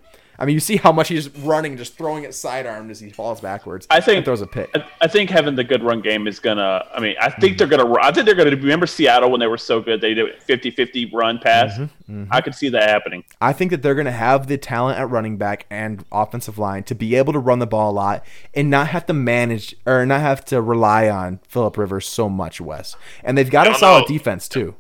I 0.41 0.45
mean, 0.45 0.55
you 0.55 0.61
see 0.61 0.77
how 0.77 0.93
much 0.93 1.09
he's 1.09 1.29
running, 1.39 1.77
just 1.77 1.97
throwing 1.97 2.23
it 2.23 2.33
sidearm 2.33 2.91
as 2.91 3.01
he 3.01 3.11
falls 3.11 3.41
backwards. 3.41 3.89
I 3.91 4.01
think 4.01 4.19
and 4.19 4.25
throws 4.25 4.41
a 4.41 4.47
pick. 4.47 4.71
I, 4.73 4.85
I 5.01 5.07
think 5.09 5.31
having 5.31 5.57
the 5.57 5.65
good 5.65 5.83
run 5.83 6.01
game 6.01 6.29
is 6.29 6.39
gonna. 6.39 6.85
I 6.95 7.01
mean, 7.01 7.17
I 7.21 7.29
think 7.31 7.59
they're 7.59 7.67
gonna. 7.67 7.93
I 8.01 8.13
think 8.13 8.25
they're 8.27 8.37
gonna. 8.37 8.51
Remember 8.55 8.87
Seattle 8.87 9.31
when 9.33 9.41
they 9.41 9.49
were 9.49 9.59
so 9.59 9.81
good, 9.81 10.01
they 10.01 10.15
did 10.15 10.39
50-50 10.49 11.13
run 11.13 11.39
pass. 11.41 11.77
Mm-hmm, 11.77 12.25
I 12.31 12.41
could 12.41 12.55
see 12.55 12.69
that 12.69 12.89
happening. 12.89 13.25
I 13.41 13.53
think 13.53 13.71
that 13.73 13.83
they're 13.83 13.95
going 13.97 14.05
to 14.07 14.13
have 14.13 14.47
the 14.47 14.57
talent 14.59 14.99
at 14.99 15.11
running 15.11 15.37
back 15.39 15.67
and 15.71 16.05
offensive 16.13 16.57
line 16.57 16.85
to 16.85 16.95
be 16.95 17.17
able 17.17 17.33
to 17.33 17.39
run 17.39 17.59
the 17.59 17.67
ball 17.67 17.91
a 17.91 17.93
lot 17.93 18.25
and 18.55 18.71
not 18.71 18.89
have 18.89 19.07
to 19.07 19.13
manage 19.13 19.75
or 19.87 20.07
not 20.07 20.21
have 20.21 20.45
to 20.47 20.63
rely 20.63 21.09
on 21.09 21.41
Philip 21.49 21.77
Rivers 21.77 22.07
so 22.07 22.29
much, 22.29 22.61
Wes. 22.61 22.97
And 23.25 23.37
they've 23.37 23.51
got 23.51 23.67
a 23.67 23.71
Y'all 23.71 23.79
solid 23.79 24.01
know- 24.03 24.07
defense 24.17 24.49
too. 24.49 24.77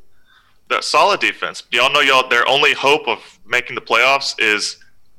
That 0.70 0.84
solid 0.84 1.20
defense. 1.20 1.62
Y'all 1.72 1.92
know 1.92 2.00
y'all. 2.00 2.28
Their 2.28 2.46
only 2.46 2.74
hope 2.74 3.08
of 3.08 3.38
making 3.46 3.74
the 3.74 3.80
playoffs 3.80 4.34
is 4.38 4.76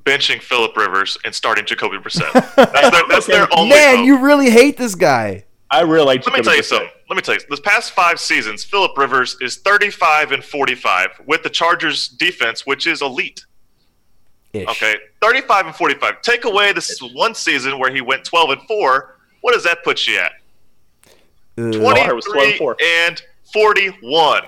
benching 0.09 0.41
Philip 0.41 0.75
Rivers 0.75 1.17
and 1.23 1.33
starting 1.35 1.65
Jacoby 1.65 1.97
Brissett. 1.97 2.31
That's 2.55 2.89
their, 2.89 3.03
that's 3.09 3.25
their 3.27 3.47
only 3.57 3.69
Man, 3.75 3.97
hope. 3.97 4.05
you 4.05 4.17
really 4.19 4.49
hate 4.49 4.77
this 4.77 4.95
guy. 4.95 5.45
I 5.71 5.81
really 5.81 6.05
like. 6.05 6.25
Let 6.25 6.35
me 6.35 6.41
tell 6.41 6.55
you 6.55 6.61
Brissett. 6.61 6.65
something. 6.65 6.89
Let 7.09 7.15
me 7.15 7.21
tell 7.21 7.35
you. 7.35 7.41
This 7.49 7.59
past 7.59 7.91
five 7.91 8.19
seasons, 8.19 8.63
Philip 8.63 8.97
Rivers 8.97 9.37
is 9.41 9.57
35 9.57 10.31
and 10.31 10.43
45 10.43 11.21
with 11.27 11.43
the 11.43 11.49
Chargers 11.49 12.07
defense, 12.07 12.65
which 12.65 12.87
is 12.87 13.01
elite. 13.03 13.45
Ish. 14.53 14.67
Okay, 14.67 14.95
35 15.21 15.67
and 15.67 15.75
45. 15.75 16.21
Take 16.23 16.45
away 16.45 16.73
this 16.73 16.99
one 17.13 17.35
season 17.35 17.77
where 17.77 17.93
he 17.93 18.01
went 18.01 18.23
12 18.23 18.49
and 18.49 18.61
4. 18.63 19.15
What 19.41 19.53
does 19.53 19.63
that 19.63 19.83
put 19.83 20.07
you 20.07 20.17
at? 20.17 20.31
Ugh. 21.59 21.75
Water 21.79 22.15
was 22.15 22.25
12 22.25 22.47
and 22.47 22.57
23 22.57 22.57
4. 22.57 22.77
and 23.05 23.21
41. 23.53 24.43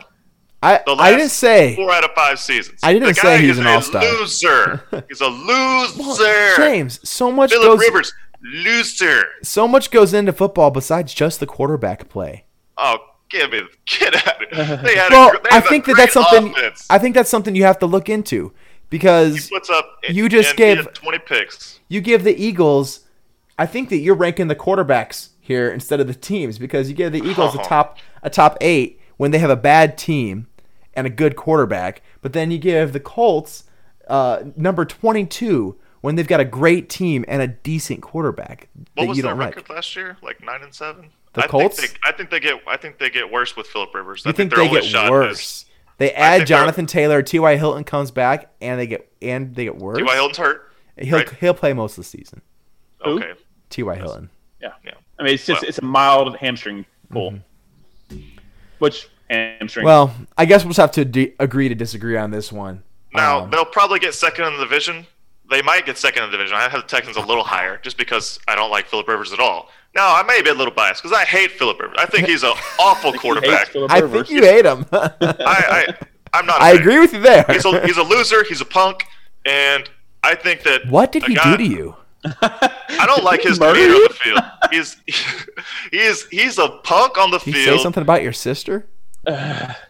I, 0.64 0.80
I 0.88 1.12
didn't 1.12 1.30
say. 1.30 1.76
Four 1.76 1.92
out 1.92 2.04
of 2.04 2.12
five 2.12 2.40
seasons. 2.40 2.80
I 2.84 2.94
didn't 2.94 3.16
say 3.16 3.42
he's 3.42 3.58
an 3.58 3.66
all-star. 3.68 4.02
Loser. 4.04 4.84
He's 5.10 5.22
a 5.22 5.28
loser. 5.28 6.56
James, 6.56 7.00
so 7.08 7.32
much 7.32 7.52
Philip 7.52 7.68
goes 7.68 7.80
Rivers, 7.80 8.14
loser. 8.44 9.24
so 9.44 9.68
much 9.68 9.92
goes 9.92 10.14
into 10.14 10.32
football 10.34 10.72
besides 10.72 11.14
just 11.14 11.40
the 11.40 11.48
quarterback 11.48 12.10
play. 12.10 12.46
Oh, 12.78 12.98
give 13.30 13.52
me, 13.52 13.62
get 13.86 14.16
out 14.28 14.44
of 14.44 14.50
here. 14.68 14.78
They 14.78 14.96
had 14.96 15.12
Well, 15.12 15.32
a, 15.36 15.54
I 15.54 15.58
a 15.58 15.62
think 15.62 15.86
that 15.86 15.98
that's 15.98 16.14
something. 16.14 16.52
offense. 16.52 16.86
I 16.90 16.98
think 17.00 17.16
that's 17.16 17.30
something 17.30 17.56
you 17.56 17.64
have 17.64 17.80
to 17.80 17.86
look 17.86 18.10
into 18.10 18.54
because 18.90 19.48
He 19.48 19.56
puts 19.56 19.70
up. 19.70 19.90
You 20.10 20.30
just 20.30 20.50
and 20.52 20.58
gave- 20.58 20.94
20 20.94 21.20
picks. 21.20 21.80
you 21.88 22.02
give 22.02 22.24
the 22.24 22.36
Eagles. 22.36 23.02
I 23.58 23.66
think 23.66 23.90
that 23.90 23.98
you're 23.98 24.16
ranking 24.16 24.48
the 24.48 24.56
quarterbacks 24.56 25.30
here 25.40 25.70
instead 25.72 26.00
of 26.00 26.08
the 26.08 26.14
teams 26.14 26.58
because 26.58 26.88
you 26.90 26.96
give 26.96 27.12
the 27.14 27.22
Eagles 27.28 27.56
a 27.56 27.60
Oh. 27.60 27.64
top 27.64 27.98
a 28.24 28.30
top 28.30 28.58
eight 28.62 29.00
when 29.18 29.32
they 29.32 29.40
have 29.40 29.50
a 29.50 29.56
bad 29.56 29.98
team 29.98 30.48
and 30.94 31.08
a 31.08 31.10
good 31.10 31.36
quarterback, 31.36 32.02
but 32.22 32.34
then 32.34 32.52
you 32.52 32.58
give 32.58 32.94
the 32.94 33.00
Colts 33.00 33.64
uh, 34.08 34.44
number 34.56 34.86
22 34.86 35.78
when 36.02 36.16
they've 36.16 36.28
got 36.28 36.40
a 36.40 36.46
great 36.46 36.90
team 36.90 37.24
and 37.28 37.42
a 37.42 37.48
decent 37.48 38.02
quarterback 38.02 38.68
What 38.96 39.04
that 39.04 39.08
was 39.10 39.18
you 39.18 39.24
their 39.24 39.32
don't 39.32 39.40
record 39.40 39.70
like. 39.70 39.76
last 39.78 39.96
year? 39.96 40.18
Like 40.22 40.44
nine 40.44 40.62
and 40.64 40.74
seven. 40.74 41.10
The 41.34 41.44
I 41.44 41.48
Colts? 41.48 41.80
Think 41.80 41.94
they, 41.94 42.10
I 42.10 42.12
think 42.12 42.30
they 42.30 42.40
get. 42.42 42.62
I 42.68 42.76
think 42.76 42.98
they 42.98 43.10
get 43.10 43.32
worse 43.32 43.56
with 43.56 43.68
Philip 43.68 43.94
Rivers. 43.96 44.26
You 44.26 44.32
I 44.32 44.34
think 44.34 44.54
their 44.54 44.66
they 44.66 44.70
get 44.70 44.84
shot 44.84 45.10
worse? 45.10 45.66
They 45.98 46.12
add 46.12 46.46
Jonathan 46.48 46.88
Taylor, 46.88 47.22
T.Y. 47.22 47.56
Hilton 47.58 47.84
comes 47.86 48.12
back, 48.12 48.52
and 48.60 48.80
they 48.80 48.88
get 48.88 49.10
and 49.22 49.56
they 49.56 49.64
get 49.66 49.78
worse. 49.78 49.98
T.Y. 49.98 50.14
Hilton's 50.14 50.38
hurt. 50.40 50.72
He'll 50.98 51.20
right? 51.20 51.30
he'll 51.40 51.54
play 51.54 51.72
most 51.74 51.94
of 51.98 52.04
the 52.04 52.10
season. 52.10 52.42
Okay. 53.06 53.32
T.Y. 53.70 53.96
Hilton. 53.96 54.30
Yeah. 54.62 54.74
Yeah. 54.84 54.92
I 55.20 55.24
mean, 55.24 55.36
it's 55.36 55.46
just 55.46 55.62
Well- 55.62 55.70
it's 55.70 55.78
a 55.78 55.84
mild 55.86 56.36
hamstring 56.36 56.86
pull. 57.10 57.36
Which 58.80 59.08
hamstring? 59.32 59.86
Well, 59.86 60.14
I 60.38 60.46
guess 60.46 60.64
we'll 60.64 60.70
just 60.72 60.80
have 60.80 60.92
to 60.92 61.06
de- 61.06 61.34
agree 61.40 61.70
to 61.70 61.76
disagree 61.76 62.18
on 62.18 62.32
this 62.32 62.52
one. 62.52 62.84
Now 63.14 63.42
Um, 63.42 63.50
they'll 63.50 63.66
probably 63.66 64.00
get 64.00 64.14
second 64.14 64.46
in 64.46 64.54
the 64.58 64.64
division. 64.64 65.06
They 65.50 65.62
might 65.62 65.86
get 65.86 65.98
second 65.98 66.24
in 66.24 66.32
the 66.32 66.38
division. 66.38 66.56
I 66.56 66.62
have 66.62 66.72
the 66.74 66.82
Texans 66.88 67.18
a 67.18 67.22
little 67.22 67.44
higher 67.44 67.78
just 67.84 67.98
because 67.98 68.40
I 68.48 68.56
don't 68.56 68.72
like 68.72 68.88
Philip 68.88 69.08
Rivers 69.08 69.34
at 69.34 69.40
all. 69.40 69.70
Now 69.94 70.16
I 70.16 70.24
may 70.24 70.42
be 70.42 70.50
a 70.50 70.54
little 70.54 70.74
biased 70.74 71.04
because 71.04 71.18
I 71.18 71.26
hate 71.26 71.52
Philip 71.52 71.78
Rivers. 71.80 71.98
I 72.00 72.06
think 72.06 72.26
he's 72.28 72.44
an 72.44 72.54
awful 72.80 73.12
quarterback. 73.14 73.76
I 73.90 74.00
think 74.02 74.30
you 74.30 74.42
hate 74.44 74.66
him. 74.66 74.86
I, 74.94 75.14
I 75.22 75.88
I'm 76.34 76.46
not. 76.46 76.62
a 76.62 76.64
I 76.64 76.72
fan. 76.72 76.82
agree 76.82 77.00
with 77.00 77.12
you 77.12 77.20
there. 77.20 77.44
He's 77.50 77.66
a 77.66 77.86
he's 77.86 77.98
a 77.98 78.04
loser. 78.04 78.46
He's 78.46 78.62
a 78.62 78.66
punk, 78.66 79.04
and 79.46 79.90
I 80.24 80.36
think 80.36 80.64
that 80.64 80.88
what 80.88 81.12
did 81.12 81.24
he 81.26 81.36
guy- 81.36 81.58
do 81.58 81.58
to 81.58 81.70
you? 81.70 81.96
I 82.24 83.04
don't 83.06 83.24
like 83.26 83.42
his 83.42 83.60
Murder 83.60 83.80
demeanor 83.80 83.96
on 83.96 84.04
the 84.04 84.14
field. 84.14 84.40
He's 84.72 84.96
he's 85.92 86.26
he's 86.28 86.58
a 86.58 86.70
punk 86.70 87.18
on 87.18 87.32
the 87.32 87.40
Did 87.40 87.46
he 87.46 87.52
field. 87.66 87.78
say 87.80 87.84
something 87.84 88.02
about 88.04 88.24
your 88.24 88.32
sister? 88.32 88.88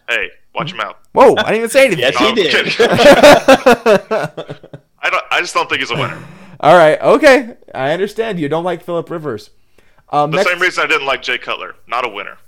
Hey, 0.08 0.30
watch 0.54 0.72
him 0.72 0.80
out. 0.80 0.98
Whoa, 1.12 1.34
I 1.36 1.42
didn't 1.52 1.56
even 1.56 1.70
say 1.70 1.86
anything. 1.86 2.00
Yes, 2.00 2.20
No, 2.20 2.26
he 2.28 2.34
did. 2.34 2.66
I 5.04 5.10
don't. 5.10 5.24
I 5.30 5.40
just 5.40 5.54
don't 5.54 5.68
think 5.68 5.80
he's 5.80 5.90
a 5.90 5.94
winner. 5.96 6.22
All 6.60 6.76
right, 6.76 7.00
okay. 7.00 7.56
I 7.74 7.92
understand. 7.92 8.38
You 8.38 8.48
don't 8.48 8.64
like 8.64 8.84
Philip 8.84 9.10
Rivers. 9.10 9.50
Um, 10.10 10.30
The 10.30 10.36
next- 10.38 10.50
same 10.50 10.60
reason 10.60 10.84
I 10.84 10.86
didn't 10.86 11.06
like 11.06 11.22
Jay 11.22 11.38
Cutler. 11.38 11.74
Not 11.88 12.04
a 12.04 12.08
winner. 12.08 12.38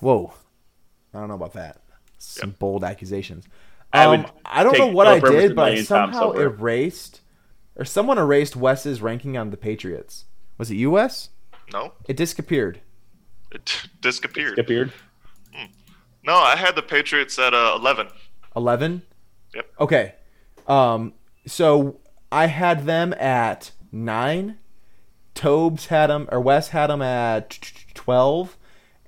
Whoa. 0.00 0.32
I 1.12 1.18
don't 1.18 1.28
know 1.28 1.34
about 1.34 1.52
that. 1.54 1.80
Some 2.18 2.52
bold 2.58 2.82
accusations. 2.84 3.46
I 3.92 4.04
Um, 4.04 4.22
would 4.22 4.30
I 4.46 4.62
don't 4.64 4.78
know 4.78 4.86
what 4.86 5.06
I 5.06 5.14
Rivers 5.16 5.30
did, 5.30 5.56
but 5.56 5.72
I 5.72 5.82
somehow 5.82 6.30
erased, 6.32 7.20
or 7.76 7.84
someone 7.84 8.16
erased 8.18 8.56
Wes's 8.56 9.02
ranking 9.02 9.36
on 9.36 9.50
the 9.50 9.56
Patriots. 9.58 10.24
Was 10.56 10.70
it 10.70 10.76
U.S.? 10.76 11.28
No, 11.72 11.92
It 12.08 12.16
disappeared. 12.16 12.80
it 13.50 13.88
disappeared. 14.00 14.56
Disappeared. 14.56 14.92
No, 16.24 16.34
I 16.36 16.56
had 16.56 16.76
the 16.76 16.82
Patriots 16.82 17.38
at 17.38 17.52
uh, 17.54 17.76
11. 17.78 18.08
11? 18.56 19.02
Yep. 19.54 19.70
Okay. 19.80 20.14
Um, 20.68 21.14
so 21.46 21.98
I 22.30 22.46
had 22.46 22.86
them 22.86 23.12
at 23.14 23.72
9. 23.90 24.58
Tobes 25.34 25.86
had 25.86 26.08
them, 26.08 26.28
or 26.30 26.40
Wes 26.40 26.68
had 26.68 26.88
them 26.88 27.02
at 27.02 27.58
12. 27.94 28.56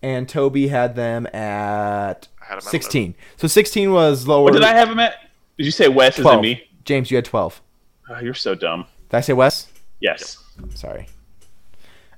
And 0.02 0.28
Toby 0.28 0.68
had 0.68 0.96
them 0.96 1.26
at 1.28 2.28
I 2.42 2.44
had 2.46 2.52
'em 2.54 2.58
at 2.58 2.62
16. 2.64 3.14
So 3.36 3.46
16 3.48 3.92
was 3.92 4.26
lower. 4.26 4.44
What 4.44 4.52
did 4.52 4.62
I 4.64 4.74
have 4.74 4.88
them 4.88 4.98
at? 4.98 5.14
Did 5.56 5.64
you 5.66 5.72
say 5.72 5.88
Wes 5.88 6.18
is 6.18 6.22
12. 6.22 6.36
in 6.36 6.42
me? 6.42 6.62
James, 6.84 7.10
you 7.10 7.16
had 7.16 7.24
12. 7.24 7.62
Oh, 8.10 8.18
you're 8.20 8.34
so 8.34 8.54
dumb. 8.54 8.86
Did 9.08 9.16
I 9.16 9.20
say 9.20 9.32
Wes? 9.32 9.68
Yes. 10.00 10.42
Sorry. 10.74 11.06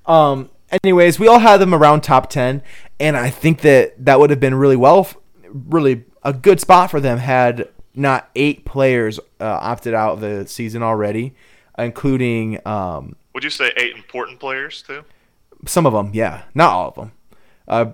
Um. 0.07 0.51
Anyways, 0.83 1.19
we 1.19 1.29
all 1.29 1.39
had 1.39 1.59
them 1.59 1.75
around 1.75 2.03
top 2.03 2.29
ten, 2.29 2.62
and 2.99 3.17
I 3.17 3.31
think 3.31 3.61
that 3.61 4.05
that 4.05 4.19
would 4.19 4.31
have 4.31 4.41
been 4.41 4.55
really 4.55 4.77
well, 4.77 5.09
really 5.49 6.05
a 6.23 6.33
good 6.33 6.61
spot 6.61 6.91
for 6.91 7.01
them 7.01 7.19
had 7.19 7.69
not 7.95 8.29
eight 8.35 8.64
players 8.64 9.19
uh, 9.41 9.45
opted 9.45 9.95
out 9.95 10.14
of 10.14 10.21
the 10.21 10.47
season 10.47 10.83
already, 10.83 11.35
including 11.79 12.59
um, 12.67 13.17
Would 13.35 13.45
you 13.45 13.51
say 13.51 13.73
eight 13.77 13.95
important 13.95 14.41
players 14.41 14.83
too? 14.83 15.05
some 15.67 15.87
of 15.87 15.93
them. 15.93 16.11
Yeah, 16.12 16.43
not 16.55 16.73
all 16.73 16.89
of 16.89 16.95
them. 16.95 17.12
Uh, 17.67 17.87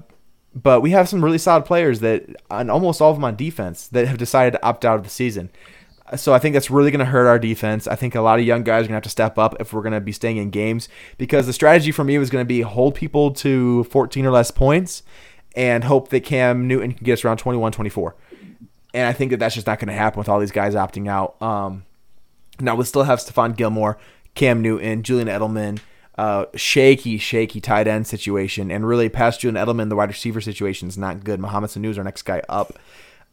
but 0.55 0.81
we 0.81 0.91
have 0.91 1.09
some 1.09 1.25
really 1.25 1.39
solid 1.39 1.65
players 1.65 2.01
that, 2.01 2.25
and 2.51 2.71
almost 2.71 3.01
all 3.01 3.11
of 3.11 3.17
them 3.17 3.25
on 3.25 3.37
defense, 3.37 3.89
that 3.89 4.07
have 4.07 4.19
decided 4.19 4.53
to 4.53 4.65
opt 4.65 4.85
out 4.85 4.97
of 4.97 5.05
the 5.05 5.11
season. 5.11 5.51
So 6.17 6.35
I 6.35 6.39
think 6.39 6.53
that's 6.53 6.71
really 6.71 6.91
going 6.91 7.01
to 7.01 7.05
hurt 7.05 7.27
our 7.27 7.39
defense. 7.39 7.87
I 7.87 7.97
think 7.97 8.15
a 8.15 8.21
lot 8.21 8.39
of 8.39 8.45
young 8.45 8.63
guys 8.63 8.81
are 8.81 8.89
going 8.89 8.89
to 8.89 8.95
have 8.95 9.03
to 9.05 9.09
step 9.09 9.39
up 9.39 9.57
if 9.61 9.73
we're 9.73 9.83
going 9.83 9.93
to 9.93 10.01
be 10.01 10.13
staying 10.13 10.37
in 10.37 10.51
games 10.51 10.89
because 11.17 11.47
the 11.47 11.53
strategy 11.53 11.91
for 11.93 12.05
me 12.05 12.19
was 12.19 12.31
going 12.31 12.45
to 12.45 12.49
be 12.49 12.61
hold 12.61 12.95
people 12.95 13.31
to 13.33 13.85
14 13.85 14.27
or 14.27 14.31
less 14.31 14.51
points 14.51 15.03
and 15.57 15.85
hope 15.85 16.09
that 16.09 16.21
Cam 16.21 16.67
Newton 16.69 16.93
can 16.93 17.05
get 17.05 17.15
us 17.15 17.25
around 17.25 17.39
21, 17.39 17.73
24. 17.73 18.15
And 18.95 19.07
I 19.07 19.13
think 19.13 19.31
that 19.31 19.39
that's 19.39 19.55
just 19.55 19.67
not 19.67 19.79
going 19.79 19.89
to 19.89 19.95
happen 19.95 20.19
with 20.19 20.29
all 20.29 20.39
these 20.39 20.53
guys 20.53 20.75
opting 20.75 21.09
out. 21.09 21.41
Um, 21.41 21.85
now 22.61 22.75
we 22.75 22.85
still 22.85 23.05
have 23.05 23.19
Stephon 23.19 23.57
Gilmore, 23.57 23.99
Cam 24.35 24.61
Newton, 24.61 25.03
Julian 25.03 25.29
Edelman, 25.29 25.81
uh, 26.19 26.45
shaky, 26.55 27.17
shaky 27.17 27.61
tight 27.61 27.89
end 27.89 28.07
situation, 28.07 28.71
and 28.71 28.87
really 28.87 29.09
past 29.09 29.41
Julian 29.41 29.65
Edelman, 29.65 29.89
the 29.89 29.97
wide 29.97 30.11
receiver 30.11 30.41
situation 30.41 30.89
is 30.89 30.99
not 30.99 31.25
good. 31.25 31.41
Mohamed 31.41 31.71
Sanu 31.71 31.89
is 31.89 31.99
our 31.99 32.05
next 32.05 32.23
guy 32.23 32.43
up. 32.49 32.79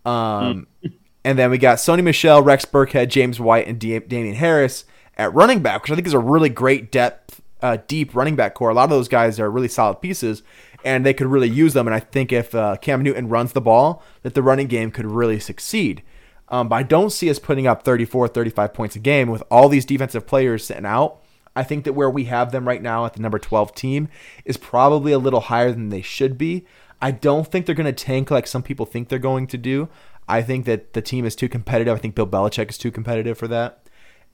Um, 0.05 0.67
and 1.23 1.37
then 1.37 1.51
we 1.51 1.57
got 1.57 1.77
Sony 1.77 2.03
Michel, 2.03 2.41
Rex 2.41 2.65
Burkhead, 2.65 3.09
James 3.09 3.39
White, 3.39 3.67
and 3.67 3.79
D- 3.79 3.99
Damien 3.99 4.35
Harris 4.35 4.85
at 5.17 5.33
running 5.33 5.61
back, 5.61 5.83
which 5.83 5.91
I 5.91 5.95
think 5.95 6.07
is 6.07 6.13
a 6.13 6.19
really 6.19 6.49
great 6.49 6.91
depth, 6.91 7.41
uh, 7.61 7.77
deep 7.87 8.15
running 8.15 8.35
back 8.35 8.53
core. 8.53 8.69
A 8.69 8.73
lot 8.73 8.85
of 8.85 8.89
those 8.89 9.09
guys 9.09 9.39
are 9.39 9.51
really 9.51 9.67
solid 9.67 10.01
pieces, 10.01 10.43
and 10.85 11.05
they 11.05 11.13
could 11.13 11.27
really 11.27 11.49
use 11.49 11.73
them. 11.73 11.87
And 11.87 11.95
I 11.95 11.99
think 11.99 12.31
if 12.31 12.55
uh, 12.55 12.77
Cam 12.77 13.03
Newton 13.03 13.27
runs 13.27 13.51
the 13.51 13.61
ball, 13.61 14.01
that 14.23 14.33
the 14.33 14.43
running 14.43 14.67
game 14.67 14.91
could 14.91 15.05
really 15.05 15.39
succeed. 15.39 16.03
Um, 16.47 16.69
but 16.69 16.77
I 16.77 16.83
don't 16.83 17.11
see 17.11 17.29
us 17.29 17.37
putting 17.37 17.67
up 17.67 17.83
34, 17.83 18.29
35 18.29 18.73
points 18.73 18.95
a 18.95 18.99
game 18.99 19.29
with 19.29 19.43
all 19.51 19.69
these 19.69 19.85
defensive 19.85 20.25
players 20.25 20.65
sitting 20.65 20.85
out. 20.85 21.21
I 21.55 21.63
think 21.63 21.83
that 21.83 21.93
where 21.93 22.09
we 22.09 22.25
have 22.25 22.51
them 22.51 22.67
right 22.67 22.81
now 22.81 23.05
at 23.05 23.13
the 23.13 23.21
number 23.21 23.37
12 23.37 23.75
team 23.75 24.07
is 24.45 24.57
probably 24.57 25.11
a 25.11 25.19
little 25.19 25.41
higher 25.41 25.71
than 25.71 25.89
they 25.89 26.01
should 26.01 26.37
be. 26.37 26.65
I 27.01 27.11
don't 27.11 27.47
think 27.47 27.65
they're 27.65 27.75
going 27.75 27.93
to 27.93 27.93
tank 27.93 28.29
like 28.31 28.47
some 28.47 28.63
people 28.63 28.85
think 28.85 29.09
they're 29.09 29.19
going 29.19 29.47
to 29.47 29.57
do. 29.57 29.89
I 30.29 30.41
think 30.41 30.65
that 30.65 30.93
the 30.93 31.01
team 31.01 31.25
is 31.25 31.35
too 31.35 31.49
competitive. 31.49 31.95
I 31.95 31.99
think 31.99 32.15
Bill 32.15 32.27
Belichick 32.27 32.69
is 32.69 32.77
too 32.77 32.91
competitive 32.91 33.37
for 33.37 33.47
that. 33.49 33.83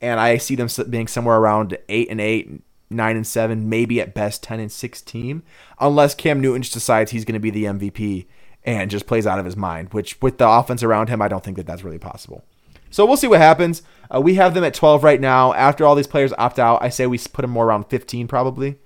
and 0.02 0.20
I 0.20 0.38
see 0.38 0.56
them 0.56 0.68
being 0.90 1.08
somewhere 1.08 1.38
around 1.38 1.78
eight 1.90 2.10
and 2.12 2.20
eight, 2.20 2.62
nine 2.90 3.16
and 3.16 3.26
seven, 3.26 3.70
maybe 3.70 4.02
at 4.02 4.14
best 4.14 4.44
ten 4.44 4.60
and 4.60 4.72
six 4.72 5.02
team, 5.02 5.42
unless 5.80 6.14
Cam 6.14 6.42
Newton 6.42 6.62
just 6.62 6.74
decides 6.74 7.12
he's 7.12 7.26
going 7.26 7.34
to 7.34 7.40
be 7.40 7.50
the 7.50 7.64
MVP 7.64 8.26
and 8.64 8.92
just 8.92 9.08
plays 9.08 9.26
out 9.26 9.40
of 9.40 9.46
his 9.46 9.56
mind. 9.56 9.94
Which 9.94 10.22
with 10.22 10.38
the 10.38 10.48
offense 10.48 10.84
around 10.84 11.08
him, 11.10 11.22
I 11.22 11.28
don't 11.28 11.44
think 11.44 11.58
that 11.58 11.66
that's 11.66 11.84
really 11.84 11.98
possible. 12.00 12.44
So 12.92 13.06
we'll 13.06 13.18
see 13.18 13.28
what 13.28 13.40
happens. 13.40 13.82
Uh, 14.14 14.22
we 14.22 14.36
have 14.36 14.54
them 14.54 14.64
at 14.64 14.74
12 14.74 15.04
right 15.04 15.20
now. 15.20 15.54
After 15.54 15.86
all 15.86 15.96
these 15.96 16.08
players 16.08 16.34
opt 16.38 16.60
out, 16.60 16.82
I 16.82 16.90
say 16.90 17.08
we 17.08 17.18
put 17.18 17.42
them 17.42 17.52
more 17.52 17.66
around 17.66 17.86
15 17.86 18.28
probably. 18.28 18.78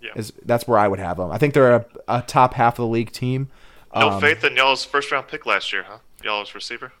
Yeah. 0.00 0.10
Is 0.16 0.32
that's 0.44 0.66
where 0.68 0.78
I 0.78 0.88
would 0.88 0.98
have 0.98 1.16
them. 1.18 1.30
I 1.30 1.38
think 1.38 1.54
they're 1.54 1.74
a, 1.76 1.86
a 2.08 2.22
top 2.22 2.54
half 2.54 2.74
of 2.74 2.84
the 2.84 2.86
league 2.86 3.12
team. 3.12 3.50
No 3.94 4.10
Um, 4.10 4.20
faith 4.20 4.44
in 4.44 4.56
y'all's 4.56 4.84
first 4.84 5.10
round 5.10 5.28
pick 5.28 5.46
last 5.46 5.72
year, 5.72 5.84
huh? 5.86 5.98
Y'all's 6.22 6.54
receiver. 6.54 6.92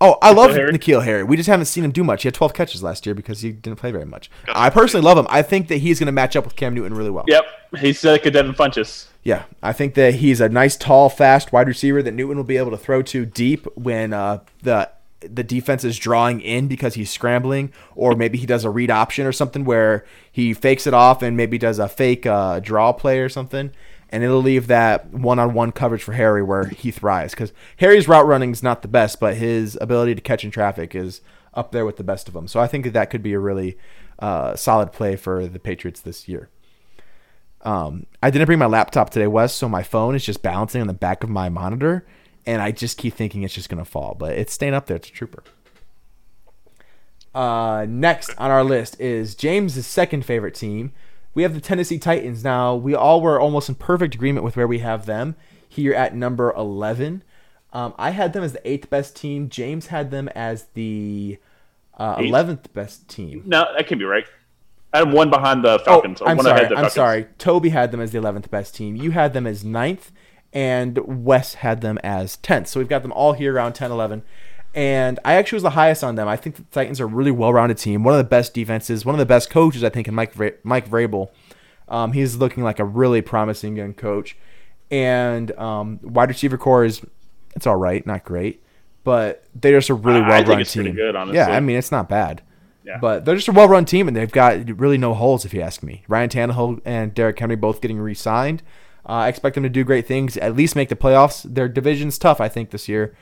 Oh, 0.00 0.18
I 0.20 0.32
love 0.32 0.50
Harry? 0.50 0.72
N'Keal 0.72 1.04
Harry. 1.04 1.22
We 1.22 1.36
just 1.36 1.48
haven't 1.48 1.66
seen 1.66 1.84
him 1.84 1.92
do 1.92 2.02
much. 2.02 2.22
He 2.22 2.26
had 2.26 2.34
12 2.34 2.54
catches 2.54 2.82
last 2.82 3.06
year 3.06 3.14
because 3.14 3.40
he 3.40 3.52
didn't 3.52 3.78
play 3.78 3.92
very 3.92 4.04
much. 4.04 4.32
Got 4.46 4.56
I 4.56 4.68
personally 4.68 5.04
love 5.04 5.16
him. 5.16 5.28
I 5.30 5.42
think 5.42 5.68
that 5.68 5.76
he's 5.76 6.00
going 6.00 6.06
to 6.06 6.12
match 6.12 6.34
up 6.34 6.44
with 6.44 6.56
Cam 6.56 6.74
Newton 6.74 6.94
really 6.94 7.10
well. 7.10 7.24
Yep, 7.28 7.44
he's 7.78 8.02
like 8.02 8.26
a 8.26 8.30
Devin 8.32 8.54
Funchess. 8.54 9.06
Yeah, 9.22 9.44
I 9.62 9.72
think 9.72 9.94
that 9.94 10.16
he's 10.16 10.40
a 10.40 10.48
nice, 10.48 10.76
tall, 10.76 11.08
fast 11.08 11.52
wide 11.52 11.68
receiver 11.68 12.02
that 12.02 12.14
Newton 12.14 12.36
will 12.36 12.42
be 12.42 12.56
able 12.56 12.72
to 12.72 12.76
throw 12.76 13.02
to 13.02 13.24
deep 13.24 13.64
when 13.76 14.12
uh, 14.12 14.40
the 14.62 14.90
the 15.20 15.44
defense 15.44 15.84
is 15.84 15.98
drawing 15.98 16.40
in 16.40 16.66
because 16.66 16.94
he's 16.94 17.08
scrambling, 17.08 17.72
or 17.94 18.16
maybe 18.16 18.38
he 18.38 18.46
does 18.46 18.64
a 18.64 18.70
read 18.70 18.90
option 18.90 19.24
or 19.24 19.30
something 19.30 19.64
where 19.64 20.04
he 20.32 20.52
fakes 20.52 20.84
it 20.84 20.94
off 20.94 21.22
and 21.22 21.36
maybe 21.36 21.58
does 21.58 21.78
a 21.78 21.88
fake 21.88 22.26
uh, 22.26 22.58
draw 22.58 22.92
play 22.92 23.20
or 23.20 23.28
something, 23.28 23.70
and 24.12 24.22
it'll 24.22 24.42
leave 24.42 24.66
that 24.66 25.10
one-on-one 25.12 25.72
coverage 25.72 26.02
for 26.02 26.12
Harry 26.12 26.42
where 26.42 26.66
he 26.66 26.90
thrives 26.90 27.32
because 27.32 27.52
Harry's 27.78 28.06
route 28.06 28.26
running 28.26 28.52
is 28.52 28.62
not 28.62 28.82
the 28.82 28.88
best, 28.88 29.18
but 29.18 29.36
his 29.36 29.78
ability 29.80 30.14
to 30.14 30.20
catch 30.20 30.44
in 30.44 30.50
traffic 30.50 30.94
is 30.94 31.22
up 31.54 31.72
there 31.72 31.86
with 31.86 31.96
the 31.96 32.04
best 32.04 32.28
of 32.28 32.34
them. 32.34 32.46
So 32.46 32.60
I 32.60 32.66
think 32.66 32.84
that 32.84 32.92
that 32.92 33.10
could 33.10 33.22
be 33.22 33.32
a 33.32 33.38
really 33.38 33.78
uh, 34.18 34.54
solid 34.54 34.92
play 34.92 35.16
for 35.16 35.46
the 35.46 35.58
Patriots 35.58 36.00
this 36.00 36.28
year. 36.28 36.50
Um, 37.62 38.06
I 38.22 38.30
didn't 38.30 38.46
bring 38.46 38.58
my 38.58 38.66
laptop 38.66 39.10
today, 39.10 39.26
Wes, 39.28 39.54
so 39.54 39.68
my 39.68 39.82
phone 39.82 40.14
is 40.14 40.24
just 40.24 40.42
bouncing 40.42 40.80
on 40.80 40.88
the 40.88 40.92
back 40.92 41.24
of 41.24 41.30
my 41.30 41.48
monitor, 41.48 42.04
and 42.44 42.60
I 42.60 42.70
just 42.72 42.98
keep 42.98 43.14
thinking 43.14 43.44
it's 43.44 43.54
just 43.54 43.68
gonna 43.68 43.84
fall, 43.84 44.14
but 44.18 44.32
it's 44.32 44.52
staying 44.52 44.74
up 44.74 44.86
there. 44.86 44.96
It's 44.96 45.08
a 45.08 45.12
trooper. 45.12 45.42
Uh, 47.34 47.86
next 47.88 48.34
on 48.36 48.50
our 48.50 48.64
list 48.64 49.00
is 49.00 49.34
James's 49.34 49.86
second 49.86 50.26
favorite 50.26 50.54
team. 50.54 50.92
We 51.34 51.42
have 51.44 51.54
the 51.54 51.60
Tennessee 51.60 51.98
Titans. 51.98 52.44
Now 52.44 52.74
we 52.74 52.94
all 52.94 53.20
were 53.20 53.40
almost 53.40 53.68
in 53.68 53.74
perfect 53.76 54.14
agreement 54.14 54.44
with 54.44 54.56
where 54.56 54.66
we 54.66 54.80
have 54.80 55.06
them 55.06 55.36
here 55.68 55.94
at 55.94 56.14
number 56.14 56.52
eleven. 56.52 57.22
Um, 57.72 57.94
I 57.98 58.10
had 58.10 58.32
them 58.34 58.44
as 58.44 58.52
the 58.52 58.68
eighth 58.68 58.90
best 58.90 59.16
team. 59.16 59.48
James 59.48 59.86
had 59.86 60.10
them 60.10 60.28
as 60.30 60.64
the 60.74 61.38
uh, 61.96 62.16
eleventh 62.18 62.72
best 62.74 63.08
team. 63.08 63.42
No, 63.46 63.64
that 63.76 63.86
can't 63.86 63.98
be 63.98 64.04
right. 64.04 64.26
I 64.92 64.98
had 64.98 65.12
one 65.12 65.30
behind 65.30 65.64
the 65.64 65.80
Oh, 65.80 65.84
Falcons. 65.84 66.20
or 66.20 66.28
I'm 66.28 66.36
one 66.36 66.44
sorry. 66.44 66.60
I'm 66.66 66.68
Falcons. 66.68 66.92
sorry. 66.92 67.26
Toby 67.38 67.70
had 67.70 67.92
them 67.92 68.00
as 68.02 68.10
the 68.10 68.18
11th 68.18 68.50
best 68.50 68.74
team. 68.74 68.94
You 68.94 69.12
had 69.12 69.32
them 69.32 69.46
as 69.46 69.64
9th, 69.64 70.10
and 70.52 71.24
Wes 71.24 71.54
had 71.54 71.80
them 71.80 71.98
as 72.04 72.36
10th. 72.42 72.66
So 72.66 72.78
we've 72.78 72.90
got 72.90 73.00
them 73.00 73.10
all 73.12 73.32
here 73.32 73.54
around 73.54 73.72
10, 73.72 73.90
11. 73.90 74.22
And 74.74 75.20
I 75.24 75.34
actually 75.34 75.56
was 75.56 75.62
the 75.64 75.70
highest 75.70 76.02
on 76.02 76.14
them. 76.14 76.28
I 76.28 76.36
think 76.36 76.56
the 76.56 76.62
Titans 76.70 77.00
are 77.00 77.04
a 77.04 77.06
really 77.06 77.30
well-rounded 77.30 77.76
team. 77.76 78.04
One 78.04 78.14
of 78.14 78.18
the 78.18 78.24
best 78.28 78.54
defenses. 78.54 79.04
One 79.04 79.14
of 79.14 79.18
the 79.18 79.26
best 79.26 79.50
coaches, 79.50 79.84
I 79.84 79.90
think, 79.90 80.08
in 80.08 80.14
Mike 80.14 80.34
Vra- 80.34 80.56
Mike 80.62 80.88
Vrabel. 80.88 81.28
Um, 81.88 82.12
he's 82.12 82.36
looking 82.36 82.64
like 82.64 82.78
a 82.78 82.84
really 82.84 83.20
promising 83.20 83.76
young 83.76 83.92
coach. 83.92 84.36
And 84.90 85.50
um, 85.58 86.00
wide 86.02 86.28
receiver 86.28 86.56
core 86.56 86.84
is 86.84 87.02
it's 87.54 87.66
all 87.66 87.76
right, 87.76 88.06
not 88.06 88.24
great, 88.24 88.62
but 89.04 89.44
they're 89.54 89.78
just 89.78 89.90
a 89.90 89.94
really 89.94 90.20
well-run 90.20 90.46
think 90.46 90.60
it's 90.60 90.72
team. 90.72 90.84
pretty 90.84 90.96
good, 90.96 91.16
honestly. 91.16 91.36
Yeah, 91.36 91.50
I 91.50 91.60
mean 91.60 91.76
it's 91.76 91.92
not 91.92 92.08
bad. 92.08 92.42
Yeah. 92.84 92.98
But 92.98 93.24
they're 93.24 93.36
just 93.36 93.48
a 93.48 93.52
well-run 93.52 93.84
team, 93.84 94.08
and 94.08 94.16
they've 94.16 94.30
got 94.30 94.80
really 94.80 94.98
no 94.98 95.14
holes, 95.14 95.44
if 95.44 95.54
you 95.54 95.60
ask 95.60 95.82
me. 95.82 96.02
Ryan 96.08 96.28
Tannehill 96.30 96.80
and 96.84 97.14
Derrick 97.14 97.38
Henry 97.38 97.56
both 97.56 97.80
getting 97.80 97.98
re-signed. 97.98 98.62
Uh, 99.08 99.12
I 99.12 99.28
expect 99.28 99.54
them 99.54 99.62
to 99.62 99.68
do 99.68 99.84
great 99.84 100.06
things, 100.06 100.36
at 100.36 100.56
least 100.56 100.76
make 100.76 100.88
the 100.88 100.96
playoffs. 100.96 101.42
Their 101.42 101.68
division's 101.68 102.18
tough, 102.18 102.40
I 102.40 102.48
think, 102.48 102.70
this 102.70 102.88
year, 102.88 103.14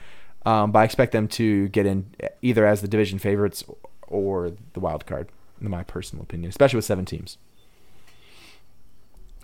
um, 0.46 0.72
but 0.72 0.80
I 0.80 0.84
expect 0.84 1.12
them 1.12 1.28
to 1.28 1.68
get 1.68 1.86
in 1.86 2.14
either 2.42 2.66
as 2.66 2.80
the 2.80 2.88
division 2.88 3.18
favorites 3.18 3.64
or 4.06 4.52
the 4.72 4.80
wild 4.80 5.06
card, 5.06 5.28
in 5.60 5.70
my 5.70 5.82
personal 5.82 6.22
opinion, 6.22 6.48
especially 6.48 6.78
with 6.78 6.84
seven 6.84 7.04
teams. 7.04 7.38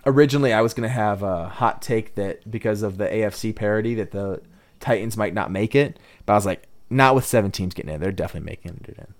Originally, 0.05 0.53
I 0.53 0.61
was 0.61 0.73
going 0.73 0.87
to 0.87 0.93
have 0.93 1.21
a 1.21 1.49
hot 1.49 1.81
take 1.81 2.15
that 2.15 2.49
because 2.49 2.81
of 2.81 2.97
the 2.97 3.07
AFC 3.07 3.55
parity 3.55 3.93
that 3.95 4.11
the 4.11 4.41
Titans 4.79 5.17
might 5.17 5.33
not 5.33 5.51
make 5.51 5.75
it, 5.75 5.99
but 6.25 6.33
I 6.33 6.35
was 6.35 6.45
like, 6.45 6.67
not 6.89 7.15
with 7.15 7.25
seven 7.25 7.51
teams 7.51 7.73
getting 7.73 7.93
in. 7.93 7.99
They're 7.99 8.11
definitely 8.11 8.49
making 8.49 8.85
it 8.87 8.97
in. 8.97 9.13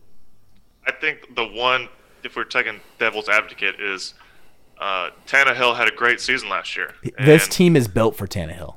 I 0.86 0.91
think 0.91 1.36
the 1.36 1.45
one, 1.45 1.89
if 2.23 2.36
we're 2.36 2.45
taking 2.45 2.80
devil's 2.97 3.28
advocate, 3.28 3.75
is 3.80 4.13
uh, 4.80 5.09
Tannehill 5.28 5.75
had 5.75 5.88
a 5.88 5.95
great 5.95 6.21
season 6.21 6.49
last 6.49 6.78
year. 6.78 6.93
This 7.19 7.47
team 7.47 7.75
is 7.75 7.88
built 7.88 8.15
for 8.15 8.25
Tannehill. 8.25 8.75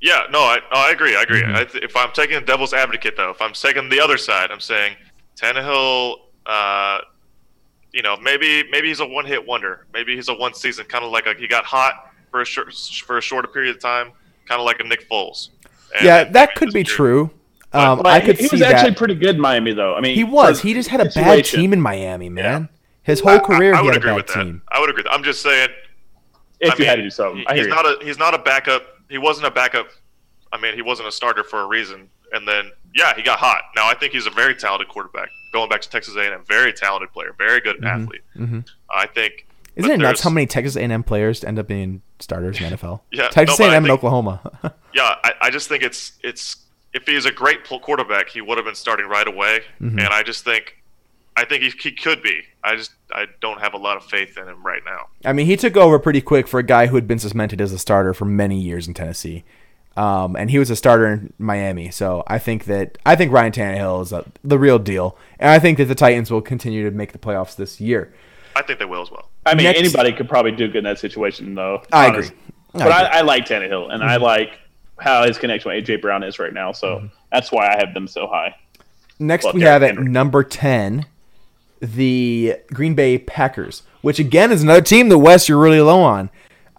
Yeah, 0.00 0.22
no, 0.30 0.40
I, 0.40 0.58
I 0.72 0.90
agree. 0.90 1.16
I 1.16 1.22
agree. 1.22 1.42
Mm-hmm. 1.42 1.56
I 1.56 1.64
th- 1.64 1.82
if 1.82 1.96
I'm 1.96 2.10
taking 2.12 2.34
the 2.38 2.44
devil's 2.44 2.74
advocate, 2.74 3.16
though, 3.16 3.30
if 3.30 3.40
I'm 3.40 3.52
taking 3.54 3.88
the 3.88 4.00
other 4.00 4.18
side, 4.18 4.50
I'm 4.50 4.60
saying 4.60 4.96
Tannehill, 5.36 6.16
uh, 6.46 6.98
you 7.92 8.02
know, 8.02 8.16
maybe 8.18 8.64
maybe 8.70 8.88
he's 8.88 9.00
a 9.00 9.06
one-hit 9.06 9.46
wonder. 9.46 9.86
Maybe 9.94 10.14
he's 10.14 10.28
a 10.28 10.34
one 10.34 10.52
season, 10.54 10.84
kind 10.86 11.04
of 11.04 11.10
like 11.12 11.26
a, 11.26 11.34
he 11.34 11.46
got 11.46 11.64
hot 11.64 12.10
for 12.30 12.42
a 12.42 12.44
short 12.44 12.74
for 13.06 13.18
a 13.18 13.20
shorter 13.22 13.48
period 13.48 13.74
of 13.76 13.80
time, 13.80 14.10
kind 14.46 14.60
of 14.60 14.66
like 14.66 14.80
a 14.80 14.84
Nick 14.84 15.08
Foles. 15.08 15.50
And 15.96 16.04
yeah, 16.04 16.24
that 16.24 16.54
could 16.54 16.72
be 16.72 16.80
year- 16.80 16.84
true. 16.84 17.30
Um, 17.72 17.98
But 17.98 18.06
I 18.06 18.20
could 18.20 18.36
he, 18.36 18.42
he 18.44 18.48
see 18.50 18.56
was 18.56 18.62
actually 18.62 18.90
that. 18.90 18.98
pretty 18.98 19.14
good 19.16 19.34
in 19.36 19.40
Miami, 19.40 19.72
though. 19.72 19.96
I 19.96 20.00
mean, 20.00 20.14
he 20.14 20.22
was. 20.22 20.60
He 20.60 20.74
just 20.74 20.88
had 20.90 21.00
a 21.00 21.06
bad 21.10 21.44
team 21.44 21.72
in 21.72 21.80
Miami, 21.80 22.28
man. 22.28 22.68
His 23.02 23.20
I- 23.22 23.30
whole 23.30 23.40
career, 23.40 23.74
I, 23.74 23.78
I 23.78 23.80
he 23.80 23.86
would 23.86 23.94
had 23.94 23.96
a 23.96 24.06
agree 24.06 24.10
bad 24.10 24.16
with 24.16 24.26
team. 24.26 24.62
that. 24.70 24.76
I 24.76 24.80
would 24.80 24.90
agree. 24.90 25.00
With 25.02 25.06
that. 25.10 25.12
I'm 25.16 25.24
just 25.24 25.40
saying. 25.42 25.68
If 26.60 26.74
I 26.74 26.76
you 26.78 26.84
had 26.86 26.96
to 26.96 27.02
do 27.02 27.10
something, 27.10 27.38
he- 27.38 27.46
I 27.48 27.54
hear 27.54 27.64
he's 27.64 27.68
you. 27.68 27.74
not 27.74 27.86
a 27.86 28.04
he's 28.04 28.18
not 28.18 28.34
a 28.34 28.38
backup. 28.38 28.86
He 29.08 29.18
wasn't 29.18 29.46
a 29.46 29.50
backup. 29.50 29.88
I 30.52 30.60
mean, 30.60 30.74
he 30.74 30.82
wasn't 30.82 31.08
a 31.08 31.12
starter 31.12 31.44
for 31.44 31.60
a 31.60 31.66
reason. 31.66 32.08
And 32.32 32.46
then, 32.48 32.70
yeah, 32.94 33.14
he 33.14 33.22
got 33.22 33.38
hot. 33.38 33.62
Now 33.76 33.88
I 33.88 33.94
think 33.94 34.12
he's 34.12 34.26
a 34.26 34.30
very 34.30 34.54
talented 34.54 34.88
quarterback. 34.88 35.28
Going 35.52 35.68
back 35.68 35.80
to 35.82 35.90
Texas 35.90 36.16
A&M, 36.16 36.42
very 36.46 36.72
talented 36.72 37.12
player, 37.12 37.34
very 37.38 37.60
good 37.60 37.84
athlete. 37.84 38.22
Mhm. 38.36 38.66
I 38.90 39.06
think. 39.06 39.46
Isn't 39.76 39.90
it 39.90 39.98
nuts 39.98 40.20
how 40.22 40.30
many 40.30 40.46
Texas 40.46 40.76
A&M 40.76 41.02
players 41.02 41.42
end 41.44 41.58
up 41.58 41.66
being 41.68 42.02
starters 42.20 42.60
in 42.60 42.70
the 42.70 42.76
NFL? 42.76 43.00
Yeah, 43.12 43.28
Texas 43.28 43.58
no, 43.58 43.66
A&M 43.66 43.74
and 43.76 43.86
think- 43.86 43.98
Oklahoma. 43.98 44.74
Yeah, 44.94 45.16
I, 45.24 45.32
I 45.42 45.50
just 45.50 45.68
think 45.68 45.82
it's 45.82 46.12
it's 46.22 46.56
if 46.92 47.04
he's 47.06 47.24
a 47.24 47.32
great 47.32 47.64
quarterback, 47.64 48.28
he 48.28 48.40
would 48.40 48.56
have 48.58 48.64
been 48.64 48.76
starting 48.76 49.06
right 49.08 49.26
away. 49.26 49.62
Mm-hmm. 49.80 49.98
And 49.98 50.08
I 50.08 50.22
just 50.22 50.44
think, 50.44 50.76
I 51.36 51.44
think 51.44 51.62
he, 51.62 51.70
he 51.70 51.90
could 51.92 52.22
be. 52.22 52.42
I 52.62 52.76
just 52.76 52.92
I 53.12 53.26
don't 53.40 53.60
have 53.60 53.74
a 53.74 53.78
lot 53.78 53.96
of 53.96 54.04
faith 54.04 54.38
in 54.38 54.46
him 54.48 54.64
right 54.64 54.82
now. 54.84 55.08
I 55.24 55.32
mean, 55.32 55.46
he 55.46 55.56
took 55.56 55.76
over 55.76 55.98
pretty 55.98 56.20
quick 56.20 56.46
for 56.46 56.60
a 56.60 56.62
guy 56.62 56.86
who 56.86 56.94
had 56.96 57.08
been 57.08 57.18
suspended 57.18 57.60
as 57.60 57.72
a 57.72 57.78
starter 57.78 58.14
for 58.14 58.24
many 58.24 58.60
years 58.60 58.86
in 58.88 58.94
Tennessee. 58.94 59.44
Um, 59.96 60.34
and 60.34 60.50
he 60.50 60.58
was 60.58 60.70
a 60.70 60.76
starter 60.76 61.06
in 61.06 61.32
Miami, 61.38 61.90
so 61.92 62.24
I 62.26 62.38
think 62.40 62.64
that 62.64 62.98
I 63.06 63.14
think 63.14 63.30
Ryan 63.30 63.52
Tannehill 63.52 64.02
is 64.02 64.12
a, 64.12 64.24
the 64.42 64.58
real 64.58 64.80
deal, 64.80 65.16
and 65.38 65.50
I 65.50 65.60
think 65.60 65.78
that 65.78 65.84
the 65.84 65.94
Titans 65.94 66.32
will 66.32 66.40
continue 66.42 66.82
to 66.88 66.90
make 66.90 67.12
the 67.12 67.18
playoffs 67.18 67.54
this 67.54 67.80
year. 67.80 68.12
I 68.56 68.62
think 68.62 68.80
they 68.80 68.86
will 68.86 69.02
as 69.02 69.10
well. 69.12 69.28
I 69.46 69.54
mean, 69.54 69.64
Next- 69.64 69.78
anybody 69.78 70.12
could 70.12 70.28
probably 70.28 70.50
do 70.50 70.66
good 70.66 70.78
in 70.78 70.84
that 70.84 70.98
situation, 70.98 71.54
though. 71.54 71.82
I 71.92 72.08
honest. 72.08 72.30
agree. 72.30 72.40
But 72.72 72.82
I 72.82 72.86
I, 72.88 73.02
agree. 73.06 73.18
I 73.18 73.20
like 73.22 73.44
Tannehill, 73.46 73.92
and 73.94 74.02
I 74.02 74.16
like 74.16 74.58
how 74.98 75.24
his 75.26 75.38
connection 75.38 75.70
with 75.72 75.84
AJ 75.84 76.00
Brown 76.02 76.24
is 76.24 76.40
right 76.40 76.52
now. 76.52 76.72
So 76.72 76.96
Mm-hmm. 76.96 77.06
that's 77.30 77.52
why 77.52 77.68
I 77.72 77.76
have 77.78 77.94
them 77.94 78.08
so 78.08 78.26
high. 78.26 78.54
Next, 79.20 79.44
Well, 79.44 79.52
we 79.54 79.60
Derrick 79.60 79.72
have 79.74 79.82
at 79.84 79.94
Henry. 79.94 80.10
number 80.10 80.42
10 80.42 81.06
the 81.84 82.56
Green 82.68 82.94
Bay 82.94 83.18
Packers, 83.18 83.82
which 84.02 84.18
again 84.18 84.50
is 84.50 84.62
another 84.62 84.82
team 84.82 85.08
the 85.08 85.18
Wes 85.18 85.48
you're 85.48 85.58
really 85.58 85.80
low 85.80 86.00
on. 86.00 86.30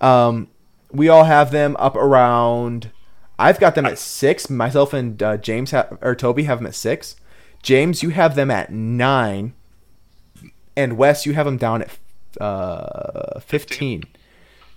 Um, 0.02 0.48
we 0.92 1.10
all 1.10 1.26
have 1.26 1.52
them 1.52 1.76
up 1.78 1.96
around. 1.96 2.92
I've 3.38 3.60
got 3.60 3.76
them 3.76 3.86
at 3.86 4.00
six. 4.00 4.50
Myself 4.50 4.94
and 4.94 5.22
uh, 5.22 5.38
James 5.38 5.72
ha- 5.72 5.90
or 6.02 6.16
Toby 6.16 6.44
have 6.44 6.60
them 6.60 6.68
at 6.68 6.76
six. 6.76 7.16
James, 7.62 8.04
you 8.04 8.10
have 8.10 8.36
them 8.36 8.52
at 8.52 8.72
nine, 8.72 9.54
and 10.78 10.98
Wes, 10.98 11.26
you 11.26 11.34
have 11.34 11.46
them 11.46 11.58
down 11.58 11.82
at 11.82 11.98
uh, 12.40 13.40
fifteen. 13.40 14.04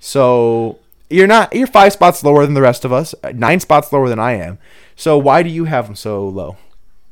So 0.01 0.79
you're 1.11 1.27
not 1.27 1.55
you're 1.55 1.67
five 1.67 1.93
spots 1.93 2.23
lower 2.25 2.45
than 2.45 2.55
the 2.55 2.63
rest 2.63 2.85
of 2.85 2.93
us, 2.93 3.15
nine 3.35 3.61
spots 3.61 3.93
lower 3.93 4.09
than 4.09 4.19
I 4.19 4.33
am. 4.33 4.59
So 4.97 5.19
why 5.19 5.43
do 5.43 5.51
you 5.51 5.65
have 5.65 5.87
them 5.87 5.97
so 5.97 6.27
low? 6.27 6.57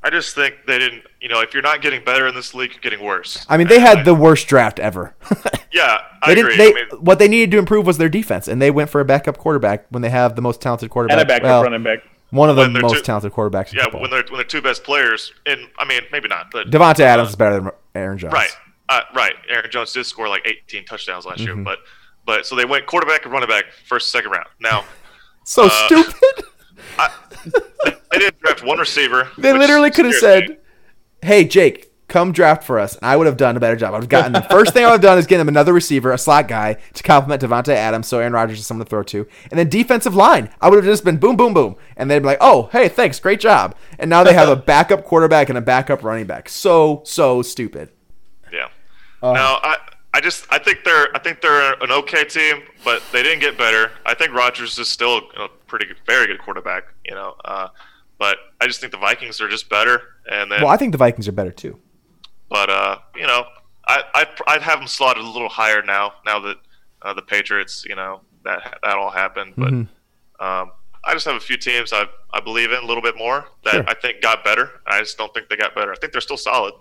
I 0.07 0.11
just 0.11 0.35
think 0.37 0.55
they 0.67 0.79
didn't. 0.79 1.03
You 1.21 1.29
know, 1.29 1.41
if 1.41 1.53
you're 1.53 1.63
not 1.63 1.83
getting 1.83 2.05
better 2.05 2.29
in 2.29 2.35
this 2.35 2.55
league, 2.55 2.73
you're 2.73 2.81
getting 2.81 3.05
worse. 3.05 3.45
I 3.49 3.57
mean, 3.57 3.67
they 3.67 3.77
And 3.79 3.85
had 3.87 3.99
I- 3.99 4.03
the 4.05 4.15
worst 4.15 4.47
draft 4.49 4.79
ever. 4.79 5.15
Yeah, 5.73 5.99
I 6.23 6.33
they 6.35 6.41
agree. 6.41 6.57
didn't. 6.57 6.75
They, 6.75 6.81
I 6.81 6.85
mean, 6.95 7.05
what 7.05 7.19
they 7.19 7.29
needed 7.29 7.51
to 7.51 7.59
improve 7.59 7.85
was 7.87 7.99
their 7.99 8.09
defense, 8.09 8.49
and 8.49 8.63
they 8.63 8.71
went 8.71 8.89
for 8.89 9.01
a 9.03 9.05
backup 9.05 9.37
quarterback 9.37 9.85
when 9.91 10.01
they 10.01 10.09
have 10.09 10.35
the 10.35 10.41
most 10.41 10.63
talented 10.63 10.89
quarterback. 10.89 11.19
And 11.19 11.23
a 11.23 11.29
backup 11.29 11.45
well, 11.45 11.63
running 11.65 11.83
back. 11.83 11.99
one 12.31 12.49
of 12.49 12.57
the 12.57 12.67
most 12.71 12.95
two- 12.95 13.01
talented 13.03 13.33
quarterbacks. 13.33 13.73
in 13.73 13.79
yeah, 13.79 13.83
football. 13.85 14.01
when 14.01 14.11
they're 14.11 14.23
when 14.31 14.37
they're 14.39 14.45
two 14.45 14.63
best 14.63 14.85
players, 14.85 15.33
and 15.45 15.61
I 15.79 15.85
mean, 15.85 16.01
maybe 16.13 16.29
not, 16.29 16.51
but 16.51 16.71
Davante 16.71 17.01
Adams 17.01 17.29
is 17.31 17.37
better 17.37 17.57
than 17.61 17.71
Aaron 17.95 18.17
Jones. 18.17 18.33
Right, 18.33 18.49
uh, 18.89 19.01
right. 19.15 19.35
Aaron 19.51 19.71
Jones 19.71 19.93
did 19.93 20.07
score 20.07 20.29
like 20.29 20.47
18 20.47 20.87
touchdowns 20.87 21.27
last 21.27 21.41
Mm-hmm. 21.41 21.57
year, 21.57 21.65
but 21.65 21.81
but 22.25 22.47
so 22.47 22.57
they 22.57 22.65
went 22.65 22.87
quarterback 22.87 23.25
and 23.25 23.33
running 23.35 23.49
back 23.51 23.67
first, 23.85 24.11
second 24.11 24.31
round. 24.31 24.47
Now 24.61 24.85
So 25.45 25.65
Uh, 25.71 25.87
stupid. 25.89 26.15
they 28.19 28.25
didn't 28.25 28.41
draft 28.41 28.65
one 28.65 28.79
receiver. 28.79 29.29
They 29.39 29.53
literally 29.53 29.91
could 29.91 30.07
have 30.07 30.15
scares 30.15 30.43
me. 30.43 30.47
said, 30.49 30.59
"Hey, 31.23 31.45
Jake, 31.45 31.93
come 32.09 32.33
draft 32.33 32.63
for 32.65 32.79
us, 32.79 32.97
and 32.97 33.05
I 33.05 33.17
would 33.17 33.27
have 33.27 33.37
done 33.37 33.57
a 33.57 33.61
better 33.61 33.77
job. 33.77 33.89
I 33.89 33.99
would 33.99 34.05
have 34.05 34.09
gotten 34.09 34.33
the 34.33 34.43
first 34.43 34.73
thing 34.73 34.85
I 34.85 34.89
would 34.89 34.93
have 34.95 35.01
done 35.01 35.19
is 35.19 35.27
getting 35.27 35.41
him 35.41 35.49
another 35.49 35.73
receiver, 35.73 36.13
a 36.13 36.19
slot 36.19 36.49
guy 36.49 36.77
to 36.95 37.03
complement 37.03 37.43
Davante 37.43 37.75
Adams, 37.75 38.07
so 38.07 38.19
Aaron 38.19 38.33
Rodgers 38.33 38.61
is 38.61 38.67
someone 38.67 38.87
to 38.87 38.91
throw 38.91 39.03
to, 39.05 39.27
and 39.51 39.59
then 39.59 39.69
defensive 39.69 40.15
line. 40.15 40.51
I 40.61 40.69
would 40.69 40.77
have 40.77 40.85
just 40.85 41.05
been 41.05 41.17
boom, 41.17 41.37
boom, 41.37 41.53
boom, 41.55 41.77
and 41.97 42.11
they'd 42.11 42.21
be 42.21 42.27
like, 42.27 42.39
"Oh, 42.41 42.69
hey, 42.73 42.89
thanks, 42.89 43.19
great 43.21 43.41
job." 43.41 43.75
And 43.99 44.09
now 44.09 44.23
they 44.23 44.35
have 44.35 44.49
a 44.49 44.57
backup 44.57 45.05
quarterback 45.05 45.49
and 45.49 45.59
a 45.59 45.63
backup 45.63 46.03
running 46.05 46.27
back. 46.27 46.49
So 46.49 47.03
so 47.05 47.43
stupid. 47.43 47.91
Yeah. 48.53 48.69
Uh, 49.23 49.33
no, 49.33 49.59
I 49.63 49.77
I 50.15 50.21
just 50.21 50.47
I 50.51 50.59
think 50.59 50.85
they're 50.85 51.09
I 51.15 51.19
think 51.19 51.41
they're 51.41 51.75
an 51.83 51.91
okay 51.91 52.25
team, 52.25 52.63
but 52.85 53.03
they 53.13 53.23
didn't 53.23 53.41
get 53.41 53.59
better. 53.59 53.91
I 54.07 54.15
think 54.15 54.33
Rodgers 54.33 54.79
is 54.79 54.89
still 54.89 55.23
a 55.37 55.49
pretty 55.67 55.87
good, 55.87 55.97
very 56.07 56.27
good 56.27 56.39
quarterback. 56.39 56.85
You 57.05 57.15
know, 57.15 57.35
uh, 57.45 57.69
but 58.19 58.39
I 58.61 58.67
just 58.67 58.81
think 58.81 58.93
the 58.93 58.99
Vikings 58.99 59.41
are 59.41 59.49
just 59.49 59.69
better. 59.69 60.03
And 60.31 60.51
then, 60.51 60.61
Well, 60.63 60.71
I 60.71 60.77
think 60.77 60.93
the 60.93 60.99
Vikings 60.99 61.29
are 61.29 61.33
better 61.33 61.51
too. 61.53 61.79
but 62.49 62.71
uh, 62.71 62.99
you 63.15 63.27
know, 63.27 63.45
I 63.87 64.03
I'd, 64.15 64.29
I'd 64.47 64.63
have 64.63 64.79
them 64.79 64.89
slotted 64.89 65.23
a 65.25 65.29
little 65.29 65.49
higher 65.49 65.83
now. 65.83 66.15
Now 66.25 66.39
that 66.41 66.57
uh, 67.03 67.15
the 67.15 67.23
Patriots, 67.23 67.85
you 67.89 67.95
know, 67.95 68.21
that 68.45 68.79
that 68.83 68.97
all 68.97 69.11
happened. 69.11 69.55
But 69.57 69.73
Mhm. 69.73 69.89
um, 70.41 70.73
I 71.05 71.13
just 71.13 71.25
have 71.27 71.37
a 71.37 71.41
few 71.41 71.57
teams 71.57 71.93
I 71.93 72.05
I 72.33 72.41
believe 72.41 72.71
in 72.73 72.83
a 72.83 72.87
little 72.87 73.03
bit 73.03 73.17
more 73.17 73.47
that 73.65 73.73
Sure. 73.73 73.85
I 73.89 73.95
think 73.95 74.21
got 74.23 74.43
better. 74.45 74.71
I 74.87 74.99
just 75.01 75.17
don't 75.19 75.33
think 75.33 75.49
they 75.49 75.57
got 75.57 75.75
better. 75.75 75.93
I 75.93 75.97
think 75.97 76.13
they're 76.13 76.21
still 76.21 76.37
solid. 76.37 76.75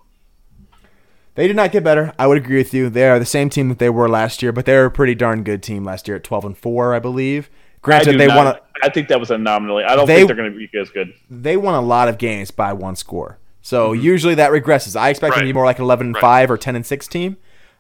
They 1.35 1.47
did 1.47 1.55
not 1.57 1.71
get 1.73 1.83
better. 1.83 2.13
I 2.17 2.27
would 2.27 2.37
agree 2.37 2.57
with 2.57 2.73
you. 2.73 2.89
They 2.89 3.09
are 3.09 3.19
the 3.19 3.25
same 3.25 3.49
team 3.49 3.67
that 3.69 3.77
they 3.77 3.89
were 3.89 4.07
last 4.07 4.41
year, 4.41 4.53
but 4.53 4.65
they 4.65 4.73
were 4.75 4.85
a 4.85 4.91
pretty 4.91 5.15
darn 5.15 5.43
good 5.43 5.61
team 5.61 5.83
last 5.83 6.07
year 6.07 6.15
at 6.17 6.23
12 6.23 6.45
and 6.45 6.57
4, 6.57 6.93
I 6.95 6.99
believe. 6.99 7.49
Granted, 7.81 8.13
do 8.13 8.17
they 8.17 8.27
not- 8.27 8.37
won 8.37 8.47
a, 8.47 8.59
I 8.83 8.89
think 8.89 9.07
that 9.09 9.19
was 9.19 9.31
anomaly. 9.31 9.83
I 9.83 9.95
don't 9.95 10.05
They- 10.07 10.15
think 10.17 10.27
they're 10.27 10.35
going 10.35 10.51
to 10.53 10.57
be 10.57 10.69
as 10.79 10.89
good. 10.89 11.13
they 11.29 11.57
won 11.57 11.75
a 11.75 11.81
lot 11.81 12.07
of 12.07 12.17
games 12.17 12.51
by 12.51 12.73
one 12.73 12.95
score. 12.95 13.37
So 13.61 13.93
usually 13.93 14.35
that 14.35 14.51
regresses. 14.51 14.95
I 14.95 15.09
expect 15.09 15.33
them 15.35 15.41
to 15.41 15.47
be 15.49 15.53
more 15.53 15.65
like 15.65 15.79
an 15.79 15.85
11 15.85 16.07
and 16.07 16.15
Right. 16.15 16.21
5 16.21 16.51
or 16.51 16.57
10 16.57 16.75
and 16.75 16.85
6 16.85 17.07
team. 17.07 17.37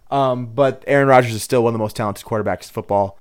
Um, 0.09 0.47
but 0.47 0.83
Aaron 0.87 1.07
Rodgers 1.07 1.33
is 1.33 1.43
still 1.43 1.63
one 1.63 1.73
of 1.73 1.73
the 1.73 1.83
most 1.83 1.95
talented 1.95 2.25
quarterbacks 2.25 2.63
in 2.67 2.73
football, 2.73 3.19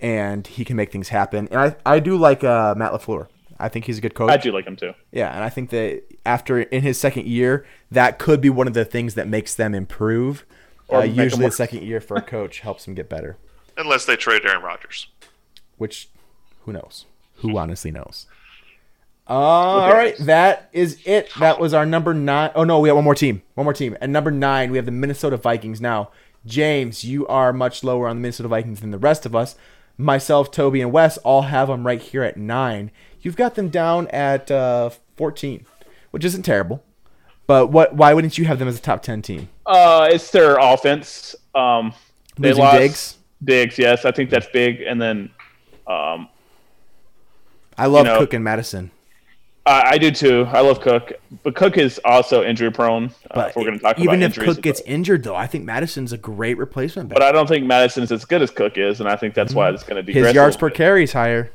and 0.00 0.46
he 0.46 0.64
can 0.64 0.76
make 0.76 0.92
things 0.92 1.08
happen. 1.10 1.48
And 1.50 1.60
I, 1.60 1.76
I 1.84 1.98
do 1.98 2.16
like 2.16 2.42
uh, 2.44 2.74
Matt 2.76 2.92
LaFleur. 2.92 3.26
I 3.58 3.68
think 3.70 3.86
he's 3.86 3.98
a 3.98 4.00
good 4.02 4.14
coach. 4.14 4.30
I 4.30 4.36
do 4.36 4.52
like 4.52 4.66
him 4.66 4.76
too. 4.76 4.92
Yeah, 5.12 5.34
and 5.34 5.42
I 5.42 5.48
think 5.48 5.70
that 5.70 6.02
after 6.26 6.60
in 6.60 6.82
his 6.82 6.98
second 7.00 7.26
year, 7.26 7.64
that 7.90 8.18
could 8.18 8.40
be 8.42 8.50
one 8.50 8.66
of 8.66 8.74
the 8.74 8.84
things 8.84 9.14
that 9.14 9.26
makes 9.28 9.54
them 9.54 9.74
improve. 9.74 10.44
Or 10.88 11.00
Uh, 11.00 11.04
usually, 11.04 11.46
the 11.46 11.50
second 11.52 11.82
year 11.82 12.00
for 12.00 12.16
a 12.18 12.22
coach 12.22 12.60
helps 12.60 12.86
him 12.86 12.94
get 12.94 13.08
better. 13.08 13.36
Unless 13.78 14.04
they 14.04 14.14
trade 14.16 14.42
Aaron 14.44 14.62
Rodgers. 14.62 15.08
Which, 15.78 16.08
who 16.64 16.72
knows? 16.72 17.06
Who 17.36 17.56
honestly 17.56 17.90
knows? 17.90 18.26
Uh, 19.28 19.32
all 19.32 19.92
right, 19.92 20.16
that 20.18 20.68
is 20.72 21.00
it. 21.04 21.30
That 21.38 21.58
was 21.58 21.74
our 21.74 21.84
number 21.84 22.14
nine. 22.14 22.50
Oh 22.54 22.64
no, 22.64 22.78
we 22.78 22.88
have 22.88 22.96
one 22.96 23.04
more 23.04 23.14
team. 23.14 23.42
One 23.54 23.64
more 23.64 23.74
team. 23.74 23.96
At 24.00 24.08
number 24.08 24.30
nine, 24.30 24.70
we 24.70 24.78
have 24.78 24.86
the 24.86 24.92
Minnesota 24.92 25.36
Vikings. 25.36 25.80
Now, 25.80 26.10
James, 26.44 27.04
you 27.04 27.26
are 27.26 27.52
much 27.52 27.82
lower 27.82 28.08
on 28.08 28.16
the 28.16 28.22
Minnesota 28.22 28.48
Vikings 28.48 28.80
than 28.80 28.92
the 28.92 28.98
rest 28.98 29.26
of 29.26 29.34
us. 29.34 29.56
Myself, 29.98 30.50
Toby, 30.50 30.80
and 30.80 30.92
Wes 30.92 31.18
all 31.18 31.42
have 31.42 31.68
them 31.68 31.86
right 31.86 32.00
here 32.00 32.22
at 32.22 32.36
nine. 32.36 32.90
You've 33.20 33.36
got 33.36 33.56
them 33.56 33.68
down 33.68 34.06
at 34.08 34.50
uh, 34.50 34.90
fourteen, 35.16 35.66
which 36.12 36.24
isn't 36.24 36.44
terrible. 36.44 36.84
But 37.48 37.68
what? 37.68 37.94
Why 37.94 38.14
wouldn't 38.14 38.38
you 38.38 38.44
have 38.44 38.58
them 38.58 38.68
as 38.68 38.78
a 38.78 38.82
top 38.82 39.02
ten 39.02 39.22
team? 39.22 39.48
Uh, 39.64 40.08
it's 40.10 40.30
their 40.30 40.56
offense. 40.58 41.34
Um, 41.54 41.94
they 42.38 42.50
Losing 42.50 42.64
lost 42.64 42.78
Diggs? 42.78 43.16
Diggs, 43.42 43.78
yes, 43.78 44.04
I 44.04 44.12
think 44.12 44.30
that's 44.30 44.48
big. 44.52 44.82
And 44.82 45.00
then 45.00 45.30
um, 45.86 46.28
I 47.78 47.86
love 47.86 48.06
know- 48.06 48.18
Cook 48.18 48.34
and 48.34 48.44
Mattison. 48.44 48.90
I, 49.64 49.82
I 49.94 49.98
do 49.98 50.12
too. 50.12 50.46
I 50.48 50.60
love 50.60 50.80
Cook, 50.80 51.12
but 51.42 51.56
Cook 51.56 51.76
is 51.76 52.00
also 52.04 52.44
injury 52.44 52.70
prone. 52.70 53.06
Uh, 53.06 53.34
But 53.34 53.48
if 53.50 53.56
we're 53.56 53.64
going 53.64 53.78
to 53.78 53.82
talk 53.82 53.96
about 53.96 53.96
that. 53.96 54.02
even 54.14 54.22
about 54.22 54.38
if 54.38 54.44
Cook 54.44 54.62
gets 54.62 54.80
injured, 54.82 55.24
though, 55.24 55.34
I 55.34 55.48
think 55.48 55.64
Mattison's 55.64 56.12
a 56.12 56.16
great 56.18 56.56
replacement. 56.56 57.08
but 57.08 57.20
I 57.20 57.32
don't 57.32 57.48
think 57.48 57.66
Mattison 57.66 58.04
is 58.04 58.12
as 58.12 58.24
good 58.24 58.42
as 58.42 58.52
Cook 58.52 58.78
is, 58.78 59.00
and 59.00 59.08
I 59.08 59.16
think 59.16 59.34
that's 59.34 59.54
why 59.54 59.70
it's 59.70 59.82
going 59.82 59.96
to 59.96 60.04
be 60.04 60.12
His 60.12 60.32
yards 60.32 60.56
per 60.56 60.70
carry 60.70 61.02
is 61.02 61.12
higher. 61.12 61.50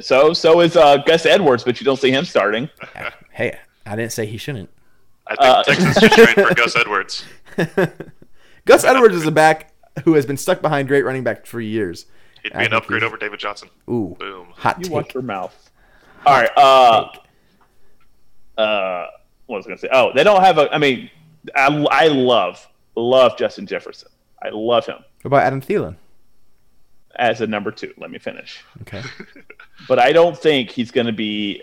So 0.00 0.32
so 0.32 0.60
is 0.60 0.76
uh, 0.76 0.98
Gus 0.98 1.26
Edwards, 1.26 1.62
but 1.62 1.78
you 1.80 1.84
don't 1.84 1.98
see 1.98 2.10
him 2.10 2.24
starting. 2.24 2.68
Hey, 3.32 3.58
I 3.86 3.96
didn't 3.96 4.12
say 4.12 4.26
he 4.26 4.36
shouldn't. 4.38 4.68
I 5.26 5.36
think 5.36 5.40
Uh, 5.46 5.62
Texans 5.62 5.94
should 6.00 6.12
trade 6.12 6.48
for 6.48 6.54
Gus 6.54 6.74
Edwards. 6.76 7.24
Gus 8.66 8.84
Edwards 8.84 9.14
is 9.14 9.26
a 9.26 9.30
back 9.30 9.72
who 10.04 10.14
has 10.14 10.26
been 10.26 10.36
stuck 10.36 10.60
behind 10.62 10.88
great 10.88 11.04
running 11.04 11.24
back 11.24 11.46
for 11.46 11.60
years. 11.60 12.06
He'd 12.42 12.52
I 12.54 12.58
be 12.60 12.66
an 12.66 12.72
upgrade 12.74 13.02
he's- 13.02 13.08
over 13.08 13.16
David 13.16 13.38
Johnson. 13.40 13.68
Ooh, 13.88 14.16
Boom. 14.18 14.48
hot 14.54 14.78
You 14.78 14.84
take. 14.84 14.92
watch 14.92 15.14
your 15.14 15.22
mouth. 15.22 15.70
All 16.26 16.34
right. 16.40 16.50
Uh, 16.56 17.10
uh, 18.58 19.06
what 19.46 19.56
was 19.58 19.66
I 19.66 19.68
going 19.68 19.78
to 19.78 19.80
say? 19.82 19.88
Oh, 19.92 20.10
they 20.14 20.24
don't 20.24 20.42
have 20.42 20.58
a. 20.58 20.72
I 20.72 20.78
mean, 20.78 21.10
I, 21.54 21.66
I 21.90 22.08
love 22.08 22.66
love 22.96 23.36
Justin 23.38 23.66
Jefferson. 23.66 24.08
I 24.42 24.48
love 24.52 24.86
him 24.86 24.96
What 25.22 25.26
about 25.28 25.42
Adam 25.42 25.60
Thielen? 25.60 25.96
as 27.16 27.40
a 27.40 27.46
number 27.46 27.70
two. 27.70 27.92
Let 27.98 28.10
me 28.10 28.18
finish. 28.18 28.62
Okay, 28.82 29.02
But 29.88 29.98
I 29.98 30.12
don't 30.12 30.36
think 30.36 30.70
he's 30.70 30.90
going 30.90 31.06
to 31.06 31.12
be. 31.12 31.62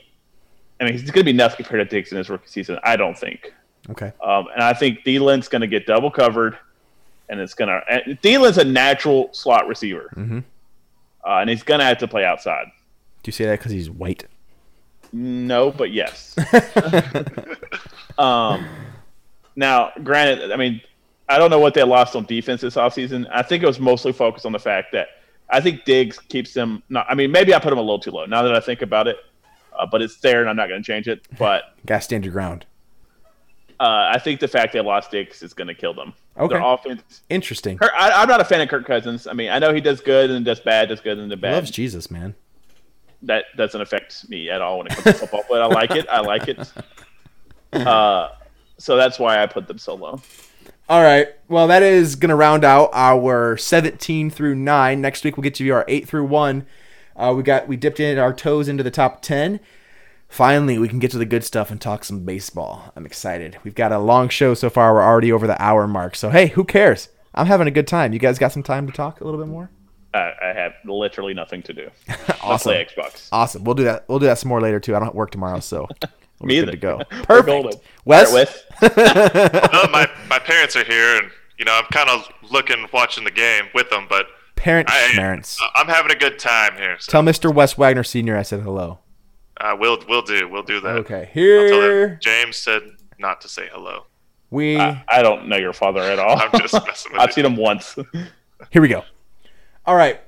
I 0.80 0.84
mean, 0.84 0.93
he's 0.93 1.03
going 1.03 1.13
to 1.25 1.32
be 1.32 1.34
nothing 1.34 1.57
compared 1.65 1.89
to 1.89 1.95
Diggs 1.95 2.11
in 2.11 2.17
his 2.19 2.30
rookie 2.30 2.47
season. 2.47 2.78
I 2.84 2.95
don't 2.95 3.17
think. 3.17 3.51
okay. 3.89 4.11
Um, 4.23 4.45
and 4.53 4.61
I 4.63 4.73
think 4.73 5.03
Thielen's 5.03 5.47
going 5.47 5.61
to 5.61 5.67
get 5.67 5.88
double 5.88 6.11
covered, 6.11 6.57
and 7.30 7.39
it's 7.39 7.53
going 7.55 7.69
to. 7.69 8.15
Thielen's 8.21 8.57
a 8.59 8.63
natural 8.65 9.30
slot 9.34 9.67
receiver, 9.67 10.11
Mhm. 10.15 10.43
Uh, 11.28 11.39
and 11.39 11.49
he's 11.49 11.63
going 11.63 11.80
to 11.80 11.86
have 11.86 11.97
to 11.97 12.07
play 12.07 12.23
outside. 12.23 12.65
Do 13.23 13.30
you 13.30 13.34
say 13.34 13.45
that 13.45 13.59
because 13.59 13.73
he's 13.73 13.89
white? 13.89 14.25
No, 15.11 15.71
but 15.71 15.91
yes. 15.91 16.36
um, 18.17 18.65
now, 19.55 19.91
granted, 20.03 20.51
I 20.51 20.55
mean, 20.55 20.82
I 21.28 21.38
don't 21.38 21.49
know 21.49 21.59
what 21.59 21.73
they 21.73 21.84
lost 21.84 22.15
on 22.15 22.25
defense 22.25 22.61
this 22.61 22.75
offseason. 22.75 23.28
I 23.32 23.41
think 23.41 23.63
it 23.63 23.67
was 23.67 23.80
mostly 23.80 24.13
focused 24.13 24.45
on 24.45 24.53
the 24.53 24.59
fact 24.59 24.93
that 24.93 25.09
I 25.49 25.59
think 25.59 25.84
Diggs 25.84 26.17
keeps 26.19 26.53
them. 26.53 26.84
Not, 26.89 27.05
I 27.09 27.15
mean, 27.15 27.32
maybe 27.32 27.53
I 27.53 27.59
put 27.59 27.73
him 27.73 27.80
a 27.80 27.82
little 27.82 27.99
too 27.99 28.11
low 28.11 28.25
now 28.25 28.43
that 28.43 28.55
I 28.55 28.59
think 28.59 28.82
about 28.82 29.07
it, 29.07 29.17
uh, 29.78 29.86
but 29.86 30.01
it's 30.01 30.17
there, 30.19 30.41
and 30.41 30.49
I'm 30.49 30.55
not 30.55 30.69
going 30.69 30.82
to 30.82 30.88
change 30.88 31.07
it. 31.07 31.25
But 31.38 31.63
Got 31.86 31.97
to 31.97 32.01
stand 32.03 32.25
your 32.25 32.34
ground. 32.34 32.65
Uh, 33.80 34.11
I 34.13 34.19
think 34.19 34.39
the 34.39 34.47
fact 34.47 34.73
they 34.73 34.82
lost 34.82 35.11
Diggs 35.11 35.41
is 35.43 35.53
going 35.53 35.67
to 35.67 35.73
kill 35.75 35.93
them. 35.93 36.13
Okay. 36.38 36.53
Their 36.55 36.63
offense. 36.63 37.21
Interesting. 37.30 37.78
Kirk, 37.78 37.91
I, 37.97 38.11
I'm 38.11 38.28
not 38.28 38.41
a 38.41 38.45
fan 38.45 38.61
of 38.61 38.69
Kirk 38.69 38.86
Cousins. 38.86 39.28
I 39.28 39.34
mean, 39.34 39.49
I 39.49 39.59
know 39.59 39.73
he 39.73 39.82
does 39.82 40.01
good 40.01 40.30
and 40.32 40.43
does 40.45 40.59
bad, 40.59 40.89
does 40.89 40.99
good 41.01 41.17
and 41.17 41.30
does 41.30 41.38
He 41.38 41.41
bad. 41.41 41.53
loves 41.53 41.71
Jesus, 41.71 42.09
man. 42.11 42.36
that 43.23 43.45
doesn't 43.55 43.80
affect 43.82 44.28
me 44.30 44.49
at 44.49 44.61
all 44.61 44.78
when 44.80 44.88
it 44.88 44.93
comes 44.93 45.03
to 45.05 45.13
football, 45.13 45.43
but 45.49 45.61
I 45.61 45.65
like 45.67 45.91
it. 45.91 46.07
I 46.09 46.21
like 46.21 46.47
it. 46.47 46.71
Uh, 47.73 48.30
so 48.78 48.95
that's 48.95 49.19
why 49.19 49.43
I 49.43 49.45
put 49.45 49.67
them 49.67 49.78
so 49.78 49.93
low. 49.95 50.21
All 50.88 51.03
right. 51.03 51.28
Well, 51.49 51.67
that 51.67 51.84
is 51.84 52.15
going 52.15 52.30
to 52.30 52.36
round 52.36 52.63
out 52.63 52.89
our 52.93 53.57
17 53.57 54.30
through 54.30 54.55
9. 54.55 55.01
Next 55.01 55.23
week 55.25 55.36
we'll 55.36 55.43
get 55.43 55.55
to 55.55 55.69
our 55.71 55.84
8 55.88 56.07
through 56.07 56.25
1. 56.25 56.65
Uh, 57.17 57.34
we 57.36 57.43
got 57.43 57.67
we 57.67 57.75
dipped 57.75 57.99
in 57.99 58.17
our 58.17 58.32
toes 58.34 58.67
into 58.69 58.84
the 58.84 58.89
top 58.91 59.21
10. 59.21 59.59
Finally, 60.30 60.78
we 60.78 60.88
can 60.89 60.99
get 60.99 61.09
to 61.11 61.17
the 61.17 61.25
good 61.25 61.43
stuff 61.43 61.71
and 61.71 61.80
talk 61.80 62.03
some 62.03 62.25
baseball. 62.25 62.91
I'm 62.95 63.05
excited. 63.05 63.57
We've 63.63 63.75
got 63.75 63.91
a 63.91 63.99
long 63.99 64.30
show 64.30 64.53
so 64.53 64.69
far. 64.69 64.93
We're 64.93 65.03
already 65.03 65.32
over 65.32 65.47
the 65.47 65.59
hour 65.61 65.88
mark. 65.88 66.15
So, 66.15 66.30
hey, 66.30 66.47
who 66.47 66.64
cares? 66.65 67.10
I'm 67.34 67.47
having 67.47 67.68
a 67.68 67.72
good 67.72 67.88
time. 67.88 68.14
You 68.14 68.19
guys 68.19 68.38
got 68.38 68.52
some 68.52 68.64
time 68.64 68.88
to 68.88 68.93
talk 68.93 69.22
a 69.22 69.23
little 69.23 69.39
bit 69.39 69.47
more? 69.49 69.69
I, 70.14 70.34
I 70.41 70.47
have 70.53 70.73
literally 70.85 71.34
nothing 71.34 71.61
to 71.64 71.73
do. 71.73 71.89
Awesome. 72.41 72.72
I 72.72 72.85
play 72.85 72.85
Xbox. 73.03 73.27
Awesome. 73.31 73.64
We'll 73.65 73.76
do 73.76 73.84
that. 73.85 74.06
We'll 74.07 74.19
do 74.19 74.26
that 74.27 74.38
some 74.38 74.47
more 74.49 74.61
later 74.61 74.80
too. 74.80 74.95
I 74.95 74.99
don't 74.99 75.14
work 75.14 75.31
tomorrow, 75.31 75.60
so 75.60 75.85
we're 76.39 76.47
Me 76.47 76.56
good 76.56 76.64
either. 76.64 76.72
to 76.72 76.77
go. 76.77 77.02
Perfect. 77.23 77.77
Wes, 78.06 78.30
All 78.30 78.38
right, 78.38 78.47
Wes. 78.81 79.89
my 79.91 80.10
my 80.30 80.39
parents 80.39 80.77
are 80.77 80.85
here, 80.85 81.18
and 81.18 81.30
you 81.57 81.65
know 81.65 81.73
I'm 81.73 81.84
kind 81.91 82.10
of 82.10 82.26
looking, 82.49 82.85
watching 82.93 83.26
the 83.26 83.31
game 83.31 83.65
with 83.73 83.89
them, 83.89 84.06
but 84.07 84.27
parent 84.56 84.89
I, 84.89 85.11
parents. 85.14 85.60
I'm 85.76 85.88
having 85.88 86.11
a 86.11 86.15
good 86.18 86.39
time 86.39 86.76
here. 86.77 86.95
So 86.99 87.11
Tell 87.11 87.22
Mr. 87.23 87.53
Wes 87.53 87.77
Wagner 87.77 88.03
Senior 88.06 88.38
I 88.38 88.43
said 88.43 88.61
hello. 88.61 88.99
Uh, 89.59 89.75
we'll 89.79 89.99
we'll 90.07 90.21
do 90.21 90.47
we'll 90.47 90.63
do 90.63 90.79
that. 90.81 90.97
Okay. 90.97 91.19
I'll 91.19 91.23
tell 91.25 91.25
him 91.25 91.29
Here 91.34 92.19
James 92.21 92.57
said 92.57 92.81
not 93.19 93.41
to 93.41 93.49
say 93.49 93.67
hello. 93.71 94.05
we 94.49 94.77
I, 94.79 95.03
I 95.09 95.21
don't 95.21 95.47
know 95.47 95.57
your 95.57 95.73
father 95.73 96.01
at 96.01 96.19
all. 96.19 96.39
I'm 96.53 96.59
just 96.59 96.73
messing 96.73 97.11
with 97.13 97.21
I've 97.21 97.29
you. 97.29 97.34
seen 97.34 97.45
him 97.45 97.55
once. 97.55 97.95
Here 98.71 98.81
we 98.81 98.88
go. 98.88 99.03
All 99.85 99.95
right. 99.95 100.19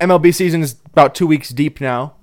MLB 0.00 0.34
season 0.34 0.62
is 0.62 0.76
about 0.86 1.14
two 1.14 1.26
weeks 1.26 1.50
deep 1.50 1.80
now. 1.80 2.14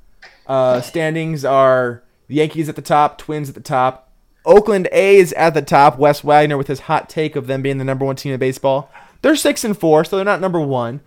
Uh, 0.47 0.81
standings 0.81 1.43
are 1.45 2.03
the 2.27 2.35
Yankees 2.35 2.69
at 2.69 2.75
the 2.75 2.81
top, 2.81 3.17
Twins 3.17 3.49
at 3.49 3.55
the 3.55 3.61
top, 3.61 4.11
Oakland 4.45 4.87
A's 4.91 5.31
at 5.33 5.53
the 5.53 5.61
top. 5.61 5.97
Wes 5.97 6.21
Wagner 6.23 6.57
with 6.57 6.67
his 6.67 6.81
hot 6.81 7.09
take 7.09 7.35
of 7.35 7.47
them 7.47 7.61
being 7.61 7.77
the 7.77 7.83
number 7.83 8.05
one 8.05 8.15
team 8.15 8.33
in 8.33 8.39
baseball. 8.39 8.89
They're 9.21 9.35
six 9.35 9.63
and 9.63 9.77
four, 9.77 10.03
so 10.05 10.15
they're 10.15 10.25
not 10.25 10.41
number 10.41 10.59
one. 10.59 11.01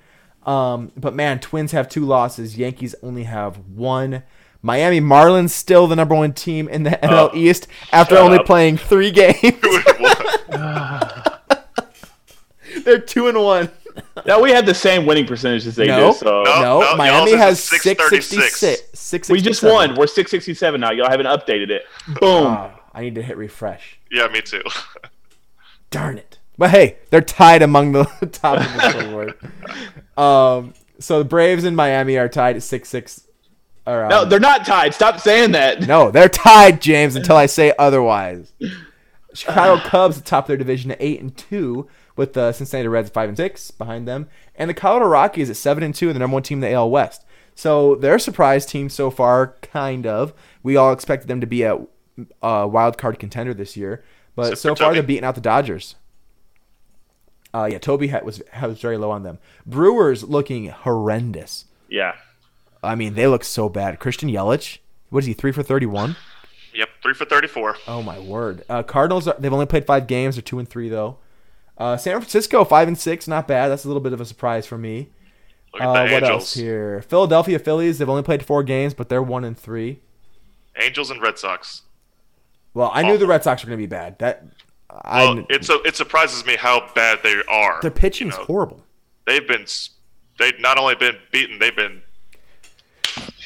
Um, 0.45 0.93
but 0.97 1.15
man, 1.15 1.39
Twins 1.41 1.73
have 1.73 1.89
two 1.89 2.05
losses. 2.05 2.57
Yankees 2.57 2.95
only 3.03 3.25
have 3.25 3.57
one. 3.69 4.23
Miami 4.63 5.01
Marlins 5.01 5.51
still 5.51 5.87
the 5.87 5.97
number 5.97 6.15
one 6.15 6.33
team 6.33 6.69
in 6.69 6.83
the 6.83 6.91
NL 6.91 7.31
Oh, 7.33 7.37
East 7.37 7.67
after 7.93 8.17
only 8.19 8.39
up. 8.39 8.47
playing 8.47 8.77
three 8.77 9.11
games. 9.11 9.37
they're 12.85 12.99
two 13.01 13.29
and 13.29 13.39
one. 13.43 13.71
now 14.27 14.41
we 14.41 14.51
had 14.51 14.67
the 14.67 14.75
same 14.75 15.07
winning 15.07 15.27
percentage 15.27 15.67
as 15.67 15.77
they 15.77 15.87
No. 15.87 16.13
do. 16.13 16.19
So 16.19 16.43
No. 16.43 16.61
No, 16.61 16.83
y'all's 16.83 16.99
Miami 16.99 17.33
has 17.37 17.63
666. 17.63 19.31
we 19.31 19.41
just 19.41 19.63
won. 19.63 19.95
We're 19.97 20.07
six 20.07 20.31
sixty 20.31 20.55
seven 20.55 20.81
now. 20.81 20.91
Y'all 20.93 21.11
haven't 21.11 21.27
updated 21.27 21.71
it. 21.71 21.83
Boom. 22.07 22.19
Oh, 22.47 22.71
I 22.95 23.03
need 23.03 23.15
to 23.17 23.23
hit 23.23 23.37
refresh. 23.37 23.99
yeah, 24.11 24.29
me 24.29 24.41
too. 24.43 24.63
Darn 25.91 26.19
it. 26.19 26.39
But 26.59 26.71
hey, 26.71 26.99
they're 27.11 27.21
tied 27.23 27.63
among 27.63 27.93
the 27.93 28.05
top 28.33 28.59
of 28.59 28.65
the 28.75 28.91
scoreboard. 28.91 29.35
Um, 30.19 30.75
so 30.99 31.19
the 31.19 31.25
Braves 31.25 31.65
and 31.65 31.75
Miami 31.75 32.19
are 32.19 32.29
tied 32.29 32.57
at 32.57 32.63
six 32.63 32.89
six. 32.91 33.27
No, 33.87 34.25
they're 34.25 34.39
not 34.41 34.67
tied. 34.67 34.95
Stop 34.95 35.21
saying 35.21 35.53
that. 35.53 35.87
no, 35.87 36.11
they're 36.11 36.29
tied, 36.29 36.81
James, 36.81 37.17
until 37.17 37.37
I 37.37 37.47
say 37.47 37.73
otherwise. 37.79 38.53
Chicago 39.35 39.81
Cubs 39.83 40.19
atop 40.19 40.47
their 40.47 40.57
division 40.57 40.91
at 40.91 41.01
eight 41.01 41.21
and 41.21 41.37
two, 41.37 41.89
with 42.17 42.33
the 42.33 42.53
Cincinnati 42.53 42.89
Reds 42.89 43.09
at 43.09 43.15
five 43.15 43.29
and 43.29 43.37
six 43.37 43.71
behind 43.71 44.07
them, 44.07 44.29
and 44.57 44.69
the 44.69 44.75
Colorado 44.75 45.07
Rockies 45.07 45.49
at 45.51 45.57
seven 45.57 45.83
and 45.83 45.95
two, 45.95 46.09
and 46.09 46.15
the 46.17 46.19
number 46.19 46.35
one 46.35 46.43
team 46.43 46.59
in 46.63 46.69
the 46.71 46.73
AL 46.75 46.91
West. 46.91 47.25
So 47.55 47.95
they're 47.95 48.17
a 48.17 48.21
surprise 48.21 48.67
team 48.67 48.89
so 48.89 49.11
far, 49.11 49.55
kind 49.63 50.07
of. 50.07 50.33
We 50.63 50.77
all 50.77 50.93
expected 50.93 51.29
them 51.29 51.41
to 51.41 51.47
be 51.47 51.63
a, 51.63 51.79
a 52.43 52.67
wild 52.67 52.99
card 52.99 53.19
contender 53.19 53.55
this 53.55 53.77
year, 53.77 54.05
but 54.35 54.53
Except 54.53 54.61
so 54.61 54.75
far 54.75 54.89
Toby. 54.89 54.95
they're 54.95 55.07
beating 55.07 55.25
out 55.25 55.35
the 55.37 55.41
Dodgers. 55.41 55.95
Uh, 57.53 57.69
yeah, 57.71 57.79
Toby 57.79 58.13
was 58.23 58.43
was 58.63 58.81
very 58.81 58.97
low 58.97 59.11
on 59.11 59.23
them. 59.23 59.39
Brewers 59.67 60.23
looking 60.25 60.69
horrendous. 60.69 61.67
Yeah. 61.89 62.15
I 62.83 62.95
mean, 62.95 63.15
they 63.15 63.27
look 63.27 63.45
so 63.45 63.69
bad. 63.69 63.99
Christian 64.01 64.29
Yelich, 64.31 64.79
what 65.11 65.21
is 65.21 65.27
he? 65.27 65.33
Three 65.35 65.53
for 65.53 65.63
thirty-one. 65.63 66.17
Yep, 66.75 66.89
three 67.03 67.15
for 67.15 67.25
thirty-four. 67.25 67.77
Oh 67.89 68.03
my 68.03 68.19
word! 68.19 68.65
Uh, 68.69 68.83
Cardinals 68.83 69.27
are, 69.29 69.37
they've 69.39 69.53
only 69.53 69.67
played 69.67 69.85
five 69.87 70.07
games. 70.07 70.37
They're 70.37 70.43
two 70.43 70.59
and 70.59 70.69
three 70.69 70.89
though. 70.89 71.19
Uh, 71.77 71.97
San 71.97 72.19
Francisco 72.21 72.65
five 72.65 72.89
and 72.89 72.99
six, 72.99 73.27
not 73.27 73.49
bad. 73.49 73.69
That's 73.69 73.85
a 73.85 73.89
little 73.89 74.03
bit 74.03 74.13
of 74.13 74.21
a 74.21 74.25
surprise 74.25 74.67
for 74.67 74.79
me. 74.79 75.09
Look 75.73 75.83
at 75.83 75.89
Uh, 75.89 76.07
the 76.07 76.13
what 76.13 76.23
else 76.25 76.55
here? 76.55 77.03
Philadelphia 77.03 77.59
Phillies. 77.59 77.99
They've 77.99 78.09
only 78.09 78.23
played 78.23 78.45
four 78.45 78.63
games, 78.63 78.93
but 78.95 79.09
they're 79.09 79.23
one 79.23 79.45
and 79.45 79.59
three. 79.59 80.01
Angels 80.81 81.11
and 81.11 81.21
Red 81.23 81.39
Sox. 81.39 81.83
Well, 82.75 82.91
I 82.95 83.03
knew 83.03 83.19
the 83.19 83.27
Red 83.27 83.43
Sox 83.43 83.63
were 83.63 83.69
going 83.69 83.79
to 83.79 83.83
be 83.83 83.87
bad. 83.89 84.19
That 84.21 84.45
I 84.91 85.25
Well, 85.25 85.47
it's 85.49 85.69
a, 85.69 85.81
it 85.83 85.97
surprises 85.97 86.45
me 86.47 86.57
how 86.57 86.89
bad 86.95 87.21
they 87.23 87.43
are. 87.49 87.81
their 87.83 87.91
pitching's 87.91 88.35
you 88.35 88.41
know. 88.41 88.45
horrible. 88.47 88.85
They've 89.27 89.47
been 89.47 89.67
they've 90.39 90.59
not 90.61 90.79
only 90.79 90.95
been 90.95 91.17
beaten, 91.33 91.59
they've 91.59 91.75
been 91.75 92.03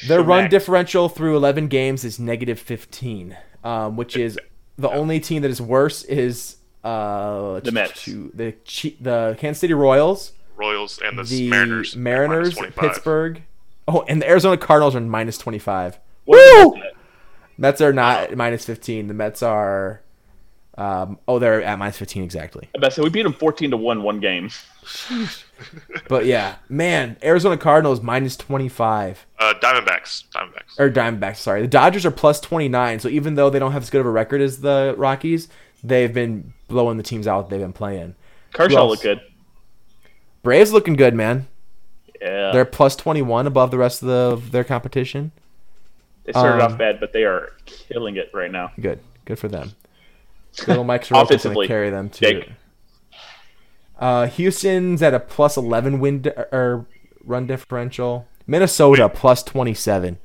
Their 0.07 0.21
run 0.21 0.49
differential 0.49 1.09
through 1.09 1.35
11 1.37 1.67
games 1.67 2.03
is 2.03 2.19
negative 2.19 2.59
15, 2.59 3.35
um, 3.63 3.95
which 3.97 4.15
is 4.17 4.39
the 4.77 4.89
only 4.89 5.19
team 5.19 5.41
that 5.41 5.51
is 5.51 5.61
worse 5.61 6.03
is 6.03 6.57
uh, 6.83 7.59
The 7.61 7.71
Mets. 7.71 8.05
the 8.05 8.55
the 9.01 9.35
Kansas 9.39 9.59
City 9.59 9.73
Royals, 9.73 10.33
Royals 10.55 10.99
and 11.03 11.17
the, 11.17 11.23
the 11.23 11.49
Mariners. 11.49 11.95
Mariners, 11.95 12.55
Pittsburgh. 12.75 13.41
Oh, 13.87 14.03
and 14.07 14.21
the 14.21 14.29
Arizona 14.29 14.57
Cardinals 14.57 14.95
are 14.95 15.01
minus 15.01 15.37
25. 15.37 15.99
What 16.25 16.37
is 16.39 16.65
Woo! 16.65 16.81
Mets 17.57 17.81
are 17.81 17.93
not 17.93 18.35
minus 18.35 18.65
15. 18.65 19.07
The 19.07 19.13
Mets 19.13 19.43
are. 19.43 20.01
Um, 20.77 21.19
oh, 21.27 21.39
they're 21.39 21.63
at 21.63 21.79
minus 21.79 21.97
15 21.97 22.23
exactly. 22.23 22.69
I 22.75 22.79
bet 22.79 22.93
so 22.93 23.03
we 23.03 23.09
beat 23.09 23.23
them 23.23 23.33
14 23.33 23.71
to 23.71 23.77
1 23.77 24.03
one 24.03 24.19
game. 24.19 24.49
But 26.07 26.25
yeah, 26.25 26.55
man, 26.69 27.17
Arizona 27.23 27.57
Cardinals 27.57 28.01
minus 28.01 28.35
25. 28.37 29.25
Uh, 29.39 29.53
Diamondbacks. 29.61 30.25
Diamondbacks. 30.29 30.79
Or 30.79 30.89
Diamondbacks, 30.89 31.37
sorry. 31.37 31.61
The 31.61 31.67
Dodgers 31.67 32.05
are 32.05 32.11
plus 32.11 32.39
29. 32.39 32.99
So 32.99 33.09
even 33.09 33.35
though 33.35 33.49
they 33.49 33.59
don't 33.59 33.71
have 33.71 33.83
as 33.83 33.89
good 33.89 34.01
of 34.01 34.07
a 34.07 34.11
record 34.11 34.41
as 34.41 34.61
the 34.61 34.93
Rockies, 34.97 35.47
they've 35.83 36.13
been 36.13 36.53
blowing 36.67 36.97
the 36.97 37.03
teams 37.03 37.27
out 37.27 37.49
they've 37.49 37.59
been 37.59 37.73
playing. 37.73 38.15
Kershaw 38.53 38.79
else? 38.79 38.89
looked 38.89 39.03
good. 39.03 39.21
Braves 40.43 40.71
looking 40.71 40.95
good, 40.95 41.15
man. 41.15 41.47
Yeah. 42.21 42.51
They're 42.51 42.65
plus 42.65 42.95
21 42.95 43.47
above 43.47 43.71
the 43.71 43.77
rest 43.77 44.03
of 44.03 44.07
the, 44.07 44.49
their 44.51 44.63
competition. 44.63 45.31
they 46.25 46.33
started 46.33 46.63
um, 46.63 46.73
off 46.73 46.77
bad, 46.77 46.99
but 46.99 47.13
they 47.13 47.23
are 47.23 47.53
killing 47.65 48.17
it 48.17 48.29
right 48.33 48.51
now. 48.51 48.71
Good. 48.79 48.99
Good 49.25 49.39
for 49.39 49.47
them. 49.47 49.71
Little 50.67 50.83
Mike 50.83 51.01
Soroka's 51.03 51.09
going 51.11 51.25
to 51.27 51.33
Offensively, 51.35 51.67
carry 51.67 51.89
them 51.89 52.09
too. 52.09 52.25
Jake. 52.25 52.49
Uh, 53.99 54.27
Houston's 54.27 55.01
at 55.01 55.13
a 55.13 55.19
plus 55.19 55.55
11 55.57 55.99
win 55.99 56.21
di- 56.23 56.31
or 56.51 56.85
run 57.23 57.47
differential. 57.47 58.27
Minnesota 58.47 59.09
plus 59.09 59.41
27. 59.43 60.17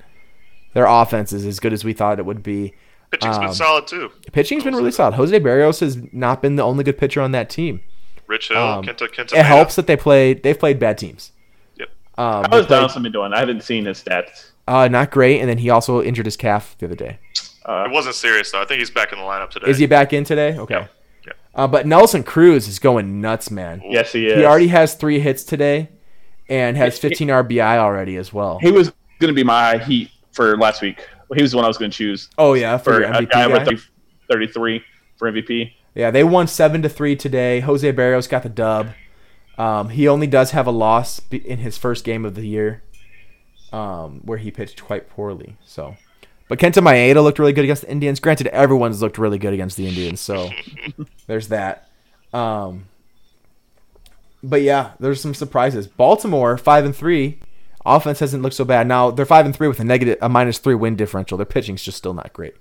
Their 0.75 0.87
offense 0.87 1.33
is 1.33 1.45
as 1.47 1.61
good 1.61 1.73
as 1.73 1.85
we 1.85 1.93
thought 1.93 2.19
it 2.19 2.25
would 2.27 2.43
be. 2.43 2.75
Pitching's 3.11 3.37
um, 3.37 3.45
been 3.47 3.55
solid 3.55 3.87
too. 3.87 4.11
Pitching's 4.33 4.63
been 4.65 4.75
really 4.75 4.93
solid. 4.93 5.15
Jose 5.15 5.39
Berrios 5.41 5.81
has 5.81 5.99
not 6.13 6.43
been 6.43 6.57
the 6.57 6.63
only 6.63 6.85
good 6.85 6.99
pitcher 6.99 7.21
on 7.21 7.33
that 7.33 7.51
team. 7.51 7.81
Rich 8.29 8.49
Hill, 8.49 8.59
um, 8.59 8.85
Kenta, 8.85 9.09
Kenta 9.09 9.37
It 9.37 9.45
helps 9.45 9.75
that 9.77 9.89
they 9.89 9.97
played. 9.97 10.43
They've 10.45 10.59
played 10.59 10.79
bad 10.79 10.97
teams. 10.99 11.33
Yep. 11.77 11.89
Um, 12.19 12.25
How 12.27 12.41
they 12.43 12.59
is 12.59 12.67
played- 12.67 12.69
Donaldson 12.77 13.03
been 13.03 13.13
doing? 13.13 13.33
I 13.33 13.41
haven't 13.41 13.65
seen 13.65 13.87
his 13.87 14.03
stats. 14.03 14.51
uh, 14.69 14.87
not 14.87 15.11
great, 15.11 15.41
and 15.41 15.49
then 15.49 15.59
he 15.59 15.71
also 15.71 16.01
injured 16.03 16.27
his 16.27 16.37
calf 16.37 16.77
the 16.79 16.87
other 16.87 16.95
day. 16.95 17.19
Uh, 17.65 17.85
It 17.87 17.93
wasn't 17.93 18.15
serious 18.15 18.51
though. 18.51 18.63
I 18.63 18.65
think 18.65 18.79
he's 18.79 18.91
back 18.91 19.13
in 19.13 19.19
the 19.19 19.25
lineup 19.25 19.51
today. 19.51 19.69
Is 19.71 19.79
he 19.79 19.87
back 19.87 20.13
in 20.13 20.25
today? 20.25 20.57
Okay. 20.59 20.75
Yeah. 20.75 20.87
Yeah. 21.27 21.33
Uh, 21.55 21.67
but 21.69 21.87
Nelson 21.87 22.23
Cruz 22.23 22.67
is 22.69 22.79
going 22.79 23.21
nuts, 23.21 23.51
man. 23.51 23.83
yes, 23.89 24.13
he 24.13 24.27
is. 24.27 24.37
He 24.39 24.45
already 24.45 24.69
has 24.69 24.95
three 24.95 25.21
hits 25.21 25.45
today, 25.45 25.91
and 26.49 26.77
has 26.77 26.99
15 26.99 27.29
RBI 27.29 27.77
already 27.77 28.17
as 28.17 28.33
well. 28.33 28.59
He 28.61 28.71
was 28.73 28.93
going 29.19 29.29
to 29.29 29.35
be 29.35 29.45
my 29.45 29.79
heat 29.79 30.11
for 30.33 30.57
last 30.57 30.81
week. 30.81 31.07
He 31.35 31.43
was 31.43 31.51
the 31.53 31.59
one 31.59 31.65
I 31.65 31.69
was 31.69 31.77
going 31.79 31.91
to 31.91 31.97
choose 31.97 32.29
Oh 32.39 32.55
yeah, 32.55 32.77
for, 32.79 32.95
for 32.95 33.01
your 33.01 33.09
a 33.11 33.13
MVP 33.13 33.31
guy 33.31 33.49
guy. 33.49 33.69
with 33.71 33.81
33 34.31 34.83
for 35.17 35.31
MVP. 35.31 35.73
Yeah, 35.95 36.11
they 36.11 36.25
won 36.25 36.47
seven 36.47 36.83
to 36.83 36.89
three 36.89 37.15
today. 37.17 37.61
Jose 37.61 37.93
Berrios 37.93 38.29
got 38.29 38.43
the 38.43 38.49
dub. 38.49 38.89
Um, 39.59 39.91
he 39.91 40.09
only 40.09 40.27
does 40.27 40.53
have 40.53 40.67
a 40.67 40.71
loss 40.71 41.21
in 41.31 41.59
his 41.59 41.77
first 41.77 42.05
game 42.05 42.25
of 42.25 42.35
the 42.35 42.47
year, 42.47 42.83
um, 43.73 44.21
where 44.25 44.39
he 44.39 44.51
pitched 44.51 44.83
quite 44.85 45.11
poorly. 45.11 45.57
So, 45.65 45.97
but 46.51 46.59
Kenta 46.59 46.83
Maeda 46.83 47.23
looked 47.23 47.39
really 47.39 47.53
good 47.53 47.65
against 47.65 47.83
the 47.83 47.91
Indians. 47.91 48.19
Granted, 48.19 48.49
everyone's 48.49 49.01
looked 49.01 49.19
really 49.19 49.39
good 49.39 49.55
against 49.55 49.77
the 49.77 49.87
Indians, 49.87 50.21
so 50.21 50.51
there's 51.29 51.47
that. 51.49 51.89
Um, 52.33 52.87
but 54.43 54.63
yeah, 54.63 54.93
there's 54.99 55.21
some 55.21 55.33
surprises. 55.33 55.87
Baltimore 55.87 56.59
five 56.59 56.85
and 56.85 56.95
three. 56.95 57.39
Offense 57.87 58.19
hasn't 58.19 58.43
looked 58.43 58.57
so 58.57 58.65
bad. 58.65 58.89
Now 58.89 59.13
they're 59.13 59.25
five 59.25 59.47
and 59.47 59.55
three 59.55 59.69
with 59.69 59.79
a 59.79 59.85
negative, 59.85 60.19
a 60.21 60.29
minus 60.29 60.59
three 60.59 60.75
win 60.75 60.97
differential. 60.97 61.39
Their 61.39 61.47
pitching's 61.47 61.85
just 61.85 61.99
still 61.99 62.15
not 62.15 62.33
great. 62.33 62.57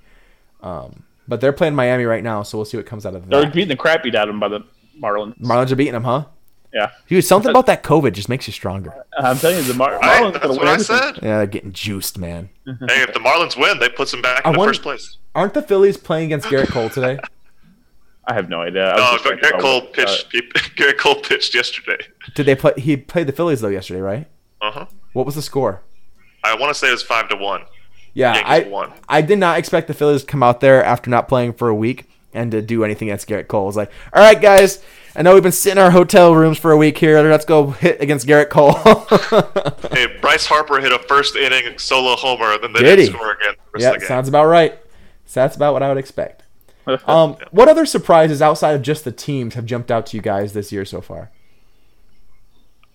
Um, 0.62 1.04
but 1.28 1.42
they're 1.42 1.52
playing 1.52 1.74
Miami 1.74 2.06
right 2.06 2.24
now, 2.24 2.44
so 2.44 2.60
we'll 2.60 2.66
see 2.66 2.78
what 2.78 2.86
comes 2.86 3.08
out 3.08 3.16
of 3.16 3.28
that. 3.28 3.30
They're 3.30 3.50
beating 3.50 3.70
the 3.70 3.76
crap 3.76 4.06
out 4.06 4.16
of 4.16 4.28
them 4.28 4.40
by 4.40 4.50
the 4.50 4.60
Marlins. 5.02 5.40
Marlins 5.40 5.72
are 5.72 5.76
beating 5.76 5.94
them, 5.94 6.04
huh? 6.04 6.26
Yeah, 6.74 6.92
Dude, 7.08 7.24
something 7.26 7.50
about 7.50 7.66
that 7.66 7.82
COVID 7.82 8.14
just 8.14 8.30
makes 8.30 8.46
you 8.48 8.54
stronger. 8.54 8.94
I'm 9.18 9.38
telling 9.38 9.58
you, 9.58 9.64
the 9.64 9.74
Mar- 9.74 9.98
Right? 9.98 10.22
Marlins 10.22 10.34
That's 10.34 10.48
what 10.50 10.60
win 10.60 10.68
I 10.68 10.78
said. 10.78 11.16
Yeah, 11.16 11.38
they're 11.38 11.48
getting 11.48 11.74
juiced, 11.74 12.20
man. 12.20 12.50
hey, 12.66 13.02
if 13.02 13.12
the 13.14 13.20
Marlins 13.20 13.58
win, 13.60 13.80
they 13.80 13.90
put 13.90 14.14
him 14.14 14.22
back 14.22 14.46
I 14.46 14.50
in 14.50 14.54
the 14.54 14.60
wonder- 14.60 14.70
first 14.74 14.84
place. 14.84 15.18
Aren't 15.34 15.56
the 15.56 15.62
Phillies 15.64 15.98
playing 15.98 16.26
against 16.28 16.48
Gerrit 16.48 16.68
Cole 16.70 16.90
today? 16.90 17.18
I 18.28 18.34
have 18.36 18.50
no 18.50 18.62
idea. 18.62 18.92
I 18.92 18.94
was 18.94 19.00
No, 19.02 19.12
just 19.14 19.24
trying 19.24 19.36
to 19.38 19.42
Garrett 19.42 19.60
tell 19.60 19.62
Cole 19.62 19.82
what- 19.82 19.94
pitched. 19.94 20.28
he, 20.32 20.42
Gerrit 20.78 20.98
Cole 21.00 21.16
pitched 21.16 21.56
yesterday. 21.56 21.98
Did 22.36 22.46
they 22.46 22.56
play? 22.56 22.74
He 22.78 22.98
played 22.98 23.26
the 23.28 23.32
Phillies 23.34 23.62
though 23.62 23.70
yesterday, 23.70 24.02
right? 24.02 24.28
Uh 24.62 24.72
huh. 24.72 24.86
What 25.14 25.26
was 25.26 25.34
the 25.36 25.42
score? 25.42 25.82
I 26.44 26.54
want 26.56 26.72
to 26.72 26.80
say 26.80 26.90
it 26.90 26.92
was 26.92 27.02
five 27.04 27.30
to 27.30 27.36
one. 27.36 27.64
Yeah, 28.14 28.36
Yankees 28.36 28.68
I 28.68 28.70
won. 28.70 28.94
I 29.08 29.22
did 29.22 29.40
not 29.40 29.58
expect 29.58 29.88
the 29.88 29.94
Phillies 29.96 30.22
to 30.22 30.28
come 30.28 30.44
out 30.44 30.60
there 30.62 30.84
after 30.84 31.10
not 31.10 31.28
playing 31.28 31.54
for 31.54 31.70
a 31.70 31.76
week 31.76 32.08
and 32.34 32.52
to 32.52 32.62
do 32.62 32.84
anything 32.84 33.10
against 33.10 33.28
Gerrit 33.28 33.48
Cole. 33.48 33.64
It 33.64 33.68
was 33.68 33.78
like, 33.78 33.92
all 34.14 34.22
right, 34.22 34.40
guys, 34.40 34.84
I 35.16 35.22
know 35.24 35.34
we've 35.34 35.44
been 35.44 35.52
sitting 35.52 35.78
in 35.80 35.84
our 35.84 35.92
hotel 35.92 36.34
rooms 36.36 36.58
for 36.58 36.72
a 36.72 36.78
week 36.78 36.98
here. 36.98 37.22
Let's 37.30 37.46
go 37.46 37.72
hit 37.72 38.00
against 38.02 38.28
Gerrit 38.28 38.50
Cole. 38.50 38.74
Hey, 39.92 40.06
Bryce 40.22 40.46
Harper 40.46 40.80
hit 40.80 40.92
a 40.92 41.00
first 41.00 41.36
inning 41.36 41.78
solo 41.80 42.16
homer, 42.16 42.58
then 42.60 42.72
they 42.74 42.80
Did 42.82 42.96
didn't 42.98 43.00
he? 43.00 43.18
score 43.18 43.32
again. 43.34 43.56
The 43.74 43.82
yeah, 43.82 43.94
the 43.98 44.06
sounds 44.06 44.30
about 44.30 44.46
right. 44.46 44.78
So 45.26 45.42
that's 45.42 45.56
about 45.56 45.74
what 45.74 45.84
I 45.84 45.90
would 45.90 45.98
expect. 45.98 46.44
Um, 47.06 47.38
what 47.52 47.68
other 47.68 47.86
surprises 47.86 48.42
outside 48.42 48.72
of 48.76 48.82
just 48.82 49.04
the 49.04 49.12
teams 49.12 49.54
have 49.56 49.66
jumped 49.66 49.92
out 49.92 50.08
to 50.08 50.18
you 50.18 50.24
guys 50.24 50.54
this 50.54 50.72
year 50.72 50.86
so 50.86 51.02
far? 51.02 51.30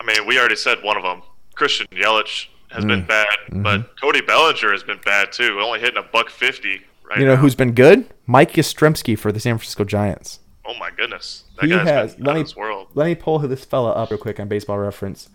I 0.00 0.04
mean, 0.04 0.26
we 0.26 0.36
already 0.38 0.56
said 0.56 0.78
one 0.82 0.96
of 0.96 1.02
them. 1.04 1.22
Christian 1.54 1.86
Yelich 1.92 2.46
has 2.70 2.84
Mm. 2.84 2.88
been 2.88 3.04
bad, 3.06 3.26
Mm-hmm. 3.50 3.62
but 3.62 4.00
Cody 4.00 4.20
Bellinger 4.20 4.72
has 4.72 4.82
been 4.82 4.98
bad 5.04 5.30
too. 5.32 5.60
Only 5.60 5.78
hitting 5.80 5.96
a 5.98 6.02
buck 6.02 6.28
fifty 6.30 6.80
right 7.08 7.18
You 7.20 7.24
know 7.26 7.34
now. 7.36 7.40
who's 7.40 7.54
been 7.54 7.72
good? 7.72 8.06
Mike 8.26 8.52
Yastrzemski 8.54 9.16
for 9.18 9.30
the 9.30 9.38
San 9.38 9.58
Francisco 9.58 9.84
Giants. 9.84 10.40
Oh 10.66 10.74
my 10.78 10.90
goodness, 10.96 11.44
that 11.56 11.64
He 11.64 11.70
guy's 11.70 11.86
has. 11.86 12.14
been 12.14 12.24
Let 12.24 12.30
out 12.32 12.36
me 12.36 12.42
this 12.42 12.56
world. 12.56 12.88
let 12.94 13.04
me 13.06 13.14
pull 13.14 13.38
this 13.40 13.64
fella 13.64 13.90
up 13.92 14.10
real 14.10 14.18
quick 14.18 14.40
on 14.40 14.48
Baseball 14.48 14.78
Reference. 14.78 15.28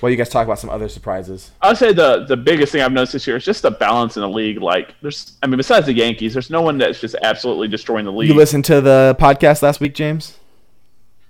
While 0.00 0.10
you 0.10 0.16
guys 0.16 0.28
talk 0.28 0.44
about 0.46 0.58
some 0.58 0.68
other 0.68 0.88
surprises. 0.90 1.52
I'll 1.62 1.74
say 1.74 1.92
the 1.94 2.24
the 2.26 2.36
biggest 2.36 2.70
thing 2.70 2.82
I've 2.82 2.92
noticed 2.92 3.14
this 3.14 3.26
year 3.26 3.36
is 3.36 3.44
just 3.46 3.62
the 3.62 3.70
balance 3.70 4.16
in 4.16 4.20
the 4.20 4.28
league. 4.28 4.60
Like, 4.60 4.94
there's, 5.00 5.38
I 5.42 5.46
mean, 5.46 5.56
besides 5.56 5.86
the 5.86 5.94
Yankees, 5.94 6.34
there's 6.34 6.50
no 6.50 6.60
one 6.60 6.76
that's 6.76 7.00
just 7.00 7.14
absolutely 7.22 7.66
destroying 7.68 8.04
the 8.04 8.12
league. 8.12 8.28
You 8.28 8.34
listened 8.34 8.66
to 8.66 8.82
the 8.82 9.16
podcast 9.18 9.62
last 9.62 9.80
week, 9.80 9.94
James? 9.94 10.38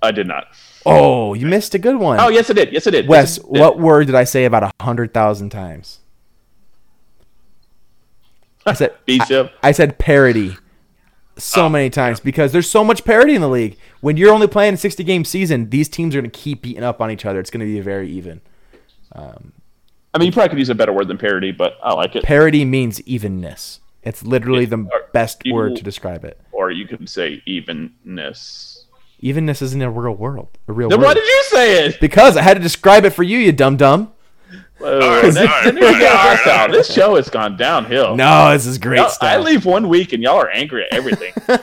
I 0.02 0.10
did 0.10 0.26
not. 0.26 0.48
Oh, 0.84 1.34
you 1.34 1.46
missed 1.46 1.74
a 1.76 1.78
good 1.78 1.94
one. 1.96 2.18
Oh, 2.18 2.28
yes, 2.28 2.50
I 2.50 2.54
did. 2.54 2.72
Yes, 2.72 2.86
I 2.88 2.90
did. 2.90 3.06
Wes, 3.08 3.36
Yes, 3.38 3.46
I 3.48 3.52
did. 3.52 3.60
what 3.60 3.78
word 3.78 4.06
did 4.06 4.16
I 4.16 4.24
say 4.24 4.44
about 4.46 4.64
a 4.64 4.72
hundred 4.82 5.14
thousand 5.14 5.50
times? 5.50 6.00
I 8.66 8.72
said 8.72 8.94
Bishop. 9.06 9.52
I 9.62 9.70
said 9.72 9.98
parody 9.98 10.56
so 11.38 11.66
Oh, 11.66 11.68
many 11.68 11.90
times 11.90 12.18
because 12.20 12.52
there's 12.52 12.68
so 12.70 12.82
much 12.84 13.04
parity 13.04 13.34
in 13.34 13.40
the 13.40 13.48
league. 13.48 13.76
When 14.00 14.16
you're 14.16 14.32
only 14.32 14.46
playing 14.46 14.74
a 14.74 14.76
60 14.76 15.04
game 15.04 15.24
season, 15.24 15.70
these 15.70 15.88
teams 15.88 16.14
are 16.14 16.20
going 16.20 16.30
to 16.30 16.38
keep 16.38 16.62
beating 16.62 16.82
up 16.84 17.00
on 17.00 17.10
each 17.10 17.24
other. 17.26 17.38
It's 17.40 17.50
going 17.50 17.60
to 17.60 17.66
be 17.66 17.80
very 17.80 18.08
even. 18.10 18.40
Um, 19.12 19.52
I 20.14 20.18
mean, 20.18 20.26
you 20.26 20.32
probably 20.32 20.48
could 20.50 20.58
use 20.58 20.70
a 20.70 20.74
better 20.74 20.92
word 20.92 21.08
than 21.08 21.18
parity, 21.18 21.52
but 21.52 21.74
I 21.82 21.92
like 21.94 22.16
it. 22.16 22.22
Parity 22.24 22.64
means 22.64 23.00
evenness. 23.02 23.80
It's 24.02 24.22
literally 24.22 24.64
the 24.66 24.88
best 25.12 25.42
word 25.50 25.76
to 25.76 25.82
describe 25.82 26.24
it. 26.24 26.40
or 26.52 26.70
you 26.70 26.86
could 26.86 27.08
say 27.08 27.42
evenness. 27.44 28.84
Evenness 29.20 29.62
isn't 29.62 29.82
a 29.82 29.90
real 29.90 30.14
world. 30.14 30.48
A 30.68 30.72
real 30.72 30.88
Then 30.88 31.00
word. 31.00 31.06
why 31.06 31.14
did 31.14 31.24
you 31.26 31.42
say 31.48 31.86
it? 31.86 32.00
because 32.00 32.36
I 32.36 32.42
had 32.42 32.54
to 32.54 32.62
describe 32.62 33.04
it 33.04 33.10
for 33.10 33.22
you, 33.22 33.38
you 33.38 33.52
dumb 33.52 33.76
dum. 33.76 34.12
Whoa, 34.78 34.98
right, 34.98 35.32
that- 35.32 35.36
all 35.38 35.46
right, 35.46 35.64
that 35.64 35.74
needs 35.74 35.86
to 35.86 35.92
all 35.92 35.98
get 35.98 36.02
right, 36.02 36.12
all 36.12 36.36
hostile. 36.36 36.52
right. 36.66 36.70
This 36.72 36.92
show 36.92 37.14
has 37.16 37.28
gone 37.30 37.56
downhill. 37.56 38.14
No, 38.16 38.52
this 38.52 38.66
is 38.66 38.78
great 38.78 38.98
Y'all- 38.98 39.08
stuff. 39.08 39.28
I 39.28 39.38
leave 39.38 39.64
one 39.64 39.88
week 39.88 40.12
and 40.12 40.22
y'all 40.22 40.36
are 40.36 40.50
angry 40.50 40.84
at 40.84 40.92
everything. 40.92 41.32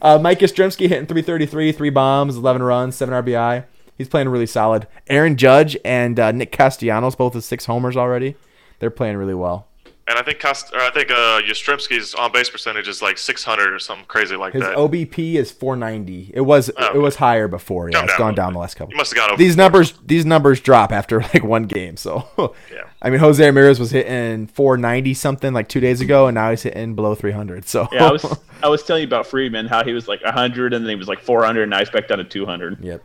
Uh, 0.00 0.18
Mike 0.18 0.40
Yastrzemski 0.40 0.88
hitting 0.88 1.06
333, 1.06 1.70
three 1.70 1.90
bombs, 1.90 2.36
11 2.36 2.60
runs, 2.62 2.96
seven 2.96 3.14
RBI. 3.14 3.64
He's 3.96 4.08
playing 4.08 4.28
really 4.30 4.46
solid. 4.46 4.88
Aaron 5.06 5.36
Judge 5.36 5.76
and 5.84 6.18
uh, 6.18 6.32
Nick 6.32 6.50
Castellanos 6.50 7.14
both 7.14 7.36
with 7.36 7.44
six 7.44 7.66
homers 7.66 7.96
already. 7.96 8.34
They're 8.80 8.90
playing 8.90 9.16
really 9.16 9.34
well. 9.34 9.68
And 10.12 10.18
I 10.18 10.22
think 10.22 10.40
Cost, 10.40 10.74
or 10.74 10.80
I 10.80 10.90
think 10.90 11.10
uh, 11.10 11.40
Yastrzemski's 11.40 12.14
on 12.14 12.32
base 12.32 12.50
percentage 12.50 12.86
is 12.86 13.00
like 13.00 13.16
600 13.16 13.72
or 13.72 13.78
something 13.78 14.04
crazy 14.04 14.36
like 14.36 14.52
His 14.52 14.60
that. 14.62 14.72
His 14.72 14.76
OBP 14.78 15.36
is 15.36 15.50
490. 15.50 16.32
It 16.34 16.42
was 16.42 16.70
Oh, 16.76 16.92
it 16.94 16.98
was 16.98 17.16
higher 17.16 17.48
before. 17.48 17.88
Yeah, 17.88 17.94
Come 17.94 18.04
it's 18.04 18.12
down 18.12 18.18
gone 18.18 18.34
down 18.34 18.52
the 18.52 18.58
last 18.58 18.74
couple. 18.74 18.92
you 18.92 18.98
must 18.98 19.12
have 19.12 19.16
got 19.16 19.30
over. 19.30 19.38
These 19.38 19.56
numbers 19.56 19.94
these 20.04 20.26
numbers 20.26 20.60
drop 20.60 20.92
after 20.92 21.20
like 21.34 21.42
one 21.42 21.62
game. 21.62 21.96
So 21.96 22.28
Yeah. 22.70 22.82
I 23.00 23.08
mean 23.08 23.20
Jose 23.20 23.42
Ramirez 23.42 23.80
was 23.80 23.90
hitting 23.90 24.48
490 24.48 25.14
something 25.14 25.54
like 25.54 25.68
two 25.68 25.80
days 25.80 26.02
ago, 26.02 26.26
and 26.26 26.34
now 26.34 26.50
he's 26.50 26.62
hitting 26.62 26.94
below 26.94 27.14
300. 27.14 27.66
So 27.66 27.88
Yeah, 27.90 28.08
I 28.08 28.12
was 28.12 28.38
I 28.62 28.68
was 28.68 28.82
telling 28.82 29.00
you 29.00 29.06
about 29.06 29.26
Freeman 29.26 29.66
how 29.66 29.82
he 29.82 29.94
was 29.94 30.08
like 30.08 30.22
100 30.22 30.74
and 30.74 30.84
then 30.84 30.90
he 30.90 30.96
was 30.96 31.08
like 31.08 31.20
400 31.20 31.62
and 31.62 31.70
now 31.70 31.78
he's 31.78 31.88
back 31.88 32.06
down 32.06 32.18
to 32.18 32.24
200. 32.24 32.84
Yep. 32.84 33.02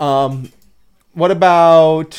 Um, 0.00 0.50
what 1.12 1.30
about 1.30 2.10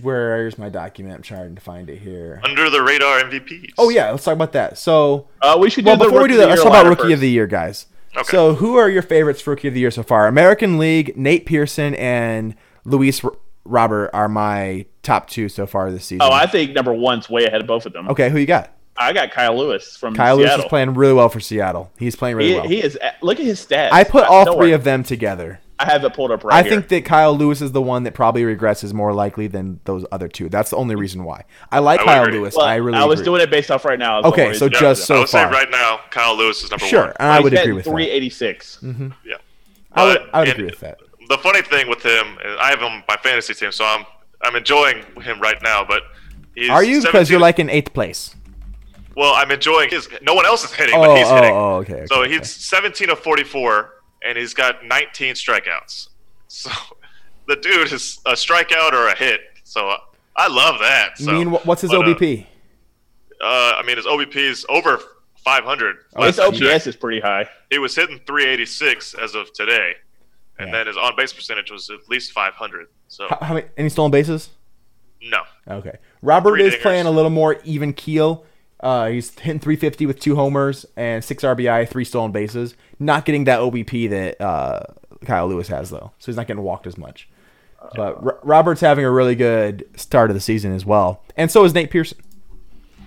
where's 0.00 0.58
my 0.58 0.68
document? 0.68 1.16
I'm 1.16 1.22
trying 1.22 1.54
to 1.54 1.60
find 1.60 1.88
it 1.90 1.98
here. 1.98 2.40
under 2.44 2.68
the 2.70 2.82
radar 2.82 3.20
MVPs. 3.22 3.72
Oh 3.78 3.88
yeah, 3.88 4.10
let's 4.10 4.24
talk 4.24 4.34
about 4.34 4.52
that. 4.52 4.78
So, 4.78 5.28
Uh, 5.42 5.56
we 5.60 5.70
should 5.70 5.84
do 5.84 5.90
well, 5.90 5.98
before 5.98 6.22
we 6.22 6.28
do 6.28 6.36
that, 6.38 6.48
let's 6.48 6.62
talk 6.62 6.70
about 6.70 6.86
lineup 6.86 6.98
rookie 6.98 7.12
of 7.12 7.20
the 7.20 7.30
year, 7.30 7.46
guys. 7.46 7.86
Okay. 8.16 8.28
So, 8.30 8.54
who 8.54 8.76
are 8.76 8.88
your 8.88 9.02
favorites 9.02 9.40
for 9.42 9.50
rookie 9.50 9.68
of 9.68 9.74
the 9.74 9.80
year 9.80 9.90
so 9.90 10.02
far? 10.02 10.26
American 10.26 10.78
League, 10.78 11.16
Nate 11.16 11.44
Pearson 11.46 11.94
and 11.96 12.54
Luis 12.84 13.22
R- 13.22 13.32
Robert 13.64 14.10
are 14.14 14.28
my 14.28 14.86
top 15.02 15.28
two 15.28 15.48
so 15.48 15.66
far 15.66 15.90
this 15.90 16.04
season. 16.06 16.22
Oh, 16.22 16.32
I 16.32 16.46
think 16.46 16.72
number 16.72 16.92
one's 16.94 17.28
way 17.28 17.44
ahead 17.44 17.60
of 17.60 17.66
both 17.66 17.84
of 17.86 17.92
them. 17.92 18.08
okay, 18.08 18.30
who 18.30 18.38
you 18.38 18.46
got? 18.46 18.72
I 18.98 19.12
got 19.12 19.30
Kyle 19.30 19.54
Lewis 19.54 19.94
from 19.96 20.14
Kyle 20.14 20.36
Lewis 20.38 20.54
is 20.58 20.64
playing 20.64 20.94
really 20.94 21.12
well 21.12 21.28
for 21.28 21.38
Seattle. 21.40 21.92
He's 21.98 22.16
playing 22.16 22.36
really 22.36 22.48
he, 22.50 22.54
well. 22.54 22.68
he 22.68 22.82
is. 22.82 22.98
Look 23.20 23.38
at 23.38 23.44
his 23.44 23.64
stats. 23.64 23.90
I 23.92 24.04
put 24.04 24.24
all 24.24 24.46
don't 24.46 24.54
three 24.54 24.68
worry. 24.68 24.72
of 24.72 24.84
them 24.84 25.02
together. 25.02 25.60
I 25.78 25.84
have 25.92 26.04
it 26.04 26.14
pulled 26.14 26.30
up 26.30 26.42
right 26.42 26.54
I 26.54 26.62
here. 26.62 26.72
think 26.72 26.88
that 26.88 27.04
Kyle 27.04 27.36
Lewis 27.36 27.60
is 27.60 27.72
the 27.72 27.82
one 27.82 28.04
that 28.04 28.14
probably 28.14 28.42
regresses 28.42 28.92
more 28.94 29.12
likely 29.12 29.46
than 29.46 29.78
those 29.84 30.06
other 30.10 30.26
two. 30.28 30.48
That's 30.48 30.70
the 30.70 30.76
only 30.76 30.94
reason 30.94 31.22
why. 31.24 31.44
I 31.70 31.80
like 31.80 32.00
I 32.00 32.04
Kyle 32.04 32.22
agree. 32.24 32.38
Lewis. 32.38 32.54
Well, 32.56 32.64
I 32.64 32.76
really. 32.76 32.96
I 32.96 33.04
was 33.04 33.20
agree. 33.20 33.32
doing 33.32 33.42
it 33.42 33.50
based 33.50 33.70
off 33.70 33.84
right 33.84 33.98
now. 33.98 34.22
That's 34.22 34.32
Okay, 34.32 34.42
the 34.42 34.46
only 34.48 34.58
so 34.58 34.66
reason. 34.68 34.80
just 34.80 35.02
I 35.02 35.04
so 35.04 35.18
would 35.20 35.28
far. 35.28 35.52
say 35.52 35.58
right 35.58 35.70
now, 35.70 36.00
Kyle 36.10 36.34
Lewis 36.36 36.62
is 36.64 36.70
number 36.70 36.86
Sure, 36.86 37.02
one. 37.06 37.12
and 37.20 37.28
I 37.30 37.40
would 37.40 37.52
agree 37.52 37.72
with 37.72 37.84
that. 37.84 37.90
386. 37.90 38.78
Mm-hmm. 38.82 39.08
Yeah. 39.26 39.34
I 39.92 40.04
would, 40.04 40.18
I 40.32 40.38
would 40.40 40.48
and 40.48 40.58
agree 40.58 40.70
with 40.70 40.80
that. 40.80 40.98
The 41.28 41.38
funny 41.38 41.62
thing 41.62 41.88
with 41.88 42.02
him, 42.02 42.38
I 42.60 42.68
have 42.70 42.78
him 42.78 42.86
on 42.92 43.02
my 43.08 43.16
fantasy 43.16 43.52
team, 43.54 43.72
so 43.72 43.84
I'm 43.84 44.04
I'm 44.42 44.56
enjoying 44.56 45.02
him 45.22 45.40
right 45.40 45.60
now. 45.62 45.84
But 45.84 46.02
he's 46.54 46.70
Are 46.70 46.84
you 46.84 47.02
because 47.02 47.28
you're 47.30 47.40
like 47.40 47.58
in 47.58 47.68
eighth 47.68 47.92
place? 47.92 48.34
Well, 49.16 49.32
I'm 49.34 49.50
enjoying 49.50 49.88
his. 49.90 50.08
No 50.22 50.34
one 50.34 50.44
else 50.46 50.62
is 50.64 50.72
hitting, 50.72 50.94
Oh, 50.94 51.00
but 51.02 51.16
he's 51.18 51.26
oh, 51.26 51.34
hitting. 51.36 51.50
oh, 51.52 51.74
okay, 51.76 51.94
okay, 51.94 52.06
so 52.06 52.22
okay. 52.22 52.32
he's 52.32 52.50
17 52.50 53.08
of 53.10 53.18
44, 53.18 53.95
and 54.24 54.36
he's 54.38 54.54
got 54.54 54.84
19 54.84 55.34
strikeouts. 55.34 56.08
So 56.48 56.70
the 57.48 57.56
dude 57.56 57.92
is 57.92 58.20
a 58.26 58.32
strikeout 58.32 58.92
or 58.92 59.08
a 59.08 59.16
hit. 59.16 59.40
So 59.64 59.88
uh, 59.88 59.96
I 60.36 60.48
love 60.48 60.78
that. 60.80 61.18
So, 61.18 61.30
I 61.32 61.34
mean, 61.38 61.48
what's 61.50 61.82
his 61.82 61.90
but, 61.90 62.00
uh, 62.06 62.14
OBP? 62.14 62.46
Uh, 63.40 63.74
I 63.76 63.82
mean, 63.86 63.96
his 63.96 64.06
OBP 64.06 64.36
is 64.36 64.64
over 64.68 65.00
500. 65.44 65.96
His 66.18 66.38
OPS 66.38 66.58
checked. 66.58 66.86
is 66.86 66.96
pretty 66.96 67.20
high. 67.20 67.48
He 67.70 67.78
was 67.78 67.94
hitting 67.94 68.18
386 68.26 69.14
as 69.14 69.34
of 69.34 69.52
today, 69.52 69.92
and 70.58 70.68
Yeah. 70.68 70.72
then 70.78 70.86
his 70.86 70.96
on 70.96 71.14
base 71.16 71.32
percentage 71.32 71.70
was 71.70 71.90
at 71.90 72.08
least 72.08 72.32
500. 72.32 72.88
So 73.08 73.26
How, 73.28 73.38
how 73.42 73.54
many? 73.54 73.66
Any 73.76 73.88
stolen 73.88 74.10
bases? 74.10 74.50
no, 75.22 75.42
Okay. 75.68 75.96
Robert 76.22 76.52
Three 76.56 76.64
is 76.64 76.74
dingers. 76.74 76.82
playing 76.82 77.06
a 77.06 77.10
little 77.10 77.30
more 77.30 77.60
even 77.64 77.92
keel. 77.92 78.44
Uh, 78.80 79.08
he's 79.08 79.30
hitting 79.38 79.58
350 79.60 80.06
with 80.06 80.20
two 80.20 80.36
homers 80.36 80.84
and 80.96 81.24
six 81.24 81.42
RBI, 81.42 81.88
three 81.88 82.04
stolen 82.04 82.30
bases. 82.32 82.74
Not 82.98 83.24
getting 83.24 83.44
that 83.44 83.60
OBP 83.60 84.10
that 84.10 84.40
uh, 84.40 84.80
Kyle 85.24 85.48
Lewis 85.48 85.68
has 85.68 85.90
though, 85.90 86.12
so 86.18 86.26
he's 86.26 86.36
not 86.36 86.46
getting 86.46 86.62
walked 86.62 86.86
as 86.86 86.98
much. 86.98 87.28
But 87.94 88.16
R- 88.24 88.38
Robert's 88.42 88.80
having 88.80 89.04
a 89.04 89.10
really 89.10 89.34
good 89.34 89.88
start 89.96 90.30
of 90.30 90.34
the 90.34 90.40
season 90.40 90.74
as 90.74 90.84
well, 90.84 91.22
and 91.36 91.50
so 91.50 91.64
is 91.64 91.72
Nate 91.72 91.90
Pearson 91.90 92.18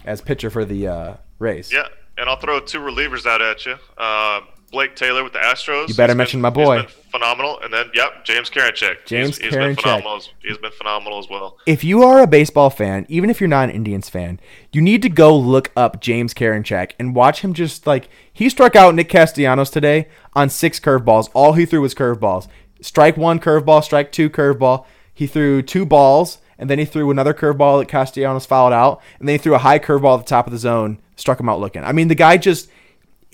as 0.05 0.21
pitcher 0.21 0.49
for 0.49 0.65
the 0.65 0.87
uh, 0.87 1.13
Rays. 1.39 1.71
yeah. 1.71 1.87
And 2.17 2.27
I'll 2.29 2.35
throw 2.39 2.59
two 2.59 2.79
relievers 2.79 3.25
out 3.25 3.41
at 3.41 3.65
you. 3.65 3.75
Uh, 3.97 4.41
Blake 4.71 4.95
Taylor 4.97 5.23
with 5.23 5.31
the 5.33 5.39
Astros. 5.39 5.87
You 5.87 5.95
better 5.95 6.11
He's 6.11 6.17
mention 6.17 6.37
been- 6.39 6.41
my 6.41 6.49
boy. 6.49 6.85
He's 7.09 7.13
been 7.13 7.19
phenomenal. 7.21 7.59
And 7.61 7.73
then, 7.73 7.85
yep, 7.93 8.23
James 8.23 8.49
Karinchak. 8.49 9.05
James 9.05 9.37
he's, 9.37 9.47
he's 9.47 9.55
been 9.55 9.75
phenomenal. 9.75 10.17
as- 10.17 10.29
He's 10.41 10.57
been 10.57 10.71
phenomenal 10.71 11.19
as 11.19 11.27
well. 11.29 11.57
If 11.65 11.83
you 11.83 12.03
are 12.03 12.21
a 12.21 12.27
baseball 12.27 12.69
fan, 12.69 13.05
even 13.09 13.29
if 13.29 13.39
you're 13.41 13.47
not 13.47 13.69
an 13.69 13.75
Indians 13.75 14.09
fan, 14.09 14.39
you 14.71 14.81
need 14.81 15.01
to 15.01 15.09
go 15.09 15.35
look 15.37 15.71
up 15.75 16.01
James 16.01 16.33
Karinchak 16.33 16.91
and 16.99 17.15
watch 17.15 17.41
him 17.41 17.53
just 17.53 17.85
like 17.87 18.09
he 18.31 18.49
struck 18.49 18.75
out 18.75 18.95
Nick 18.95 19.09
Castellanos 19.09 19.69
today 19.69 20.07
on 20.33 20.49
six 20.49 20.79
curveballs. 20.79 21.29
All 21.33 21.53
he 21.53 21.65
threw 21.65 21.81
was 21.81 21.95
curveballs. 21.95 22.47
Strike 22.81 23.17
one 23.17 23.39
curveball, 23.39 23.83
strike 23.83 24.11
two 24.11 24.29
curveball. 24.29 24.85
He 25.13 25.27
threw 25.27 25.61
two 25.61 25.85
balls, 25.85 26.37
and 26.57 26.69
then 26.69 26.79
he 26.79 26.85
threw 26.85 27.11
another 27.11 27.33
curveball 27.33 27.79
that 27.79 27.89
Castellanos 27.89 28.45
fouled 28.45 28.71
out, 28.73 29.01
and 29.19 29.27
then 29.27 29.33
he 29.33 29.37
threw 29.37 29.53
a 29.55 29.57
high 29.59 29.79
curveball 29.79 30.17
at 30.19 30.25
the 30.25 30.29
top 30.29 30.47
of 30.47 30.53
the 30.53 30.57
zone, 30.59 30.99
struck 31.17 31.39
him 31.39 31.49
out 31.49 31.59
looking. 31.59 31.83
I 31.83 31.91
mean, 31.91 32.07
the 32.07 32.15
guy 32.15 32.37
just 32.37 32.69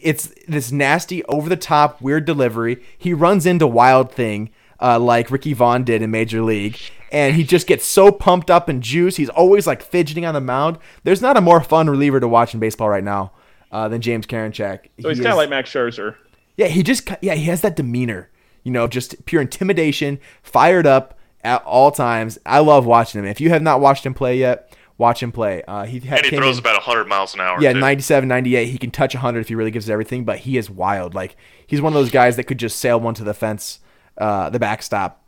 it's 0.06 0.32
this 0.48 0.72
nasty, 0.72 1.24
over 1.26 1.50
the 1.50 1.58
top, 1.58 2.00
weird 2.02 2.26
delivery. 2.26 2.82
He 2.98 3.14
runs 3.14 3.46
into 3.46 3.68
Wild 3.68 4.12
Thing 4.12 4.52
uh, 4.80 5.00
like 5.00 5.32
Ricky 5.32 5.54
Vaughn 5.54 5.84
did 5.84 6.02
in 6.02 6.12
Major 6.12 6.42
League, 6.42 6.78
and 7.12 7.36
he 7.36 7.44
just 7.44 7.66
gets 7.68 7.86
so 7.86 8.12
pumped 8.12 8.52
up 8.52 8.70
and 8.70 8.82
juice. 8.84 9.16
He's 9.16 9.30
always 9.30 9.66
like 9.66 9.82
fidgeting 9.82 10.26
on 10.26 10.34
the 10.34 10.42
mound. 10.42 10.78
There's 11.04 11.22
not 11.22 11.38
a 11.38 11.42
more 11.42 11.62
fun 11.62 11.90
reliever 11.90 12.20
to 12.20 12.28
watch 12.28 12.54
in 12.54 12.60
baseball 12.60 12.90
right 12.90 13.04
now 13.04 13.32
uh, 13.72 13.88
than 13.90 14.02
James 14.02 14.28
Karinchak. 14.28 14.86
So 15.02 15.10
he's 15.10 15.18
He 15.18 15.24
kind 15.24 15.34
of 15.34 15.38
like 15.38 15.50
Max 15.50 15.72
Scherzer. 15.72 16.16
yeah, 16.58 16.68
he 16.68 16.84
just 16.84 17.10
yeah 17.22 17.36
he 17.36 17.46
has 17.46 17.62
that 17.62 17.76
demeanor, 17.76 18.30
you 18.64 18.72
know, 18.72 18.88
just 18.88 19.26
pure 19.26 19.42
intimidation, 19.42 20.20
fired 20.44 20.86
up 20.86 21.18
at 21.44 21.64
all 21.64 21.92
times. 21.92 22.38
I 22.46 22.60
love 22.60 22.86
watching 22.86 23.20
him. 23.20 23.26
If 23.26 23.40
you 23.42 23.50
have 23.50 23.62
not 23.62 23.80
watched 23.82 24.06
him 24.06 24.14
play 24.14 24.38
yet, 24.38 24.76
watch 24.98 25.22
him 25.22 25.32
play. 25.32 25.62
Uh, 25.68 25.86
he 25.86 26.00
had, 26.00 26.20
And 26.20 26.28
he 26.32 26.38
throws 26.38 26.58
in- 26.58 26.62
about 26.64 26.76
100 26.76 27.06
miles 27.06 27.34
an 27.34 27.42
hour. 27.42 27.62
yeah, 27.62 27.74
too. 27.74 27.80
97, 27.80 28.28
98. 28.30 28.66
He 28.68 28.78
can 28.78 28.92
touch 28.92 29.14
100 29.14 29.40
if 29.42 29.48
he 29.50 29.56
really 29.56 29.72
gives 29.72 29.90
it 29.90 29.92
everything, 29.94 30.24
but 30.26 30.40
he 30.40 30.58
is 30.58 30.70
wild. 30.70 31.14
Like, 31.14 31.36
he's 31.68 31.82
one 31.82 31.92
of 31.94 31.96
those 31.96 32.10
guys 32.12 32.36
that 32.38 32.46
could 32.46 32.58
just 32.60 32.80
sail 32.80 33.00
one 33.00 33.14
to 33.16 33.24
the 33.24 33.34
fence, 33.34 33.80
uh, 34.18 34.50
the 34.50 34.60
backstop 34.60 35.22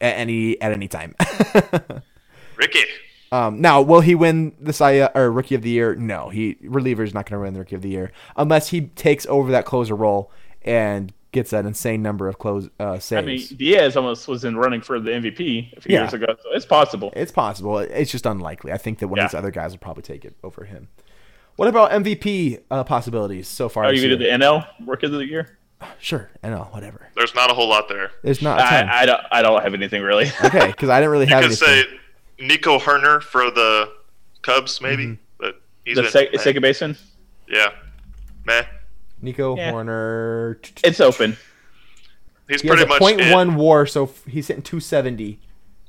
at 0.00 0.16
any 0.16 0.60
at 0.62 0.72
any 0.72 0.88
time. 0.88 1.14
Ricky. 2.56 2.80
um, 3.32 3.60
now, 3.60 3.80
will 3.80 4.00
he 4.00 4.14
win 4.14 4.54
the 4.60 4.72
Cy 4.72 5.06
or 5.14 5.30
Rookie 5.30 5.54
of 5.54 5.62
the 5.62 5.70
Year? 5.70 5.94
No, 5.94 6.28
he 6.28 6.56
reliever's 6.62 7.14
not 7.14 7.28
going 7.28 7.38
to 7.38 7.42
win 7.44 7.52
the 7.54 7.60
Rookie 7.60 7.74
of 7.76 7.82
the 7.82 7.88
Year 7.88 8.12
unless 8.36 8.68
he 8.68 8.82
takes 8.82 9.26
over 9.26 9.50
that 9.52 9.64
closer 9.64 9.94
role 9.94 10.30
and 10.62 11.12
gets 11.32 11.50
that 11.50 11.64
insane 11.66 12.02
number 12.02 12.28
of 12.28 12.38
close 12.38 12.68
uh, 12.80 12.98
saves. 12.98 13.22
I 13.22 13.26
mean, 13.26 13.46
Diaz 13.56 13.96
almost 13.96 14.26
was 14.28 14.44
in 14.44 14.56
running 14.56 14.80
for 14.80 14.98
the 15.00 15.10
MVP 15.12 15.76
a 15.76 15.80
few 15.80 15.94
Yeah. 15.94 16.02
years 16.02 16.12
ago, 16.14 16.26
so 16.28 16.48
it's 16.52 16.66
possible. 16.66 17.12
It's 17.14 17.32
possible. 17.32 17.78
It's 17.78 18.10
just 18.10 18.26
unlikely. 18.26 18.72
I 18.72 18.78
think 18.78 18.98
that 18.98 19.08
one 19.08 19.18
of 19.20 19.30
these 19.30 19.34
other 19.38 19.50
guys 19.50 19.72
will 19.72 19.78
probably 19.78 20.02
take 20.02 20.24
it 20.24 20.34
over 20.42 20.64
him. 20.64 20.88
What 21.56 21.68
about 21.68 21.90
MVP 21.90 22.60
uh, 22.70 22.84
possibilities 22.84 23.46
so 23.48 23.68
far? 23.68 23.84
Are 23.84 23.92
you 23.92 24.00
going 24.00 24.18
to 24.18 24.24
do 24.24 24.24
the 24.30 24.44
NL 24.44 24.66
Rookie 24.86 25.06
of 25.06 25.12
the 25.12 25.26
Year? 25.26 25.58
Sure, 25.98 26.30
I 26.42 26.48
know, 26.50 26.68
whatever. 26.72 27.08
There's 27.14 27.34
not 27.34 27.50
a 27.50 27.54
whole 27.54 27.68
lot 27.68 27.88
there. 27.88 28.10
There's 28.22 28.42
not 28.42 28.58
a 28.60 28.62
ton. 28.62 28.88
I, 28.88 29.00
I 29.02 29.06
don't. 29.06 29.20
I 29.32 29.42
don't 29.42 29.62
have 29.62 29.72
anything 29.74 30.02
really. 30.02 30.26
Okay, 30.44 30.66
because 30.66 30.88
I 30.90 31.00
didn't 31.00 31.10
really 31.12 31.26
You 31.28 31.34
have 31.34 31.44
could 31.44 31.62
anything. 31.62 31.84
say 32.38 32.46
Nico 32.46 32.78
Hoerner 32.78 33.22
for 33.22 33.50
the 33.50 33.90
Cubs, 34.42 34.80
maybe. 34.80 35.04
Mm-hmm. 35.04 35.14
But 35.38 35.60
he's 35.84 35.96
the 35.96 36.02
been, 36.02 36.10
sec- 36.10 36.38
second 36.40 36.60
baseman. 36.62 36.96
Yeah. 37.48 37.68
Meh. 38.44 38.62
Nico 39.22 39.56
Yeah. 39.56 39.72
Hoerner. 39.72 40.56
It's 40.84 41.00
open. 41.00 41.36
He's 42.48 42.62
He 42.62 42.68
has 42.68 42.80
a 42.82 42.86
much 42.86 43.00
one 43.00 43.54
WAR, 43.56 43.86
so 43.86 44.10
he's 44.28 44.48
hitting 44.48 44.62
270. 44.62 45.38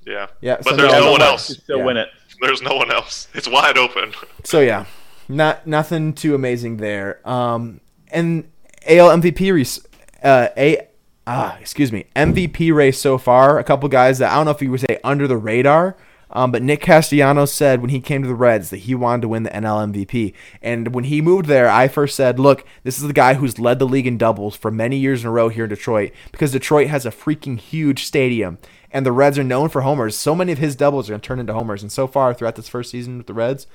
Yeah. 0.05 0.27
Yeah, 0.41 0.57
But 0.57 0.65
so 0.71 0.75
there's 0.75 0.91
no- 0.91 0.99
no 0.99 1.05
no 1.05 1.11
one 1.11 1.19
one 1.21 1.29
else. 1.29 1.47
To 1.47 1.53
still 1.55 1.77
Yeah. 1.79 1.83
win 1.85 1.97
it. 1.97 2.09
There's 2.41 2.61
no 2.61 2.75
one 2.75 2.91
else. 2.91 3.27
It's 3.33 3.47
wide 3.47 3.77
open. 3.77 4.13
So 4.43 4.59
yeah, 4.59 4.85
not 5.29 5.67
nothing 5.67 6.13
too 6.13 6.33
amazing 6.33 6.77
there. 6.77 7.19
Um, 7.27 7.79
and 8.11 8.49
AL 8.87 9.09
MVP 9.11 9.51
race, 9.53 9.79
uh, 10.23 10.47
a 10.57 10.87
ah, 11.27 11.55
excuse 11.61 11.91
me, 11.91 12.05
MVP 12.15 12.71
race 12.73 12.99
so 12.99 13.17
far. 13.19 13.59
A 13.59 13.63
couple 13.63 13.87
guys 13.89 14.17
that 14.17 14.31
I 14.31 14.35
don't 14.35 14.45
know 14.45 14.51
if 14.51 14.61
you 14.61 14.71
would 14.71 14.79
say 14.81 14.99
under 15.03 15.27
the 15.27 15.37
radar. 15.37 15.95
Um, 16.33 16.51
but 16.51 16.63
Nick 16.63 16.81
Castellanos 16.81 17.53
said 17.53 17.81
when 17.81 17.89
he 17.89 17.99
came 17.99 18.21
to 18.21 18.27
the 18.27 18.35
Reds 18.35 18.69
that 18.69 18.77
he 18.77 18.95
wanted 18.95 19.23
to 19.23 19.27
win 19.27 19.43
the 19.43 19.49
NL 19.49 19.91
MVP. 19.91 20.33
And 20.61 20.93
when 20.95 21.05
he 21.05 21.21
moved 21.21 21.47
there, 21.47 21.69
I 21.69 21.87
first 21.87 22.15
said, 22.15 22.39
look, 22.39 22.65
this 22.83 22.97
is 22.97 23.03
the 23.03 23.13
guy 23.13 23.33
who's 23.33 23.59
led 23.59 23.79
the 23.79 23.87
league 23.87 24.07
in 24.07 24.17
doubles 24.17 24.55
for 24.55 24.71
many 24.71 24.97
years 24.97 25.21
in 25.21 25.27
a 25.27 25.31
row 25.31 25.49
here 25.49 25.65
in 25.65 25.69
Detroit 25.69 26.11
because 26.31 26.51
Detroit 26.51 26.87
has 26.87 27.05
a 27.05 27.11
freaking 27.11 27.59
huge 27.59 28.05
stadium. 28.05 28.57
And 28.93 29.05
the 29.05 29.11
Reds 29.11 29.39
are 29.39 29.43
known 29.43 29.69
for 29.69 29.81
homers. 29.81 30.17
So 30.17 30.35
many 30.35 30.51
of 30.51 30.57
his 30.57 30.75
doubles 30.75 31.09
are 31.09 31.13
going 31.13 31.21
to 31.21 31.27
turn 31.27 31.39
into 31.39 31.53
homers. 31.53 31.81
And 31.81 31.91
so 31.91 32.07
far, 32.07 32.33
throughout 32.33 32.55
this 32.55 32.67
first 32.67 32.91
season 32.91 33.19
with 33.19 33.27
the 33.27 33.33
Reds, 33.33 33.67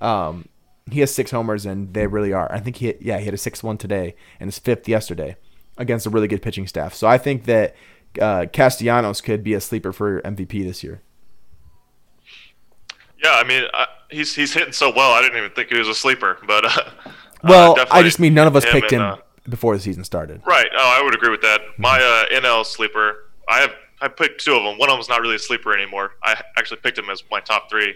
um, 0.00 0.48
he 0.90 1.00
has 1.00 1.14
six 1.14 1.30
homers, 1.30 1.64
and 1.64 1.94
they 1.94 2.06
really 2.06 2.32
are. 2.32 2.50
I 2.52 2.60
think 2.60 2.76
he 2.76 2.94
yeah 3.00 3.18
he 3.18 3.24
had 3.24 3.34
a 3.34 3.38
six 3.38 3.62
one 3.62 3.78
today 3.78 4.14
and 4.38 4.48
his 4.48 4.58
fifth 4.58 4.88
yesterday 4.88 5.36
against 5.78 6.06
a 6.06 6.10
really 6.10 6.28
good 6.28 6.42
pitching 6.42 6.66
staff. 6.66 6.94
So 6.94 7.06
I 7.06 7.18
think 7.18 7.44
that 7.44 7.74
uh, 8.20 8.46
Castellanos 8.52 9.20
could 9.20 9.42
be 9.42 9.54
a 9.54 9.60
sleeper 9.60 9.92
for 9.92 10.20
MVP 10.22 10.64
this 10.64 10.84
year. 10.84 11.02
Yeah, 13.24 13.32
I 13.32 13.44
mean, 13.44 13.64
I, 13.72 13.86
he's 14.10 14.34
he's 14.34 14.52
hitting 14.52 14.72
so 14.72 14.92
well. 14.94 15.12
I 15.12 15.22
didn't 15.22 15.38
even 15.38 15.50
think 15.50 15.70
he 15.70 15.78
was 15.78 15.88
a 15.88 15.94
sleeper, 15.94 16.38
but 16.46 16.64
uh, 16.66 16.90
Well, 17.42 17.78
uh, 17.80 17.86
I 17.90 18.02
just 18.02 18.20
mean 18.20 18.34
none 18.34 18.46
of 18.46 18.54
us 18.54 18.64
him 18.64 18.72
picked 18.72 18.92
and, 18.92 19.02
him 19.02 19.08
uh, 19.08 19.16
before 19.48 19.74
the 19.74 19.82
season 19.82 20.04
started. 20.04 20.42
Right. 20.46 20.66
Oh, 20.76 20.98
I 20.98 21.02
would 21.02 21.14
agree 21.14 21.30
with 21.30 21.42
that. 21.42 21.60
My 21.78 21.98
uh, 21.98 22.38
NL 22.40 22.64
sleeper, 22.66 23.30
I 23.48 23.60
have 23.60 23.70
I 24.00 24.08
picked 24.08 24.44
two 24.44 24.54
of 24.54 24.62
them. 24.62 24.76
One 24.78 24.90
of 24.90 24.96
them's 24.96 25.08
not 25.08 25.20
really 25.22 25.36
a 25.36 25.38
sleeper 25.38 25.72
anymore. 25.74 26.12
I 26.22 26.40
actually 26.58 26.80
picked 26.82 26.98
him 26.98 27.08
as 27.08 27.22
my 27.30 27.40
top 27.40 27.70
three, 27.70 27.94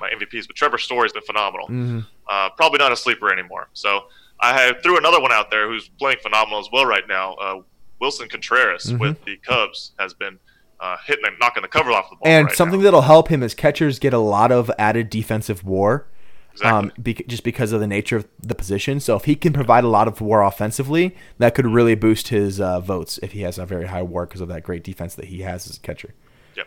my 0.00 0.08
MVPs. 0.10 0.46
But 0.46 0.56
Trevor 0.56 0.78
Story's 0.78 1.12
been 1.12 1.22
phenomenal. 1.22 1.66
Mm-hmm. 1.68 2.00
Uh, 2.28 2.48
probably 2.56 2.78
not 2.78 2.92
a 2.92 2.96
sleeper 2.96 3.30
anymore. 3.30 3.68
So 3.74 4.04
I 4.40 4.58
have, 4.58 4.82
threw 4.82 4.96
another 4.96 5.20
one 5.20 5.32
out 5.32 5.50
there 5.50 5.68
who's 5.68 5.88
playing 5.98 6.18
phenomenal 6.22 6.60
as 6.60 6.68
well 6.72 6.86
right 6.86 7.06
now. 7.06 7.34
Uh, 7.34 7.60
Willson 8.00 8.30
Contreras 8.30 8.86
Mm-hmm. 8.86 8.98
with 8.98 9.24
the 9.26 9.36
Cubs 9.38 9.92
has 9.98 10.14
been 10.14 10.38
uh, 10.80 10.96
hitting 11.06 11.24
and 11.26 11.36
knocking 11.40 11.62
the 11.62 11.68
cover 11.68 11.90
off 11.92 12.08
the 12.10 12.16
ball. 12.16 12.26
And 12.26 12.46
right 12.46 12.56
something 12.56 12.80
now. 12.80 12.84
that'll 12.84 13.00
help 13.02 13.28
him 13.28 13.42
is 13.42 13.54
catchers 13.54 13.98
get 13.98 14.12
a 14.12 14.18
lot 14.18 14.50
of 14.50 14.70
added 14.78 15.10
defensive 15.10 15.64
war, 15.64 16.06
Exactly. 16.52 16.70
um, 16.70 16.92
bec 16.98 17.26
just 17.28 17.44
because 17.44 17.72
of 17.72 17.80
the 17.80 17.86
nature 17.86 18.16
of 18.16 18.28
the 18.42 18.54
position. 18.54 18.98
So 19.00 19.14
if 19.16 19.24
he 19.24 19.36
can 19.36 19.52
provide 19.52 19.84
a 19.84 19.88
lot 19.88 20.08
of 20.08 20.20
war 20.20 20.42
offensively, 20.42 21.14
that 21.38 21.54
could 21.54 21.66
really 21.66 21.94
boost 21.94 22.28
his 22.28 22.60
uh, 22.60 22.80
votes 22.80 23.18
if 23.22 23.32
he 23.32 23.42
has 23.42 23.58
a 23.58 23.66
very 23.66 23.86
high 23.86 24.02
war 24.02 24.26
because 24.26 24.40
of 24.40 24.48
that 24.48 24.62
great 24.62 24.82
defense 24.82 25.14
that 25.14 25.26
he 25.26 25.40
has 25.42 25.68
as 25.68 25.76
a 25.76 25.80
catcher. 25.80 26.14
Yep. 26.56 26.66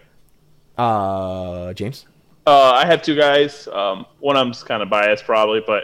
Uh, 0.78 1.74
James. 1.74 2.06
Uh, 2.46 2.72
I 2.72 2.86
have 2.86 3.02
two 3.02 3.16
guys. 3.16 3.68
Um, 3.68 4.06
one 4.20 4.36
of 4.36 4.46
them's 4.46 4.64
kind 4.64 4.82
of 4.84 4.90
biased, 4.90 5.24
probably, 5.26 5.62
but 5.66 5.84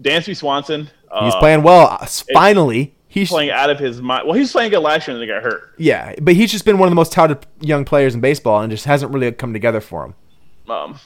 Dansby 0.00 0.36
Swanson. 0.36 0.90
Uh, 1.10 1.24
He's 1.24 1.34
playing 1.36 1.62
well. 1.62 1.86
Uh, 2.00 2.06
Finally, 2.34 2.94
he's 3.20 3.28
playing 3.28 3.50
out 3.50 3.70
of 3.70 3.78
his 3.78 4.00
mind. 4.00 4.26
Well, 4.26 4.34
he 4.34 4.40
was 4.40 4.52
playing 4.52 4.70
good 4.70 4.80
last 4.80 5.06
year 5.08 5.16
and 5.16 5.22
then 5.22 5.28
he 5.28 5.34
got 5.34 5.42
hurt. 5.42 5.74
yeah, 5.78 6.14
but 6.20 6.34
he's 6.34 6.52
just 6.52 6.64
been 6.64 6.78
one 6.78 6.86
of 6.86 6.90
the 6.90 6.96
most 6.96 7.12
touted 7.12 7.46
young 7.60 7.84
players 7.84 8.14
in 8.14 8.20
baseball, 8.20 8.60
and 8.60 8.70
just 8.70 8.84
hasn't 8.84 9.12
really 9.12 9.32
come 9.32 9.52
together 9.52 9.80
for 9.80 10.04
him. 10.04 10.14
Um, 10.70 10.98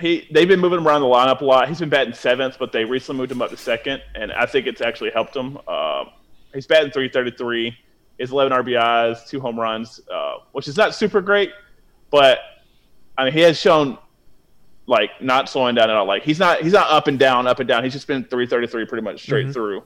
he 0.00 0.26
they've 0.30 0.48
been 0.48 0.60
moving 0.60 0.78
him 0.78 0.86
around 0.86 1.00
the 1.00 1.06
lineup 1.06 1.40
a 1.40 1.44
lot. 1.44 1.68
He's 1.68 1.78
been 1.80 1.88
batting 1.88 2.14
seventh, 2.14 2.56
but 2.58 2.72
they 2.72 2.84
recently 2.84 3.18
moved 3.18 3.32
him 3.32 3.42
up 3.42 3.50
to 3.50 3.56
second, 3.56 4.02
and 4.14 4.32
I 4.32 4.46
think 4.46 4.66
it's 4.66 4.80
actually 4.80 5.10
helped 5.10 5.34
him. 5.34 5.58
Um, 5.68 6.10
he's 6.54 6.66
batting 6.66 6.90
333. 6.90 7.76
Is 8.18 8.30
11 8.30 8.50
RBIs, 8.64 9.28
two 9.28 9.40
home 9.40 9.60
runs, 9.60 10.00
uh, 10.10 10.36
which 10.52 10.68
is 10.68 10.76
not 10.78 10.94
super 10.94 11.20
great, 11.20 11.50
but 12.10 12.38
I 13.18 13.24
mean 13.24 13.34
he 13.34 13.40
has 13.40 13.58
shown 13.60 13.98
like 14.86 15.10
not 15.20 15.50
slowing 15.50 15.74
down 15.74 15.90
at 15.90 15.96
all. 15.96 16.06
Like 16.06 16.22
he's 16.22 16.38
not 16.38 16.62
he's 16.62 16.72
not 16.72 16.90
up 16.90 17.08
and 17.08 17.18
down, 17.18 17.46
up 17.46 17.60
and 17.60 17.68
down. 17.68 17.84
He's 17.84 17.92
just 17.92 18.06
been 18.06 18.24
333 18.24 18.86
pretty 18.86 19.02
much 19.04 19.22
straight 19.22 19.52
through. 19.52 19.82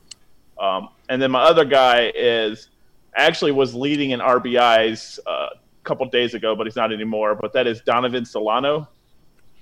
Um, 0.60 0.90
and 1.08 1.20
then 1.20 1.30
my 1.30 1.42
other 1.42 1.64
guy 1.64 2.12
is 2.14 2.68
actually 3.16 3.52
was 3.52 3.74
leading 3.74 4.10
in 4.10 4.20
RBIs 4.20 5.18
uh, 5.26 5.30
a 5.30 5.48
couple 5.84 6.06
days 6.06 6.34
ago, 6.34 6.54
but 6.54 6.66
he's 6.66 6.76
not 6.76 6.92
anymore. 6.92 7.34
But 7.34 7.52
that 7.54 7.66
is 7.66 7.80
Donovan 7.80 8.24
Solano 8.24 8.88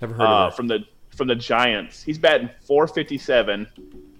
Never 0.00 0.14
heard 0.14 0.22
uh, 0.22 0.46
of 0.46 0.52
it. 0.52 0.56
from 0.56 0.66
the 0.68 0.80
from 1.16 1.28
the 1.28 1.34
Giants. 1.34 2.02
He's 2.02 2.18
batting 2.18 2.48
457, 2.62 3.66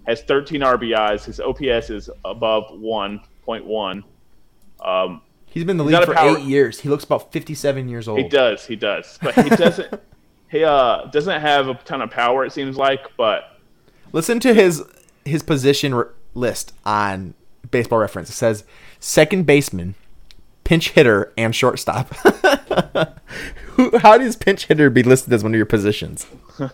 has 0.07 0.23
13 0.23 0.61
RBIs. 0.63 1.25
His 1.25 1.39
OPS 1.39 1.91
is 1.91 2.11
above 2.25 2.65
1.1. 2.73 4.03
Um, 4.81 5.23
He's 5.47 5.65
been 5.65 5.71
in 5.73 5.77
the 5.79 5.85
league 5.85 6.05
for 6.05 6.15
power- 6.15 6.39
eight 6.39 6.45
years. 6.45 6.81
He 6.81 6.89
looks 6.89 7.05
about 7.05 7.33
fifty-seven 7.33 7.89
years 7.89 8.07
old. 8.07 8.19
he 8.21 8.29
does, 8.29 8.67
he 8.67 8.77
does, 8.77 9.19
but 9.23 9.35
he 9.35 9.49
doesn't. 9.49 10.01
he 10.51 10.63
uh, 10.63 11.07
doesn't 11.07 11.41
have 11.41 11.69
a 11.69 11.75
ton 11.75 12.03
of 12.03 12.11
power. 12.11 12.45
It 12.45 12.53
seems 12.53 12.77
like, 12.77 13.01
but 13.17 13.59
Listen 14.13 14.41
to 14.41 14.53
his 14.55 14.83
his 15.25 15.43
position 15.43 16.05
list 16.39 16.73
on 16.85 17.35
Baseball 17.71 17.99
Reference. 17.99 18.31
It 18.31 18.35
says 18.35 18.65
second 19.01 19.47
baseman, 19.47 19.95
pinch 20.65 20.91
hitter, 20.91 21.33
and 21.37 21.55
shortstop. 21.55 22.15
How 24.01 24.19
does 24.19 24.37
pinch 24.37 24.67
hitter 24.67 24.91
be 24.91 25.03
listed 25.03 25.33
as 25.33 25.43
one 25.43 25.53
of 25.53 25.57
your 25.57 25.67
positions? 25.67 26.27
uh, 26.59 26.69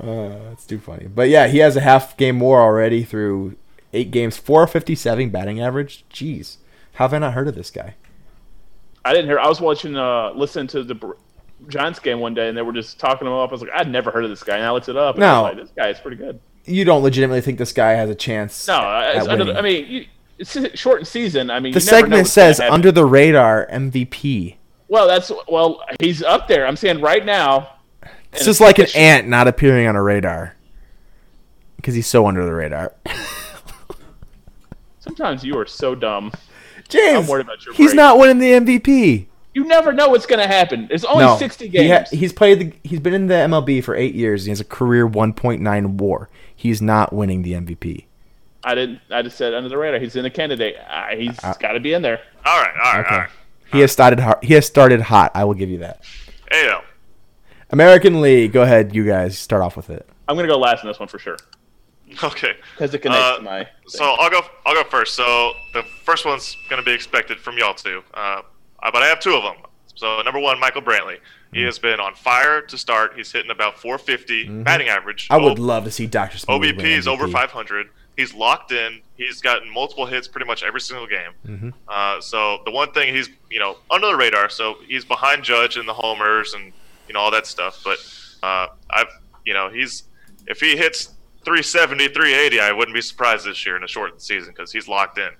that's 0.00 0.66
too 0.66 0.78
funny. 0.78 1.06
But 1.06 1.28
yeah, 1.28 1.46
he 1.46 1.58
has 1.58 1.76
a 1.76 1.80
half 1.80 2.16
game 2.16 2.36
more 2.36 2.60
already 2.60 3.04
through 3.04 3.56
eight 3.92 4.10
games, 4.10 4.36
four 4.36 4.66
fifty 4.66 4.94
seven 4.94 5.30
batting 5.30 5.60
average. 5.60 6.04
Jeez, 6.10 6.58
how 6.94 7.04
have 7.04 7.14
I 7.14 7.18
not 7.18 7.34
heard 7.34 7.48
of 7.48 7.54
this 7.54 7.70
guy? 7.70 7.94
I 9.04 9.12
didn't 9.12 9.26
hear. 9.26 9.38
I 9.38 9.48
was 9.48 9.60
watching, 9.60 9.96
uh, 9.96 10.32
listening 10.32 10.66
to 10.68 10.82
the 10.82 11.14
Giants 11.66 11.98
game 11.98 12.20
one 12.20 12.34
day, 12.34 12.48
and 12.48 12.56
they 12.56 12.62
were 12.62 12.72
just 12.72 13.00
talking 13.00 13.26
him 13.26 13.32
up. 13.32 13.48
I 13.48 13.52
was 13.52 13.62
like, 13.62 13.70
I'd 13.74 13.90
never 13.90 14.10
heard 14.10 14.24
of 14.24 14.30
this 14.30 14.42
guy. 14.42 14.56
And 14.56 14.66
I 14.66 14.70
looked 14.70 14.88
it 14.88 14.96
up. 14.96 15.16
No. 15.16 15.42
like, 15.42 15.56
this 15.56 15.70
guy 15.70 15.88
is 15.88 15.98
pretty 15.98 16.16
good. 16.16 16.38
You 16.68 16.84
don't 16.84 17.02
legitimately 17.02 17.40
think 17.40 17.58
this 17.58 17.72
guy 17.72 17.92
has 17.92 18.10
a 18.10 18.14
chance? 18.14 18.68
No, 18.68 18.78
at 18.78 19.16
it's 19.16 19.26
under 19.26 19.44
the, 19.44 19.58
I 19.58 19.62
mean, 19.62 19.86
you, 19.86 20.06
it's 20.38 20.54
a 20.56 20.76
shortened 20.76 21.08
season. 21.08 21.50
I 21.50 21.60
mean, 21.60 21.72
the 21.72 21.80
segment 21.80 22.26
says 22.26 22.60
under 22.60 22.92
the 22.92 23.04
radar 23.04 23.66
MVP. 23.70 24.56
Well, 24.88 25.06
that's 25.06 25.30
well, 25.48 25.82
he's 26.00 26.22
up 26.22 26.48
there. 26.48 26.66
I'm 26.66 26.76
saying 26.76 27.00
right 27.00 27.24
now. 27.24 27.74
It's 28.32 28.42
and 28.42 28.44
just 28.44 28.60
like 28.60 28.78
an 28.78 28.86
ant 28.94 29.26
not 29.26 29.48
appearing 29.48 29.86
on 29.86 29.96
a 29.96 30.02
radar 30.02 30.54
because 31.76 31.94
he's 31.94 32.06
so 32.06 32.26
under 32.26 32.44
the 32.44 32.54
radar. 32.54 32.94
Sometimes 35.00 35.42
you 35.42 35.58
are 35.58 35.66
so 35.66 35.94
dumb. 35.94 36.32
James, 36.88 37.24
I'm 37.24 37.26
worried 37.26 37.46
about 37.46 37.64
your 37.64 37.74
he's 37.74 37.94
not 37.94 38.18
winning 38.18 38.38
the 38.38 38.52
MVP. 38.52 39.26
You 39.54 39.64
never 39.64 39.92
know 39.92 40.10
what's 40.10 40.26
going 40.26 40.40
to 40.40 40.46
happen. 40.46 40.86
There's 40.88 41.04
only 41.04 41.24
no, 41.24 41.36
60 41.36 41.68
He 41.68 41.88
ha- 41.88 41.98
games. 41.98 42.10
he's 42.10 42.32
played. 42.32 42.60
The, 42.60 42.72
he's 42.84 43.00
been 43.00 43.14
in 43.14 43.26
the 43.26 43.34
MLB 43.34 43.82
for 43.82 43.94
eight 43.94 44.14
years. 44.14 44.44
He 44.44 44.50
has 44.50 44.60
a 44.60 44.64
career 44.64 45.08
1.9 45.08 45.86
WAR. 45.96 46.28
He's 46.58 46.82
not 46.82 47.12
winning 47.12 47.42
the 47.42 47.52
MVP. 47.52 48.06
I 48.64 48.74
didn't. 48.74 49.00
I 49.10 49.22
just 49.22 49.38
said 49.38 49.54
under 49.54 49.68
the 49.68 49.78
radar. 49.78 50.00
He's 50.00 50.16
in 50.16 50.24
a 50.24 50.30
candidate. 50.30 50.74
Uh, 50.90 51.14
he's 51.16 51.38
got 51.38 51.72
to 51.72 51.80
be 51.80 51.92
in 51.92 52.02
there. 52.02 52.20
all 52.44 52.60
right, 52.60 52.74
all 52.84 52.92
right, 52.94 53.00
Okay. 53.06 53.14
all 53.14 53.20
right. 53.20 53.30
He 53.70 53.78
has 53.80 53.92
started. 53.92 54.18
Hot. 54.18 54.42
He 54.44 54.54
has 54.54 54.66
started 54.66 55.00
hot. 55.00 55.30
I 55.36 55.44
will 55.44 55.54
give 55.54 55.70
you 55.70 55.78
that. 55.78 56.00
AL. 56.50 56.82
American 57.70 58.20
League. 58.20 58.52
Go 58.52 58.62
ahead, 58.62 58.92
you 58.94 59.04
guys. 59.06 59.38
Start 59.38 59.62
off 59.62 59.76
with 59.76 59.88
it. 59.90 60.08
I'm 60.26 60.34
going 60.36 60.48
to 60.48 60.52
go 60.52 60.58
last 60.58 60.82
in 60.82 60.88
this 60.88 60.98
one 60.98 61.08
for 61.08 61.18
sure 61.20 61.36
Okay. 62.24 62.54
because 62.74 62.92
it 62.92 62.98
connects 62.98 63.22
Uh, 63.24 63.36
to 63.36 63.42
my. 63.42 63.68
So 63.86 64.04
I'll 64.04 64.30
go. 64.30 64.40
I'll 64.66 64.74
go 64.74 64.82
first. 64.88 65.14
So 65.14 65.52
the 65.74 65.84
first 66.04 66.26
one's 66.26 66.56
going 66.68 66.82
to 66.82 66.84
be 66.84 66.92
expected 66.92 67.38
from 67.38 67.56
y'all 67.56 67.74
two, 67.74 68.02
uh, 68.14 68.42
uh, 68.82 68.90
but 68.90 69.02
I 69.02 69.06
have 69.06 69.20
two 69.20 69.34
of 69.34 69.42
them. 69.44 69.62
So 69.94 70.22
number 70.22 70.40
one, 70.40 70.58
Michael 70.58 70.82
Brantley. 70.82 71.18
Mm-hmm. 71.48 71.56
He 71.56 71.62
has 71.64 71.78
been 71.78 71.98
on 71.98 72.14
fire 72.14 72.60
to 72.60 72.76
start. 72.78 73.14
He's 73.16 73.32
hitting 73.32 73.50
about 73.50 73.78
450 73.78 74.62
batting 74.62 74.88
average. 74.88 75.24
Mm-hmm. 75.24 75.32
I 75.32 75.44
would 75.44 75.58
love 75.58 75.84
to 75.84 75.90
see 75.90 76.06
Doctor 76.06 76.38
win 76.46 76.60
OBP 76.60 76.84
is 76.84 77.08
over 77.08 77.26
MVP. 77.26 77.32
500. 77.32 77.88
He's 78.16 78.34
locked 78.34 78.72
in. 78.72 79.00
He's 79.16 79.40
gotten 79.40 79.72
multiple 79.72 80.04
hits 80.04 80.28
pretty 80.28 80.46
much 80.46 80.62
every 80.62 80.80
single 80.80 81.06
game. 81.06 81.30
Mm-hmm. 81.46 81.70
Uh, 81.86 82.20
so 82.20 82.58
the 82.64 82.70
one 82.70 82.92
thing 82.92 83.14
he's 83.14 83.30
you 83.50 83.60
know 83.60 83.78
under 83.90 84.08
the 84.08 84.16
radar. 84.16 84.50
So 84.50 84.76
he's 84.86 85.04
behind 85.04 85.42
Judge 85.42 85.76
in 85.76 85.86
the 85.86 85.94
homers 85.94 86.52
and 86.54 86.72
you 87.06 87.14
know 87.14 87.20
all 87.20 87.30
that 87.30 87.46
stuff. 87.46 87.80
But 87.82 87.98
uh, 88.42 88.68
I've 88.90 89.08
you 89.46 89.54
know 89.54 89.70
he's 89.70 90.04
if 90.46 90.60
he 90.60 90.76
hits 90.76 91.14
370, 91.44 92.08
380, 92.08 92.60
I 92.60 92.72
wouldn't 92.72 92.94
be 92.94 93.00
surprised 93.00 93.46
this 93.46 93.64
year 93.64 93.76
in 93.76 93.84
a 93.84 93.88
shortened 93.88 94.20
season 94.20 94.52
because 94.54 94.70
he's 94.70 94.88
locked 94.88 95.18
in. 95.18 95.30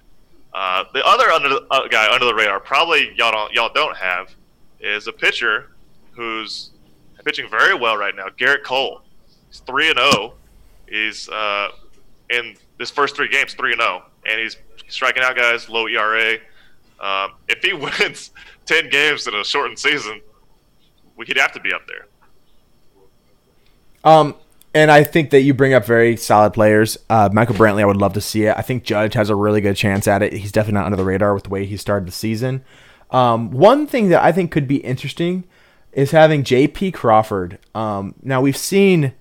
Uh, 0.55 0.85
the 0.95 1.05
other 1.05 1.27
under 1.31 1.49
the, 1.49 1.67
uh, 1.71 1.87
guy 1.89 2.11
under 2.13 2.25
the 2.25 2.35
radar, 2.35 2.61
probably 2.61 3.13
y'all 3.17 3.33
don't 3.33 3.53
y'all 3.53 3.71
don't 3.75 3.97
have, 3.97 4.35
is 4.81 5.07
a 5.07 5.13
pitcher 5.13 5.71
who's 6.19 6.71
pitching 7.25 7.49
very 7.49 7.75
well 7.75 7.97
right 7.97 8.15
now. 8.15 8.27
Gerrit 8.39 8.65
Cole. 8.65 9.03
He's 9.47 9.61
three 9.61 9.89
and 9.89 9.99
zero. 9.99 10.35
He's 10.89 11.29
uh, 11.29 11.69
in 12.29 12.57
his 12.79 12.91
first 12.91 13.17
three 13.17 13.29
games, 13.29 13.55
three 13.55 13.73
and 13.73 13.81
zero, 13.81 14.03
and 14.29 14.41
he's 14.41 14.57
striking 14.89 15.23
out 15.23 15.37
guys, 15.37 15.69
low 15.69 15.87
ERA. 15.87 16.35
Um, 17.01 17.33
if 17.49 17.63
he 17.63 17.73
wins 18.03 18.33
ten 18.67 18.91
games 18.91 19.27
in 19.27 19.35
a 19.35 19.45
shortened 19.45 19.79
season, 19.79 20.21
we 21.17 21.25
could 21.25 21.39
have 21.39 21.53
to 21.53 21.61
be 21.61 21.73
up 21.73 21.83
there. 21.87 22.07
Um, 24.05 24.35
and 24.75 24.91
I 24.91 25.05
think 25.05 25.31
that 25.31 25.43
you 25.43 25.55
bring 25.55 25.75
up 25.75 25.85
very 25.85 26.17
solid 26.17 26.53
players. 26.53 26.99
Uh, 27.09 27.29
Michael 27.33 27.55
Brantley, 27.55 27.83
I 27.83 27.87
would 27.87 27.97
love 27.97 28.15
to 28.15 28.21
see 28.21 28.45
it. 28.45 28.57
I 28.57 28.63
think 28.63 28.83
Judge 28.83 29.15
has 29.15 29.31
a 29.31 29.37
really 29.37 29.61
good 29.61 29.77
chance 29.77 30.09
at 30.09 30.23
it. 30.23 30.33
He's 30.33 30.53
definitely 30.53 30.81
not 30.81 30.87
under 30.87 30.97
the 30.97 31.05
radar 31.05 31.33
with 31.33 31.45
the 31.45 31.51
way 31.51 31.65
he 31.65 31.77
started 31.77 32.09
the 32.09 32.13
season. 32.13 32.65
Um, 33.11 33.51
one 33.51 33.87
thing 33.87 34.09
that 34.09 34.23
I 34.23 34.33
think 34.33 34.51
could 34.51 34.69
be 34.69 34.77
interesting 34.79 35.45
is 35.99 36.13
having 36.13 36.45
J.P. 36.45 36.93
Crawford. 36.93 37.59
Um, 37.75 38.15
now 38.23 38.41
we've 38.41 38.57
seen 38.57 39.15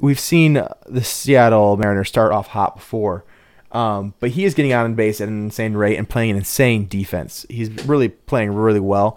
we've 0.00 0.18
seen 0.18 0.54
the 0.84 1.04
Seattle 1.04 1.76
Mariners 1.76 2.08
start 2.08 2.32
off 2.32 2.48
hot 2.48 2.74
before, 2.74 3.24
um, 3.70 4.12
but 4.18 4.30
he 4.30 4.44
is 4.44 4.52
getting 4.52 4.72
on 4.72 4.96
base 4.96 5.20
at 5.20 5.28
an 5.28 5.44
insane 5.44 5.74
rate 5.74 5.96
and 5.96 6.08
playing 6.08 6.32
an 6.32 6.38
insane 6.38 6.88
defense. 6.88 7.46
He's 7.48 7.70
really 7.86 8.08
playing 8.08 8.52
really 8.52 8.80
well. 8.80 9.16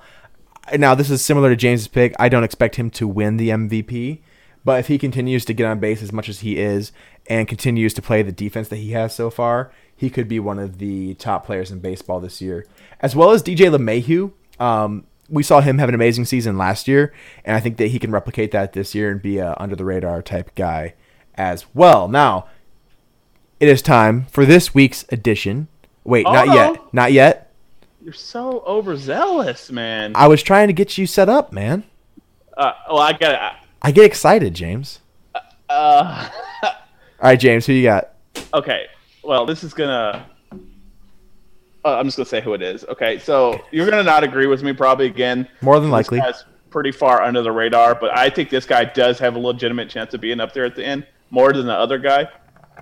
Now 0.77 0.93
this 0.93 1.09
is 1.09 1.25
similar 1.25 1.49
to 1.49 1.55
James's 1.55 1.87
pick. 1.87 2.13
I 2.19 2.29
don't 2.29 2.43
expect 2.43 2.75
him 2.75 2.91
to 2.91 3.07
win 3.07 3.37
the 3.37 3.49
MVP, 3.49 4.19
but 4.63 4.79
if 4.79 4.89
he 4.89 4.99
continues 4.99 5.45
to 5.45 5.53
get 5.53 5.65
on 5.65 5.79
base 5.79 6.03
as 6.03 6.13
much 6.13 6.29
as 6.29 6.41
he 6.41 6.59
is 6.59 6.91
and 7.25 7.47
continues 7.47 7.95
to 7.95 8.03
play 8.03 8.21
the 8.21 8.31
defense 8.31 8.67
that 8.67 8.75
he 8.75 8.91
has 8.91 9.15
so 9.15 9.31
far, 9.31 9.71
he 9.95 10.11
could 10.11 10.27
be 10.27 10.39
one 10.39 10.59
of 10.59 10.77
the 10.77 11.15
top 11.15 11.47
players 11.47 11.71
in 11.71 11.79
baseball 11.79 12.19
this 12.19 12.43
year, 12.43 12.67
as 12.99 13.15
well 13.15 13.31
as 13.31 13.41
DJ 13.41 13.75
LeMahieu. 13.75 14.33
Um, 14.63 15.05
we 15.29 15.43
saw 15.43 15.61
him 15.61 15.77
have 15.77 15.89
an 15.89 15.95
amazing 15.95 16.25
season 16.25 16.57
last 16.57 16.87
year, 16.87 17.13
and 17.45 17.55
I 17.55 17.59
think 17.59 17.77
that 17.77 17.87
he 17.87 17.99
can 17.99 18.11
replicate 18.11 18.51
that 18.51 18.73
this 18.73 18.95
year 18.95 19.11
and 19.11 19.21
be 19.21 19.37
a 19.37 19.55
under 19.59 19.75
the 19.75 19.85
radar 19.85 20.21
type 20.21 20.53
guy 20.55 20.95
as 21.35 21.65
well. 21.73 22.07
Now, 22.07 22.47
it 23.59 23.67
is 23.67 23.81
time 23.81 24.25
for 24.31 24.45
this 24.45 24.73
week's 24.73 25.05
edition. 25.09 25.67
Wait, 26.03 26.23
not 26.23 26.47
yet. 26.47 26.93
Not 26.93 27.11
yet. 27.11 27.53
You're 28.01 28.13
so 28.13 28.63
overzealous, 28.65 29.71
man. 29.71 30.13
I 30.15 30.27
was 30.27 30.41
trying 30.41 30.67
to 30.67 30.73
get 30.73 30.97
you 30.97 31.05
set 31.05 31.29
up, 31.29 31.51
man. 31.51 31.83
Uh, 32.57 32.71
well, 32.89 32.99
I 32.99 33.13
got 33.13 33.55
I 33.81 33.91
get 33.91 34.05
excited, 34.05 34.53
James. 34.53 34.99
uh, 35.69 36.29
All 36.63 36.71
right, 37.21 37.39
James, 37.39 37.65
who 37.65 37.73
you 37.73 37.83
got? 37.83 38.13
okay. 38.53 38.87
Well, 39.23 39.45
this 39.45 39.63
is 39.63 39.73
gonna. 39.73 40.25
Uh, 41.85 41.97
I'm 41.97 42.05
just 42.05 42.17
gonna 42.17 42.27
say 42.27 42.41
who 42.41 42.53
it 42.53 42.61
is. 42.61 42.83
Okay, 42.85 43.19
so 43.19 43.59
you're 43.71 43.89
gonna 43.89 44.03
not 44.03 44.23
agree 44.23 44.47
with 44.47 44.63
me 44.63 44.73
probably 44.73 45.05
again. 45.05 45.47
More 45.61 45.79
than 45.79 45.89
likely. 45.89 46.21
pretty 46.69 46.91
far 46.91 47.23
under 47.23 47.41
the 47.41 47.51
radar, 47.51 47.95
but 47.95 48.15
I 48.15 48.29
think 48.29 48.49
this 48.49 48.65
guy 48.65 48.83
does 48.85 49.17
have 49.19 49.35
a 49.35 49.39
legitimate 49.39 49.89
chance 49.89 50.13
of 50.13 50.21
being 50.21 50.39
up 50.39 50.53
there 50.53 50.65
at 50.65 50.75
the 50.75 50.85
end 50.85 51.05
more 51.31 51.51
than 51.53 51.65
the 51.65 51.73
other 51.73 51.97
guy. 51.97 52.27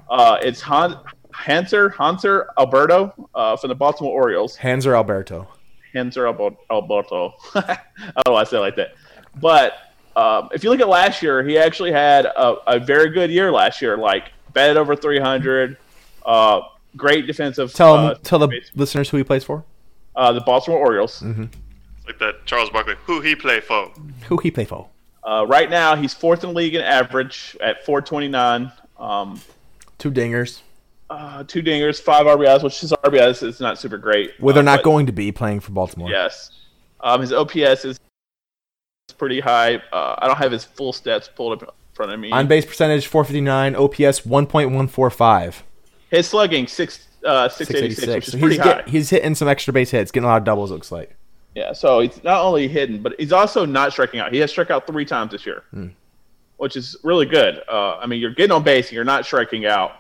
Uh, 0.09 0.37
it's 0.41 0.59
Han- 0.61 0.99
Hanser 1.33 1.93
Hanser 1.93 2.47
Alberto 2.57 3.13
uh, 3.35 3.55
from 3.55 3.69
the 3.69 3.75
Baltimore 3.75 4.11
Orioles. 4.13 4.57
Hanser 4.57 4.95
Alberto. 4.95 5.47
Hanser 5.93 6.25
Albo- 6.27 6.57
Alberto. 6.71 7.33
I 7.55 7.77
don't 7.97 8.25
know 8.27 8.33
why 8.33 8.41
I 8.41 8.43
say 8.43 8.57
it 8.57 8.61
like 8.61 8.75
that. 8.77 8.95
But 9.39 9.73
um, 10.15 10.49
if 10.53 10.63
you 10.63 10.69
look 10.69 10.79
at 10.79 10.89
last 10.89 11.21
year, 11.21 11.43
he 11.47 11.57
actually 11.57 11.91
had 11.91 12.25
a, 12.25 12.55
a 12.67 12.79
very 12.79 13.09
good 13.11 13.29
year 13.29 13.51
last 13.51 13.81
year. 13.81 13.97
Like 13.97 14.31
batted 14.53 14.77
over 14.77 14.95
300, 14.95 15.77
uh, 16.25 16.61
great 16.97 17.27
defensive. 17.27 17.73
Tell 17.73 17.93
uh, 17.95 18.15
tell 18.23 18.39
the 18.39 18.47
base- 18.47 18.71
listeners 18.75 19.09
who 19.09 19.17
he 19.17 19.23
plays 19.23 19.43
for. 19.43 19.63
uh, 20.15 20.31
the 20.33 20.41
Baltimore 20.41 20.79
Orioles. 20.79 21.21
Like 21.21 22.19
that 22.19 22.45
Charles 22.45 22.69
Barkley, 22.69 22.95
who 23.05 23.21
he 23.21 23.35
play 23.35 23.59
for. 23.59 23.91
Who 24.27 24.37
he 24.37 24.49
play 24.51 24.65
for? 24.65 24.87
Uh, 25.23 25.45
right 25.47 25.69
now, 25.69 25.95
he's 25.95 26.13
fourth 26.13 26.43
in 26.43 26.49
the 26.51 26.55
league 26.55 26.73
in 26.75 26.81
average 26.81 27.55
at 27.61 27.85
429. 27.85 28.71
Um, 28.97 29.41
Two 29.97 30.09
dingers. 30.11 30.61
uh, 31.09 31.43
two 31.43 31.61
dingers, 31.61 31.99
five 32.01 32.25
RBIs, 32.25 32.63
which 32.63 32.79
his 32.79 32.91
RBIs 32.93 33.43
is 33.45 33.59
not 33.59 33.77
super 33.77 33.97
great. 33.97 34.31
Well, 34.39 34.53
they're 34.53 34.61
uh, 34.61 34.65
not 34.65 34.77
but- 34.79 34.83
going 34.85 35.05
to 35.07 35.11
be 35.11 35.31
playing 35.33 35.59
for 35.59 35.71
Baltimore. 35.73 36.09
Yes. 36.09 36.51
Um, 37.01 37.19
his 37.21 37.33
OPS 37.33 37.83
is 37.85 37.99
pretty 39.17 39.39
high. 39.41 39.75
Uh, 39.91 40.15
I 40.17 40.27
don't 40.27 40.37
have 40.37 40.51
his 40.51 40.63
full 40.63 40.93
stats 40.93 41.27
pulled 41.33 41.61
up 41.61 41.63
in 41.67 41.69
front 41.93 42.11
of 42.13 42.19
me. 42.19 42.31
On 42.31 42.47
base 42.47 42.65
percentage 42.65 43.05
459, 43.07 43.75
OPS 43.75 44.21
1.145. 44.21 45.55
his 46.09 46.27
slugging 46.27 46.67
six 46.67 47.07
uh, 47.25 47.49
686, 47.49 48.07
which 48.15 48.27
is 48.27 48.31
So 48.33 48.39
pretty 48.39 48.55
he's, 48.55 48.63
high. 48.63 48.73
get, 48.77 48.87
he's 48.89 49.09
hitting 49.09 49.35
some 49.35 49.47
extra 49.47 49.73
base 49.73 49.91
hits, 49.91 50.11
getting 50.11 50.25
a 50.25 50.27
lot 50.29 50.37
of 50.37 50.43
doubles. 50.43 50.71
Looks 50.71 50.91
like. 50.91 51.15
Yeah, 51.55 51.73
so 51.73 51.99
he's 52.01 52.23
not 52.23 52.41
only 52.43 52.67
hidden, 52.67 53.01
but 53.01 53.15
he's 53.19 53.31
also 53.33 53.65
not 53.65 53.91
striking 53.91 54.19
out. 54.19 54.31
He 54.31 54.37
has 54.39 54.51
struck 54.51 54.69
out 54.69 54.85
three 54.85 55.05
times 55.05 55.31
this 55.31 55.45
year, 55.45 55.63
Hmm. 55.71 55.87
which 56.57 56.75
is 56.75 56.95
really 57.03 57.25
good. 57.25 57.61
Uh, 57.67 57.97
I 57.97 58.05
mean, 58.05 58.21
you're 58.21 58.31
getting 58.33 58.51
on 58.51 58.61
base 58.63 58.87
and 58.87 58.93
you're 58.93 59.03
not 59.03 59.25
striking 59.25 59.65
out, 59.65 59.93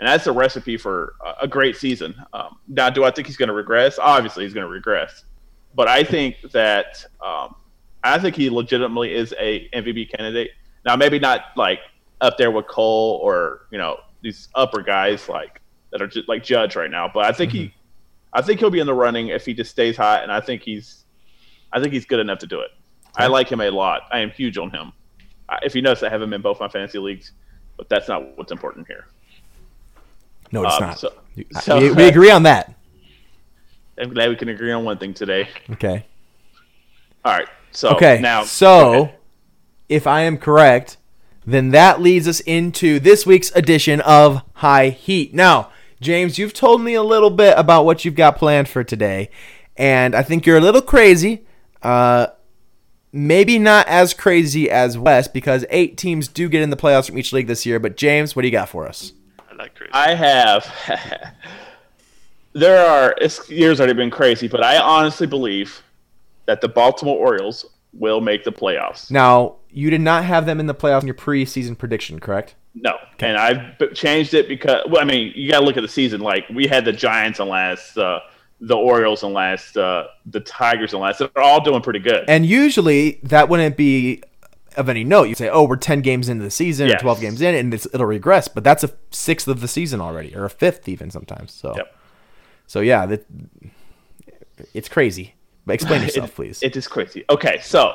and 0.00 0.08
that's 0.08 0.26
a 0.26 0.32
recipe 0.32 0.76
for 0.76 1.14
a- 1.24 1.42
a 1.44 1.48
great 1.48 1.76
season. 1.76 2.14
Um, 2.32 2.56
now, 2.66 2.90
do 2.90 3.04
I 3.04 3.12
think 3.12 3.28
he's 3.28 3.36
going 3.36 3.48
to 3.48 3.54
regress? 3.54 3.98
Obviously, 4.00 4.42
he's 4.44 4.52
going 4.54 4.66
to 4.66 4.72
regress, 4.72 5.24
but 5.76 5.86
I 5.86 6.02
think 6.02 6.36
that 6.52 7.04
um, 7.24 7.54
I 8.02 8.18
think 8.18 8.34
he 8.34 8.50
legitimately 8.50 9.14
is 9.14 9.32
a 9.38 9.68
MVP 9.72 10.06
candidate. 10.06 10.50
Now, 10.84 10.96
maybe 10.96 11.20
not 11.20 11.42
like 11.56 11.78
up 12.20 12.36
there 12.38 12.50
with 12.50 12.66
Cole 12.66 13.20
or 13.22 13.66
you 13.70 13.78
know 13.78 14.00
these 14.24 14.48
upper 14.56 14.82
guys 14.82 15.28
like 15.28 15.60
that 15.92 16.02
are 16.02 16.08
just 16.08 16.28
like 16.28 16.42
Judge 16.42 16.74
right 16.74 16.90
now, 16.90 17.08
but 17.12 17.24
I 17.26 17.32
think 17.32 17.52
he, 17.52 17.72
I 18.32 18.42
think 18.42 18.58
he'll 18.58 18.70
be 18.70 18.80
in 18.80 18.86
the 18.86 18.94
running 18.94 19.28
if 19.28 19.46
he 19.46 19.54
just 19.54 19.70
stays 19.70 19.96
hot, 19.96 20.22
and 20.24 20.32
I 20.32 20.40
think 20.40 20.62
he's 20.62 21.04
I 21.72 21.80
think 21.80 21.92
he's 21.92 22.06
good 22.06 22.18
enough 22.20 22.38
to 22.40 22.46
do 22.46 22.60
it. 22.60 22.70
I 23.16 23.26
like 23.28 23.48
him 23.48 23.60
a 23.60 23.70
lot. 23.70 24.02
I 24.10 24.18
am 24.20 24.30
huge 24.30 24.58
on 24.58 24.70
him. 24.70 24.92
I- 25.48 25.58
If 25.62 25.74
you 25.76 25.82
notice, 25.82 26.02
I 26.02 26.08
have 26.08 26.20
him 26.22 26.32
in 26.32 26.40
both 26.42 26.58
my 26.58 26.66
fantasy 26.68 26.98
leagues, 26.98 27.32
but 27.76 27.88
that's 27.88 28.08
not 28.08 28.36
what's 28.36 28.50
important 28.50 28.86
here. 28.88 29.06
No, 30.50 30.64
it's 30.64 30.74
Um, 30.74 30.80
not. 30.82 30.98
so- 30.98 31.12
so- 31.60 31.78
we, 31.80 31.92
we 31.92 32.08
agree 32.08 32.30
on 32.30 32.42
that. 32.44 32.74
I'm 33.98 34.12
glad 34.12 34.28
we 34.30 34.36
can 34.36 34.48
agree 34.48 34.72
on 34.72 34.84
one 34.84 34.98
thing 34.98 35.14
today. 35.14 35.48
Okay. 35.70 36.04
All 37.24 37.32
right. 37.32 37.48
So 37.70 37.90
Okay. 37.90 38.18
now, 38.20 38.42
so, 38.44 39.10
if 39.88 40.06
I 40.06 40.22
am 40.22 40.38
correct, 40.38 40.96
then 41.46 41.70
that 41.70 42.00
leads 42.00 42.26
us 42.26 42.40
into 42.40 42.98
this 42.98 43.26
week's 43.26 43.50
edition 43.54 44.00
of 44.00 44.42
High 44.54 44.90
Heat. 44.90 45.34
Now, 45.34 45.70
James, 46.00 46.38
you've 46.38 46.54
told 46.54 46.80
me 46.80 46.94
a 46.94 47.02
little 47.02 47.30
bit 47.30 47.54
about 47.56 47.84
what 47.84 48.04
you've 48.04 48.14
got 48.14 48.36
planned 48.36 48.68
for 48.68 48.84
today, 48.84 49.30
and 49.76 50.14
I 50.14 50.22
think 50.22 50.46
you're 50.46 50.58
a 50.58 50.60
little 50.60 50.82
crazy. 50.82 51.46
Uh, 51.82 52.28
maybe 53.12 53.58
not 53.58 53.86
as 53.88 54.12
crazy 54.12 54.70
as 54.70 54.98
Wes 54.98 55.28
because 55.28 55.64
eight 55.70 55.96
teams 55.96 56.28
do 56.28 56.48
get 56.48 56.62
in 56.62 56.70
the 56.70 56.76
playoffs 56.76 57.06
from 57.06 57.18
each 57.18 57.32
league 57.32 57.46
this 57.46 57.64
year. 57.64 57.78
But 57.78 57.96
James, 57.96 58.34
what 58.34 58.42
do 58.42 58.48
you 58.48 58.52
got 58.52 58.68
for 58.68 58.88
us? 58.88 59.12
I 59.50 59.54
like 59.54 59.74
crazy. 59.74 59.92
I 59.92 60.14
have. 60.14 60.72
there 62.54 62.84
are. 62.86 63.14
This 63.18 63.48
year's 63.48 63.80
already 63.80 63.94
been 63.94 64.10
crazy, 64.10 64.48
but 64.48 64.62
I 64.64 64.78
honestly 64.78 65.26
believe 65.26 65.82
that 66.46 66.60
the 66.60 66.68
Baltimore 66.68 67.16
Orioles 67.16 67.66
will 67.96 68.20
make 68.20 68.44
the 68.44 68.52
playoffs. 68.52 69.10
Now, 69.10 69.56
you 69.70 69.90
did 69.90 70.00
not 70.00 70.24
have 70.24 70.46
them 70.46 70.60
in 70.60 70.66
the 70.66 70.74
playoffs 70.74 71.00
in 71.02 71.06
your 71.06 71.14
preseason 71.14 71.76
prediction, 71.78 72.20
correct? 72.20 72.54
No, 72.74 72.96
and 73.20 73.36
I've 73.36 73.94
changed 73.94 74.34
it 74.34 74.48
because 74.48 74.82
well, 74.90 75.00
I 75.00 75.04
mean, 75.04 75.32
you 75.36 75.50
got 75.50 75.60
to 75.60 75.64
look 75.64 75.76
at 75.76 75.82
the 75.82 75.88
season. 75.88 76.20
Like 76.20 76.44
we 76.52 76.66
had 76.66 76.84
the 76.84 76.92
Giants 76.92 77.38
and 77.38 77.48
last, 77.48 77.96
uh, 77.96 78.18
the 78.60 78.74
Orioles 78.76 79.22
and 79.22 79.32
last, 79.32 79.76
uh, 79.76 80.08
the 80.26 80.40
Tigers 80.40 80.92
and 80.92 81.00
last. 81.00 81.18
They're 81.20 81.30
all 81.38 81.62
doing 81.62 81.82
pretty 81.82 82.00
good. 82.00 82.24
And 82.28 82.44
usually 82.44 83.20
that 83.22 83.48
wouldn't 83.48 83.76
be 83.76 84.22
of 84.76 84.88
any 84.88 85.04
note. 85.04 85.28
You 85.28 85.36
say, 85.36 85.48
"Oh, 85.48 85.64
we're 85.68 85.76
ten 85.76 86.00
games 86.00 86.28
into 86.28 86.42
the 86.42 86.50
season, 86.50 86.90
or 86.90 86.96
twelve 86.98 87.20
games 87.20 87.40
in, 87.40 87.54
and 87.54 87.72
it's, 87.72 87.86
it'll 87.92 88.06
regress." 88.06 88.48
But 88.48 88.64
that's 88.64 88.82
a 88.82 88.90
sixth 89.12 89.46
of 89.46 89.60
the 89.60 89.68
season 89.68 90.00
already, 90.00 90.34
or 90.34 90.44
a 90.44 90.50
fifth 90.50 90.88
even 90.88 91.12
sometimes. 91.12 91.52
So, 91.52 91.74
Yep. 91.76 91.96
so 92.66 92.80
yeah, 92.80 93.06
that, 93.06 93.26
it's 94.72 94.88
crazy. 94.88 95.33
Explain 95.68 96.02
yourself, 96.06 96.34
please. 96.34 96.62
It 96.62 96.76
is 96.76 96.86
crazy. 96.88 97.24
Okay, 97.30 97.58
so 97.62 97.92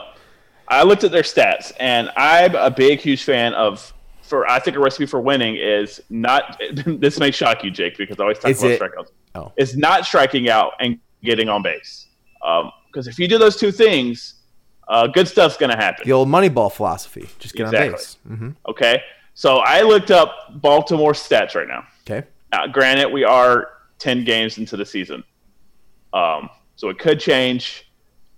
I 0.67 0.83
looked 0.83 1.03
at 1.03 1.11
their 1.11 1.23
stats, 1.23 1.71
and 1.79 2.09
I'm 2.17 2.55
a 2.55 2.71
big, 2.71 2.99
huge 2.99 3.23
fan 3.23 3.53
of. 3.53 3.93
For 4.23 4.47
I 4.47 4.59
think 4.59 4.77
a 4.77 4.79
recipe 4.79 5.07
for 5.07 5.19
winning 5.19 5.55
is 5.55 5.99
not. 6.09 6.61
This 6.85 7.19
may 7.19 7.31
shock 7.31 7.63
you, 7.63 7.71
Jake, 7.71 7.97
because 7.97 8.19
I 8.19 8.23
always 8.23 8.37
talk 8.37 8.51
Is 8.51 8.61
about 8.61 8.71
it- 8.73 8.81
strikeouts. 8.81 9.11
Oh. 9.35 9.51
It's 9.57 9.75
not 9.75 10.05
striking 10.05 10.49
out 10.49 10.73
and 10.79 10.99
getting 11.23 11.49
on 11.49 11.61
base. 11.63 12.05
Because 12.91 13.07
if 13.07 13.17
you 13.19 13.27
do 13.27 13.37
those 13.39 13.55
two 13.57 13.71
things, 13.71 14.35
uh, 14.87 15.07
good 15.07 15.27
stuff's 15.27 15.57
going 15.57 15.69
to 15.71 15.75
happen. 15.77 16.03
the 16.05 16.11
old 16.13 16.27
Moneyball 16.27 16.71
philosophy: 16.71 17.27
just 17.39 17.55
get 17.55 17.67
on 17.67 17.73
Exactly. 17.75 17.91
base. 17.97 18.17
hmm 18.27 18.49
Okay, 18.67 19.01
so 19.33 19.57
I 19.59 19.81
looked 19.81 20.11
up 20.11 20.61
Baltimore 20.61 21.13
stats 21.13 21.55
right 21.55 21.67
now. 21.67 21.85
Okay. 22.09 22.27
Now, 22.51 22.65
granted, 22.67 23.09
we 23.11 23.23
are 23.23 23.69
ten 23.99 24.23
games 24.23 24.57
into 24.59 24.77
the 24.77 24.85
season, 24.85 25.23
um, 26.13 26.49
so 26.79 26.87
it 26.87 26.97
could 26.97 27.19
change. 27.19 27.91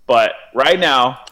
But 0.08 0.32
right 0.52 0.80
now, 0.80 1.24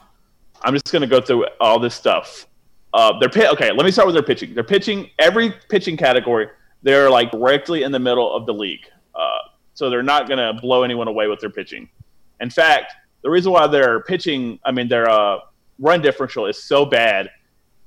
I'm 0.62 0.72
just 0.72 0.92
going 0.92 1.02
to 1.02 1.08
go 1.08 1.20
through 1.20 1.44
all 1.60 1.80
this 1.80 1.92
stuff. 1.92 2.46
Uh, 2.94 3.18
pit- 3.18 3.50
okay. 3.50 3.72
Let 3.72 3.84
me 3.84 3.90
start 3.90 4.06
with 4.06 4.14
their 4.14 4.22
pitching. 4.22 4.54
They're 4.54 4.62
pitching 4.62 5.10
every 5.18 5.52
pitching 5.68 5.96
category. 5.96 6.46
They're 6.84 7.10
like 7.10 7.32
directly 7.32 7.82
in 7.82 7.90
the 7.90 7.98
middle 7.98 8.32
of 8.32 8.46
the 8.46 8.54
league, 8.54 8.86
uh, 9.16 9.38
so 9.74 9.90
they're 9.90 10.04
not 10.04 10.28
going 10.28 10.38
to 10.38 10.60
blow 10.60 10.84
anyone 10.84 11.08
away 11.08 11.26
with 11.26 11.40
their 11.40 11.50
pitching. 11.50 11.88
In 12.40 12.48
fact, 12.48 12.92
the 13.22 13.30
reason 13.30 13.50
why 13.50 13.66
their 13.66 14.04
pitching, 14.04 14.60
I 14.64 14.70
mean, 14.70 14.86
their 14.86 15.10
uh, 15.10 15.38
run 15.80 16.02
differential 16.02 16.46
is 16.46 16.62
so 16.62 16.84
bad, 16.84 17.28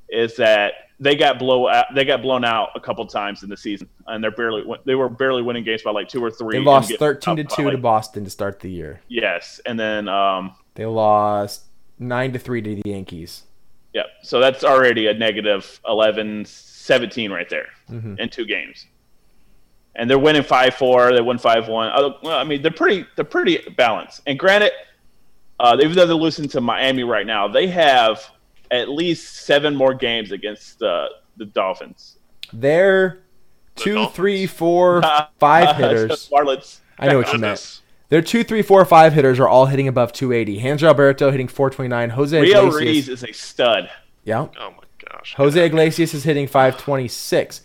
is 0.09 0.35
that 0.35 0.73
they 0.99 1.15
got 1.15 1.40
blow 1.40 1.68
out, 1.68 1.86
they 1.95 2.06
got 2.06 2.22
blown 2.22 2.45
out 2.45 2.70
a 2.76 2.80
couple 2.80 3.06
times 3.06 3.44
in 3.44 3.49
the 3.49 3.57
season, 3.57 3.90
and 4.07 4.24
they're 4.24 4.32
barely 4.32 4.64
they 4.86 4.95
were 4.95 5.10
barely 5.10 5.41
winning 5.41 5.64
games 5.64 5.82
by 5.82 5.91
like 5.91 6.07
two 6.07 6.24
or 6.24 6.32
three. 6.32 6.57
They 6.60 6.64
lost 6.64 6.94
thirteen 6.98 7.36
to 7.38 7.44
two 7.44 7.70
to 7.72 7.78
Boston 7.78 8.24
to 8.24 8.30
start 8.30 8.60
the 8.60 8.70
year. 8.70 9.02
Yes, 9.07 9.60
and 9.65 9.80
then 9.80 10.07
um, 10.07 10.56
They 10.76 10.86
lost 10.86 11.64
nine 11.99 12.32
to 12.34 12.40
three 12.40 12.61
to 12.61 12.76
the 12.76 12.90
Yankees. 12.90 13.44
yeah, 13.94 14.03
so 14.22 14.40
that's 14.40 14.64
already 14.64 15.07
a 15.07 15.14
negative 15.14 15.80
11, 15.88 16.45
17 16.45 17.32
right 17.32 17.49
there 17.49 17.68
Mhm. 17.91 18.20
in 18.20 18.30
two 18.30 18.45
games, 18.45 18.86
and 19.95 20.10
they're 20.10 20.20
winning 20.20 20.44
five 20.44 20.76
four. 20.76 21.11
They 21.14 21.22
won 21.22 21.38
five 21.38 21.68
one. 21.68 21.91
Well, 22.24 22.38
I 22.38 22.44
mean, 22.44 22.61
they're 22.61 22.72
pretty 22.72 23.06
they're 23.15 23.26
pretty 23.26 23.57
balanced. 23.78 24.22
And 24.28 24.38
granted, 24.40 24.72
uh, 25.60 25.78
even 25.82 25.95
though 25.95 26.06
they're 26.06 26.15
losing 26.15 26.48
to 26.49 26.61
Miami 26.61 27.03
right 27.03 27.26
now, 27.26 27.48
they 27.48 27.68
have 27.68 28.24
at 28.73 28.89
least 28.89 29.45
seven 29.45 29.75
more 29.75 29.93
games 29.93 30.31
against 30.31 30.81
uh, 30.81 31.07
the 31.37 31.45
Dolphins. 31.45 32.17
They're 32.51 33.23
two, 33.75 33.95
Dolphins? 33.95 34.15
three, 34.15 34.47
four, 34.47 35.01
five 35.39 35.75
hitters. 35.77 36.29
Marlins. 36.29 36.79
I 36.99 37.07
know 37.07 37.17
what 37.17 37.31
you 37.33 37.39
meant. 37.39 37.81
Their 38.09 38.21
two, 38.21 38.43
three, 38.43 38.61
four, 38.61 38.83
five 38.85 39.13
hitters 39.13 39.39
are 39.39 39.47
all 39.47 39.65
hitting 39.65 39.87
above 39.87 40.13
280. 40.13 40.61
Hanser 40.61 40.83
Alberto 40.83 41.31
hitting 41.31 41.47
429. 41.47 42.11
Jose 42.11 42.39
Rio 42.39 42.67
Iglesias, 42.67 42.79
Reese 42.79 43.07
is 43.07 43.23
a 43.23 43.31
stud. 43.33 43.89
yeah. 44.23 44.47
Oh 44.59 44.71
my 44.71 44.83
gosh. 45.09 45.33
Jose 45.35 45.65
Iglesias 45.65 46.13
is 46.13 46.23
hitting 46.23 46.45
526. 46.45 47.61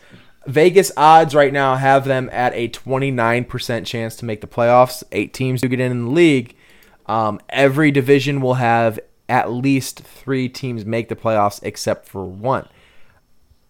Vegas 0.47 0.91
odds 0.97 1.35
right 1.35 1.53
now 1.53 1.75
have 1.75 2.07
them 2.07 2.31
at 2.33 2.55
a 2.55 2.69
29% 2.71 3.85
chance 3.85 4.17
to 4.17 4.25
make 4.25 4.41
the 4.41 4.47
playoffs. 4.47 5.03
Eight 5.13 5.35
teams 5.35 5.61
do 5.61 5.69
get 5.69 5.81
in, 5.81 5.93
in 5.93 6.05
the 6.07 6.11
league. 6.11 6.57
Um, 7.05 7.41
every 7.51 7.91
division 7.91 8.41
will 8.41 8.55
have 8.55 8.99
at 9.29 9.51
least 9.51 10.01
three 10.01 10.49
teams 10.49 10.85
make 10.85 11.09
the 11.09 11.17
playoffs 11.17 11.61
except 11.63 12.09
for 12.09 12.25
one. 12.25 12.67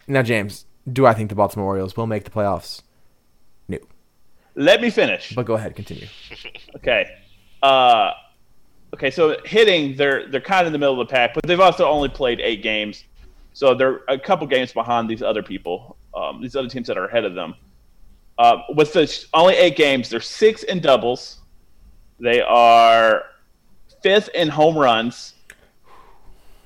Now, 0.07 0.23
James, 0.23 0.65
do 0.91 1.07
I 1.07 1.15
think 1.15 1.29
the 1.29 1.35
Baltimore 1.35 1.67
Orioles 1.67 1.97
will 1.97 2.07
make 2.07 2.25
the 2.25 2.31
playoffs? 2.31 2.83
No. 3.69 3.79
Let 4.55 4.81
me 4.81 4.91
finish. 4.91 5.35
But 5.35 5.47
go 5.47 5.55
ahead, 5.55 5.75
continue. 5.75 6.07
Okay. 6.77 7.11
Uh, 7.63 8.13
okay. 8.95 9.11
So 9.11 9.37
hitting, 9.45 9.97
they're 9.97 10.29
they're 10.29 10.41
kind 10.41 10.61
of 10.61 10.69
in 10.69 10.73
the 10.73 10.79
middle 10.79 11.01
of 11.01 11.09
the 11.09 11.11
pack, 11.13 11.35
but 11.35 11.43
they've 11.45 11.59
also 11.59 11.89
only 11.89 12.09
played 12.09 12.41
eight 12.41 12.63
games, 12.63 13.05
so 13.53 13.75
they're 13.75 14.03
a 14.07 14.19
couple 14.19 14.47
games 14.47 14.73
behind 14.73 15.09
these 15.11 15.23
other 15.23 15.43
people, 15.43 15.97
um, 16.15 16.41
these 16.41 16.55
other 16.55 16.69
teams 16.69 16.87
that 16.87 16.97
are 16.97 17.07
ahead 17.07 17.25
of 17.25 17.35
them. 17.35 17.55
Uh, 18.39 18.59
with 18.77 18.93
the 18.93 19.09
sh- 19.09 19.25
only 19.35 19.55
eight 19.55 19.77
games, 19.77 20.09
they're 20.09 20.21
six 20.21 20.63
in 20.63 20.79
doubles. 20.79 21.39
They 22.21 22.41
are 22.43 23.25
fifth 24.03 24.29
in 24.35 24.49
home 24.49 24.79
runs. 24.79 25.35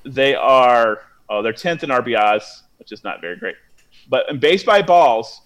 They 0.05 0.35
are 0.35 0.99
oh, 1.29 1.41
they're 1.41 1.53
tenth 1.53 1.83
in 1.83 1.89
RBIs, 1.89 2.61
which 2.77 2.91
is 2.91 3.03
not 3.03 3.21
very 3.21 3.37
great. 3.37 3.55
But 4.09 4.29
in 4.29 4.39
base 4.39 4.63
by 4.63 4.81
balls, 4.81 5.41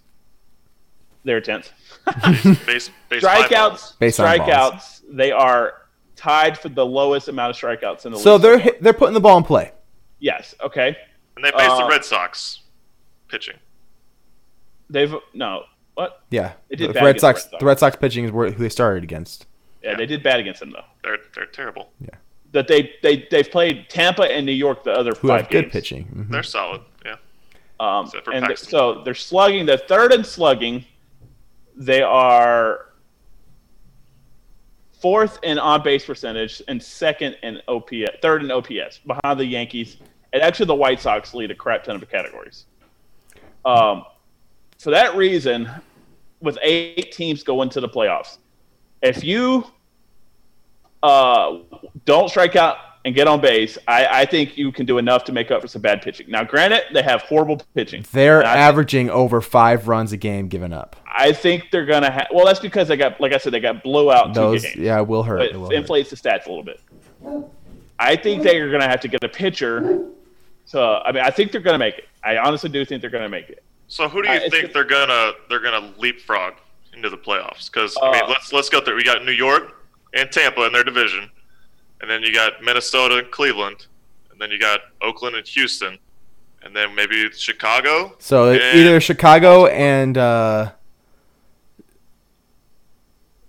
they're 1.24 1.42
tenth. 1.42 1.72
Base, 2.66 2.90
base 3.10 3.24
strikeouts, 3.24 3.50
balls. 3.50 3.96
strikeouts. 4.00 5.02
They 5.12 5.32
are 5.32 5.74
tied 6.16 6.58
for 6.58 6.70
the 6.70 6.86
lowest 6.86 7.28
amount 7.28 7.52
of 7.52 7.56
strikeouts 7.58 8.06
in 8.06 8.14
the 8.14 8.18
So 8.18 8.36
league. 8.36 8.42
So 8.42 8.48
they're 8.48 8.58
hit, 8.60 8.82
they're 8.82 8.94
putting 8.94 9.14
the 9.14 9.20
ball 9.20 9.38
in 9.38 9.44
play. 9.44 9.72
yes, 10.20 10.56
okay. 10.62 10.96
And 11.36 11.44
they 11.46 11.52
faced 11.52 11.78
the 11.78 11.84
Uh, 11.84 11.90
Red 11.90 12.04
Sox 12.06 12.62
pitching. 13.28 13.58
They've 14.90 15.14
no 15.34 15.64
what? 15.96 16.24
Yeah. 16.32 16.54
They 16.70 16.78
did 16.78 16.90
the 16.90 16.94
bad 16.94 17.04
Red 17.04 17.10
against 17.18 17.22
the 17.22 17.28
Sox. 17.28 17.44
Red 17.44 17.50
Sox. 17.52 17.60
The 17.60 17.66
Red 17.66 17.80
Sox 17.80 17.96
pitching 17.98 18.24
is 18.26 18.32
who 18.32 18.52
they 18.52 18.70
started 18.70 19.04
against. 19.04 19.46
Yeah, 19.84 19.92
Yeah. 19.92 19.98
they 19.98 20.06
did 20.06 20.24
bad 20.24 20.40
against 20.40 20.60
them 20.62 20.72
though. 20.72 20.86
They're 21.04 21.18
they're 21.36 21.46
terrible. 21.46 21.92
That 22.54 22.68
they 22.68 22.94
they 23.04 23.28
they've 23.30 23.50
played 23.50 23.90
Tampa 23.90 24.24
and 24.24 24.46
New 24.46 24.52
York 24.54 24.84
the 24.84 24.92
other 24.92 25.12
Who 25.20 25.28
five 25.28 25.42
have 25.42 25.50
good 25.50 25.62
games. 25.66 25.72
pitching. 25.74 26.06
Mhm. 26.16 26.30
They're 26.32 26.44
solid. 26.44 26.82
Yeah. 27.06 27.16
Um, 27.80 28.08
for 28.08 28.18
and 28.32 28.46
th- 28.46 28.60
Paxton. 28.60 28.70
so 28.70 29.02
they're 29.04 29.14
slugging. 29.14 29.66
They're 29.66 29.78
third 29.78 30.14
in 30.14 30.24
slugging. 30.24 30.86
They 31.76 32.02
are 32.02 32.86
fourth 35.00 35.40
in 35.44 35.60
on 35.60 35.84
base 35.84 36.06
percentage 36.06 36.62
and 36.68 36.82
second 36.82 37.38
in 37.44 37.62
OPS, 37.68 38.18
third 38.22 38.44
in 38.44 38.52
OPS 38.52 39.00
behind 39.06 39.40
the 39.40 39.46
Yankees. 39.46 39.98
And 40.34 40.42
actually, 40.42 40.66
the 40.66 40.76
White 40.76 41.00
Sox 41.00 41.34
lead 41.34 41.52
a 41.52 41.56
crap 41.56 41.84
ton 41.84 41.96
of 41.96 42.10
categories. 42.10 42.66
Um, 43.66 44.06
for 44.80 44.92
that 44.92 45.16
reason, 45.16 45.70
with 46.42 46.58
eight 46.62 47.12
teams 47.12 47.44
going 47.44 47.70
to 47.70 47.82
the 47.82 47.90
playoffs, 47.90 48.38
if 49.02 49.24
you 49.24 49.66
uh, 51.04 51.58
don't 52.06 52.30
strike 52.30 52.56
out 52.56 52.78
and 53.06 53.16
get 53.16 53.28
on 53.28 53.40
base, 53.40 53.78
I, 53.88 54.06
I 54.22 54.26
think 54.26 54.58
you 54.58 54.72
can 54.72 54.86
do 54.86 54.98
enough 54.98 55.24
to 55.26 55.32
make 55.32 55.50
up 55.52 55.62
for 55.62 55.68
some 55.68 55.82
bad 55.82 56.02
pitching. 56.02 56.30
Now, 56.30 56.44
granted, 56.44 56.84
they 56.94 57.02
have 57.04 57.22
horrible 57.22 57.62
pitching. 57.74 58.04
They're 58.12 58.40
And 58.40 58.48
I, 58.50 58.58
averaging 58.58 59.10
over 59.10 59.40
five 59.40 59.88
runs 59.88 60.12
a 60.12 60.18
game 60.18 60.48
given 60.50 60.74
up. 60.74 60.96
I 61.08 61.32
think 61.32 61.72
they're 61.72 61.86
gonna 61.86 62.12
have. 62.12 62.28
Well, 62.34 62.46
that's 62.46 62.60
because 62.60 62.88
they 62.90 62.98
got, 62.98 63.20
like 63.22 63.34
I 63.34 63.38
said, 63.38 63.54
they 63.54 63.60
got 63.60 63.82
blowout. 63.84 64.28
two 64.34 64.40
Those, 64.42 64.64
games. 64.64 64.76
yeah, 64.76 65.00
will 65.02 65.24
hurt. 65.24 65.38
But 65.38 65.46
It 65.52 65.56
will 65.56 65.66
it 65.70 65.76
hurt. 65.76 65.80
inflates 65.82 66.10
the 66.10 66.16
stats 66.16 66.46
a 66.48 66.50
little 66.50 66.64
bit. 66.64 66.82
I 68.00 68.16
think 68.16 68.44
they 68.44 68.58
are 68.60 68.70
gonna 68.72 68.88
have 68.88 69.02
to 69.02 69.08
get 69.08 69.24
a 69.24 69.30
pitcher. 69.30 70.06
So, 70.66 70.96
I 71.06 71.12
mean, 71.12 71.24
I 71.24 71.30
think 71.32 71.52
they're 71.52 71.62
gonna 71.62 71.78
make 71.78 71.98
it. 71.98 72.06
I 72.24 72.38
honestly 72.38 72.70
do 72.70 72.84
think 72.86 73.02
they're 73.02 73.10
gonna 73.10 73.30
make 73.30 73.50
it. 73.50 73.64
So 73.88 74.10
who 74.10 74.22
do 74.22 74.28
you 74.30 74.36
it's 74.36 74.54
think 74.54 74.74
they're 74.74 74.84
gonna 74.84 75.32
they're 75.50 75.62
gonna 75.62 75.94
leapfrog 75.98 76.56
into 76.94 77.10
the 77.10 77.18
playoffs? 77.18 77.72
Because 77.72 77.98
I 78.02 78.12
mean, 78.12 78.24
Uh, 78.24 78.28
let's 78.28 78.52
let's 78.54 78.70
go 78.70 78.82
through. 78.82 78.98
We 78.98 79.04
got 79.06 79.24
New 79.24 79.32
York 79.32 79.77
and 80.18 80.32
Tampa 80.32 80.66
in 80.66 80.74
their 80.74 80.84
division, 80.84 81.30
and 82.02 82.10
then 82.10 82.24
you 82.24 82.34
got 82.34 82.62
Minnesota 82.64 83.18
and 83.18 83.32
Cleveland, 83.32 83.86
and 84.32 84.40
then 84.42 84.52
you 84.52 84.60
got 84.60 84.82
Oakland 85.02 85.36
and 85.36 85.48
Houston, 85.48 85.98
and 86.64 86.76
then 86.76 86.94
maybe 86.96 87.30
Chicago. 87.32 88.16
So 88.20 88.52
and- 88.52 88.62
either 88.80 89.00
Chicago 89.00 89.68
and 89.68 90.18
uh, 90.18 90.72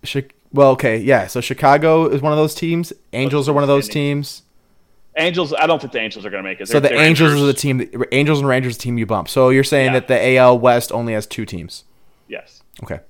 Chi- 0.07 0.24
well, 0.53 0.70
okay, 0.70 0.97
yeah. 0.99 1.27
So 1.27 1.40
Chicago 1.40 2.07
is 2.09 2.23
one 2.23 2.32
of 2.32 2.39
those 2.39 2.55
teams. 2.55 2.93
Angels 3.12 3.49
are 3.49 3.53
one 3.53 3.65
of 3.65 3.69
those 3.69 3.89
teams. 3.89 4.43
Angels. 5.16 5.53
I 5.53 5.66
don't 5.66 5.81
think 5.81 5.93
the 5.93 5.99
Angels 6.01 6.24
are 6.24 6.31
gonna 6.31 6.45
make 6.45 6.61
it. 6.61 6.69
So 6.69 6.78
They're- 6.78 6.90
the 6.93 6.97
Angels 7.03 7.31
Rangers. 7.32 7.43
are 7.43 7.47
the 7.47 7.53
team. 7.59 7.78
That, 7.78 8.09
Angels 8.12 8.39
and 8.39 8.49
Rangers 8.49 8.74
are 8.74 8.78
the 8.78 8.82
team 8.82 8.99
you 8.99 9.07
bump. 9.07 9.28
So 9.28 9.49
you're 9.51 9.65
saying 9.65 9.86
Yeah. 9.86 10.01
that 10.01 10.09
the 10.09 10.36
AL 10.36 10.59
West 10.59 10.93
only 10.93 11.12
has 11.15 11.27
two 11.27 11.45
teams. 11.45 11.85
Yes. 12.28 12.62
Okay. 12.82 13.01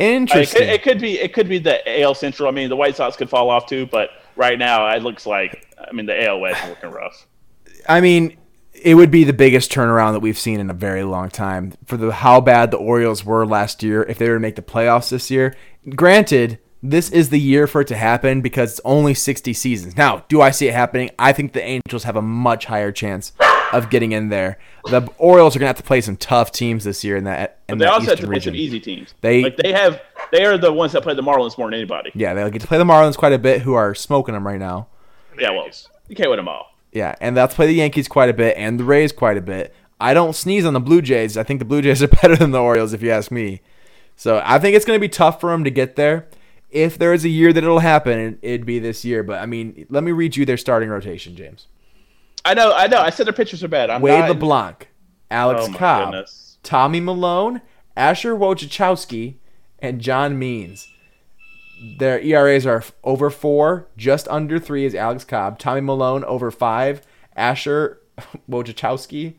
Uh, 0.00 0.04
It 0.04 0.06
could, 0.06 0.14
Interesting. 0.14 0.68
it 0.68 0.82
could 0.82 1.00
be. 1.00 1.18
It 1.18 1.32
could 1.32 1.48
be 1.48 1.58
the 1.58 2.00
AL 2.02 2.14
Central. 2.14 2.48
I 2.48 2.52
mean, 2.52 2.68
the 2.68 2.76
White 2.76 2.96
Sox 2.96 3.16
could 3.16 3.28
fall 3.30 3.50
off 3.50 3.66
too. 3.66 3.86
But 3.86 4.10
right 4.36 4.58
now, 4.58 4.88
it 4.88 5.02
looks 5.02 5.26
like. 5.26 5.66
I 5.78 5.92
mean, 5.92 6.06
the 6.06 6.24
AL 6.26 6.40
West 6.40 6.62
is 6.64 6.70
looking 6.70 6.90
rough. 6.90 7.26
I 7.88 8.00
mean, 8.00 8.36
it 8.72 8.94
would 8.94 9.10
be 9.10 9.24
the 9.24 9.32
biggest 9.32 9.70
turnaround 9.70 10.12
that 10.12 10.20
we've 10.20 10.38
seen 10.38 10.60
in 10.60 10.70
a 10.70 10.74
very 10.74 11.02
long 11.02 11.28
time 11.28 11.74
for 11.84 11.96
the 11.96 12.12
how 12.12 12.40
bad 12.40 12.70
the 12.70 12.76
Orioles 12.78 13.24
were 13.24 13.44
last 13.46 13.82
year. 13.82 14.02
If 14.04 14.18
they 14.18 14.28
were 14.28 14.36
to 14.36 14.40
make 14.40 14.56
the 14.56 14.62
playoffs 14.62 15.10
this 15.10 15.30
year, 15.30 15.54
granted, 15.94 16.58
this 16.82 17.10
is 17.10 17.30
the 17.30 17.38
year 17.40 17.66
for 17.66 17.82
it 17.82 17.88
to 17.88 17.96
happen 17.96 18.40
because 18.40 18.72
it's 18.72 18.80
only 18.84 19.14
60 19.14 19.52
seasons. 19.52 19.96
Now, 19.96 20.24
do 20.28 20.40
I 20.40 20.50
see 20.50 20.68
it 20.68 20.74
happening? 20.74 21.10
I 21.18 21.32
think 21.32 21.52
the 21.52 21.62
Angels 21.62 22.04
have 22.04 22.16
a 22.16 22.22
much 22.22 22.64
higher 22.66 22.90
chance 22.92 23.32
of 23.72 23.90
getting 23.90 24.12
in 24.12 24.28
there. 24.28 24.58
The 24.86 25.08
Orioles 25.18 25.54
are 25.56 25.58
gonna 25.58 25.68
have 25.68 25.76
to 25.76 25.82
play 25.82 26.00
some 26.00 26.16
tough 26.16 26.52
teams 26.52 26.84
this 26.84 27.02
year 27.04 27.16
in 27.16 27.24
that 27.24 27.58
in 27.68 27.78
They 27.78 27.84
that 27.84 27.92
also 27.92 28.06
have 28.06 28.18
to 28.18 28.22
Eastern 28.22 28.30
play 28.30 28.40
some 28.40 28.54
easy 28.54 28.80
teams. 28.80 29.14
They- 29.20 29.42
like 29.42 29.56
they 29.56 29.72
have. 29.72 30.00
They 30.32 30.44
are 30.44 30.56
the 30.56 30.72
ones 30.72 30.92
that 30.92 31.02
play 31.02 31.14
the 31.14 31.22
Marlins 31.22 31.58
more 31.58 31.66
than 31.68 31.74
anybody. 31.74 32.10
Yeah, 32.14 32.32
they'll 32.34 32.48
get 32.50 32.62
to 32.62 32.66
play 32.66 32.78
the 32.78 32.84
Marlins 32.84 33.16
quite 33.16 33.32
a 33.34 33.38
bit, 33.38 33.62
who 33.62 33.74
are 33.74 33.94
smoking 33.94 34.34
them 34.34 34.46
right 34.46 34.58
now. 34.58 34.86
Yeah, 35.38 35.50
well, 35.50 35.68
you 36.08 36.16
can't 36.16 36.30
win 36.30 36.38
them 36.38 36.48
all. 36.48 36.74
Yeah, 36.92 37.14
and 37.20 37.36
that's 37.36 37.54
play 37.54 37.66
the 37.66 37.74
Yankees 37.74 38.08
quite 38.08 38.28
a 38.28 38.34
bit 38.34 38.56
and 38.56 38.78
the 38.80 38.84
Rays 38.84 39.12
quite 39.12 39.36
a 39.36 39.42
bit. 39.42 39.74
I 40.00 40.14
don't 40.14 40.34
sneeze 40.34 40.64
on 40.66 40.74
the 40.74 40.80
Blue 40.80 41.00
Jays. 41.02 41.36
I 41.36 41.42
think 41.42 41.58
the 41.58 41.64
Blue 41.64 41.80
Jays 41.82 42.02
are 42.02 42.08
better 42.22 42.36
than 42.36 42.50
the 42.50 42.60
Orioles, 42.60 42.92
if 42.92 43.02
you 43.02 43.10
ask 43.10 43.30
me. 43.30 43.60
So 44.16 44.42
I 44.44 44.58
think 44.58 44.74
it's 44.76 44.84
going 44.84 44.96
to 44.96 45.00
be 45.00 45.08
tough 45.08 45.40
for 45.40 45.50
them 45.50 45.64
to 45.64 45.70
get 45.70 45.96
there. 45.96 46.28
If 46.70 46.96
there 46.98 47.12
is 47.12 47.24
a 47.24 47.28
year 47.28 47.52
that 47.52 47.62
it'll 47.62 47.78
happen, 47.80 48.38
it'd 48.42 48.64
be 48.66 48.78
this 48.78 49.04
year. 49.04 49.22
But 49.22 49.40
I 49.40 49.46
mean, 49.46 49.86
let 49.90 50.02
me 50.02 50.12
read 50.12 50.36
you 50.36 50.44
their 50.46 50.56
starting 50.56 50.88
rotation, 50.88 51.36
James. 51.36 51.66
I 52.44 52.54
know. 52.54 52.72
I 52.74 52.86
know. 52.86 52.98
I 52.98 53.10
said 53.10 53.26
their 53.26 53.32
pitchers 53.32 53.62
are 53.62 53.68
bad. 53.68 53.90
I'm 53.90 54.00
Wade 54.02 54.20
not, 54.20 54.28
LeBlanc, 54.30 54.88
Alex 55.30 55.66
Oh 55.68 55.74
Cobb, 55.76 56.10
goodness. 56.12 56.58
Tommy 56.62 57.00
Milone, 57.00 57.62
Asher 57.96 58.34
Wojciechowski, 58.36 59.36
and 59.78 60.00
John 60.00 60.38
Means. 60.38 60.88
Their 61.98 62.20
ERAs 62.20 62.64
are 62.64 62.84
over 63.02 63.28
four, 63.28 63.88
just 63.96 64.28
under 64.28 64.58
three 64.60 64.84
is 64.84 64.94
Alex 64.94 65.24
Cobb. 65.24 65.58
Tommy 65.58 65.80
Milone 65.80 66.22
over 66.24 66.50
five, 66.50 67.02
Asher 67.34 68.00
Wojciechowski 68.50 69.34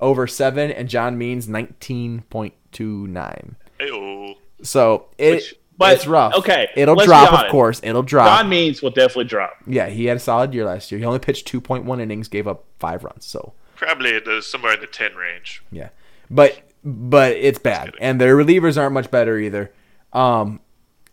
over 0.00 0.26
seven, 0.26 0.70
and 0.70 0.88
John 0.88 1.18
Means 1.18 1.48
nineteen 1.48 2.22
point 2.30 2.54
two 2.70 3.06
nine. 3.08 3.56
Ayo. 3.80 4.36
So 4.62 5.08
it 5.18 5.30
Which- 5.32 5.54
but, 5.78 5.94
it's 5.94 6.06
rough. 6.06 6.34
okay, 6.34 6.68
it'll 6.76 6.96
drop, 6.96 7.32
of 7.32 7.50
course. 7.50 7.80
It'll 7.82 8.02
drop. 8.02 8.26
John 8.26 8.48
Means 8.48 8.82
will 8.82 8.90
definitely 8.90 9.24
drop. 9.24 9.54
yeah, 9.66 9.88
he 9.88 10.06
had 10.06 10.16
a 10.16 10.20
solid 10.20 10.54
year 10.54 10.64
last 10.64 10.92
year. 10.92 10.98
He 10.98 11.04
only 11.04 11.18
pitched 11.18 11.46
two 11.46 11.60
point 11.60 11.84
one 11.84 12.00
innings, 12.00 12.28
gave 12.28 12.46
up 12.46 12.64
five 12.78 13.04
runs. 13.04 13.24
So 13.26 13.54
Probably 13.76 14.20
somewhere 14.42 14.74
in 14.74 14.80
the 14.80 14.86
ten 14.86 15.14
range. 15.14 15.62
Yeah, 15.72 15.88
but 16.30 16.62
but 16.84 17.32
it's 17.36 17.58
bad, 17.58 17.94
and 18.00 18.20
their 18.20 18.36
relievers 18.36 18.76
aren't 18.80 18.92
much 18.94 19.10
better 19.10 19.38
either. 19.38 19.72
Um, 20.12 20.60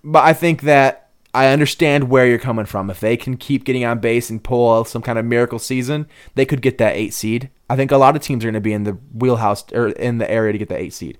but 0.03 0.23
I 0.23 0.33
think 0.33 0.61
that 0.63 1.09
I 1.33 1.47
understand 1.47 2.09
where 2.09 2.25
you're 2.25 2.39
coming 2.39 2.65
from. 2.65 2.89
If 2.89 2.99
they 2.99 3.15
can 3.17 3.37
keep 3.37 3.63
getting 3.63 3.85
on 3.85 3.99
base 3.99 4.29
and 4.29 4.43
pull 4.43 4.83
some 4.85 5.01
kind 5.01 5.19
of 5.19 5.25
miracle 5.25 5.59
season, 5.59 6.07
they 6.35 6.45
could 6.45 6.61
get 6.61 6.77
that 6.79 6.95
eight 6.95 7.13
seed. 7.13 7.49
I 7.69 7.75
think 7.75 7.91
a 7.91 7.97
lot 7.97 8.15
of 8.15 8.21
teams 8.21 8.43
are 8.43 8.47
going 8.47 8.55
to 8.55 8.61
be 8.61 8.73
in 8.73 8.83
the 8.83 8.97
wheelhouse 9.13 9.71
or 9.73 9.89
in 9.89 10.17
the 10.17 10.29
area 10.29 10.51
to 10.53 10.57
get 10.57 10.69
the 10.69 10.79
eight 10.79 10.93
seed. 10.93 11.17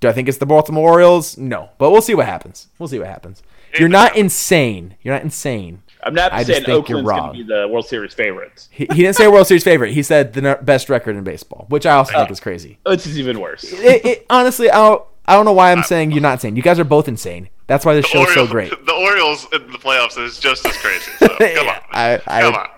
Do 0.00 0.08
I 0.08 0.12
think 0.12 0.28
it's 0.28 0.38
the 0.38 0.46
Baltimore 0.46 0.92
Orioles? 0.92 1.36
No, 1.36 1.70
but 1.78 1.90
we'll 1.90 2.02
see 2.02 2.14
what 2.14 2.26
happens. 2.26 2.68
We'll 2.78 2.88
see 2.88 2.98
what 2.98 3.08
happens. 3.08 3.42
You're 3.78 3.88
not 3.88 4.16
insane. 4.16 4.96
You're 5.02 5.14
not 5.14 5.22
insane. 5.22 5.82
I'm 6.02 6.14
not 6.14 6.32
I 6.32 6.38
just 6.38 6.48
saying 6.48 6.64
think 6.64 6.88
you're 6.88 6.98
Oakland's 6.98 7.10
going 7.10 7.32
to 7.32 7.38
be 7.38 7.42
the 7.42 7.68
World 7.68 7.86
Series 7.86 8.14
favorites. 8.14 8.68
He, 8.72 8.86
he 8.86 9.02
didn't 9.02 9.16
say 9.16 9.28
World 9.28 9.46
Series 9.46 9.62
favorite. 9.62 9.92
He 9.92 10.02
said 10.02 10.32
the 10.32 10.58
best 10.62 10.88
record 10.88 11.16
in 11.16 11.24
baseball, 11.24 11.66
which 11.68 11.84
I 11.84 11.92
also 11.92 12.14
think 12.14 12.30
is 12.30 12.40
crazy. 12.40 12.78
This 12.86 13.06
is 13.06 13.18
even 13.18 13.38
worse. 13.38 13.64
it, 13.64 14.04
it, 14.04 14.26
honestly, 14.30 14.70
I 14.70 14.76
don't, 14.76 15.04
I 15.26 15.34
don't 15.34 15.44
know 15.44 15.52
why 15.52 15.72
I'm 15.72 15.82
saying 15.82 16.12
you're 16.12 16.22
not 16.22 16.32
insane. 16.32 16.56
You 16.56 16.62
guys 16.62 16.78
are 16.78 16.84
both 16.84 17.06
insane. 17.06 17.50
That's 17.66 17.84
why 17.84 17.94
this 17.94 18.06
show's 18.06 18.32
so 18.34 18.46
great. 18.46 18.70
The 18.70 18.92
Orioles 18.92 19.46
in 19.52 19.70
the 19.70 19.78
playoffs 19.78 20.18
is 20.18 20.38
just 20.38 20.66
as 20.66 20.76
crazy. 20.78 21.10
So, 21.18 21.28
come 21.28 21.68
on. 21.68 21.76
I, 21.92 22.20
I, 22.26 22.40
come 22.40 22.54
on. 22.54 22.68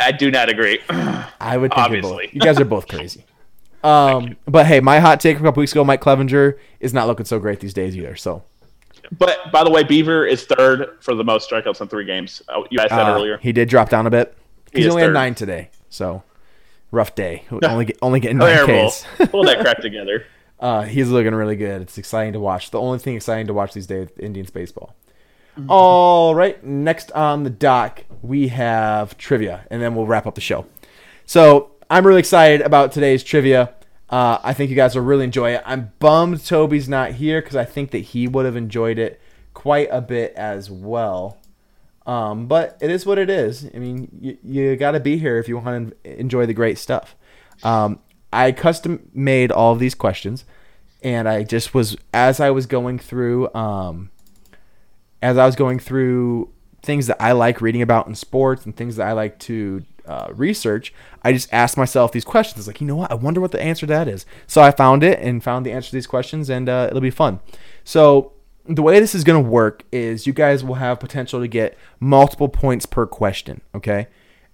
I 0.00 0.12
do 0.12 0.30
not 0.30 0.48
agree. 0.48 0.80
I 0.88 1.56
would 1.56 1.72
think 1.72 1.90
you're 1.90 2.02
both. 2.02 2.12
Obviously. 2.12 2.30
You 2.32 2.40
guys 2.40 2.58
are 2.58 2.64
both 2.64 2.88
crazy. 2.88 3.24
Um, 3.82 4.36
but 4.46 4.66
hey, 4.66 4.80
my 4.80 5.00
hot 5.00 5.20
take 5.20 5.36
from 5.38 5.46
a 5.46 5.48
couple 5.48 5.60
weeks 5.60 5.72
ago, 5.72 5.84
Mike 5.84 6.00
Clevinger 6.02 6.58
is 6.80 6.92
not 6.92 7.06
looking 7.06 7.26
so 7.26 7.38
great 7.38 7.60
these 7.60 7.72
days 7.74 7.96
either. 7.96 8.14
So 8.16 8.44
But 9.18 9.38
by 9.52 9.64
the 9.64 9.70
way, 9.70 9.84
Bieber 9.84 10.28
is 10.30 10.44
third 10.44 10.98
for 11.00 11.14
the 11.14 11.24
most 11.24 11.50
strikeouts 11.50 11.80
in 11.80 11.88
three 11.88 12.04
games. 12.04 12.42
Uh, 12.48 12.62
You 12.70 12.78
guys 12.78 12.90
said 12.90 13.00
uh, 13.00 13.14
earlier. 13.14 13.38
he 13.38 13.52
did 13.52 13.68
drop 13.68 13.88
down 13.88 14.06
a 14.06 14.10
bit. 14.10 14.36
He's 14.72 14.86
is 14.86 14.90
only 14.92 15.02
had 15.02 15.12
nine 15.12 15.34
today, 15.34 15.70
so 15.88 16.22
rough 16.90 17.14
day. 17.14 17.44
only 17.62 17.86
get, 17.86 17.98
only 18.02 18.20
getting 18.20 18.38
nine 18.38 18.66
Terrible. 18.66 18.90
Ks. 18.90 19.04
Pull 19.30 19.44
that 19.44 19.60
crap 19.60 19.78
together. 19.78 20.24
Uh, 20.60 20.82
he's 20.82 21.08
looking 21.08 21.34
really 21.34 21.56
good. 21.56 21.80
It's 21.80 21.96
exciting 21.96 22.34
to 22.34 22.38
watch. 22.38 22.70
The 22.70 22.78
only 22.78 22.98
thing 22.98 23.16
exciting 23.16 23.46
to 23.46 23.54
watch 23.54 23.72
these 23.72 23.86
days, 23.86 24.08
Indians 24.18 24.50
baseball. 24.50 24.94
All 25.68 26.34
right, 26.34 26.62
next 26.62 27.10
on 27.12 27.44
the 27.44 27.48
dock 27.48 28.04
we 28.20 28.48
have 28.48 29.16
trivia, 29.16 29.66
and 29.70 29.80
then 29.80 29.94
we'll 29.94 30.04
wrap 30.06 30.26
up 30.26 30.34
the 30.34 30.42
show. 30.42 30.66
So 31.24 31.69
I'm 31.92 32.06
really 32.06 32.20
excited 32.20 32.60
about 32.60 32.92
today's 32.92 33.24
trivia. 33.24 33.74
Uh, 34.08 34.38
I 34.44 34.54
think 34.54 34.70
you 34.70 34.76
guys 34.76 34.94
will 34.94 35.02
really 35.02 35.24
enjoy 35.24 35.56
it. 35.56 35.62
I'm 35.66 35.90
bummed 35.98 36.46
Toby's 36.46 36.88
not 36.88 37.14
here 37.14 37.42
because 37.42 37.56
I 37.56 37.64
think 37.64 37.90
that 37.90 37.98
he 37.98 38.28
would 38.28 38.46
have 38.46 38.54
enjoyed 38.54 38.96
it 38.96 39.20
quite 39.54 39.88
a 39.90 40.00
bit 40.00 40.32
as 40.36 40.70
well. 40.70 41.38
Um, 42.06 42.46
but 42.46 42.78
it 42.80 42.92
is 42.92 43.04
what 43.04 43.18
it 43.18 43.28
is. 43.28 43.68
I 43.74 43.78
mean, 43.78 44.08
you, 44.20 44.38
you 44.44 44.76
got 44.76 44.92
to 44.92 45.00
be 45.00 45.18
here 45.18 45.36
if 45.38 45.48
you 45.48 45.58
want 45.58 45.92
to 46.04 46.20
enjoy 46.20 46.46
the 46.46 46.54
great 46.54 46.78
stuff. 46.78 47.16
Um, 47.64 47.98
I 48.32 48.52
custom 48.52 49.10
made 49.12 49.50
all 49.50 49.72
of 49.72 49.80
these 49.80 49.96
questions, 49.96 50.44
and 51.02 51.28
I 51.28 51.42
just 51.42 51.74
was 51.74 51.96
as 52.14 52.38
I 52.38 52.50
was 52.50 52.66
going 52.66 53.00
through, 53.00 53.52
um, 53.52 54.10
as 55.20 55.36
I 55.36 55.44
was 55.44 55.56
going 55.56 55.80
through 55.80 56.52
things 56.82 57.08
that 57.08 57.20
I 57.20 57.32
like 57.32 57.60
reading 57.60 57.82
about 57.82 58.06
in 58.06 58.14
sports 58.14 58.64
and 58.64 58.76
things 58.76 58.96
that 58.96 59.08
I 59.08 59.12
like 59.12 59.40
to 59.40 59.84
uh, 60.06 60.28
research, 60.32 60.92
I 61.22 61.32
just 61.32 61.52
asked 61.52 61.76
myself 61.76 62.12
these 62.12 62.24
questions. 62.24 62.66
Like, 62.66 62.80
you 62.80 62.86
know 62.86 62.96
what? 62.96 63.10
I 63.10 63.14
wonder 63.14 63.40
what 63.40 63.52
the 63.52 63.62
answer 63.62 63.86
to 63.86 63.92
that 63.92 64.08
is. 64.08 64.26
So 64.46 64.62
I 64.62 64.70
found 64.70 65.02
it 65.02 65.18
and 65.20 65.42
found 65.42 65.66
the 65.66 65.72
answer 65.72 65.90
to 65.90 65.96
these 65.96 66.06
questions, 66.06 66.48
and 66.50 66.68
uh, 66.68 66.88
it'll 66.88 67.00
be 67.00 67.10
fun. 67.10 67.40
So 67.84 68.32
the 68.66 68.82
way 68.82 69.00
this 69.00 69.14
is 69.14 69.24
going 69.24 69.42
to 69.42 69.50
work 69.50 69.84
is 69.90 70.26
you 70.26 70.32
guys 70.32 70.62
will 70.62 70.76
have 70.76 71.00
potential 71.00 71.40
to 71.40 71.48
get 71.48 71.76
multiple 71.98 72.48
points 72.48 72.86
per 72.86 73.06
question. 73.06 73.60
Okay, 73.74 74.08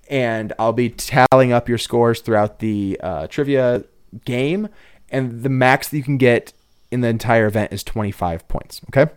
and 0.08 0.52
I'll 0.58 0.72
be 0.72 0.90
tallying 0.90 1.52
up 1.52 1.68
your 1.68 1.78
scores 1.78 2.20
throughout 2.20 2.60
the 2.60 2.98
uh, 3.02 3.26
trivia 3.26 3.84
game, 4.24 4.68
and 5.10 5.42
the 5.42 5.48
max 5.48 5.88
that 5.88 5.96
you 5.96 6.02
can 6.02 6.18
get 6.18 6.52
in 6.90 7.00
the 7.00 7.08
entire 7.08 7.46
event 7.46 7.72
is 7.72 7.82
25 7.82 8.46
points. 8.48 8.80
Okay. 8.88 9.12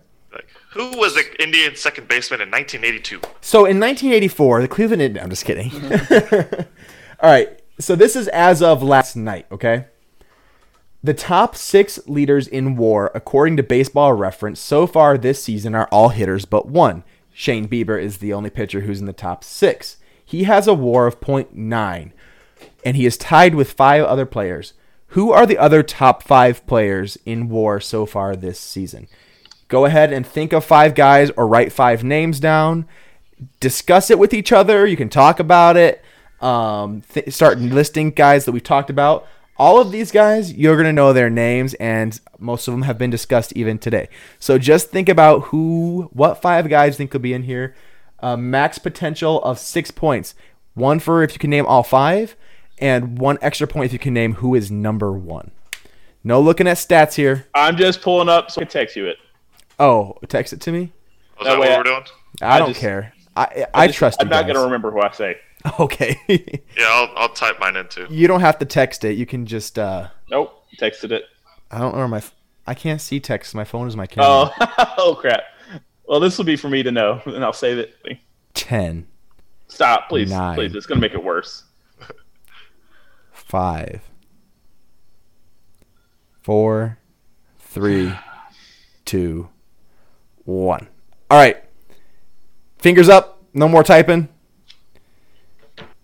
Who 0.74 0.92
was 0.98 1.16
the 1.16 1.42
Indian 1.42 1.76
second 1.76 2.08
baseman 2.08 2.42
in 2.42 2.52
1982? 2.52 3.22
So 3.42 3.60
in 3.60 3.80
1984, 3.80 4.62
the 4.62 4.68
Cleveland 4.68 5.02
Indians. 5.02 5.24
I'm 5.24 5.30
just 5.32 5.46
kidding. 5.46 5.72
All 7.20 7.30
right. 7.30 7.60
So 7.80 7.96
this 7.96 8.16
is 8.16 8.28
as 8.28 8.62
of 8.62 8.84
last 8.84 9.16
night. 9.16 9.48
Okay. 9.52 9.86
The 11.02 11.14
top 11.14 11.56
six 11.56 12.00
leaders 12.08 12.48
in 12.48 12.76
WAR, 12.76 13.12
according 13.16 13.58
to 13.58 13.64
Baseball 13.64 14.14
Reference, 14.14 14.60
so 14.60 14.86
far 14.86 15.18
this 15.18 15.42
season 15.42 15.74
are 15.74 15.88
all 15.92 16.10
hitters 16.10 16.44
but 16.44 16.68
one. 16.68 17.04
Shane 17.32 17.70
Bieber 17.70 18.00
is 18.00 18.18
the 18.18 18.34
only 18.34 18.50
pitcher 18.50 18.82
who's 18.82 19.00
in 19.00 19.06
the 19.06 19.14
top 19.14 19.46
six. 19.46 19.96
He 20.26 20.44
has 20.44 20.68
a 20.68 20.74
WAR 20.74 21.08
of 21.08 21.22
0.9, 21.22 22.12
and 22.84 22.98
he 22.98 23.06
is 23.06 23.18
tied 23.18 23.56
with 23.56 23.72
five 23.72 24.04
other 24.04 24.26
players. 24.26 24.74
Who 25.14 25.32
are 25.32 25.46
the 25.46 25.58
other 25.58 25.82
top 25.84 26.22
five 26.22 26.68
players 26.68 27.18
in 27.26 27.48
WAR 27.48 27.80
so 27.80 28.06
far 28.06 28.36
this 28.36 28.60
season? 28.60 29.08
Go 29.70 29.86
ahead 29.86 30.12
and 30.12 30.26
think 30.26 30.52
of 30.52 30.66
five 30.66 30.96
guys 30.96 31.30
or 31.38 31.48
write 31.48 31.72
five 31.72 32.04
names 32.04 32.40
down. 32.40 32.88
Discuss 33.60 34.10
it 34.10 34.20
with 34.20 34.34
each 34.34 34.52
other. 34.52 34.86
You 34.86 34.98
can 34.98 35.10
talk 35.10 35.40
about 35.40 35.78
it. 35.78 36.04
Um, 36.42 37.04
th- 37.14 37.32
start 37.34 37.60
listing 37.60 38.10
guys 38.12 38.46
that 38.46 38.52
we've 38.52 38.64
talked 38.64 38.90
about. 38.90 39.28
All 39.58 39.80
of 39.80 39.92
these 39.92 40.12
guys, 40.12 40.54
you're 40.54 40.76
going 40.76 40.86
to 40.88 40.94
know 40.94 41.14
their 41.14 41.30
names, 41.30 41.74
and 41.76 42.20
most 42.40 42.68
of 42.68 42.74
them 42.74 42.84
have 42.84 42.98
been 42.98 43.10
discussed 43.10 43.54
even 43.56 43.78
today. 43.78 44.10
So 44.40 44.58
just 44.58 44.90
think 44.90 45.08
about 45.08 45.44
who, 45.48 46.10
what 46.14 46.42
five 46.42 46.68
guys 46.70 46.98
think 46.98 47.12
could 47.12 47.22
be 47.22 47.34
in 47.34 47.44
here. 47.44 47.76
Uh, 48.20 48.38
max 48.38 48.80
potential 48.80 49.42
of 49.44 49.60
six 49.60 49.92
points. 49.92 50.34
One 50.74 51.00
for 51.00 51.24
if 51.24 51.34
you 51.34 51.40
can 51.40 51.50
name 51.50 51.66
all 51.66 51.84
five, 51.84 52.36
and 52.80 53.20
one 53.20 53.38
extra 53.42 53.68
point 53.68 53.88
if 53.88 53.94
you 53.94 54.00
can 54.00 54.14
name 54.14 54.36
who 54.36 54.56
is 54.56 54.72
number 54.72 55.12
one. 55.12 55.52
No 56.24 56.42
looking 56.42 56.68
at 56.68 56.78
stats 56.78 57.16
here. 57.16 57.48
I'm 57.54 57.78
just 57.78 58.02
pulling 58.02 58.30
up 58.30 58.50
so 58.50 58.62
I 58.62 58.64
can 58.64 58.72
text 58.72 58.96
you 58.96 59.08
it. 59.08 59.18
Oh, 59.80 60.18
text 60.28 60.54
it 60.54 60.62
to 60.62 60.72
me. 60.72 60.92
Was 61.40 61.48
That 61.48 61.52
that, 61.54 61.60
what 61.60 61.70
I- 61.72 61.78
we're 61.78 61.84
doing? 61.84 62.04
I, 62.42 62.56
I 62.56 62.60
don't 62.60 62.70
just- 62.70 62.80
care. 62.82 63.14
I 63.36 63.66
I, 63.74 63.88
Just- 63.88 63.98
trust 64.00 64.22
I'm 64.22 64.28
not 64.30 64.46
guys. 64.46 64.54
gonna 64.54 64.66
remember 64.66 64.92
who 64.92 65.02
I 65.02 65.12
say. 65.12 65.38
Okay. 65.80 66.18
Yeah, 66.78 66.86
I'll, 66.88 67.10
I'll 67.18 67.30
type 67.30 67.60
mine 67.60 67.76
in 67.76 67.88
too. 67.90 68.08
you 68.10 68.28
don't 68.28 68.40
have 68.42 68.58
to 68.60 68.66
text 68.66 69.04
it. 69.04 69.18
You 69.18 69.26
can 69.26 69.46
just. 69.46 69.78
uh 69.80 70.08
Nope, 70.30 70.54
texted 70.80 71.12
it. 71.12 71.24
I 71.72 71.80
don't 71.80 71.96
know 71.96 72.08
my. 72.08 72.18
f- 72.18 72.34
I 72.66 72.74
can't 72.74 73.02
see 73.02 73.20
text. 73.20 73.54
My 73.56 73.64
phone 73.66 73.88
is 73.88 73.96
my 73.98 74.06
camera. 74.08 74.52
Oh, 74.60 74.94
oh 74.98 75.16
crap. 75.16 75.42
Well, 76.08 76.20
this 76.20 76.38
will 76.38 76.46
be 76.46 76.56
for 76.56 76.70
me 76.70 76.82
to 76.84 76.92
know, 76.92 77.22
and 77.26 77.44
I'll 77.44 77.52
save 77.54 77.78
it. 77.78 77.96
Ten, 78.54 79.08
Stop, 79.68 80.08
please, 80.10 80.32
Nine. 80.32 80.56
please. 80.56 80.74
It's 80.76 80.86
gonna 80.86 81.02
make 81.02 81.14
it 81.14 81.24
worse. 81.24 81.64
five, 83.32 84.02
four, 86.42 86.98
three, 87.60 88.14
two, 89.06 89.50
one. 90.50 90.88
All 91.30 91.38
right. 91.38 91.64
Fingers 92.80 93.10
up. 93.10 93.42
No 93.54 93.68
more 93.68 93.84
typing. 93.84 94.30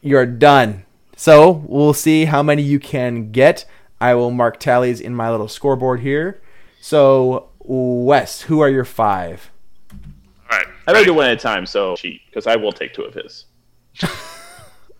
You're 0.02 0.26
done. 0.26 0.86
So 1.16 1.64
we'll 1.66 1.94
see 1.94 2.26
how 2.26 2.44
many 2.44 2.62
you 2.62 2.80
can 2.80 3.32
get. 3.32 3.66
I 4.00 4.14
will 4.14 4.32
mark 4.32 4.60
tallies 4.60 5.00
in 5.02 5.16
my 5.16 5.32
little 5.32 5.48
scoreboard 5.48 6.02
here. 6.02 6.42
So, 6.82 7.50
Wes, 7.60 8.42
who 8.42 8.60
are 8.60 8.70
your 8.70 8.86
five? 8.86 9.50
All 10.52 10.58
right. 10.58 10.68
I 10.88 10.92
may 10.92 11.00
ready? 11.00 11.06
do 11.06 11.14
one 11.16 11.26
at 11.26 11.34
a 11.34 11.38
time, 11.38 11.66
so 11.66 11.96
cheat 11.96 12.22
because 12.28 12.46
I 12.46 12.56
will 12.56 12.72
take 12.72 12.94
two 12.94 13.04
of 13.04 13.14
his. 13.14 13.46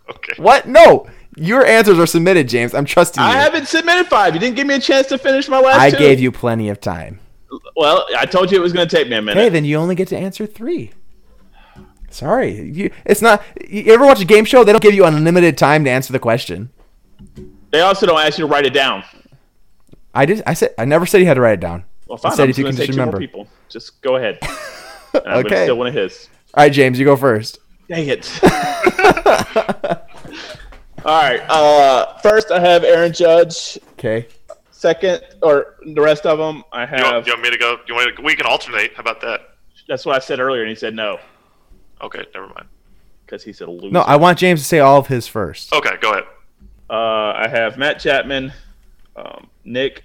Okay. 0.08 0.34
What? 0.40 0.68
No, 0.68 1.08
your 1.36 1.66
answers 1.66 1.98
are 1.98 2.06
submitted, 2.06 2.48
James. 2.48 2.74
I'm 2.74 2.84
trusting 2.84 3.20
you. 3.22 3.28
I 3.28 3.32
haven't 3.32 3.66
submitted 3.66 4.06
five. 4.06 4.34
You 4.34 4.40
didn't 4.40 4.54
give 4.56 4.66
me 4.66 4.74
a 4.74 4.78
chance 4.80 5.08
to 5.08 5.18
finish 5.18 5.48
my 5.48 5.58
last 5.60 5.80
I 5.80 5.90
two. 5.90 5.98
gave 5.98 6.20
you 6.20 6.30
plenty 6.30 6.68
of 6.68 6.80
time. 6.80 7.18
Well, 7.76 8.06
I 8.18 8.26
told 8.26 8.50
you 8.50 8.58
it 8.58 8.60
was 8.62 8.72
going 8.72 8.88
to 8.88 8.96
take 8.96 9.08
me 9.08 9.16
a 9.16 9.22
minute. 9.22 9.40
Hey, 9.40 9.48
then 9.48 9.64
you 9.64 9.76
only 9.76 9.94
get 9.94 10.08
to 10.08 10.16
answer 10.16 10.46
three. 10.46 10.92
Sorry, 12.10 12.60
you, 12.70 12.90
it's 13.04 13.20
not. 13.20 13.42
You 13.68 13.92
ever 13.92 14.06
watch 14.06 14.20
a 14.20 14.24
game 14.24 14.44
show? 14.44 14.64
They 14.64 14.72
don't 14.72 14.82
give 14.82 14.94
you 14.94 15.04
unlimited 15.04 15.58
time 15.58 15.84
to 15.84 15.90
answer 15.90 16.12
the 16.12 16.18
question. 16.18 16.70
They 17.72 17.80
also 17.80 18.06
don't 18.06 18.20
ask 18.20 18.38
you 18.38 18.46
to 18.46 18.50
write 18.52 18.64
it 18.64 18.72
down. 18.72 19.04
I 20.14 20.24
did. 20.24 20.42
I 20.46 20.54
said. 20.54 20.74
I 20.78 20.84
never 20.86 21.04
said 21.04 21.20
you 21.20 21.26
had 21.26 21.34
to 21.34 21.40
write 21.40 21.54
it 21.54 21.60
down. 21.60 21.84
Well, 22.06 22.16
fine. 22.16 22.32
I 22.32 22.34
said 22.36 22.44
I'm 22.44 22.50
if 22.50 22.58
you 22.58 22.64
can 22.64 22.74
just 22.76 22.86
take 22.86 22.90
two 22.92 22.96
more 22.96 23.06
remember. 23.06 23.18
people. 23.18 23.48
Just 23.68 24.00
go 24.00 24.16
ahead. 24.16 24.38
I'm 25.14 25.22
going 25.22 25.44
to 25.44 25.48
Okay. 25.48 25.64
steal 25.64 25.76
one 25.76 25.88
of 25.88 25.94
his. 25.94 26.28
All 26.54 26.62
right, 26.64 26.72
James, 26.72 26.98
you 26.98 27.04
go 27.04 27.16
first. 27.16 27.58
Dang 27.88 28.06
it. 28.08 28.40
All 31.04 31.22
right. 31.22 31.40
Uh, 31.48 32.16
first, 32.18 32.50
I 32.50 32.60
have 32.60 32.82
Aaron 32.84 33.12
Judge. 33.12 33.78
Okay. 33.92 34.26
Second, 34.80 35.22
or 35.42 35.76
the 35.86 36.02
rest 36.02 36.26
of 36.26 36.36
them, 36.38 36.62
I 36.70 36.82
You 36.82 36.86
have. 36.88 37.00
want, 37.14 37.26
you 37.26 37.32
want 37.32 37.42
me 37.44 37.50
to 37.50 37.56
go? 37.56 37.78
You 37.88 37.94
want? 37.94 38.14
to, 38.14 38.22
We 38.22 38.36
can 38.36 38.44
alternate. 38.44 38.92
How 38.94 39.00
about 39.00 39.22
that? 39.22 39.40
That's 39.88 40.04
what 40.04 40.16
I 40.16 40.18
said 40.18 40.38
earlier, 40.38 40.60
and 40.62 40.68
he 40.68 40.74
said 40.74 40.94
no 40.94 41.18
Okay, 42.02 42.22
never 42.34 42.48
mind. 42.48 42.66
because 43.24 43.42
he's 43.42 43.60
a 43.62 43.66
loser. 43.66 43.90
No, 43.90 44.02
I 44.02 44.16
want 44.16 44.38
James 44.38 44.60
to 44.60 44.66
say 44.66 44.80
all 44.80 44.98
of 44.98 45.06
his 45.06 45.26
first. 45.26 45.72
Okay, 45.72 45.96
go 46.02 46.10
ahead. 46.10 46.24
Uh, 46.90 47.32
I 47.36 47.48
have 47.48 47.78
Matt 47.78 47.98
Chapman, 48.00 48.52
um, 49.16 49.48
Nick. 49.64 50.04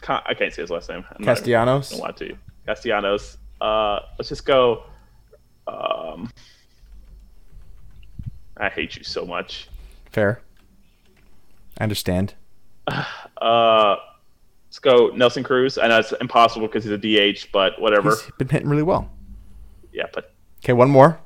Con- 0.00 0.22
I 0.26 0.34
can't 0.34 0.52
say 0.52 0.62
his 0.62 0.70
last 0.70 0.88
name. 0.88 1.04
I'm 1.10 1.24
not 1.24 1.36
Castellanos. 1.38 1.90
gonna 1.90 2.02
lie 2.02 2.10
to 2.12 2.26
you. 2.26 2.38
Castellanos. 2.66 3.36
Uh, 3.60 3.98
let's 4.16 4.28
just 4.28 4.46
go. 4.46 4.84
Um, 5.66 6.30
I 8.56 8.68
hate 8.68 8.96
you 8.96 9.02
so 9.02 9.26
much. 9.26 9.68
Fair. 10.12 10.40
I 11.78 11.82
understand. 11.82 12.34
Uh, 13.36 13.96
let's 14.68 14.78
go 14.78 15.08
Nelson 15.14 15.42
Cruz. 15.42 15.76
I 15.76 15.88
know 15.88 15.98
it's 15.98 16.12
impossible 16.20 16.66
because 16.66 16.84
he's 16.84 16.92
a 16.92 16.96
DH, 17.34 17.48
but 17.52 17.78
whatever. 17.80 18.10
He's 18.10 18.30
been 18.38 18.48
hitting 18.48 18.68
really 18.68 18.82
well. 18.84 19.10
Yeah, 19.92 20.04
but 20.14 20.32
Okay, 20.64 20.72
one 20.72 20.88
more. 20.88 21.18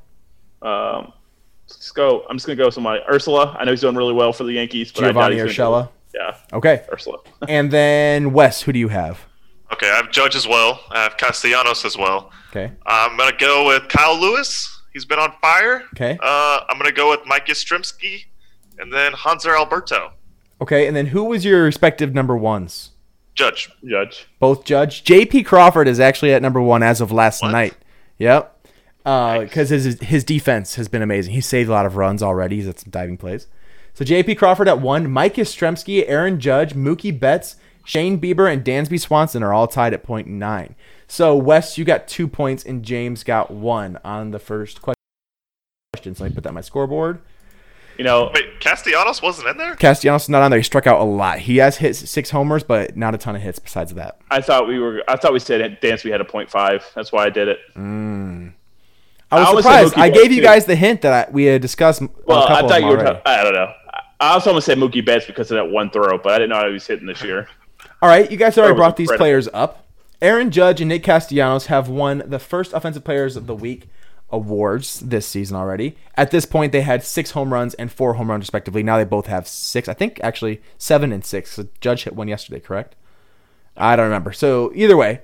um, 0.62 1.12
let's 1.68 1.90
go. 1.93 2.24
I'm 2.28 2.36
just 2.36 2.47
gonna 2.47 2.56
go 2.56 2.70
somebody. 2.70 3.02
Ursula. 3.09 3.55
I 3.59 3.64
know 3.64 3.70
he's 3.70 3.82
doing 3.82 3.94
really 3.94 4.14
well 4.14 4.32
for 4.32 4.44
the 4.44 4.52
Yankees, 4.55 4.90
but 4.90 5.05
I 5.05 5.06
doubt 5.09 5.30
Giovanni 5.30 5.35
he's 5.48 5.56
gonna 5.56 5.86
Urshela. 5.86 5.89
Yeah, 6.14 6.36
Okay, 6.55 6.82
Ursula. 6.93 7.18
and 7.48 7.70
then 7.70 8.32
Wes. 8.32 8.62
Who 8.62 8.72
do 8.72 8.78
you 8.78 8.89
have? 8.89 9.20
Okay, 9.72 9.89
I 9.89 9.97
have 9.97 10.10
Judge 10.10 10.35
as 10.35 10.48
well. 10.48 10.80
I 10.90 11.02
have 11.02 11.16
Castellanos 11.18 11.85
as 11.85 11.97
well. 11.97 12.32
Okay. 12.51 12.72
I'm 12.86 13.16
gonna 13.16 13.36
go 13.39 13.66
with 13.68 13.86
Kyle 13.89 14.18
Lewis. 14.18 14.80
He's 14.93 15.05
been 15.05 15.18
on 15.20 15.32
fire. 15.40 15.82
Okay. 15.94 16.18
Uh, 16.20 16.60
I'm 16.68 16.78
gonna 16.78 16.90
go 16.90 17.10
with 17.10 17.20
Mike 17.26 17.47
Yastrzemski, 17.47 18.24
and 18.78 18.93
then 18.93 19.12
Hanser 19.12 19.56
Alberto. 19.56 20.14
Okay, 20.60 20.86
and 20.86 20.97
then 20.97 21.06
who 21.06 21.24
was 21.24 21.44
your 21.44 21.62
respective 21.64 22.14
number 22.14 22.36
ones? 22.36 22.90
Judge. 23.35 23.70
Judge. 23.85 24.26
both 24.40 24.64
judge. 24.64 25.05
J.P. 25.05 25.44
Crawford 25.44 25.86
is 25.86 26.01
actually 26.01 26.32
at 26.32 26.43
number 26.43 26.60
one 26.60 26.82
as 26.82 27.01
of 27.01 27.12
last 27.12 27.43
What? 27.43 27.52
night. 27.52 27.74
Yep. 28.18 28.55
Uh, 29.06 29.40
because 29.40 29.68
his 29.70 30.01
his 30.01 30.24
defense 30.24 30.74
has 30.74 30.89
been 30.89 31.02
amazing. 31.02 31.32
He's 31.35 31.47
saved 31.47 31.68
a 31.68 31.72
lot 31.72 31.86
of 31.86 31.97
runs 31.97 32.22
already. 32.22 32.56
He's 32.56 32.66
at 32.66 32.80
some 32.80 32.90
diving 32.90 33.16
plays. 33.16 33.47
So 33.94 34.05
J.P. 34.05 34.35
Crawford 34.35 34.68
at 34.68 34.80
one, 34.80 35.10
Mike 35.10 35.35
Yastrzemski, 35.36 36.05
Aaron 36.09 36.40
Judge, 36.40 36.74
Mookie 36.74 37.18
Betts, 37.18 37.56
Shane 37.85 38.20
Bieber, 38.20 38.52
and 38.52 38.64
Dansby 38.64 39.01
Swanson 39.01 39.43
are 39.43 39.52
all 39.55 39.66
tied 39.68 39.94
at 39.94 40.02
point 40.02 40.26
nine. 40.26 40.74
So 41.06 41.36
Wes, 41.36 41.78
you 41.78 41.85
got 41.85 42.09
two 42.09 42.26
points, 42.28 42.64
and 42.64 42.82
James 42.85 43.22
got 43.22 43.51
one 43.52 43.98
on 44.05 44.32
the 44.32 44.39
first 44.40 44.82
question. 44.82 44.97
So 46.14 46.24
let 46.24 46.30
me 46.30 46.35
put 46.35 46.43
that 46.43 46.51
on 46.51 46.55
my 46.55 46.60
scoreboard. 46.60 47.20
You 47.99 48.05
know, 48.05 48.31
Wait, 48.33 48.61
Castellanos 48.61 49.20
wasn't 49.20 49.49
in 49.49 49.57
there? 49.57 49.75
Castellanos 49.75 50.23
is 50.23 50.29
not 50.29 50.43
on 50.43 50.51
there. 50.53 50.61
He 50.61 50.65
struck 50.65 50.87
out 50.87 51.01
a 51.01 51.05
lot. 51.05 51.41
He 51.41 51.57
has 51.57 51.79
hit 51.79 51.97
six 51.97 52.31
homers, 52.31 52.62
but 52.62 52.97
not 52.97 53.15
a 53.15 53.19
ton 53.19 53.35
of 53.35 53.43
hits 53.43 53.59
besides 53.59 53.93
that. 53.95 54.20
I 54.31 54.41
thought 54.41 54.69
we 54.69 54.79
were. 54.79 55.03
I 55.09 55.16
thought 55.16 55.33
we 55.33 55.41
said 55.41 55.81
dance. 55.81 56.05
We 56.05 56.11
had 56.12 56.20
a 56.20 56.25
point 56.25 56.49
five. 56.49 56.89
That's 56.95 57.11
why 57.11 57.27
I 57.27 57.31
did 57.31 57.49
it. 57.49 57.59
Hmm. 57.75 58.49
I 59.31 59.41
was 59.41 59.49
I 59.49 59.57
surprised. 59.57 59.95
I 59.97 60.09
Betts, 60.11 60.23
gave 60.23 60.33
you 60.33 60.41
too. 60.41 60.47
guys 60.47 60.65
the 60.65 60.77
hint 60.77 61.03
that 61.03 61.29
I, 61.29 61.31
we 61.31 61.45
had 61.45 61.61
discussed. 61.61 62.01
Well, 62.25 62.45
a 62.45 62.49
couple 62.49 62.66
I 62.66 62.69
thought 62.69 62.81
you 62.81 62.87
were. 62.87 63.20
I 63.27 63.43
don't 63.43 63.53
know. 63.53 63.73
I 64.20 64.33
also 64.33 64.53
to 64.55 64.61
say 64.61 64.75
Mookie 64.75 65.05
Betts 65.05 65.27
because 65.27 65.51
of 65.51 65.57
that 65.57 65.70
one 65.70 65.91
throw, 65.91 66.19
but 66.19 66.33
I 66.33 66.39
didn't 66.39 66.51
know 66.51 66.66
he 66.66 66.73
was 66.73 66.87
hitting 66.87 67.07
this 67.07 67.23
year. 67.23 67.49
All 68.01 68.09
right, 68.09 68.31
you 68.31 68.37
guys 68.37 68.57
already 68.59 68.75
brought 68.75 68.97
these 68.97 69.07
incredible. 69.07 69.23
players 69.25 69.49
up. 69.53 69.87
Aaron 70.20 70.51
Judge 70.51 70.81
and 70.81 70.89
Nick 70.89 71.05
Castellanos 71.05 71.66
have 71.66 71.89
won 71.89 72.23
the 72.27 72.39
first 72.39 72.73
Offensive 72.73 73.05
Players 73.05 73.37
of 73.37 73.47
the 73.47 73.55
Week 73.55 73.89
awards 74.31 75.01
this 75.01 75.27
season 75.27 75.57
already. 75.57 75.97
At 76.15 76.31
this 76.31 76.45
point, 76.45 76.73
they 76.73 76.83
had 76.83 77.03
six 77.03 77.33
home 77.33 77.53
runs 77.53 77.75
and 77.75 77.91
four 77.91 78.15
home 78.15 78.31
runs 78.31 78.43
respectively. 78.43 78.83
Now 78.83 78.97
they 78.97 79.05
both 79.05 79.27
have 79.27 79.49
six. 79.49 79.89
I 79.89 79.95
think 79.95 80.21
actually 80.23 80.61
seven 80.77 81.13
and 81.13 81.25
six. 81.25 81.53
So 81.53 81.69
Judge 81.81 82.05
hit 82.05 82.15
one 82.15 82.29
yesterday, 82.29 82.61
correct? 82.61 82.95
I 83.77 83.97
don't 83.97 84.07
remember. 84.07 84.33
So 84.33 84.73
either 84.75 84.97
way, 84.97 85.21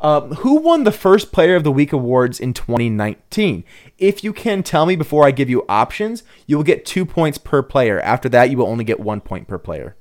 um, 0.00 0.32
who 0.36 0.56
won 0.56 0.84
the 0.84 0.92
first 0.92 1.32
Player 1.32 1.56
of 1.56 1.64
the 1.64 1.72
Week 1.72 1.92
awards 1.92 2.38
in 2.38 2.54
2019? 2.54 3.64
If 3.98 4.22
you 4.22 4.32
can 4.32 4.62
tell 4.62 4.86
me 4.86 4.96
before 4.96 5.26
I 5.26 5.32
give 5.32 5.50
you 5.50 5.64
options, 5.68 6.22
you 6.46 6.56
will 6.56 6.64
get 6.64 6.86
two 6.86 7.04
points 7.04 7.38
per 7.38 7.62
player. 7.62 8.00
After 8.00 8.28
that, 8.28 8.50
you 8.50 8.56
will 8.56 8.66
only 8.66 8.84
get 8.84 9.00
one 9.00 9.20
point 9.20 9.48
per 9.48 9.58
player. 9.58 9.96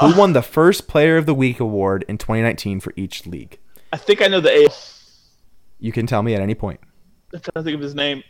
Who 0.00 0.16
won 0.16 0.32
the 0.32 0.42
first 0.42 0.88
Player 0.88 1.16
of 1.16 1.26
the 1.26 1.34
Week 1.34 1.60
award 1.60 2.04
in 2.08 2.18
2019 2.18 2.80
for 2.80 2.92
each 2.96 3.26
league? 3.26 3.58
I 3.92 3.96
think 3.96 4.22
I 4.22 4.26
know 4.26 4.40
the 4.40 4.50
A. 4.50 4.68
You 5.84 5.92
can 5.92 6.06
tell 6.06 6.22
me 6.22 6.34
at 6.34 6.40
any 6.40 6.54
point. 6.54 6.80
I'm 7.34 7.40
trying 7.40 7.52
to 7.56 7.62
think 7.62 7.74
of 7.74 7.82
his 7.82 7.94
name. 7.94 8.22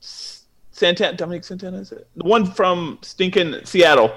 Santana, 0.00 1.16
Dominic 1.16 1.44
Santana, 1.44 1.78
is 1.78 1.92
it? 1.92 2.06
The 2.14 2.24
one 2.24 2.44
from 2.44 2.98
stinking 3.00 3.64
Seattle 3.64 4.14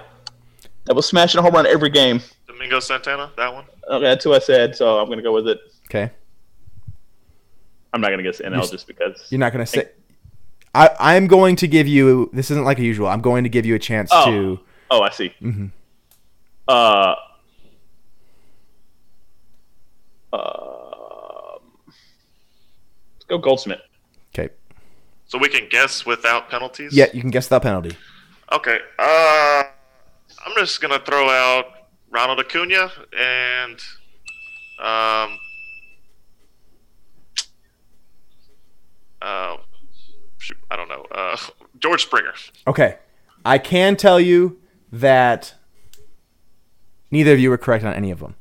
that 0.84 0.96
was 0.96 1.08
smashing 1.08 1.40
a 1.40 1.42
home 1.42 1.54
run 1.54 1.66
every 1.66 1.90
game. 1.90 2.20
Domingo 2.46 2.82
Santana, 2.82 3.32
that 3.38 3.54
one. 3.54 3.64
Okay, 3.90 4.04
that's 4.04 4.26
who 4.26 4.34
I 4.34 4.40
said, 4.40 4.76
so 4.76 5.00
I'm 5.00 5.06
going 5.06 5.20
to 5.20 5.24
go 5.24 5.32
with 5.32 5.48
it. 5.48 5.60
Okay. 5.86 6.12
I'm 7.94 8.02
not 8.02 8.10
going 8.10 8.18
to 8.22 8.24
guess 8.30 8.42
NL 8.42 8.52
You're- 8.56 8.68
just 8.68 8.86
because. 8.86 9.26
You're 9.30 9.40
not 9.40 9.54
going 9.54 9.64
to 9.66 9.72
say. 9.72 9.88
I, 10.76 10.90
I'm 11.00 11.28
going 11.28 11.56
to 11.56 11.70
give 11.70 11.88
you. 11.88 12.30
This 12.34 12.52
isn't 12.52 12.66
like 12.66 12.80
a 12.80 12.84
usual. 12.84 13.08
I'm 13.08 13.22
going 13.22 13.46
to 13.46 13.50
give 13.50 13.66
you 13.66 13.76
a 13.76 13.80
chance 13.80 14.10
Oh. 14.12 14.26
to. 14.30 14.60
Oh, 14.92 15.02
I 15.04 15.10
see. 15.12 15.34
Mhm. 15.42 15.72
Uh, 16.68 17.16
let's 20.34 20.69
go 23.30 23.38
Goldschmidt. 23.38 23.82
Okay. 24.34 24.54
So 25.26 25.38
we 25.38 25.48
can 25.48 25.70
guess 25.70 26.06
without 26.06 26.50
penalties. 26.50 26.94
Yeah, 26.94 27.06
you 27.14 27.22
can 27.22 27.30
guess 27.30 27.46
without 27.46 27.62
penalty. 27.62 27.96
Okay. 28.52 28.80
Uh, 28.98 29.64
I'm 30.46 30.56
just 30.58 30.82
gonna 30.82 31.00
throw 31.00 31.30
out 31.30 31.66
Ronald 32.10 32.40
Acuna 32.40 32.92
and 33.18 33.80
um. 34.80 35.38
Uh, 39.22 39.58
shoot, 40.38 40.58
I 40.72 40.76
don't 40.76 40.88
know. 40.88 41.06
Uh, 41.12 41.38
George 41.80 42.04
Springer. 42.04 42.34
Okay. 42.68 42.98
I 43.46 43.58
can 43.58 43.96
tell 43.96 44.20
you 44.20 44.60
that 44.92 45.54
neither 47.12 47.34
of 47.34 47.40
you 47.40 47.50
were 47.50 47.58
correct 47.58 47.84
on 47.86 47.94
any 47.94 48.12
of 48.12 48.20
them. 48.20 48.36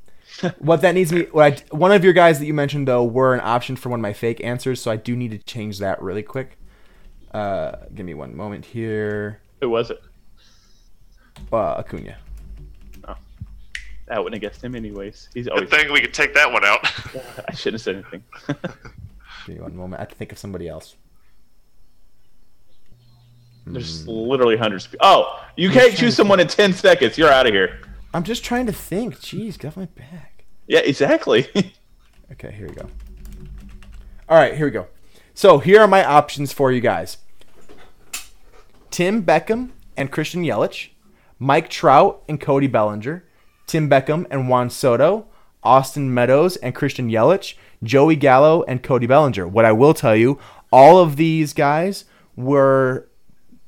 What 0.58 0.80
that 0.82 0.94
needs 0.94 1.12
me, 1.12 1.22
what 1.32 1.52
I, 1.72 1.76
one 1.76 1.92
of 1.92 2.04
your 2.04 2.12
guys 2.12 2.38
that 2.38 2.46
you 2.46 2.54
mentioned 2.54 2.86
though 2.88 3.04
were 3.04 3.34
an 3.34 3.40
option 3.42 3.76
for 3.76 3.88
one 3.88 4.00
of 4.00 4.02
my 4.02 4.12
fake 4.12 4.42
answers, 4.44 4.80
so 4.80 4.90
I 4.90 4.96
do 4.96 5.16
need 5.16 5.30
to 5.32 5.38
change 5.38 5.78
that 5.78 6.00
really 6.02 6.22
quick. 6.22 6.58
Uh, 7.32 7.72
give 7.94 8.06
me 8.06 8.14
one 8.14 8.36
moment 8.36 8.64
here. 8.64 9.40
Who 9.60 9.68
was 9.70 9.90
it? 9.90 10.00
Uh, 11.52 11.74
Acuna. 11.78 12.16
I 14.10 14.18
wouldn't 14.18 14.42
have 14.42 14.50
guessed 14.50 14.64
him 14.64 14.74
anyways. 14.74 15.28
He's 15.34 15.44
Good 15.44 15.52
always. 15.52 15.68
thing 15.68 15.92
we 15.92 16.00
could 16.00 16.14
take 16.14 16.32
that 16.32 16.50
one 16.50 16.64
out. 16.64 16.80
I 17.48 17.52
shouldn't 17.54 17.74
have 17.74 17.80
said 17.82 17.96
anything. 17.96 18.24
Give 19.46 19.56
me 19.56 19.60
one 19.60 19.76
moment. 19.76 20.00
I 20.00 20.02
have 20.02 20.08
to 20.08 20.14
think 20.14 20.32
of 20.32 20.38
somebody 20.38 20.66
else. 20.66 20.96
There's 23.66 24.04
Hmm. 24.04 24.10
literally 24.10 24.56
hundreds. 24.56 24.86
Of, 24.86 24.96
oh, 25.00 25.44
you 25.56 25.68
can't 25.68 25.94
choose 25.94 26.16
someone 26.16 26.40
in 26.40 26.48
ten 26.48 26.72
seconds. 26.72 27.18
You're 27.18 27.30
out 27.30 27.46
of 27.46 27.52
here. 27.52 27.80
I'm 28.14 28.24
just 28.24 28.44
trying 28.44 28.66
to 28.66 28.72
think. 28.72 29.16
Jeez, 29.16 29.58
get 29.58 29.68
off 29.68 29.76
my 29.76 29.86
back. 29.86 30.44
Yeah, 30.66 30.80
exactly. 30.80 31.48
Okay, 32.30 32.52
here 32.52 32.68
we 32.68 32.74
go. 32.74 32.86
All 34.28 34.36
right, 34.36 34.54
here 34.54 34.66
we 34.66 34.70
go. 34.70 34.86
So 35.32 35.60
here 35.60 35.80
are 35.80 35.88
my 35.88 36.04
options 36.04 36.52
for 36.52 36.70
you 36.70 36.82
guys: 36.82 37.16
Tim 38.90 39.22
Beckham 39.22 39.70
and 39.96 40.12
Christian 40.12 40.44
Yelich, 40.44 40.90
Mike 41.38 41.70
Trout 41.70 42.22
and 42.28 42.38
Cody 42.38 42.66
Bellinger, 42.66 43.24
Tim 43.66 43.88
Beckham 43.88 44.26
and 44.30 44.48
Juan 44.48 44.68
Soto, 44.68 45.26
Austin 45.62 46.12
Meadows 46.12 46.56
and 46.56 46.74
Christian 46.74 47.08
Yelich, 47.08 47.54
Joey 47.82 48.16
Gallo 48.16 48.62
and 48.64 48.82
Cody 48.82 49.06
Bellinger. 49.06 49.48
What 49.48 49.64
I 49.64 49.72
will 49.72 49.94
tell 49.94 50.14
you, 50.16 50.38
all 50.70 50.98
of 50.98 51.16
these 51.16 51.54
guys 51.54 52.04
were 52.36 53.08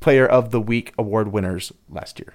Player 0.01 0.27
of 0.27 0.51
the 0.51 0.61
Week 0.61 0.93
award 0.99 1.33
winners 1.33 1.73
last 1.89 2.19
year. 2.19 2.35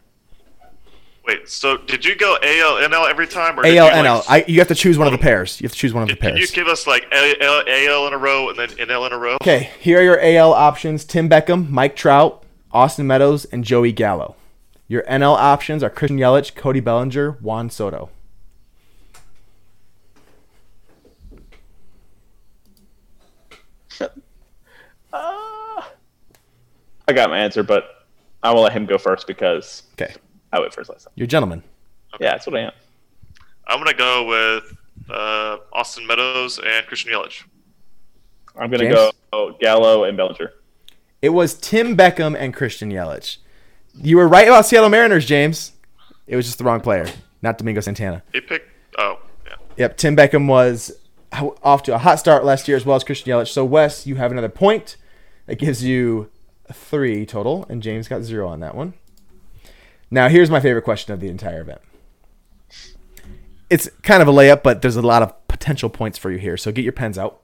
Wait, 1.27 1.49
so 1.49 1.77
did 1.77 2.05
you 2.05 2.15
go 2.15 2.35
AL 2.35 2.87
NL 2.87 3.09
every 3.09 3.25
time, 3.25 3.59
or 3.59 3.63
did 3.63 3.75
AL, 3.77 3.87
you, 3.87 3.91
like, 3.91 4.05
NL. 4.05 4.23
I, 4.29 4.45
you 4.47 4.59
have 4.59 4.67
to 4.67 4.75
choose 4.75 4.97
one 4.97 5.07
of 5.07 5.11
the 5.11 5.17
um, 5.17 5.23
pairs. 5.23 5.59
You 5.59 5.65
have 5.65 5.71
to 5.71 5.77
choose 5.77 5.93
one 5.93 6.03
of 6.03 6.09
the 6.09 6.15
pairs. 6.15 6.33
Can 6.33 6.37
you 6.37 6.45
pairs. 6.45 6.51
give 6.51 6.67
us 6.67 6.85
like 6.85 7.07
AL, 7.11 7.63
AL 7.67 8.07
in 8.07 8.13
a 8.13 8.17
row 8.17 8.49
and 8.49 8.59
then 8.59 8.69
NL 8.69 9.07
in 9.07 9.13
a 9.13 9.17
row? 9.17 9.37
Okay, 9.41 9.71
here 9.79 9.99
are 9.99 10.03
your 10.03 10.21
AL 10.21 10.53
options: 10.53 11.03
Tim 11.03 11.27
Beckham, 11.27 11.69
Mike 11.69 11.95
Trout, 11.95 12.43
Austin 12.71 13.07
Meadows, 13.07 13.45
and 13.45 13.63
Joey 13.63 13.91
Gallo. 13.91 14.35
Your 14.87 15.01
NL 15.03 15.35
options 15.35 15.81
are 15.81 15.89
Christian 15.89 16.19
Yelich, 16.19 16.53
Cody 16.53 16.79
Bellinger, 16.79 17.31
Juan 17.41 17.71
Soto. 17.71 18.11
I 25.11 27.13
got 27.13 27.31
my 27.31 27.39
answer, 27.39 27.63
but 27.63 28.05
I 28.43 28.53
will 28.53 28.61
let 28.61 28.73
him 28.73 28.85
go 28.85 28.99
first 28.99 29.25
because 29.25 29.81
Okay, 29.93 30.13
I 30.51 30.59
went 30.59 30.73
first 30.73 30.89
last 30.89 31.03
time. 31.03 31.13
you're 31.15 31.27
gentlemen. 31.27 31.63
Yeah, 32.19 32.31
that's 32.31 32.47
what 32.47 32.55
I 32.55 32.61
am. 32.61 32.71
I'm 33.67 33.79
gonna 33.79 33.93
go 33.93 34.25
with 34.25 34.77
uh, 35.09 35.57
Austin 35.73 36.07
Meadows 36.07 36.59
and 36.59 36.85
Christian 36.87 37.11
Yelich. 37.11 37.43
I'm 38.57 38.69
gonna 38.71 38.89
James? 38.89 39.11
go 39.31 39.57
Gallo 39.59 40.03
and 40.05 40.15
Bellinger. 40.15 40.53
It 41.21 41.29
was 41.29 41.55
Tim 41.55 41.97
Beckham 41.97 42.35
and 42.37 42.53
Christian 42.53 42.91
Yelich. 42.91 43.37
You 43.95 44.17
were 44.17 44.27
right 44.27 44.47
about 44.47 44.65
Seattle 44.65 44.89
Mariners, 44.89 45.25
James. 45.25 45.71
It 46.27 46.35
was 46.35 46.45
just 46.45 46.57
the 46.57 46.63
wrong 46.63 46.79
player, 46.81 47.07
not 47.41 47.57
Domingo 47.57 47.81
Santana. 47.81 48.23
He 48.31 48.41
picked. 48.41 48.69
Oh, 48.97 49.19
yeah. 49.45 49.55
Yep, 49.77 49.97
Tim 49.97 50.15
Beckham 50.15 50.47
was 50.47 50.91
off 51.63 51.83
to 51.83 51.95
a 51.95 51.97
hot 51.97 52.19
start 52.19 52.45
last 52.45 52.67
year 52.67 52.77
as 52.77 52.85
well 52.85 52.95
as 52.95 53.03
Christian 53.03 53.31
Yelich. 53.31 53.47
So 53.49 53.65
Wes, 53.65 54.07
you 54.07 54.15
have 54.15 54.31
another 54.31 54.49
point. 54.49 54.95
That 55.47 55.57
gives 55.59 55.83
you 55.83 56.29
three 56.71 57.25
total, 57.25 57.65
and 57.69 57.83
James 57.83 58.07
got 58.07 58.23
zero 58.23 58.47
on 58.47 58.59
that 58.61 58.73
one. 58.75 58.93
Now 60.11 60.29
here's 60.29 60.49
my 60.49 60.59
favorite 60.59 60.83
question 60.83 61.13
of 61.13 61.19
the 61.19 61.29
entire 61.29 61.61
event. 61.61 61.81
It's 63.69 63.89
kind 64.03 64.21
of 64.21 64.27
a 64.27 64.31
layup, 64.31 64.63
but 64.63 64.81
there's 64.81 64.95
a 64.95 65.01
lot 65.01 65.23
of 65.23 65.47
potential 65.47 65.89
points 65.89 66.17
for 66.17 66.31
you 66.31 66.37
here. 66.37 66.57
So 66.57 66.71
get 66.71 66.83
your 66.83 66.93
pens 66.93 67.17
out. 67.17 67.41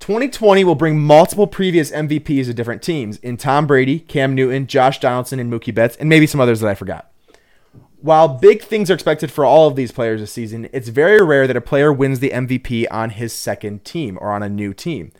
2020 0.00 0.64
will 0.64 0.74
bring 0.74 0.98
multiple 0.98 1.46
previous 1.46 1.90
MVPs 1.90 2.48
of 2.48 2.56
different 2.56 2.82
teams 2.82 3.16
in 3.18 3.36
Tom 3.36 3.66
Brady, 3.66 4.00
Cam 4.00 4.34
Newton, 4.34 4.66
Josh 4.66 5.00
Donaldson, 5.00 5.38
and 5.38 5.52
Mookie 5.52 5.74
Betts, 5.74 5.96
and 5.96 6.08
maybe 6.08 6.26
some 6.26 6.40
others 6.40 6.60
that 6.60 6.68
I 6.68 6.74
forgot. 6.74 7.10
While 8.00 8.28
big 8.28 8.62
things 8.62 8.90
are 8.90 8.94
expected 8.94 9.30
for 9.30 9.46
all 9.46 9.66
of 9.66 9.76
these 9.76 9.92
players 9.92 10.20
this 10.20 10.32
season, 10.32 10.68
it's 10.72 10.88
very 10.88 11.24
rare 11.24 11.46
that 11.46 11.56
a 11.56 11.62
player 11.62 11.90
wins 11.90 12.20
the 12.20 12.30
MVP 12.30 12.86
on 12.90 13.10
his 13.10 13.32
second 13.32 13.84
team 13.84 14.18
or 14.20 14.30
on 14.30 14.42
a 14.42 14.48
new 14.48 14.74
team. 14.74 15.10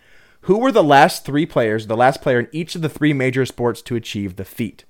Who 0.42 0.58
were 0.58 0.72
the 0.72 0.84
last 0.84 1.24
three 1.24 1.46
players, 1.46 1.86
the 1.86 1.96
last 1.96 2.20
player 2.20 2.40
in 2.40 2.48
each 2.52 2.74
of 2.74 2.82
the 2.82 2.90
three 2.90 3.14
major 3.14 3.46
sports 3.46 3.80
to 3.82 3.96
achieve 3.96 4.36
the 4.36 4.44
feat? 4.44 4.84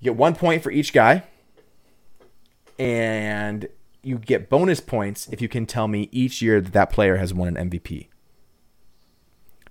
You 0.00 0.12
get 0.12 0.16
one 0.16 0.34
point 0.34 0.62
for 0.62 0.70
each 0.70 0.92
guy, 0.92 1.24
and 2.78 3.68
you 4.02 4.18
get 4.18 4.48
bonus 4.48 4.80
points 4.80 5.28
if 5.30 5.42
you 5.42 5.48
can 5.48 5.66
tell 5.66 5.86
me 5.86 6.08
each 6.10 6.40
year 6.40 6.60
that 6.60 6.72
that 6.72 6.90
player 6.90 7.18
has 7.18 7.34
won 7.34 7.54
an 7.54 7.70
MVP. 7.70 8.08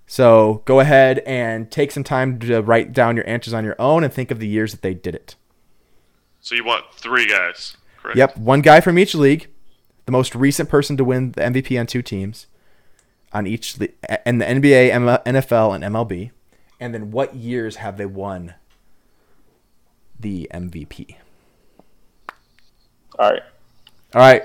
So 0.06 0.62
go 0.66 0.80
ahead 0.80 1.20
and 1.20 1.70
take 1.72 1.92
some 1.92 2.04
time 2.04 2.40
to 2.40 2.62
write 2.62 2.94
down 2.94 3.16
your 3.16 3.28
answers 3.28 3.54
on 3.54 3.64
your 3.64 3.76
own 3.80 4.04
and 4.04 4.14
think 4.14 4.32
of 4.32 4.40
the 4.40 4.48
years 4.48 4.72
that 4.72 4.82
they 4.82 4.94
did 4.94 5.16
it. 5.16 5.36
So 6.42 6.56
you 6.56 6.64
want 6.64 6.86
three 6.94 7.28
guys, 7.28 7.78
correct? 8.02 8.18
Yep, 8.18 8.38
one 8.38 8.62
guy 8.62 8.82
from 8.82 8.98
each 8.98 9.14
league, 9.14 9.50
the 10.06 10.12
most 10.12 10.36
recent 10.36 10.70
person 10.70 10.96
to 10.98 11.04
win 11.04 11.32
the 11.34 11.42
MVP 11.42 11.80
on 11.80 11.86
two 11.86 12.02
teams, 12.02 12.48
on 13.34 13.46
each 13.46 13.78
and 14.26 14.42
the 14.42 14.46
NBA, 14.46 14.92
NFL, 15.26 15.76
and 15.76 15.84
MLB, 15.84 16.32
and 16.80 16.94
then 16.94 17.12
what 17.12 17.36
years 17.36 17.76
have 17.76 17.98
they 17.98 18.06
won 18.06 18.56
the 20.20 20.50
MVP? 20.54 21.16
All 23.18 23.32
right. 23.32 23.42
All 24.16 24.22
right, 24.22 24.44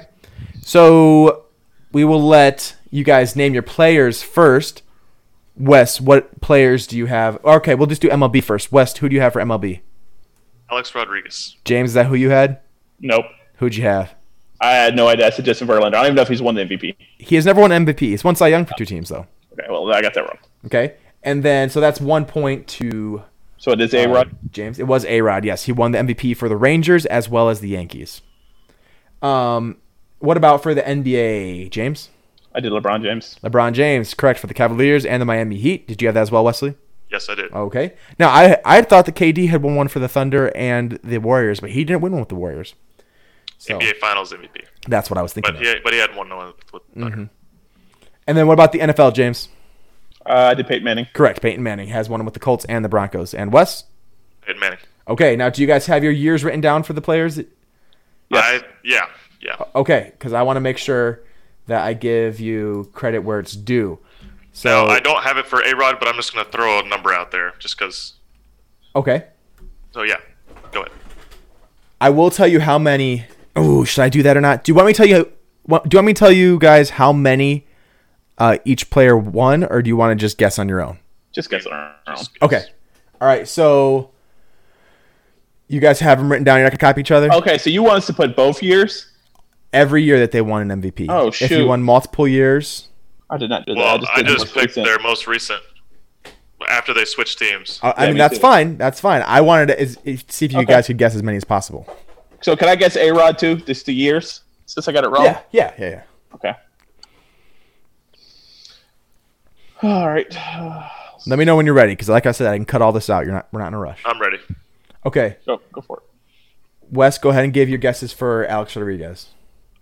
so 0.60 1.44
we 1.92 2.05
will 2.05 2.22
let 2.22 2.76
you 2.90 3.02
guys 3.02 3.34
name 3.34 3.55
your 3.55 3.62
players 3.62 4.22
first. 4.22 4.82
Wes, 5.56 6.02
what 6.02 6.40
players 6.42 6.86
do 6.86 6.98
you 6.98 7.06
have? 7.06 7.42
Okay, 7.44 7.74
we'll 7.74 7.86
just 7.86 8.02
do 8.02 8.10
MLB 8.10 8.42
first. 8.42 8.72
West, 8.72 8.98
who 8.98 9.09
do 9.09 9.14
you 9.14 9.22
have 9.22 9.32
for 9.32 9.40
MLB? 9.40 9.80
Alex 10.70 10.94
Rodriguez. 10.94 11.56
James, 11.64 11.90
is 11.90 11.94
that 11.94 12.06
who 12.06 12.14
you 12.14 12.28
had? 12.28 12.60
Nope. 13.01 13.24
Who'd 13.56 13.74
you 13.76 13.84
have? 13.84 14.14
I 14.60 14.72
had 14.72 14.96
no 14.96 15.09
idea. 15.09 15.26
I 15.26 15.30
said 15.30 15.44
Justin 15.44 15.68
Verlander. 15.68 15.86
I 15.86 15.90
don't 15.90 16.05
even 16.06 16.16
know 16.16 16.22
if 16.22 16.28
he's 16.28 16.42
won 16.42 16.55
the 16.55 16.64
MVP. 16.64 16.96
He 17.18 17.36
has 17.36 17.46
never 17.46 17.60
won 17.60 17.70
MVP. 17.70 18.01
He's 18.01 18.24
won 18.24 18.36
Cy 18.36 18.48
Young 18.48 18.66
for 18.66 18.74
two 18.76 18.84
teams, 18.84 19.09
though. 19.09 19.26
Okay, 19.52 19.66
well, 19.68 19.90
I 19.92 20.02
got 20.02 20.14
that 20.14 20.22
wrong. 20.22 20.38
Okay. 20.66 20.94
And 21.22 21.42
then 21.42 21.70
so 21.70 21.80
that's 21.80 22.01
one 22.01 22.24
point 22.26 22.66
to 22.68 23.22
So 23.64 23.72
it 23.72 23.80
is 23.80 23.94
uh, 23.94 23.96
A 23.96 24.08
Rod. 24.08 24.36
James. 24.50 24.78
It 24.78 24.86
was 24.86 25.06
A 25.06 25.22
Rod. 25.22 25.42
Yes, 25.42 25.62
he 25.62 25.72
won 25.72 25.92
the 25.92 25.98
MVP 25.98 26.36
for 26.36 26.50
the 26.50 26.56
Rangers 26.56 27.06
as 27.06 27.30
well 27.30 27.48
as 27.48 27.60
the 27.60 27.68
Yankees. 27.70 28.20
Um, 29.22 29.78
what 30.18 30.36
about 30.36 30.62
for 30.62 30.74
the 30.74 30.82
NBA, 30.82 31.70
James? 31.70 32.10
I 32.54 32.60
did 32.60 32.72
LeBron 32.72 33.02
James. 33.02 33.38
LeBron 33.42 33.72
James, 33.72 34.12
correct 34.12 34.38
for 34.38 34.48
the 34.48 34.52
Cavaliers 34.52 35.06
and 35.06 35.22
the 35.22 35.24
Miami 35.24 35.56
Heat. 35.56 35.88
Did 35.88 36.02
you 36.02 36.08
have 36.08 36.14
that 36.14 36.20
as 36.20 36.30
well, 36.30 36.44
Wesley? 36.44 36.74
Yes, 37.10 37.30
I 37.30 37.36
did. 37.36 37.54
Okay. 37.54 37.94
Now 38.18 38.28
I 38.28 38.58
I 38.66 38.82
thought 38.82 39.06
that 39.06 39.14
KD 39.14 39.48
had 39.48 39.62
won 39.62 39.76
one 39.76 39.88
for 39.88 39.98
the 39.98 40.08
Thunder 40.08 40.54
and 40.54 40.98
the 41.02 41.16
Warriors, 41.16 41.60
but 41.60 41.70
he 41.70 41.84
didn't 41.84 42.02
win 42.02 42.12
one 42.12 42.20
with 42.20 42.28
the 42.28 42.34
Warriors. 42.34 42.74
So 43.56 43.78
NBA 43.78 43.96
Finals 43.96 44.30
MVP. 44.30 44.66
that's 44.88 45.08
what 45.08 45.16
I 45.16 45.22
was 45.22 45.32
thinking. 45.32 45.54
But 45.54 45.62
of. 45.62 45.66
he, 45.66 45.80
but 45.82 45.94
he 45.94 46.00
had 46.00 46.14
one 46.14 46.28
with, 46.36 46.54
with 46.70 46.82
Thunder. 46.92 47.30
And 48.26 48.36
then 48.36 48.46
what 48.46 48.52
about 48.52 48.72
the 48.72 48.80
NFL, 48.80 49.14
James? 49.14 49.48
Uh, 50.26 50.32
I 50.51 50.55
did 50.55 50.66
Peyton 50.66 50.84
Manning. 50.84 51.06
Correct. 51.12 51.42
Peyton 51.42 51.62
Manning 51.62 51.88
has 51.88 52.09
one 52.09 52.24
with 52.24 52.34
the 52.34 52.40
Colts 52.40 52.64
and 52.66 52.84
the 52.84 52.88
Broncos. 52.88 53.34
And 53.34 53.52
Wes? 53.52 53.84
Peyton 54.42 54.60
Manning. 54.60 54.78
Okay. 55.09 55.36
Now, 55.36 55.51
do 55.51 55.60
you 55.60 55.66
guys 55.68 55.86
have 55.86 56.02
your 56.02 56.12
years 56.12 56.44
written 56.44 56.60
down 56.60 56.82
for 56.82 56.92
the 56.94 57.02
players? 57.02 57.38
Yes. 57.38 57.46
I 58.32 58.62
yeah 58.82 59.06
yeah. 59.44 59.56
Okay, 59.74 60.10
because 60.12 60.32
I 60.32 60.42
want 60.42 60.56
to 60.56 60.60
make 60.60 60.78
sure 60.78 61.20
that 61.66 61.82
I 61.84 61.92
give 61.92 62.40
you 62.40 62.90
credit 62.94 63.20
where 63.20 63.38
it's 63.38 63.55
due. 63.55 63.98
So 64.52 64.86
No, 64.86 64.90
I 64.90 65.01
don't 65.01 65.22
have 65.22 65.36
it 65.36 65.46
for 65.46 65.60
A 65.60 65.76
Rod, 65.76 65.98
but 65.98 66.09
I'm 66.09 66.14
just 66.16 66.32
gonna 66.34 66.48
throw 66.51 66.80
a 66.80 66.88
number 66.88 67.12
out 67.12 67.30
there 67.30 67.52
just 67.59 67.78
because. 67.78 68.14
okay, 68.96 69.24
So 69.92 70.02
yeah, 70.02 70.16
go 70.72 70.80
ahead. 70.80 70.92
I 72.01 72.10
will 72.10 72.30
tell 72.30 72.46
you 72.46 72.60
how 72.60 72.78
many. 72.78 73.26
Oh, 73.55 73.84
should 73.84 74.02
I 74.02 74.09
do 74.09 74.22
that 74.22 74.36
or 74.36 74.40
not? 74.40 74.64
Do 74.64 74.70
you 74.72 74.74
want 74.74 74.86
me 74.86 74.92
to 74.94 74.96
tell 74.96 75.06
you? 75.06 75.24
Do 75.24 75.30
you 75.68 75.96
want 75.98 76.06
me 76.06 76.14
to 76.14 76.18
tell 76.18 76.32
you 76.32 76.59
guys 76.59 76.90
how 76.90 77.12
many 77.12 77.66
uh, 78.39 78.59
each 78.65 78.90
player 78.90 79.16
won, 79.16 79.65
or 79.65 79.82
do 79.82 79.89
you 79.89 79.97
want 79.97 80.19
to 80.19 80.23
just 80.23 80.39
guess 80.39 80.59
on 80.59 80.69
your 80.69 80.82
own? 80.82 80.98
Just 81.32 81.51
guess 81.51 81.66
on 81.66 81.73
our 81.73 81.94
own. 82.09 82.16
Okay. 82.43 82.62
All 83.20 83.28
right. 83.28 83.47
So 83.48 84.11
you 85.69 85.81
guys 85.81 86.01
have 86.01 86.19
them 86.19 86.31
written 86.31 86.44
down. 86.44 86.59
You're 86.59 86.66
not 86.66 86.78
gonna 86.78 86.93
copy 86.93 87.01
each 87.01 87.11
other. 87.11 87.32
Okay, 87.32 87.59
so 87.59 87.70
you 87.70 87.82
want 87.82 87.97
us 87.98 88.06
to 88.06 88.12
put 88.12 88.36
both 88.36 88.62
years? 88.62 89.11
Every 89.73 90.02
year 90.02 90.20
that 90.20 90.31
they 90.31 90.40
won 90.40 90.70
an 90.70 90.81
MVP. 90.82 91.06
Oh, 91.09 91.28
If 91.28 91.40
you 91.40 91.47
shoot. 91.48 91.66
won 91.66 91.82
multiple 91.82 92.28
years, 92.28 92.89
I 93.31 93.39
did 93.39 93.51
not 93.51 93.66
do 93.66 93.74
that. 93.74 93.81
Well, 93.81 93.89
I 93.89 93.93
I 93.93 93.98
just, 93.98 94.15
did 94.16 94.27
just, 94.27 94.55
picked 94.55 94.66
recent. 94.77 94.86
their 94.86 94.98
most 95.01 95.27
recent 95.27 95.61
after 96.69 96.94
they 96.94 97.05
switched 97.05 97.39
teams. 97.40 97.81
I, 97.82 97.90
I 97.90 97.94
Yeah, 98.02 98.06
mean 98.06 98.15
me 98.15 98.19
that's 98.19 98.35
too. 98.36 98.40
fine. 98.40 98.77
That's 98.77 99.01
fine. 99.01 99.23
I 99.27 99.40
wanted 99.40 99.66
to 99.66 99.81
is, 99.82 99.98
is- 100.05 100.24
see 100.28 100.44
if 100.47 100.52
you 100.52 100.59
Okay. 100.61 100.66
guys 100.74 100.86
could 100.86 100.98
guess 100.98 101.15
as 101.16 101.23
many 101.24 101.36
as 101.36 101.44
possible. 101.44 101.86
So 102.40 102.55
can 102.56 102.69
I 102.69 102.77
guess 102.77 102.97
A 102.97 103.11
Rod 103.11 103.39
too? 103.39 103.56
Just 103.56 103.86
the 103.86 103.94
years? 103.94 104.43
Since 104.66 104.86
I 104.86 104.93
got 104.93 105.02
it 105.05 105.09
wrong. 105.09 105.24
Yeah, 105.24 105.40
yeah, 105.51 105.73
yeah, 105.78 105.89
yeah. 105.90 106.02
Okay. 106.35 106.52
All 109.82 110.09
right. 110.09 110.26
Let 111.26 111.38
me 111.38 111.44
know 111.44 111.56
when 111.56 111.66
you're 111.66 111.74
ready, 111.74 111.92
because 111.92 112.09
like 112.09 112.26
I 112.26 112.32
said, 112.32 112.46
I 112.52 112.56
can 112.56 112.64
cut 112.66 112.82
all 112.82 112.92
this 112.92 113.09
out. 113.10 113.24
You're 113.24 113.34
not. 113.34 113.48
We're 113.52 113.60
not 113.60 113.68
in 113.68 113.74
a 113.74 113.78
rush. 113.78 114.01
I'm 114.05 114.20
ready. 114.20 114.38
Okay, 115.06 115.36
Go 115.46 115.60
go 115.72 115.80
for 115.82 115.98
it. 115.98 116.02
Wes, 116.94 117.18
go 117.18 117.30
ahead 117.30 117.44
and 117.44 117.52
give 117.52 117.68
your 117.68 117.78
guesses 117.78 118.12
for 118.12 118.46
Alex 118.46 118.74
Rodriguez. 118.76 119.28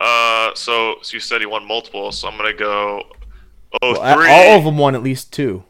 Uh, 0.01 0.51
so, 0.55 0.97
so 1.03 1.15
you 1.15 1.21
said 1.21 1.41
he 1.41 1.47
won 1.47 1.67
multiple, 1.67 2.11
so 2.13 2.29
I'm 2.29 2.37
gonna 2.37 2.53
go. 2.55 3.03
Oh 3.83 3.93
Well, 3.93 4.17
three. 4.17 4.29
all 4.31 4.59
of 4.59 4.65
them 4.65 4.79
won 4.79 4.95
at 4.95 5.03
least 5.03 5.33
two. 5.33 5.63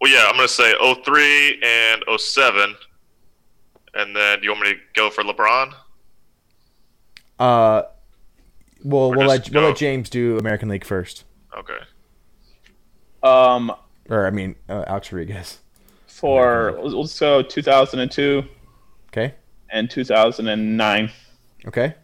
Well, 0.00 0.10
yeah, 0.12 0.26
I'm 0.28 0.36
gonna 0.36 0.46
say 0.48 0.74
03 1.04 1.60
and 1.62 2.04
07. 2.18 2.74
And 3.94 4.14
then 4.14 4.38
do 4.40 4.44
you 4.44 4.50
want 4.52 4.62
me 4.64 4.74
to 4.74 4.78
go 4.94 5.10
for 5.10 5.24
LeBron? 5.24 5.72
Uh, 7.38 7.82
well, 8.84 9.10
we'll 9.10 9.26
let 9.26 9.38
just 9.44 9.52
we'll 9.54 9.64
let 9.64 9.76
James 9.76 10.08
do 10.10 10.38
American 10.38 10.68
League 10.68 10.84
first, 10.84 11.24
Okay. 11.56 11.78
Um, 13.22 13.72
or 14.08 14.26
I 14.26 14.30
mean 14.30 14.54
uh, 14.68 14.84
Alex 14.86 15.12
Rodriguez. 15.12 15.58
for 16.06 16.78
let's 16.82 17.18
go 17.18 17.42
2002 17.42 18.44
Okay, 19.10 19.34
and 19.70 19.90
2009. 19.90 21.10
okay. 21.66 21.94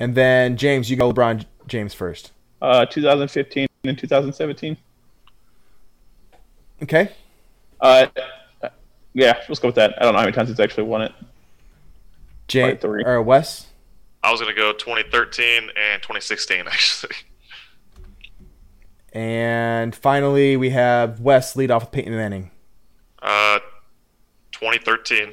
And 0.00 0.14
then 0.14 0.56
James, 0.56 0.90
you 0.90 0.96
go 0.96 1.12
LeBron 1.12 1.44
James 1.66 1.92
first. 1.94 2.32
Uh, 2.62 2.86
2015 2.86 3.66
and 3.84 3.98
2017. 3.98 4.76
Okay. 6.82 7.10
Uh, 7.80 8.06
yeah, 9.14 9.38
let's 9.48 9.58
go 9.60 9.68
with 9.68 9.74
that. 9.76 9.94
I 10.00 10.04
don't 10.04 10.12
know 10.12 10.18
how 10.18 10.24
many 10.24 10.34
times 10.34 10.48
he's 10.48 10.60
actually 10.60 10.84
won 10.84 11.02
it. 11.02 11.12
James 12.46 12.80
three. 12.80 13.04
or 13.04 13.20
Wes. 13.22 13.66
I 14.22 14.30
was 14.32 14.40
gonna 14.40 14.54
go 14.54 14.72
2013 14.72 15.70
and 15.76 16.02
2016 16.02 16.60
actually. 16.66 17.14
And 19.18 19.96
finally, 19.96 20.56
we 20.56 20.70
have 20.70 21.18
Wes 21.18 21.56
lead 21.56 21.72
off 21.72 21.82
with 21.82 21.90
Peyton 21.90 22.14
Manning. 22.14 22.52
Uh, 23.20 23.58
2013. 24.52 25.32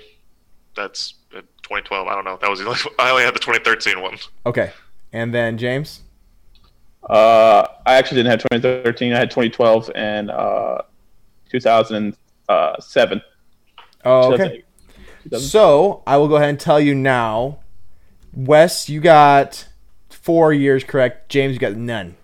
That's 0.75 1.13
uh, 1.31 1.41
2012. 1.61 2.07
I 2.07 2.15
don't 2.15 2.25
know. 2.25 2.35
That 2.41 2.49
was 2.49 2.57
the 2.57 2.65
only. 2.65 2.79
I 2.99 3.11
only 3.11 3.21
had 3.21 3.35
the 3.35 3.39
2013 3.39 4.01
one. 4.01 4.17
Okay. 4.47 4.71
And 5.13 5.31
then 5.31 5.59
James. 5.59 6.01
Uh, 7.07 7.67
I 7.85 7.93
actually 7.93 8.23
didn't 8.23 8.31
have 8.31 8.39
2013. 8.51 9.13
I 9.13 9.19
had 9.19 9.29
2012 9.29 9.91
and 9.93 10.31
uh, 10.31 10.81
2007. 11.51 13.21
Oh, 14.03 14.33
okay. 14.33 14.63
So 15.37 16.01
I 16.07 16.17
will 16.17 16.27
go 16.27 16.37
ahead 16.37 16.49
and 16.49 16.59
tell 16.59 16.79
you 16.79 16.95
now. 16.95 17.59
Wes, 18.33 18.89
you 18.89 18.99
got 18.99 19.67
four 20.09 20.51
years 20.51 20.83
correct. 20.83 21.29
James, 21.29 21.53
you 21.53 21.59
got 21.59 21.75
none. 21.75 22.15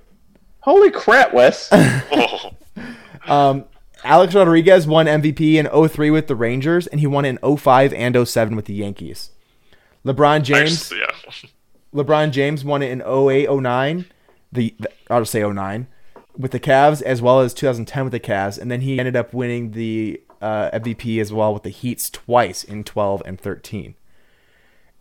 Holy 0.61 0.91
crap, 0.91 1.33
Wes! 1.33 1.69
Oh, 1.71 2.51
Um, 3.27 3.65
Alex 4.03 4.33
Rodriguez 4.33 4.87
won 4.87 5.05
MVP 5.05 5.55
in 5.55 5.67
03 5.89 6.09
with 6.09 6.27
the 6.27 6.35
Rangers, 6.35 6.87
and 6.87 6.99
he 6.99 7.07
won 7.07 7.23
in 7.23 7.37
05 7.37 7.93
and 7.93 8.27
07 8.27 8.55
with 8.55 8.65
the 8.65 8.73
Yankees. 8.73 9.31
LeBron 10.05 10.41
James, 10.41 10.91
actually, 10.91 11.01
yeah. 11.01 11.49
LeBron 12.03 12.31
James 12.31 12.65
won 12.65 12.81
it 12.81 12.91
in 12.91 13.01
08, 13.01 13.49
09. 13.49 14.05
The, 14.51 14.75
the 14.79 14.89
I'll 15.09 15.21
just 15.21 15.31
say 15.31 15.47
09 15.47 15.87
with 16.35 16.51
the 16.51 16.59
Cavs, 16.59 17.01
as 17.03 17.21
well 17.21 17.41
as 17.41 17.53
2010 17.53 18.03
with 18.03 18.11
the 18.11 18.19
Cavs, 18.19 18.57
and 18.57 18.71
then 18.71 18.81
he 18.81 18.97
ended 18.97 19.15
up 19.15 19.33
winning 19.33 19.71
the 19.71 20.21
uh, 20.41 20.71
MVP 20.71 21.21
as 21.21 21.31
well 21.31 21.53
with 21.53 21.63
the 21.63 21.69
Heats 21.69 22.09
twice 22.09 22.63
in 22.63 22.83
12 22.83 23.21
and 23.25 23.39
13. 23.39 23.93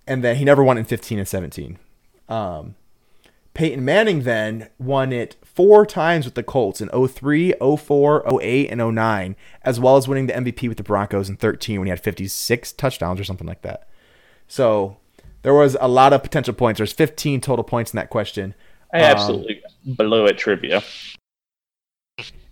And 0.07 0.23
then 0.23 0.37
he 0.37 0.45
never 0.45 0.62
won 0.62 0.77
in 0.77 0.85
15 0.85 1.19
and 1.19 1.28
17. 1.28 1.78
Um, 2.28 2.74
Peyton 3.55 3.85
Manning 3.85 4.23
then 4.23 4.69
won 4.78 5.12
it 5.12 5.37
four 5.61 5.85
times 5.85 6.24
with 6.24 6.35
the 6.37 6.43
Colts 6.43 6.81
in 6.81 6.89
03, 6.89 7.53
04, 7.61 8.41
08, 8.41 8.69
and 8.70 8.95
09, 8.95 9.37
as 9.62 9.78
well 9.78 9.99
as 9.99 10.09
winning 10.09 10.27
the 10.27 10.32
MVP 10.32 10.69
with 10.69 10.78
the 10.78 10.82
Broncos 10.82 11.28
in 11.28 11.37
13 11.37 11.78
when 11.78 11.87
he 11.87 11.91
had 11.91 12.01
56 12.01 12.73
touchdowns 12.73 13.20
or 13.20 13.24
something 13.24 13.47
like 13.47 13.61
that. 13.61 13.87
So 14.49 14.97
there 15.43 15.53
was 15.53 15.77
a 15.78 15.87
lot 15.87 16.15
of 16.15 16.23
potential 16.23 16.55
points. 16.55 16.78
There's 16.78 16.95
15 16.95 17.43
total 17.43 17.62
points 17.62 17.93
in 17.93 17.99
that 17.99 18.09
question. 18.09 18.55
I 18.91 19.01
absolutely 19.01 19.61
blew 19.85 20.24
it 20.24 20.39
trivia. 20.39 20.82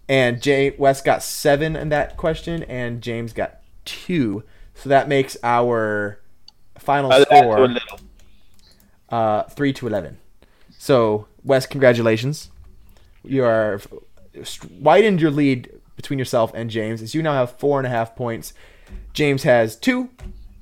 And 0.06 0.42
Jay 0.42 0.74
West 0.76 1.02
got 1.06 1.22
seven 1.22 1.76
in 1.76 1.88
that 1.88 2.18
question, 2.18 2.62
and 2.64 3.00
James 3.00 3.32
got 3.32 3.60
two. 3.86 4.44
So 4.74 4.90
that 4.90 5.08
makes 5.08 5.38
our 5.42 6.20
final 6.78 7.10
Uh, 7.10 7.22
score 7.22 7.68
uh, 9.08 9.42
three 9.44 9.72
to 9.72 9.86
eleven. 9.86 10.18
So 10.76 11.26
Wes, 11.42 11.64
congratulations! 11.64 12.50
You 13.22 13.44
are 13.44 13.80
widened 14.80 15.20
your 15.20 15.30
lead 15.30 15.70
between 15.96 16.18
yourself 16.18 16.52
and 16.54 16.70
James, 16.70 17.02
as 17.02 17.14
you 17.14 17.22
now 17.22 17.32
have 17.32 17.58
four 17.58 17.78
and 17.78 17.86
a 17.86 17.90
half 17.90 18.14
points. 18.14 18.52
James 19.12 19.42
has 19.42 19.76
two, 19.76 20.10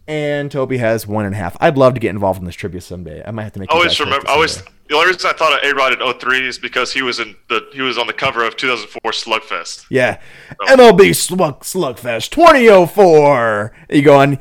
and 0.08 0.50
Toby 0.50 0.78
has 0.78 1.06
one 1.06 1.24
and 1.24 1.34
a 1.34 1.38
half. 1.38 1.56
I'd 1.60 1.76
love 1.76 1.94
to 1.94 2.00
get 2.00 2.10
involved 2.10 2.38
in 2.38 2.46
this 2.46 2.54
trivia 2.54 2.80
someday. 2.80 3.22
I 3.24 3.30
might 3.30 3.44
have 3.44 3.52
to 3.52 3.60
make. 3.60 3.70
I 3.70 3.74
always 3.74 3.98
remember. 4.00 4.28
I 4.28 4.32
always 4.32 4.62
the 4.88 4.94
only 4.94 5.08
reason 5.08 5.30
I 5.30 5.32
thought 5.32 5.52
of 5.52 5.68
A 5.68 5.74
Rod 5.74 6.00
in 6.00 6.18
03 6.18 6.46
is 6.46 6.58
because 6.58 6.92
he 6.92 7.02
was 7.02 7.18
in 7.18 7.36
the 7.48 7.68
he 7.72 7.80
was 7.80 7.98
on 7.98 8.06
the 8.06 8.12
cover 8.12 8.44
of 8.44 8.56
2004 8.56 9.10
Slugfest. 9.12 9.86
Yeah. 9.90 10.20
MLB 10.68 11.14
Slug 11.14 11.60
Slugfest 11.62 12.30
2004. 12.30 13.76
You 13.90 14.02
go 14.02 14.18
on, 14.18 14.38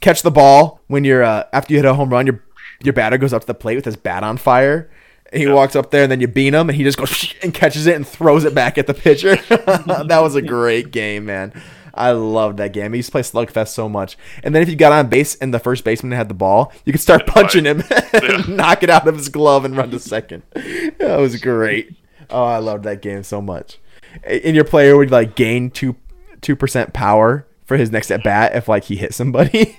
catch 0.00 0.22
the 0.22 0.30
ball 0.30 0.80
when 0.86 1.04
you're 1.04 1.24
uh, 1.24 1.44
after 1.52 1.72
you 1.72 1.78
hit 1.78 1.84
a 1.84 1.94
home 1.94 2.10
run. 2.10 2.26
Your 2.26 2.44
your 2.82 2.92
batter 2.92 3.18
goes 3.18 3.32
up 3.32 3.42
to 3.42 3.46
the 3.46 3.54
plate 3.54 3.76
with 3.76 3.84
his 3.84 3.96
bat 3.96 4.22
on 4.22 4.36
fire. 4.36 4.90
And 5.30 5.42
he 5.42 5.48
walks 5.48 5.76
up 5.76 5.90
there, 5.90 6.02
and 6.04 6.10
then 6.12 6.20
you 6.20 6.26
beat 6.28 6.54
him, 6.54 6.68
and 6.68 6.76
he 6.76 6.84
just 6.84 6.96
goes 6.98 7.34
and 7.42 7.52
catches 7.52 7.86
it 7.86 7.96
and 7.96 8.06
throws 8.06 8.44
it 8.44 8.54
back 8.54 8.78
at 8.78 8.86
the 8.86 8.94
pitcher. 8.94 9.36
that 9.46 10.20
was 10.22 10.34
a 10.34 10.42
great 10.42 10.90
game, 10.90 11.26
man. 11.26 11.52
I 11.94 12.12
loved 12.12 12.58
that 12.58 12.72
game. 12.72 12.92
I 12.92 12.96
used 12.96 13.08
to 13.08 13.12
play 13.12 13.22
Slugfest 13.22 13.68
so 13.68 13.88
much. 13.88 14.16
And 14.44 14.54
then 14.54 14.62
if 14.62 14.68
you 14.68 14.76
got 14.76 14.92
on 14.92 15.08
base 15.08 15.34
and 15.34 15.52
the 15.52 15.58
first 15.58 15.82
baseman 15.84 16.12
had 16.12 16.28
the 16.28 16.34
ball, 16.34 16.72
you 16.84 16.92
could 16.92 17.00
start 17.02 17.26
punching 17.26 17.64
him 17.64 17.82
and 18.12 18.22
Yeah. 18.22 18.44
knock 18.54 18.84
it 18.84 18.90
out 18.90 19.08
of 19.08 19.16
his 19.16 19.28
glove 19.28 19.64
and 19.64 19.76
run 19.76 19.90
to 19.90 19.98
second. 19.98 20.44
That 20.54 21.16
was 21.18 21.40
great. 21.40 21.96
Oh, 22.30 22.44
I 22.44 22.58
loved 22.58 22.84
that 22.84 23.02
game 23.02 23.24
so 23.24 23.42
much. 23.42 23.78
And 24.22 24.54
your 24.54 24.64
player 24.64 24.96
would 24.96 25.10
like 25.10 25.34
gain 25.34 25.70
two 25.70 25.96
two 26.40 26.54
percent 26.54 26.92
power 26.92 27.46
for 27.64 27.76
his 27.76 27.90
next 27.90 28.12
at 28.12 28.22
bat 28.22 28.54
if 28.54 28.68
like 28.68 28.84
he 28.84 28.94
hit 28.96 29.12
somebody. 29.12 29.76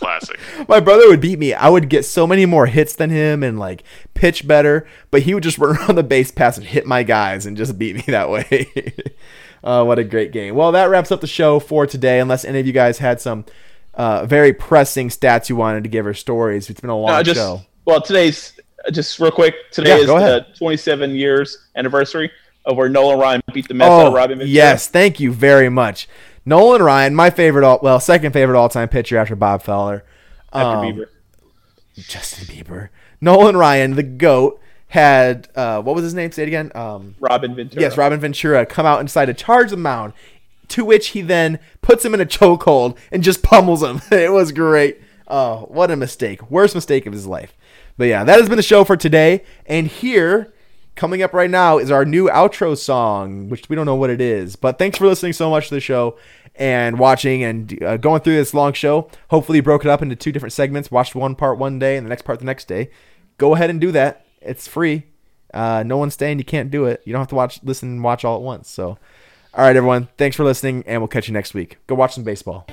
Classic. 0.00 0.38
My 0.68 0.80
brother 0.80 1.08
would 1.08 1.20
beat 1.20 1.38
me. 1.38 1.54
I 1.54 1.68
would 1.68 1.88
get 1.88 2.04
so 2.04 2.26
many 2.26 2.46
more 2.46 2.66
hits 2.66 2.94
than 2.96 3.10
him 3.10 3.42
and 3.42 3.58
like 3.58 3.84
pitch 4.14 4.46
better, 4.48 4.86
but 5.10 5.22
he 5.22 5.34
would 5.34 5.42
just 5.42 5.58
run 5.58 5.76
around 5.76 5.94
the 5.94 6.02
base 6.02 6.30
pass 6.30 6.56
and 6.56 6.66
hit 6.66 6.86
my 6.86 7.02
guys 7.02 7.46
and 7.46 7.56
just 7.56 7.78
beat 7.78 7.96
me 7.96 8.02
that 8.08 8.28
way. 8.30 8.66
Uh, 9.62 9.84
what 9.84 9.98
a 9.98 10.04
great 10.04 10.32
game. 10.32 10.54
Well, 10.54 10.72
that 10.72 10.88
wraps 10.88 11.12
up 11.12 11.20
the 11.20 11.26
show 11.26 11.60
for 11.60 11.86
today. 11.86 12.18
Unless 12.18 12.46
any 12.46 12.60
of 12.60 12.66
you 12.66 12.72
guys 12.72 12.96
had 12.96 13.20
some 13.20 13.44
uh, 13.92 14.24
very 14.24 14.54
pressing 14.54 15.10
stats 15.10 15.50
you 15.50 15.56
wanted 15.56 15.82
to 15.84 15.90
give 15.90 16.06
or 16.06 16.14
stories. 16.14 16.70
It's 16.70 16.80
been 16.80 16.88
a 16.88 16.96
long 16.96 17.10
Uh, 17.10 17.22
just 17.22 17.38
show. 17.38 17.60
well, 17.84 18.00
today's 18.00 18.54
just 18.90 19.18
real 19.20 19.30
quick. 19.30 19.54
Today 19.70 19.90
Yeah, 19.90 19.96
is 19.96 20.06
the 20.06 20.46
27 20.56 21.14
years 21.14 21.58
anniversary 21.76 22.30
of 22.64 22.78
where 22.78 22.88
Nolan 22.88 23.18
Ryan 23.18 23.42
beat 23.52 23.68
the 23.68 23.74
mess 23.74 23.86
out 23.90 24.06
of 24.06 24.12
Oh, 24.14 24.16
Robin 24.16 24.38
Ventura. 24.38 24.48
yes. 24.50 24.86
Thank 24.88 25.20
you 25.20 25.30
very 25.30 25.68
much. 25.68 26.08
Nolan 26.44 26.82
Ryan, 26.82 27.14
my 27.14 27.30
favorite, 27.30 27.64
all, 27.64 27.78
well, 27.82 28.00
second 28.00 28.32
favorite 28.32 28.58
all 28.58 28.68
time 28.68 28.88
pitcher 28.88 29.18
after 29.18 29.36
Bob 29.36 29.62
Feller. 29.62 30.04
after 30.52 30.78
Um, 30.78 30.84
Bieber. 30.84 31.06
Justin 31.96 32.46
Bieber. 32.46 32.88
Nolan 33.20 33.56
Ryan, 33.56 33.94
the 33.94 34.02
GOAT, 34.02 34.58
had, 34.88 35.48
uh, 35.54 35.82
what 35.82 35.94
was 35.94 36.02
his 36.04 36.14
name? 36.14 36.32
Say 36.32 36.42
it 36.44 36.48
again. 36.48 36.72
Um, 36.74 37.14
Robin 37.20 37.54
Ventura. 37.54 37.80
Yes, 37.82 37.96
Robin 37.96 38.18
Ventura 38.18 38.64
come 38.66 38.86
out 38.86 38.98
and 39.00 39.08
decide 39.08 39.26
to 39.26 39.34
charge 39.34 39.70
the 39.70 39.76
mound, 39.76 40.12
to 40.68 40.84
which 40.84 41.08
he 41.08 41.20
then 41.20 41.58
puts 41.82 42.04
him 42.04 42.14
in 42.14 42.20
a 42.20 42.26
chokehold 42.26 42.96
and 43.12 43.22
just 43.22 43.42
pummels 43.42 43.82
him. 43.82 44.00
it 44.10 44.32
was 44.32 44.50
great. 44.52 45.00
Oh, 45.28 45.66
what 45.68 45.90
a 45.90 45.96
mistake. 45.96 46.50
Worst 46.50 46.74
mistake 46.74 47.06
of 47.06 47.12
his 47.12 47.26
life. 47.26 47.54
But 47.96 48.04
yeah, 48.08 48.24
that 48.24 48.38
has 48.40 48.48
been 48.48 48.56
the 48.56 48.62
show 48.62 48.82
for 48.84 48.96
today. 48.96 49.44
And 49.66 49.86
here, 49.86 50.52
coming 50.96 51.22
up 51.22 51.32
right 51.32 51.50
now, 51.50 51.78
is 51.78 51.90
our 51.90 52.04
new 52.04 52.28
outro 52.28 52.76
song, 52.76 53.48
which 53.48 53.68
we 53.68 53.76
don't 53.76 53.86
know 53.86 53.94
what 53.96 54.10
it 54.10 54.20
is. 54.20 54.56
But 54.56 54.78
thanks 54.78 54.98
for 54.98 55.06
listening 55.06 55.32
so 55.32 55.50
much 55.50 55.68
to 55.68 55.74
the 55.74 55.80
show 55.80 56.16
and 56.54 56.98
watching 56.98 57.42
and 57.42 57.82
uh, 57.82 57.96
going 57.96 58.20
through 58.20 58.36
this 58.36 58.54
long 58.54 58.72
show. 58.72 59.10
Hopefully, 59.28 59.58
you 59.58 59.62
broke 59.62 59.84
it 59.84 59.90
up 59.90 60.02
into 60.02 60.16
two 60.16 60.32
different 60.32 60.52
segments. 60.52 60.90
Watched 60.90 61.14
one 61.14 61.34
part 61.34 61.58
one 61.58 61.78
day 61.78 61.96
and 61.96 62.06
the 62.06 62.10
next 62.10 62.22
part 62.22 62.38
the 62.38 62.44
next 62.44 62.68
day. 62.68 62.90
Go 63.38 63.54
ahead 63.54 63.70
and 63.70 63.80
do 63.80 63.92
that. 63.92 64.26
It's 64.40 64.68
free. 64.68 65.04
Uh, 65.52 65.82
no 65.84 65.96
one's 65.96 66.14
staying. 66.14 66.38
you 66.38 66.44
can't 66.44 66.70
do 66.70 66.84
it. 66.84 67.02
You 67.04 67.12
don't 67.12 67.20
have 67.20 67.28
to 67.28 67.34
watch, 67.34 67.60
listen, 67.62 67.88
and 67.88 68.04
watch 68.04 68.24
all 68.24 68.36
at 68.36 68.42
once. 68.42 68.68
So, 68.68 68.98
all 69.54 69.64
right, 69.64 69.74
everyone. 69.74 70.08
Thanks 70.16 70.36
for 70.36 70.44
listening, 70.44 70.84
and 70.86 71.00
we'll 71.00 71.08
catch 71.08 71.28
you 71.28 71.34
next 71.34 71.54
week. 71.54 71.78
Go 71.86 71.94
watch 71.94 72.14
some 72.14 72.24
baseball. 72.24 72.66